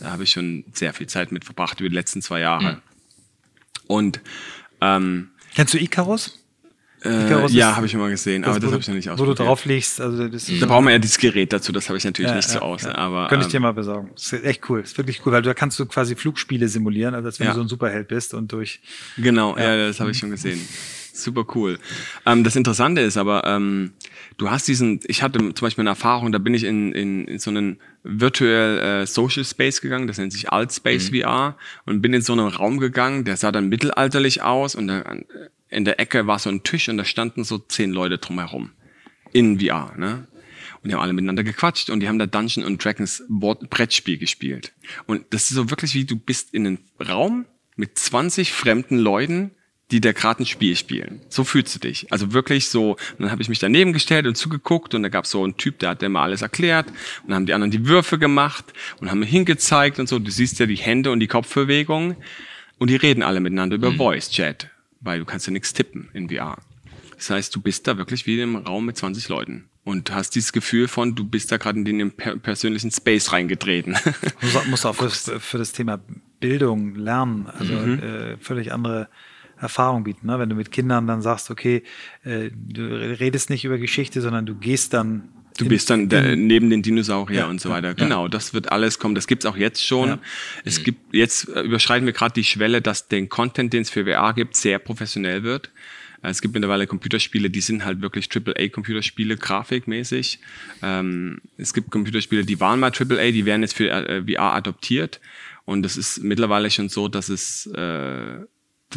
da 0.00 0.10
habe 0.10 0.24
ich 0.24 0.30
schon 0.30 0.64
sehr 0.72 0.92
viel 0.92 1.06
Zeit 1.06 1.32
mit 1.32 1.44
verbracht 1.44 1.80
über 1.80 1.88
die 1.88 1.94
letzten 1.94 2.20
zwei 2.20 2.40
Jahre. 2.40 2.74
Mhm. 2.74 2.82
Und 3.86 4.20
ähm, 4.80 5.30
Kennst 5.54 5.74
du 5.74 5.78
Icarus? 5.78 6.41
Äh, 7.04 7.46
ja, 7.48 7.76
habe 7.76 7.86
ich 7.86 7.94
immer 7.94 8.08
gesehen, 8.08 8.44
aber 8.44 8.60
das 8.60 8.70
habe 8.70 8.80
ich 8.80 8.88
noch 8.88 8.94
nicht 8.94 9.10
ausprobiert. 9.10 9.38
Wo 9.38 9.42
du 9.42 9.48
drauf 9.48 9.64
liegst, 9.64 10.00
also 10.00 10.28
das 10.28 10.46
Da 10.46 10.66
brauchen 10.66 10.84
wir 10.84 10.92
ja 10.92 10.98
dieses 10.98 11.18
Gerät 11.18 11.52
dazu, 11.52 11.72
das 11.72 11.88
habe 11.88 11.98
ich 11.98 12.04
natürlich 12.04 12.30
ja, 12.30 12.36
nicht 12.36 12.48
ja, 12.48 12.54
so 12.54 12.60
aus. 12.60 12.82
Ja. 12.82 12.94
Aber, 12.94 13.28
Könnte 13.28 13.46
ich 13.46 13.54
ähm, 13.54 13.58
dir 13.58 13.60
mal 13.60 13.72
besorgen. 13.72 14.10
Das 14.14 14.32
ist 14.32 14.44
echt 14.44 14.68
cool, 14.68 14.82
das 14.82 14.92
ist 14.92 14.98
wirklich 14.98 15.24
cool, 15.26 15.32
weil 15.32 15.42
da 15.42 15.54
kannst 15.54 15.78
du 15.78 15.86
quasi 15.86 16.14
Flugspiele 16.14 16.68
simulieren, 16.68 17.14
also 17.14 17.26
als 17.26 17.40
wenn 17.40 17.48
du 17.48 17.54
so 17.54 17.60
ein 17.62 17.68
Superheld 17.68 18.08
bist 18.08 18.34
und 18.34 18.52
durch... 18.52 18.80
Genau, 19.16 19.56
ja, 19.56 19.88
das 19.88 20.00
habe 20.00 20.10
ich 20.10 20.18
schon 20.18 20.30
gesehen. 20.30 20.60
Super 21.12 21.44
cool. 21.54 21.78
Ähm, 22.24 22.42
das 22.42 22.56
Interessante 22.56 23.02
ist 23.02 23.16
aber, 23.16 23.44
ähm, 23.46 23.92
du 24.36 24.50
hast 24.50 24.68
diesen, 24.68 25.00
ich 25.06 25.22
hatte 25.22 25.38
zum 25.38 25.66
Beispiel 25.66 25.82
eine 25.82 25.90
Erfahrung, 25.90 26.32
da 26.32 26.38
bin 26.38 26.54
ich 26.54 26.64
in, 26.64 26.92
in, 26.92 27.26
in 27.26 27.38
so 27.38 27.50
einen 27.50 27.78
virtuell 28.02 29.02
äh, 29.02 29.06
Social 29.06 29.44
Space 29.44 29.80
gegangen, 29.80 30.06
das 30.06 30.18
nennt 30.18 30.32
sich 30.32 30.50
Alt 30.50 30.72
Space 30.72 31.10
mhm. 31.10 31.20
VR 31.20 31.56
und 31.86 32.02
bin 32.02 32.12
in 32.12 32.22
so 32.22 32.32
einen 32.32 32.48
Raum 32.48 32.78
gegangen, 32.78 33.24
der 33.24 33.36
sah 33.36 33.52
dann 33.52 33.68
mittelalterlich 33.68 34.42
aus 34.42 34.74
und 34.74 34.88
da, 34.88 35.04
in 35.68 35.84
der 35.84 35.98
Ecke 35.98 36.26
war 36.26 36.38
so 36.38 36.50
ein 36.50 36.62
Tisch 36.62 36.88
und 36.88 36.98
da 36.98 37.04
standen 37.04 37.44
so 37.44 37.58
zehn 37.58 37.92
Leute 37.92 38.18
drumherum. 38.18 38.70
In 39.32 39.58
VR, 39.58 39.94
ne? 39.96 40.26
Und 40.82 40.88
die 40.88 40.94
haben 40.94 41.00
alle 41.00 41.12
miteinander 41.12 41.44
gequatscht 41.44 41.90
und 41.90 42.00
die 42.00 42.08
haben 42.08 42.18
da 42.18 42.26
Dungeon 42.26 42.66
und 42.66 42.84
Dragons 42.84 43.22
Board 43.28 43.70
Brettspiel 43.70 44.18
gespielt. 44.18 44.72
Und 45.06 45.24
das 45.30 45.44
ist 45.44 45.50
so 45.50 45.70
wirklich 45.70 45.94
wie 45.94 46.04
du 46.04 46.16
bist 46.16 46.52
in 46.52 46.66
einem 46.66 46.78
Raum 47.00 47.46
mit 47.76 47.96
20 47.96 48.52
fremden 48.52 48.98
Leuten, 48.98 49.52
die 49.92 50.00
da 50.00 50.12
gerade 50.12 50.42
ein 50.42 50.46
Spiel 50.46 50.74
spielen. 50.74 51.20
So 51.28 51.44
fühlst 51.44 51.74
du 51.74 51.78
dich. 51.78 52.10
Also 52.10 52.32
wirklich 52.32 52.68
so, 52.68 52.92
und 52.92 53.20
dann 53.20 53.30
habe 53.30 53.42
ich 53.42 53.48
mich 53.48 53.60
daneben 53.60 53.92
gestellt 53.92 54.26
und 54.26 54.36
zugeguckt 54.36 54.94
und 54.94 55.04
da 55.04 55.08
gab 55.08 55.26
es 55.26 55.30
so 55.30 55.44
einen 55.44 55.56
Typ, 55.56 55.78
der 55.78 55.90
hat 55.90 56.02
dir 56.02 56.08
mal 56.08 56.24
alles 56.24 56.42
erklärt 56.42 56.88
und 56.88 57.28
dann 57.28 57.36
haben 57.36 57.46
die 57.46 57.54
anderen 57.54 57.70
die 57.70 57.86
Würfe 57.86 58.18
gemacht 58.18 58.64
und 59.00 59.10
haben 59.10 59.20
mir 59.20 59.26
hingezeigt 59.26 60.00
und 60.00 60.08
so. 60.08 60.18
Du 60.18 60.30
siehst 60.30 60.58
ja 60.58 60.66
die 60.66 60.76
Hände 60.76 61.12
und 61.12 61.20
die 61.20 61.28
Kopfbewegungen 61.28 62.16
und 62.78 62.90
die 62.90 62.96
reden 62.96 63.22
alle 63.22 63.38
miteinander 63.38 63.76
über 63.76 63.92
mhm. 63.92 63.98
Voice 63.98 64.30
Chat 64.30 64.68
weil 65.02 65.18
du 65.18 65.24
kannst 65.24 65.46
ja 65.46 65.52
nichts 65.52 65.72
tippen 65.72 66.08
in 66.14 66.30
VR. 66.30 66.56
Das 67.16 67.30
heißt, 67.30 67.54
du 67.54 67.60
bist 67.60 67.86
da 67.86 67.98
wirklich 67.98 68.26
wie 68.26 68.40
im 68.40 68.56
Raum 68.56 68.86
mit 68.86 68.96
20 68.96 69.28
Leuten 69.28 69.68
und 69.84 70.12
hast 70.12 70.34
dieses 70.34 70.52
Gefühl 70.52 70.88
von, 70.88 71.14
du 71.14 71.24
bist 71.24 71.52
da 71.52 71.56
gerade 71.56 71.78
in 71.78 71.84
den 71.84 72.12
persönlichen 72.12 72.90
Space 72.90 73.32
reingetreten. 73.32 73.96
Du 74.40 74.70
musst 74.70 74.86
auch 74.86 74.94
für, 74.96 75.10
für 75.10 75.58
das 75.58 75.72
Thema 75.72 76.00
Bildung, 76.40 76.94
Lernen, 76.94 77.46
also 77.46 77.74
mhm. 77.74 77.98
äh, 77.98 78.36
völlig 78.38 78.72
andere 78.72 79.08
Erfahrung 79.62 80.04
bieten. 80.04 80.26
Ne? 80.26 80.38
Wenn 80.38 80.48
du 80.48 80.56
mit 80.56 80.72
Kindern 80.72 81.06
dann 81.06 81.22
sagst, 81.22 81.50
okay, 81.50 81.82
äh, 82.24 82.50
du 82.52 82.82
redest 82.82 83.48
nicht 83.48 83.64
über 83.64 83.78
Geschichte, 83.78 84.20
sondern 84.20 84.44
du 84.44 84.54
gehst 84.54 84.92
dann 84.92 85.28
Du 85.58 85.68
bist 85.68 85.90
dann 85.90 86.08
der, 86.08 86.34
neben 86.34 86.70
den 86.70 86.80
Dinosaurier 86.80 87.40
ja, 87.40 87.46
und 87.46 87.60
so 87.60 87.68
weiter. 87.68 87.88
Ja, 87.88 87.92
genau, 87.92 88.26
das 88.26 88.54
wird 88.54 88.72
alles 88.72 88.98
kommen. 88.98 89.14
Das 89.14 89.26
gibt's 89.26 89.44
auch 89.44 89.56
jetzt 89.56 89.86
schon. 89.86 90.08
Ja. 90.08 90.18
Es 90.64 90.78
mhm. 90.78 90.84
gibt 90.84 91.14
jetzt 91.14 91.46
äh, 91.48 91.60
überschreiten 91.60 92.06
wir 92.06 92.14
gerade 92.14 92.32
die 92.32 92.44
Schwelle, 92.44 92.80
dass 92.80 93.08
den 93.08 93.28
Content, 93.28 93.70
den 93.72 93.82
es 93.82 93.90
für 93.90 94.06
VR 94.06 94.32
gibt, 94.32 94.56
sehr 94.56 94.78
professionell 94.78 95.42
wird. 95.42 95.70
Äh, 96.22 96.30
es 96.30 96.40
gibt 96.40 96.54
mittlerweile 96.54 96.86
Computerspiele, 96.86 97.50
die 97.50 97.60
sind 97.60 97.84
halt 97.84 98.00
wirklich 98.00 98.30
AAA-Computerspiele, 98.34 99.36
grafikmäßig. 99.36 100.38
Ähm, 100.82 101.42
es 101.58 101.74
gibt 101.74 101.90
Computerspiele, 101.90 102.44
die 102.44 102.58
waren 102.58 102.80
mal 102.80 102.90
AAA, 102.90 103.32
die 103.32 103.44
werden 103.44 103.60
jetzt 103.60 103.74
für 103.74 103.90
äh, 103.90 104.22
VR 104.22 104.54
adoptiert. 104.54 105.20
Und 105.64 105.84
es 105.84 105.96
ist 105.96 106.22
mittlerweile 106.22 106.70
schon 106.70 106.88
so, 106.88 107.08
dass 107.08 107.28
es 107.28 107.66
äh, 107.66 108.38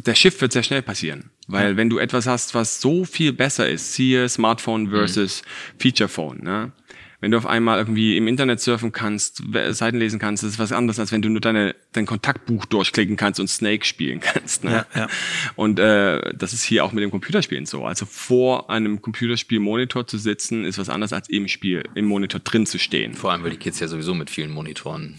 der 0.01 0.15
Shift 0.15 0.41
wird 0.41 0.51
sehr 0.51 0.63
schnell 0.63 0.81
passieren. 0.81 1.31
Weil 1.47 1.71
ja. 1.71 1.77
wenn 1.77 1.89
du 1.89 1.97
etwas 1.97 2.27
hast, 2.27 2.55
was 2.55 2.81
so 2.81 3.05
viel 3.05 3.33
besser 3.33 3.69
ist, 3.69 3.93
siehe 3.93 4.27
Smartphone 4.29 4.89
versus 4.89 5.41
mhm. 5.43 5.79
Feature 5.79 6.09
Phone, 6.09 6.43
ne? 6.43 6.71
Wenn 7.21 7.31
du 7.31 7.37
auf 7.37 7.47
einmal 7.47 7.79
irgendwie 7.79 8.17
im 8.17 8.27
Internet 8.27 8.59
surfen 8.59 8.91
kannst, 8.91 9.41
Seiten 9.69 9.97
lesen 9.97 10.19
kannst, 10.19 10.43
das 10.43 10.51
ist 10.51 10.59
was 10.59 10.71
anderes, 10.71 10.99
als 10.99 11.11
wenn 11.11 11.23
du 11.23 11.29
nur 11.29 11.41
deine, 11.41 11.75
dein 11.93 12.05
Kontaktbuch 12.05 12.65
durchklicken 12.65 13.15
kannst 13.15 13.39
und 13.39 13.47
Snake 13.47 13.83
spielen 13.83 14.19
kannst. 14.19 14.63
Ne? 14.63 14.85
Ja, 14.93 15.01
ja. 15.01 15.07
Und 15.55 15.79
äh, 15.79 16.35
das 16.35 16.53
ist 16.53 16.63
hier 16.63 16.85
auch 16.85 16.91
mit 16.91 17.03
dem 17.03 17.09
Computerspielen 17.09 17.65
so. 17.65 17.83
Also 17.83 18.05
vor 18.05 18.69
einem 18.69 19.01
Computerspielmonitor 19.01 20.05
zu 20.05 20.19
sitzen, 20.19 20.65
ist 20.65 20.77
was 20.77 20.89
anderes 20.89 21.13
als 21.13 21.27
im 21.27 21.47
Spiel, 21.47 21.83
im 21.95 22.05
Monitor 22.05 22.41
drin 22.41 22.67
zu 22.67 22.77
stehen. 22.77 23.15
Vor 23.15 23.31
allem, 23.31 23.43
weil 23.43 23.49
die 23.49 23.57
Kids 23.57 23.79
ja 23.79 23.87
sowieso 23.87 24.13
mit 24.13 24.29
vielen 24.29 24.51
Monitoren 24.51 25.17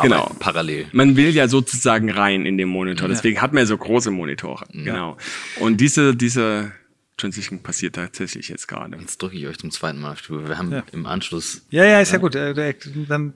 genau. 0.00 0.30
parallel. 0.38 0.86
Man 0.92 1.16
will 1.16 1.30
ja 1.30 1.48
sozusagen 1.48 2.10
rein 2.10 2.46
in 2.46 2.56
den 2.56 2.68
Monitor. 2.68 3.08
Deswegen 3.08 3.36
ja. 3.36 3.42
hat 3.42 3.52
man 3.52 3.62
ja 3.62 3.66
so 3.66 3.76
große 3.76 4.10
Monitore. 4.10 4.64
Ja. 4.72 4.84
Genau. 4.84 5.16
Und 5.60 5.80
diese, 5.80 6.16
diese 6.16 6.72
Transition 7.16 7.62
passiert 7.62 7.94
tatsächlich 7.94 8.48
jetzt 8.48 8.66
gerade. 8.66 8.96
Jetzt 8.98 9.20
drücke 9.20 9.36
ich 9.36 9.46
euch 9.46 9.58
zum 9.58 9.70
zweiten 9.70 10.00
Mal 10.00 10.12
auf 10.12 10.18
Stuhl. 10.18 10.48
Wir 10.48 10.58
haben 10.58 10.72
ja. 10.72 10.82
im 10.92 11.06
Anschluss. 11.06 11.62
Ja, 11.70 11.84
ja, 11.84 12.00
ist 12.00 12.12
ja, 12.12 12.18
gut. 12.18 12.34
Äh, 12.34 12.74
dann. 13.08 13.34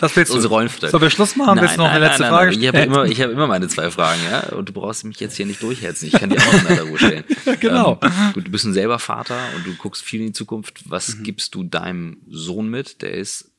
Was 0.00 0.16
willst 0.16 0.32
du? 0.32 0.36
Unsere 0.36 0.52
Rollenverteilung. 0.52 0.90
Sollen 0.90 1.02
wir 1.02 1.10
Schluss 1.10 1.36
machen? 1.36 1.56
Nein, 1.56 1.64
willst 1.64 1.76
du 1.76 1.80
noch 1.80 1.88
nein, 1.88 1.96
eine 1.96 2.06
letzte 2.06 2.22
nein, 2.22 2.30
Frage 2.30 2.52
stellen? 2.52 2.62
Ich 2.62 2.68
habe 2.68 2.78
immer, 2.78 3.04
ich 3.04 3.20
hab 3.20 3.30
immer 3.30 3.46
meine 3.46 3.68
zwei 3.68 3.90
Fragen, 3.90 4.20
ja. 4.30 4.40
Und 4.54 4.68
du 4.68 4.72
brauchst 4.72 5.04
mich 5.04 5.20
jetzt 5.20 5.36
hier 5.36 5.46
nicht 5.46 5.62
durchhetzen. 5.62 6.06
Ich 6.06 6.12
kann 6.12 6.30
dir 6.30 6.38
auch 6.38 6.52
noch 6.52 6.70
eine 6.70 6.82
Ruhe 6.82 6.98
stellen. 6.98 7.24
genau. 7.60 7.98
Ähm, 8.02 8.10
du, 8.34 8.40
du, 8.40 8.50
bist 8.50 8.64
ein 8.64 8.72
selber 8.72 8.98
Vater 8.98 9.38
und 9.54 9.66
du 9.66 9.74
guckst 9.74 10.02
viel 10.02 10.20
in 10.20 10.26
die 10.28 10.32
Zukunft. 10.32 10.90
Was 10.90 11.16
mhm. 11.16 11.22
gibst 11.22 11.54
du 11.54 11.64
deinem 11.64 12.18
Sohn 12.28 12.68
mit? 12.68 13.02
Der 13.02 13.12
ist 13.12 13.50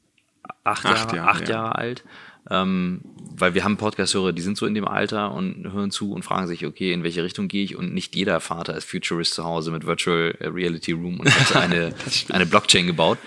acht, 0.63 0.85
acht 0.85 1.13
Jahre, 1.13 1.15
Jahre, 1.15 1.29
acht 1.29 1.49
Jahre 1.49 1.75
alt. 1.75 2.03
Ähm, 2.49 3.01
weil 3.35 3.53
wir 3.53 3.63
haben 3.63 3.77
Podcast-Hörer, 3.77 4.31
die 4.31 4.41
sind 4.41 4.57
so 4.57 4.65
in 4.65 4.73
dem 4.73 4.87
Alter 4.87 5.33
und 5.33 5.71
hören 5.71 5.91
zu 5.91 6.13
und 6.13 6.23
fragen 6.23 6.47
sich, 6.47 6.65
okay, 6.65 6.93
in 6.93 7.03
welche 7.03 7.23
Richtung 7.23 7.47
gehe 7.47 7.63
ich? 7.63 7.75
Und 7.75 7.93
nicht 7.93 8.15
jeder 8.15 8.39
Vater 8.39 8.75
ist 8.75 8.89
Futurist 8.89 9.33
zu 9.33 9.43
Hause 9.43 9.71
mit 9.71 9.85
Virtual 9.85 10.35
Reality 10.39 10.93
Room 10.93 11.19
und 11.19 11.29
hat 11.29 11.55
eine, 11.61 11.93
eine 12.29 12.45
Blockchain 12.45 12.87
gebaut. 12.87 13.17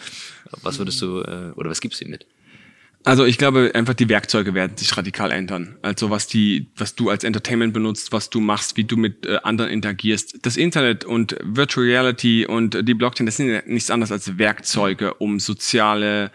Was 0.62 0.78
würdest 0.78 1.00
du, 1.02 1.20
äh, 1.20 1.52
oder 1.54 1.70
was 1.70 1.80
gibst 1.80 2.00
du 2.00 2.06
ihm 2.06 2.10
mit? 2.10 2.26
Also 3.04 3.24
ich 3.24 3.38
glaube, 3.38 3.70
einfach 3.74 3.94
die 3.94 4.08
Werkzeuge 4.08 4.52
werden 4.52 4.76
sich 4.76 4.94
radikal 4.94 5.30
ändern. 5.30 5.78
Also 5.80 6.10
was 6.10 6.26
die, 6.26 6.66
was 6.76 6.94
du 6.94 7.08
als 7.08 7.24
Entertainment 7.24 7.72
benutzt, 7.72 8.12
was 8.12 8.28
du 8.28 8.40
machst, 8.40 8.76
wie 8.76 8.84
du 8.84 8.96
mit 8.96 9.24
äh, 9.24 9.38
anderen 9.42 9.70
interagierst. 9.70 10.38
Das 10.42 10.56
Internet 10.56 11.04
und 11.04 11.36
Virtual 11.42 11.86
Reality 11.86 12.46
und 12.46 12.86
die 12.86 12.94
Blockchain, 12.94 13.26
das 13.26 13.36
sind 13.36 13.48
ja 13.48 13.62
nichts 13.64 13.90
anderes 13.90 14.12
als 14.12 14.36
Werkzeuge, 14.36 15.14
um 15.14 15.40
soziale 15.40 16.30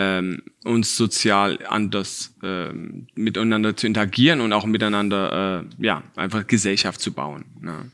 ähm, 0.00 0.42
uns 0.62 0.96
sozial 0.96 1.58
anders 1.66 2.32
ähm, 2.44 3.08
miteinander 3.16 3.76
zu 3.76 3.88
interagieren 3.88 4.40
und 4.40 4.52
auch 4.52 4.64
miteinander 4.64 5.66
äh, 5.66 5.84
ja 5.84 6.04
einfach 6.14 6.46
Gesellschaft 6.46 7.00
zu 7.00 7.12
bauen. 7.12 7.46
Ne? 7.60 7.90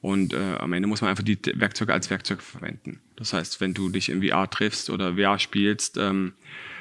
Und 0.00 0.34
äh, 0.34 0.54
am 0.60 0.72
Ende 0.72 0.86
muss 0.86 1.00
man 1.00 1.10
einfach 1.10 1.24
die 1.24 1.36
Werkzeuge 1.54 1.92
als 1.92 2.10
Werkzeug 2.10 2.42
verwenden. 2.42 3.00
Das 3.16 3.32
heißt, 3.32 3.60
wenn 3.60 3.74
du 3.74 3.88
dich 3.88 4.08
in 4.08 4.22
VR 4.22 4.48
triffst 4.48 4.88
oder 4.88 5.16
VR 5.16 5.40
spielst, 5.40 5.96
ähm, 5.96 6.34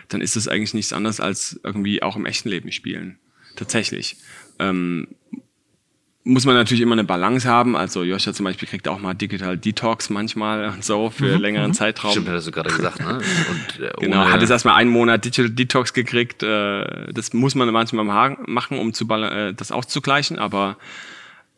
dann 0.10 0.22
ist 0.22 0.36
das 0.36 0.48
eigentlich 0.48 0.76
nichts 0.76 0.94
anderes 0.94 1.20
als 1.20 1.60
irgendwie 1.64 2.04
auch 2.04 2.16
im 2.16 2.28
echten 2.28 2.49
Leben 2.49 2.72
spielen. 2.72 3.18
Tatsächlich. 3.56 4.18
Ähm, 4.60 5.08
muss 6.28 6.45
man 6.45 6.56
natürlich 6.56 6.82
immer 6.82 6.94
eine 6.94 7.06
Balance 7.06 7.48
haben. 7.48 7.76
Also 7.76 8.04
Joscha 8.04 8.34
zum 8.34 8.44
Beispiel 8.44 8.68
kriegt 8.68 8.88
auch 8.88 8.99
mal 8.99 9.14
Digital 9.14 9.58
Detox 9.58 10.10
manchmal 10.10 10.70
und 10.70 10.84
so 10.84 11.10
für 11.10 11.36
mhm. 11.36 11.41
längeren 11.41 11.70
mhm. 11.70 11.74
Zeitraum. 11.74 12.12
Stimmt, 12.12 12.30
hast 12.30 12.48
du 12.48 12.52
gerade 12.52 12.70
gesagt, 12.70 12.99
ne? 12.99 13.18
Und, 13.49 13.84
äh, 13.84 13.91
genau, 13.99 14.26
hat 14.26 14.41
jetzt 14.41 14.49
erstmal 14.49 14.76
einen 14.76 14.90
Monat 14.90 15.24
Digital 15.24 15.49
Detox 15.49 15.94
gekriegt. 15.94 16.44
Äh, 16.44 17.12
das 17.14 17.34
muss 17.34 17.56
man 17.56 17.72
manchmal 17.72 18.06
machen, 18.45 18.78
um 18.78 18.94
zu 18.94 19.08
äh, 19.10 19.54
das 19.54 19.72
auszugleichen, 19.72 20.38
aber 20.38 20.78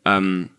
ähm, 0.04 0.50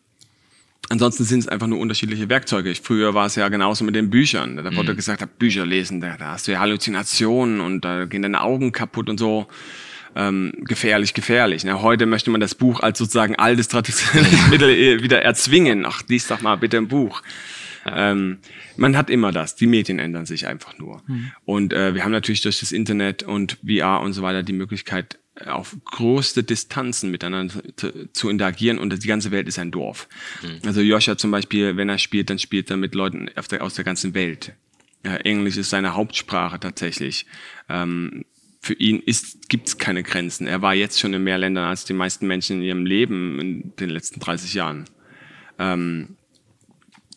Ansonsten 0.89 1.23
sind 1.23 1.39
es 1.39 1.47
einfach 1.47 1.67
nur 1.67 1.79
unterschiedliche 1.79 2.27
Werkzeuge. 2.27 2.75
Früher 2.75 3.13
war 3.13 3.25
es 3.27 3.35
ja 3.35 3.47
genauso 3.47 3.85
mit 3.85 3.95
den 3.95 4.09
Büchern. 4.09 4.57
Da 4.57 4.75
wurde 4.75 4.91
mhm. 4.91 4.97
gesagt, 4.97 5.39
Bücher 5.39 5.65
lesen, 5.65 6.01
da, 6.01 6.17
da 6.17 6.31
hast 6.31 6.49
du 6.49 6.51
ja 6.51 6.59
Halluzinationen 6.59 7.61
und 7.61 7.85
da 7.85 8.03
gehen 8.03 8.23
deine 8.23 8.41
Augen 8.41 8.73
kaputt 8.73 9.09
und 9.09 9.17
so. 9.17 9.47
Ähm, 10.15 10.53
gefährlich, 10.59 11.13
gefährlich. 11.13 11.63
Ne? 11.63 11.81
Heute 11.81 12.05
möchte 12.05 12.29
man 12.29 12.41
das 12.41 12.55
Buch 12.55 12.79
als 12.81 12.99
sozusagen 12.99 13.35
altes 13.35 13.67
traditionelles 13.67 14.47
Mittel 14.49 14.69
äh, 14.69 15.03
wieder 15.03 15.21
erzwingen. 15.21 15.85
Ach, 15.85 16.03
lies 16.07 16.27
doch 16.27 16.41
mal 16.41 16.55
bitte 16.55 16.77
ein 16.77 16.87
Buch. 16.87 17.21
Ähm, 17.85 18.39
man 18.77 18.95
hat 18.95 19.09
immer 19.09 19.31
das. 19.31 19.55
Die 19.55 19.67
Medien 19.67 19.99
ändern 19.99 20.25
sich 20.25 20.47
einfach 20.47 20.77
nur. 20.77 21.01
Mhm. 21.07 21.31
Und 21.45 21.73
äh, 21.73 21.95
wir 21.95 22.03
haben 22.03 22.11
natürlich 22.11 22.41
durch 22.41 22.59
das 22.59 22.71
Internet 22.71 23.23
und 23.23 23.57
VR 23.65 24.01
und 24.01 24.13
so 24.13 24.21
weiter 24.21 24.43
die 24.43 24.53
Möglichkeit, 24.53 25.17
auf 25.45 25.75
größte 25.85 26.43
Distanzen 26.43 27.09
miteinander 27.09 27.63
zu, 27.75 28.11
zu, 28.11 28.29
interagieren 28.29 28.77
und 28.77 29.01
die 29.01 29.07
ganze 29.07 29.31
Welt 29.31 29.47
ist 29.47 29.59
ein 29.59 29.71
Dorf. 29.71 30.07
Mhm. 30.43 30.67
Also 30.67 30.81
Joscha 30.81 31.17
zum 31.17 31.31
Beispiel, 31.31 31.77
wenn 31.77 31.89
er 31.89 31.97
spielt, 31.97 32.29
dann 32.29 32.37
spielt 32.37 32.69
er 32.69 32.77
mit 32.77 32.95
Leuten 32.95 33.29
der, 33.49 33.63
aus 33.63 33.73
der 33.73 33.85
ganzen 33.85 34.13
Welt. 34.13 34.53
Ja, 35.03 35.15
Englisch 35.15 35.57
ist 35.57 35.71
seine 35.71 35.95
Hauptsprache 35.95 36.59
tatsächlich. 36.59 37.25
Ähm, 37.69 38.25
für 38.61 38.73
ihn 38.73 39.03
gibt 39.49 39.67
es 39.67 39.77
keine 39.77 40.03
Grenzen. 40.03 40.45
Er 40.45 40.61
war 40.61 40.75
jetzt 40.75 40.99
schon 40.99 41.13
in 41.13 41.23
mehr 41.23 41.39
Ländern 41.39 41.65
als 41.65 41.83
die 41.83 41.93
meisten 41.93 42.27
Menschen 42.27 42.57
in 42.57 42.63
ihrem 42.63 42.85
Leben 42.85 43.39
in 43.39 43.75
den 43.77 43.89
letzten 43.89 44.19
30 44.19 44.53
Jahren. 44.53 44.85
Ähm, 45.57 46.15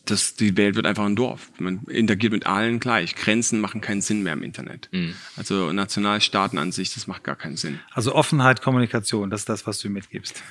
das, 0.05 0.35
die 0.35 0.55
Welt 0.57 0.75
wird 0.75 0.85
einfach 0.85 1.05
ein 1.05 1.15
Dorf. 1.15 1.51
Man 1.57 1.83
interagiert 1.85 2.33
mit 2.33 2.45
allen 2.45 2.79
gleich. 2.79 3.15
Grenzen 3.15 3.59
machen 3.59 3.81
keinen 3.81 4.01
Sinn 4.01 4.23
mehr 4.23 4.33
im 4.33 4.43
Internet. 4.43 4.89
Mhm. 4.91 5.15
Also 5.35 5.71
Nationalstaaten 5.71 6.57
an 6.57 6.71
sich, 6.71 6.93
das 6.93 7.07
macht 7.07 7.23
gar 7.23 7.35
keinen 7.35 7.57
Sinn. 7.57 7.79
Also 7.91 8.13
Offenheit, 8.13 8.61
Kommunikation, 8.61 9.29
das 9.29 9.41
ist 9.41 9.49
das, 9.49 9.67
was 9.67 9.79
du 9.79 9.89
mitgibst. 9.89 10.43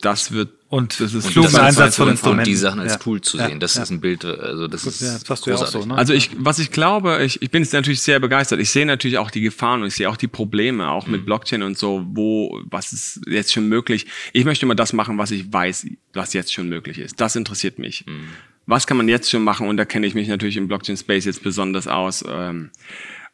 Das 0.00 0.32
wird 0.32 0.50
und 0.68 0.98
das 1.00 1.14
ist 1.14 1.30
klugen 1.30 1.54
Einsatz 1.56 1.96
von 1.96 2.08
Instrumenten. 2.08 2.40
Und 2.40 2.46
die 2.46 2.56
Sachen 2.56 2.80
als 2.80 2.94
ja. 2.94 2.98
Tool 2.98 3.20
zu 3.20 3.38
sehen, 3.38 3.60
das 3.60 3.76
ja. 3.76 3.82
ist 3.82 3.90
ein 3.90 4.00
Bild, 4.00 4.24
also 4.24 4.66
das 4.66 4.82
Gut, 4.82 4.94
ist 4.94 5.00
ja, 5.00 5.16
das 5.26 5.40
du 5.40 5.50
ja 5.50 5.56
auch 5.56 5.66
so, 5.66 5.84
ne? 5.84 5.96
Also 5.96 6.12
ich, 6.12 6.30
was 6.38 6.58
ich 6.58 6.72
glaube, 6.72 7.22
ich, 7.24 7.40
ich 7.40 7.50
bin 7.50 7.62
jetzt 7.62 7.72
natürlich 7.72 8.02
sehr 8.02 8.18
begeistert. 8.18 8.58
Ich 8.58 8.70
sehe 8.70 8.84
natürlich 8.84 9.18
auch 9.18 9.30
die 9.30 9.42
Gefahren 9.42 9.82
und 9.82 9.88
ich 9.88 9.94
sehe 9.94 10.10
auch 10.10 10.16
die 10.16 10.26
Probleme, 10.26 10.90
auch 10.90 11.06
mhm. 11.06 11.12
mit 11.12 11.26
Blockchain 11.26 11.62
und 11.62 11.78
so, 11.78 12.04
wo, 12.08 12.60
was 12.68 12.92
ist 12.92 13.20
jetzt 13.28 13.52
schon 13.52 13.68
möglich. 13.68 14.06
Ich 14.32 14.44
möchte 14.44 14.66
immer 14.66 14.74
das 14.74 14.92
machen, 14.92 15.18
was 15.18 15.30
ich 15.30 15.52
weiß, 15.52 15.86
was 16.14 16.32
jetzt 16.32 16.52
schon 16.52 16.68
möglich 16.68 16.98
ist. 16.98 17.20
Das 17.20 17.36
interessiert 17.36 17.78
mich. 17.78 18.04
Mhm 18.06 18.26
was 18.66 18.86
kann 18.86 18.96
man 18.96 19.08
jetzt 19.08 19.30
schon 19.30 19.44
machen? 19.44 19.68
Und 19.68 19.76
da 19.76 19.84
kenne 19.84 20.06
ich 20.06 20.14
mich 20.14 20.28
natürlich 20.28 20.56
im 20.56 20.68
Blockchain-Space 20.68 21.24
jetzt 21.24 21.42
besonders 21.42 21.86
aus. 21.86 22.24
Ähm, 22.28 22.70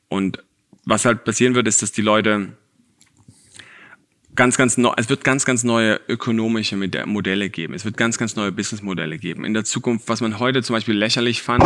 und 0.09 0.45
was 0.85 1.05
halt 1.05 1.25
passieren 1.25 1.55
wird, 1.55 1.67
ist, 1.67 1.83
dass 1.83 1.93
die 1.93 2.03
Leute 2.03 2.49
ganz, 4.35 4.57
ganz 4.57 4.79
neu, 4.79 4.93
es 4.97 5.09
wird 5.09 5.25
ganz, 5.25 5.45
ganz 5.45 5.65
neue 5.65 6.01
ökonomische 6.09 6.77
Modelle 7.07 7.51
geben. 7.51 7.75
Es 7.75 7.85
wird 7.85 7.97
ganz, 7.97 8.19
ganz 8.19 8.37
neue 8.37 8.53
Businessmodelle 8.53 9.19
geben. 9.19 9.45
In 9.45 9.55
der 9.55 9.65
Zukunft, 9.65 10.09
was 10.09 10.21
man 10.21 10.39
heute 10.39 10.63
zum 10.63 10.75
Beispiel 10.75 10.97
lächerlich 10.97 11.43
fand, 11.43 11.65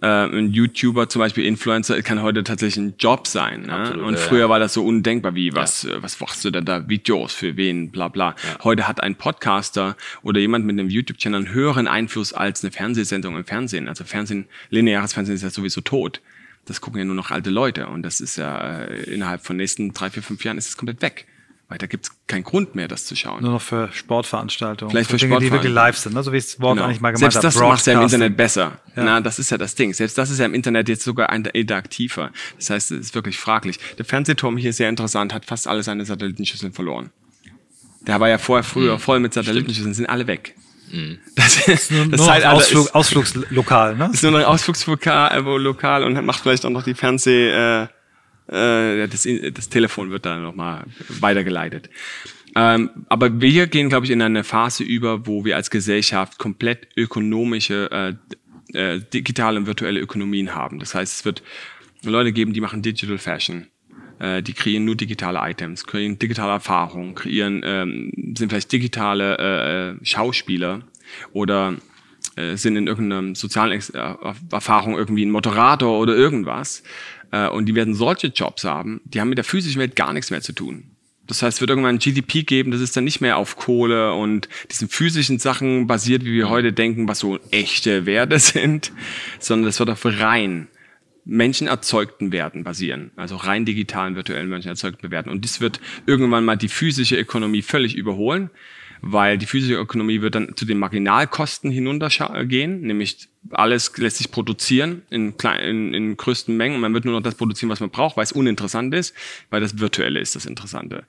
äh, 0.00 0.06
ein 0.06 0.52
YouTuber, 0.52 1.08
zum 1.08 1.20
Beispiel 1.20 1.46
Influencer, 1.46 2.00
kann 2.02 2.22
heute 2.22 2.44
tatsächlich 2.44 2.84
ein 2.84 2.94
Job 2.98 3.26
sein. 3.26 3.62
Ne? 3.62 3.72
Absolut, 3.72 4.06
und 4.06 4.18
früher 4.18 4.40
ja. 4.40 4.48
war 4.48 4.58
das 4.58 4.74
so 4.74 4.84
undenkbar, 4.84 5.34
wie, 5.34 5.54
was, 5.54 5.84
ja. 5.84 6.02
was 6.02 6.20
machst 6.20 6.44
du 6.44 6.50
denn 6.50 6.64
da, 6.64 6.88
Videos 6.88 7.32
für 7.32 7.56
wen, 7.56 7.90
bla 7.90 8.08
bla. 8.08 8.30
Ja. 8.30 8.64
Heute 8.64 8.86
hat 8.86 9.02
ein 9.02 9.16
Podcaster 9.16 9.96
oder 10.22 10.40
jemand 10.40 10.66
mit 10.66 10.78
einem 10.78 10.90
YouTube-Channel 10.90 11.46
einen 11.46 11.54
höheren 11.54 11.88
Einfluss 11.88 12.32
als 12.32 12.62
eine 12.62 12.70
Fernsehsendung 12.70 13.36
im 13.36 13.44
Fernsehen. 13.44 13.88
Also 13.88 14.04
Fernsehen, 14.04 14.46
lineares 14.70 15.14
Fernsehen 15.14 15.36
ist 15.36 15.42
ja 15.42 15.50
sowieso 15.50 15.80
tot. 15.80 16.20
Das 16.66 16.82
gucken 16.82 16.98
ja 16.98 17.04
nur 17.06 17.14
noch 17.14 17.30
alte 17.30 17.48
Leute 17.48 17.86
und 17.86 18.02
das 18.02 18.20
ist 18.20 18.36
ja 18.36 18.82
äh, 18.82 19.04
innerhalb 19.04 19.44
von 19.44 19.56
nächsten 19.56 19.94
drei, 19.94 20.10
vier, 20.10 20.22
fünf 20.22 20.44
Jahren 20.44 20.58
ist 20.58 20.68
es 20.68 20.76
komplett 20.76 21.00
weg. 21.00 21.26
Weil 21.68 21.76
da 21.76 21.86
gibt 21.86 22.06
es 22.06 22.12
keinen 22.26 22.44
Grund 22.44 22.74
mehr, 22.74 22.88
das 22.88 23.04
zu 23.04 23.14
schauen. 23.14 23.42
Nur 23.42 23.52
noch 23.52 23.60
für 23.60 23.90
Sportveranstaltungen. 23.92 24.90
Vielleicht 24.90 25.10
für, 25.10 25.18
für 25.18 25.26
Dinge, 25.26 25.38
die 25.38 25.52
wirklich 25.52 25.72
live 25.72 25.98
sind, 25.98 26.14
ne? 26.14 26.22
so 26.22 26.32
wie 26.32 26.38
es 26.38 26.52
das 26.52 26.60
Wort 26.60 26.76
genau. 26.76 26.86
eigentlich 26.86 27.02
mal 27.02 27.12
gemeint 27.12 27.32
Selbst 27.32 27.44
das 27.44 27.56
macht 27.56 27.86
ja 27.86 27.92
im 27.92 28.02
Internet 28.02 28.38
besser. 28.38 28.78
Ja. 28.96 29.04
Na, 29.04 29.20
das 29.20 29.38
ist 29.38 29.50
ja 29.50 29.58
das 29.58 29.74
Ding. 29.74 29.92
Selbst 29.92 30.16
das 30.16 30.30
ist 30.30 30.38
ja 30.38 30.46
im 30.46 30.54
Internet 30.54 30.88
jetzt 30.88 31.04
sogar 31.04 31.30
interaktiver. 31.30 32.30
Das 32.56 32.70
heißt, 32.70 32.90
es 32.92 32.98
ist 32.98 33.14
wirklich 33.14 33.38
fraglich. 33.38 33.78
Der 33.98 34.06
Fernsehturm 34.06 34.56
hier 34.56 34.70
ist 34.70 34.78
sehr 34.78 34.88
interessant, 34.88 35.34
hat 35.34 35.44
fast 35.44 35.68
alle 35.68 35.82
seine 35.82 36.06
Satellitenschüsseln 36.06 36.72
verloren. 36.72 37.10
Der 38.06 38.18
war 38.18 38.30
ja 38.30 38.38
vorher 38.38 38.64
früher 38.64 38.94
mhm. 38.94 39.00
voll 39.00 39.20
mit 39.20 39.34
Satellitenschüsseln, 39.34 39.92
sind 39.92 40.06
alle 40.06 40.26
weg. 40.26 40.54
Mhm. 40.90 41.18
Das, 41.34 41.68
ist 41.68 41.90
nur, 41.90 42.06
das 42.06 42.20
nur 42.20 42.50
Ausflug, 42.50 42.86
ist, 42.86 42.94
Ausflugslokal, 42.94 43.96
ne? 43.96 44.10
Ist 44.12 44.22
nur 44.22 44.32
noch 44.32 44.38
ein 44.38 44.46
Ausflugslokal 44.46 45.36
äh, 45.36 45.58
lokal 45.58 46.02
und 46.02 46.24
macht 46.24 46.40
vielleicht 46.40 46.64
auch 46.64 46.70
noch 46.70 46.82
die 46.82 46.94
Fernseh, 46.94 47.50
äh, 47.50 47.88
das, 48.50 49.28
das 49.52 49.68
Telefon 49.68 50.10
wird 50.10 50.24
dann 50.24 50.42
nochmal 50.42 50.84
weitergeleitet. 51.20 51.90
Ähm, 52.56 52.90
aber 53.08 53.40
wir 53.40 53.66
gehen, 53.66 53.88
glaube 53.88 54.06
ich, 54.06 54.12
in 54.12 54.22
eine 54.22 54.44
Phase 54.44 54.82
über, 54.82 55.26
wo 55.26 55.44
wir 55.44 55.56
als 55.56 55.70
Gesellschaft 55.70 56.38
komplett 56.38 56.88
ökonomische, 56.96 58.16
äh, 58.72 58.94
äh, 58.94 59.00
digitale 59.00 59.58
und 59.58 59.66
virtuelle 59.66 60.00
Ökonomien 60.00 60.54
haben. 60.54 60.78
Das 60.78 60.94
heißt, 60.94 61.18
es 61.18 61.24
wird 61.24 61.42
Leute 62.02 62.32
geben, 62.32 62.52
die 62.52 62.60
machen 62.60 62.82
Digital 62.82 63.18
Fashion. 63.18 63.66
Äh, 64.18 64.42
die 64.42 64.52
kreieren 64.52 64.84
nur 64.84 64.96
digitale 64.96 65.38
Items, 65.42 65.84
kreieren 65.84 66.18
digitale 66.18 66.52
Erfahrungen, 66.52 67.14
kreieren, 67.14 67.62
ähm, 67.64 68.12
sind 68.36 68.50
vielleicht 68.50 68.72
digitale 68.72 69.38
äh, 69.38 69.90
äh 69.90 70.04
Schauspieler 70.04 70.82
oder 71.32 71.76
äh, 72.36 72.56
sind 72.56 72.76
in 72.76 72.86
irgendeiner 72.86 73.34
sozialen 73.34 73.80
äh, 73.94 74.14
Erfahrung 74.50 74.96
irgendwie 74.96 75.24
ein 75.24 75.30
Moderator 75.30 75.98
oder 75.98 76.16
irgendwas. 76.16 76.82
Äh, 77.30 77.48
und 77.48 77.66
die 77.66 77.74
werden 77.74 77.94
solche 77.94 78.28
Jobs 78.28 78.64
haben, 78.64 79.00
die 79.04 79.20
haben 79.20 79.28
mit 79.28 79.38
der 79.38 79.44
physischen 79.44 79.80
Welt 79.80 79.96
gar 79.96 80.12
nichts 80.12 80.30
mehr 80.30 80.40
zu 80.40 80.52
tun. 80.52 80.84
Das 81.26 81.42
heißt, 81.42 81.58
es 81.58 81.60
wird 81.60 81.70
irgendwann 81.70 81.96
ein 81.96 81.98
GDP 81.98 82.42
geben, 82.42 82.70
das 82.70 82.80
ist 82.80 82.96
dann 82.96 83.04
nicht 83.04 83.20
mehr 83.20 83.36
auf 83.36 83.56
Kohle 83.56 84.14
und 84.14 84.48
diesen 84.70 84.88
physischen 84.88 85.38
Sachen 85.38 85.86
basiert, 85.86 86.24
wie 86.24 86.32
wir 86.32 86.48
heute 86.48 86.72
denken, 86.72 87.06
was 87.06 87.18
so 87.18 87.38
echte 87.50 88.06
Werte 88.06 88.38
sind, 88.38 88.92
sondern 89.38 89.66
das 89.66 89.78
wird 89.78 89.90
auf 89.90 90.04
rein 90.04 90.68
menschenerzeugten 91.26 92.32
Werten 92.32 92.64
basieren, 92.64 93.10
also 93.16 93.36
rein 93.36 93.66
digitalen, 93.66 94.16
virtuellen 94.16 94.48
menschenerzeugten 94.48 95.10
Werten. 95.10 95.28
Und 95.28 95.44
das 95.44 95.60
wird 95.60 95.78
irgendwann 96.06 96.46
mal 96.46 96.56
die 96.56 96.68
physische 96.68 97.16
Ökonomie 97.16 97.60
völlig 97.60 97.94
überholen 97.94 98.48
weil 99.00 99.38
die 99.38 99.46
physische 99.46 99.74
Ökonomie 99.74 100.20
wird 100.20 100.34
dann 100.34 100.56
zu 100.56 100.64
den 100.64 100.78
Marginalkosten 100.78 101.70
hinuntergehen, 101.70 102.80
nämlich 102.80 103.28
alles 103.50 103.96
lässt 103.96 104.18
sich 104.18 104.30
produzieren 104.30 105.02
in, 105.10 105.36
klein, 105.36 105.60
in, 105.60 105.94
in 105.94 106.16
größten 106.16 106.56
Mengen 106.56 106.76
und 106.76 106.80
man 106.80 106.94
wird 106.94 107.04
nur 107.04 107.14
noch 107.14 107.22
das 107.22 107.34
produzieren, 107.34 107.70
was 107.70 107.80
man 107.80 107.90
braucht, 107.90 108.16
weil 108.16 108.24
es 108.24 108.32
uninteressant 108.32 108.94
ist, 108.94 109.14
weil 109.50 109.60
das 109.60 109.78
Virtuelle 109.78 110.20
ist 110.20 110.36
das 110.36 110.46
Interessante. 110.46 111.04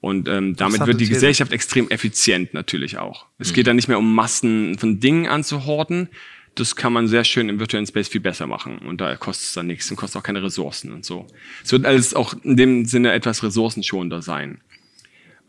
Und 0.00 0.28
ähm, 0.28 0.56
damit 0.56 0.86
wird 0.86 1.00
die 1.00 1.08
Gesellschaft 1.08 1.52
extrem 1.52 1.90
effizient 1.90 2.54
natürlich 2.54 2.98
auch. 2.98 3.26
Es 3.38 3.50
mhm. 3.50 3.54
geht 3.54 3.66
dann 3.66 3.76
nicht 3.76 3.88
mehr 3.88 3.98
um 3.98 4.14
Massen 4.14 4.78
von 4.78 4.98
Dingen 4.98 5.26
anzuhorten. 5.26 6.08
Das 6.54 6.74
kann 6.74 6.92
man 6.92 7.06
sehr 7.06 7.22
schön 7.24 7.48
im 7.48 7.60
virtuellen 7.60 7.86
Space 7.86 8.08
viel 8.08 8.20
besser 8.20 8.46
machen. 8.46 8.78
Und 8.78 9.00
da 9.00 9.14
kostet 9.16 9.48
es 9.48 9.52
dann 9.52 9.66
nichts 9.66 9.90
und 9.90 9.96
kostet 9.96 10.18
auch 10.18 10.22
keine 10.24 10.42
Ressourcen 10.42 10.92
und 10.92 11.04
so. 11.04 11.26
Es 11.62 11.70
wird 11.72 11.84
alles 11.84 12.14
auch 12.14 12.34
in 12.42 12.56
dem 12.56 12.86
Sinne 12.86 13.12
etwas 13.12 13.42
ressourcenschonender 13.42 14.22
sein. 14.22 14.62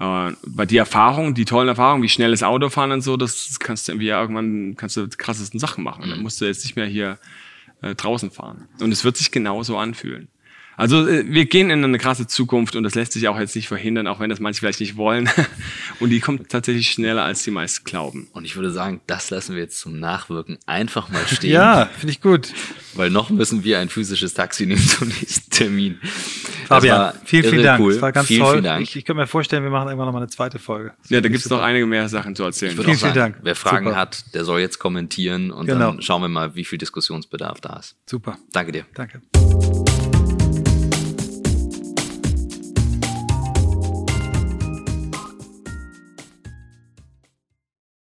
Äh, 0.02 0.34
weil 0.42 0.66
die 0.66 0.78
Erfahrung, 0.78 1.36
die 1.36 1.46
tollen 1.46 1.68
Erfahrungen, 1.68 2.02
wie 2.02 2.10
schnelles 2.10 2.42
Autofahren 2.42 2.92
und 2.92 3.02
so, 3.02 3.18
das 3.18 3.60
kannst 3.60 3.88
du 3.88 3.92
irgendwie 3.92 4.08
ja 4.08 4.20
irgendwann, 4.20 4.76
kannst 4.76 4.98
du 4.98 5.06
die 5.06 5.16
krassesten 5.16 5.60
Sachen 5.60 5.84
machen. 5.84 6.10
Dann 6.10 6.18
mhm. 6.18 6.24
musst 6.24 6.42
du 6.42 6.46
jetzt 6.46 6.64
nicht 6.66 6.76
mehr 6.76 6.88
hier 6.88 7.20
äh, 7.84 7.94
draußen 7.94 8.32
fahren. 8.32 8.68
Und 8.80 8.92
es 8.92 9.04
wird 9.04 9.16
sich 9.16 9.30
genauso 9.30 9.78
anfühlen. 9.78 10.28
Also 10.78 11.08
äh, 11.08 11.26
wir 11.28 11.46
gehen 11.46 11.70
in 11.70 11.84
eine 11.84 11.98
krasse 11.98 12.28
Zukunft 12.28 12.76
und 12.76 12.84
das 12.84 12.96
lässt 12.96 13.14
sich 13.14 13.28
auch 13.28 13.40
jetzt 13.40 13.56
nicht 13.56 13.68
verhindern, 13.68 14.08
auch 14.08 14.20
wenn 14.20 14.30
das 14.30 14.40
manche 14.40 14.60
vielleicht 14.60 14.80
nicht 14.80 14.98
wollen. 14.98 15.30
Und 16.00 16.10
die 16.10 16.20
kommt 16.20 16.50
tatsächlich 16.50 16.90
schneller, 16.90 17.24
als 17.24 17.44
die 17.44 17.52
meisten 17.52 17.84
glauben. 17.84 18.28
Und 18.34 18.46
ich 18.46 18.56
würde 18.56 18.72
sagen, 18.72 19.02
das 19.06 19.30
lassen 19.30 19.56
wir 19.56 19.62
jetzt 19.62 19.80
zum 19.80 20.00
Nachwirken 20.00 20.58
einfach 20.66 21.10
mal 21.10 21.26
stehen. 21.32 21.52
ja, 21.52 21.86
finde 21.98 22.12
ich 22.12 22.22
gut. 22.22 22.54
Weil 22.96 23.10
noch 23.10 23.30
müssen 23.30 23.64
wir 23.64 23.80
ein 23.80 23.90
physisches 23.90 24.34
Taxi 24.34 24.66
nehmen 24.66 24.82
zum 24.82 25.10
nächsten 25.10 25.52
Termin. 25.52 26.00
Fabian, 26.68 27.14
vielen, 27.26 27.44
vielen 27.44 27.64
Dank. 27.64 27.82
Cool. 27.82 27.94
Das 27.94 28.02
war 28.02 28.12
ganz 28.12 28.28
vielen, 28.28 28.42
toll. 28.42 28.52
Vielen 28.54 28.64
Dank. 28.64 28.82
Ich, 28.84 28.96
ich 28.96 29.06
könnte 29.06 29.22
mir 29.22 29.28
vorstellen, 29.28 29.64
wir 29.64 29.70
machen 29.70 29.88
irgendwann 29.90 30.08
noch 30.08 30.14
mal 30.14 30.20
eine 30.20 30.30
zweite 30.30 30.58
Folge. 30.58 30.94
Das 31.02 31.10
ja, 31.10 31.22
da 31.22 31.30
gibt 31.30 31.44
es 31.44 31.50
noch 31.50 31.62
einige 31.62 31.86
mehr 31.86 32.10
Sachen 32.10 32.36
zu 32.36 32.44
erzählen. 32.44 32.76
Vielen, 32.76 32.98
vielen 32.98 33.14
Dank. 33.14 33.38
Wer 33.44 33.56
Fragen 33.56 33.86
Super. 33.86 33.98
hat, 33.98 34.34
der 34.34 34.46
soll 34.46 34.62
jetzt 34.62 34.80
kommentieren 34.80 35.52
und 35.52 35.68
genau. 35.68 35.92
dann 35.92 36.02
schauen 36.02 36.22
wir 36.22 36.30
mal, 36.30 36.56
wie 36.56 36.66
viel 36.66 36.78
Diskussionsbedarf 36.78 37.62
da 37.62 37.78
ist. 37.78 37.96
Super. 38.06 38.38
Danke 38.52 38.72
dir. 38.72 38.86
Danke. 38.94 39.22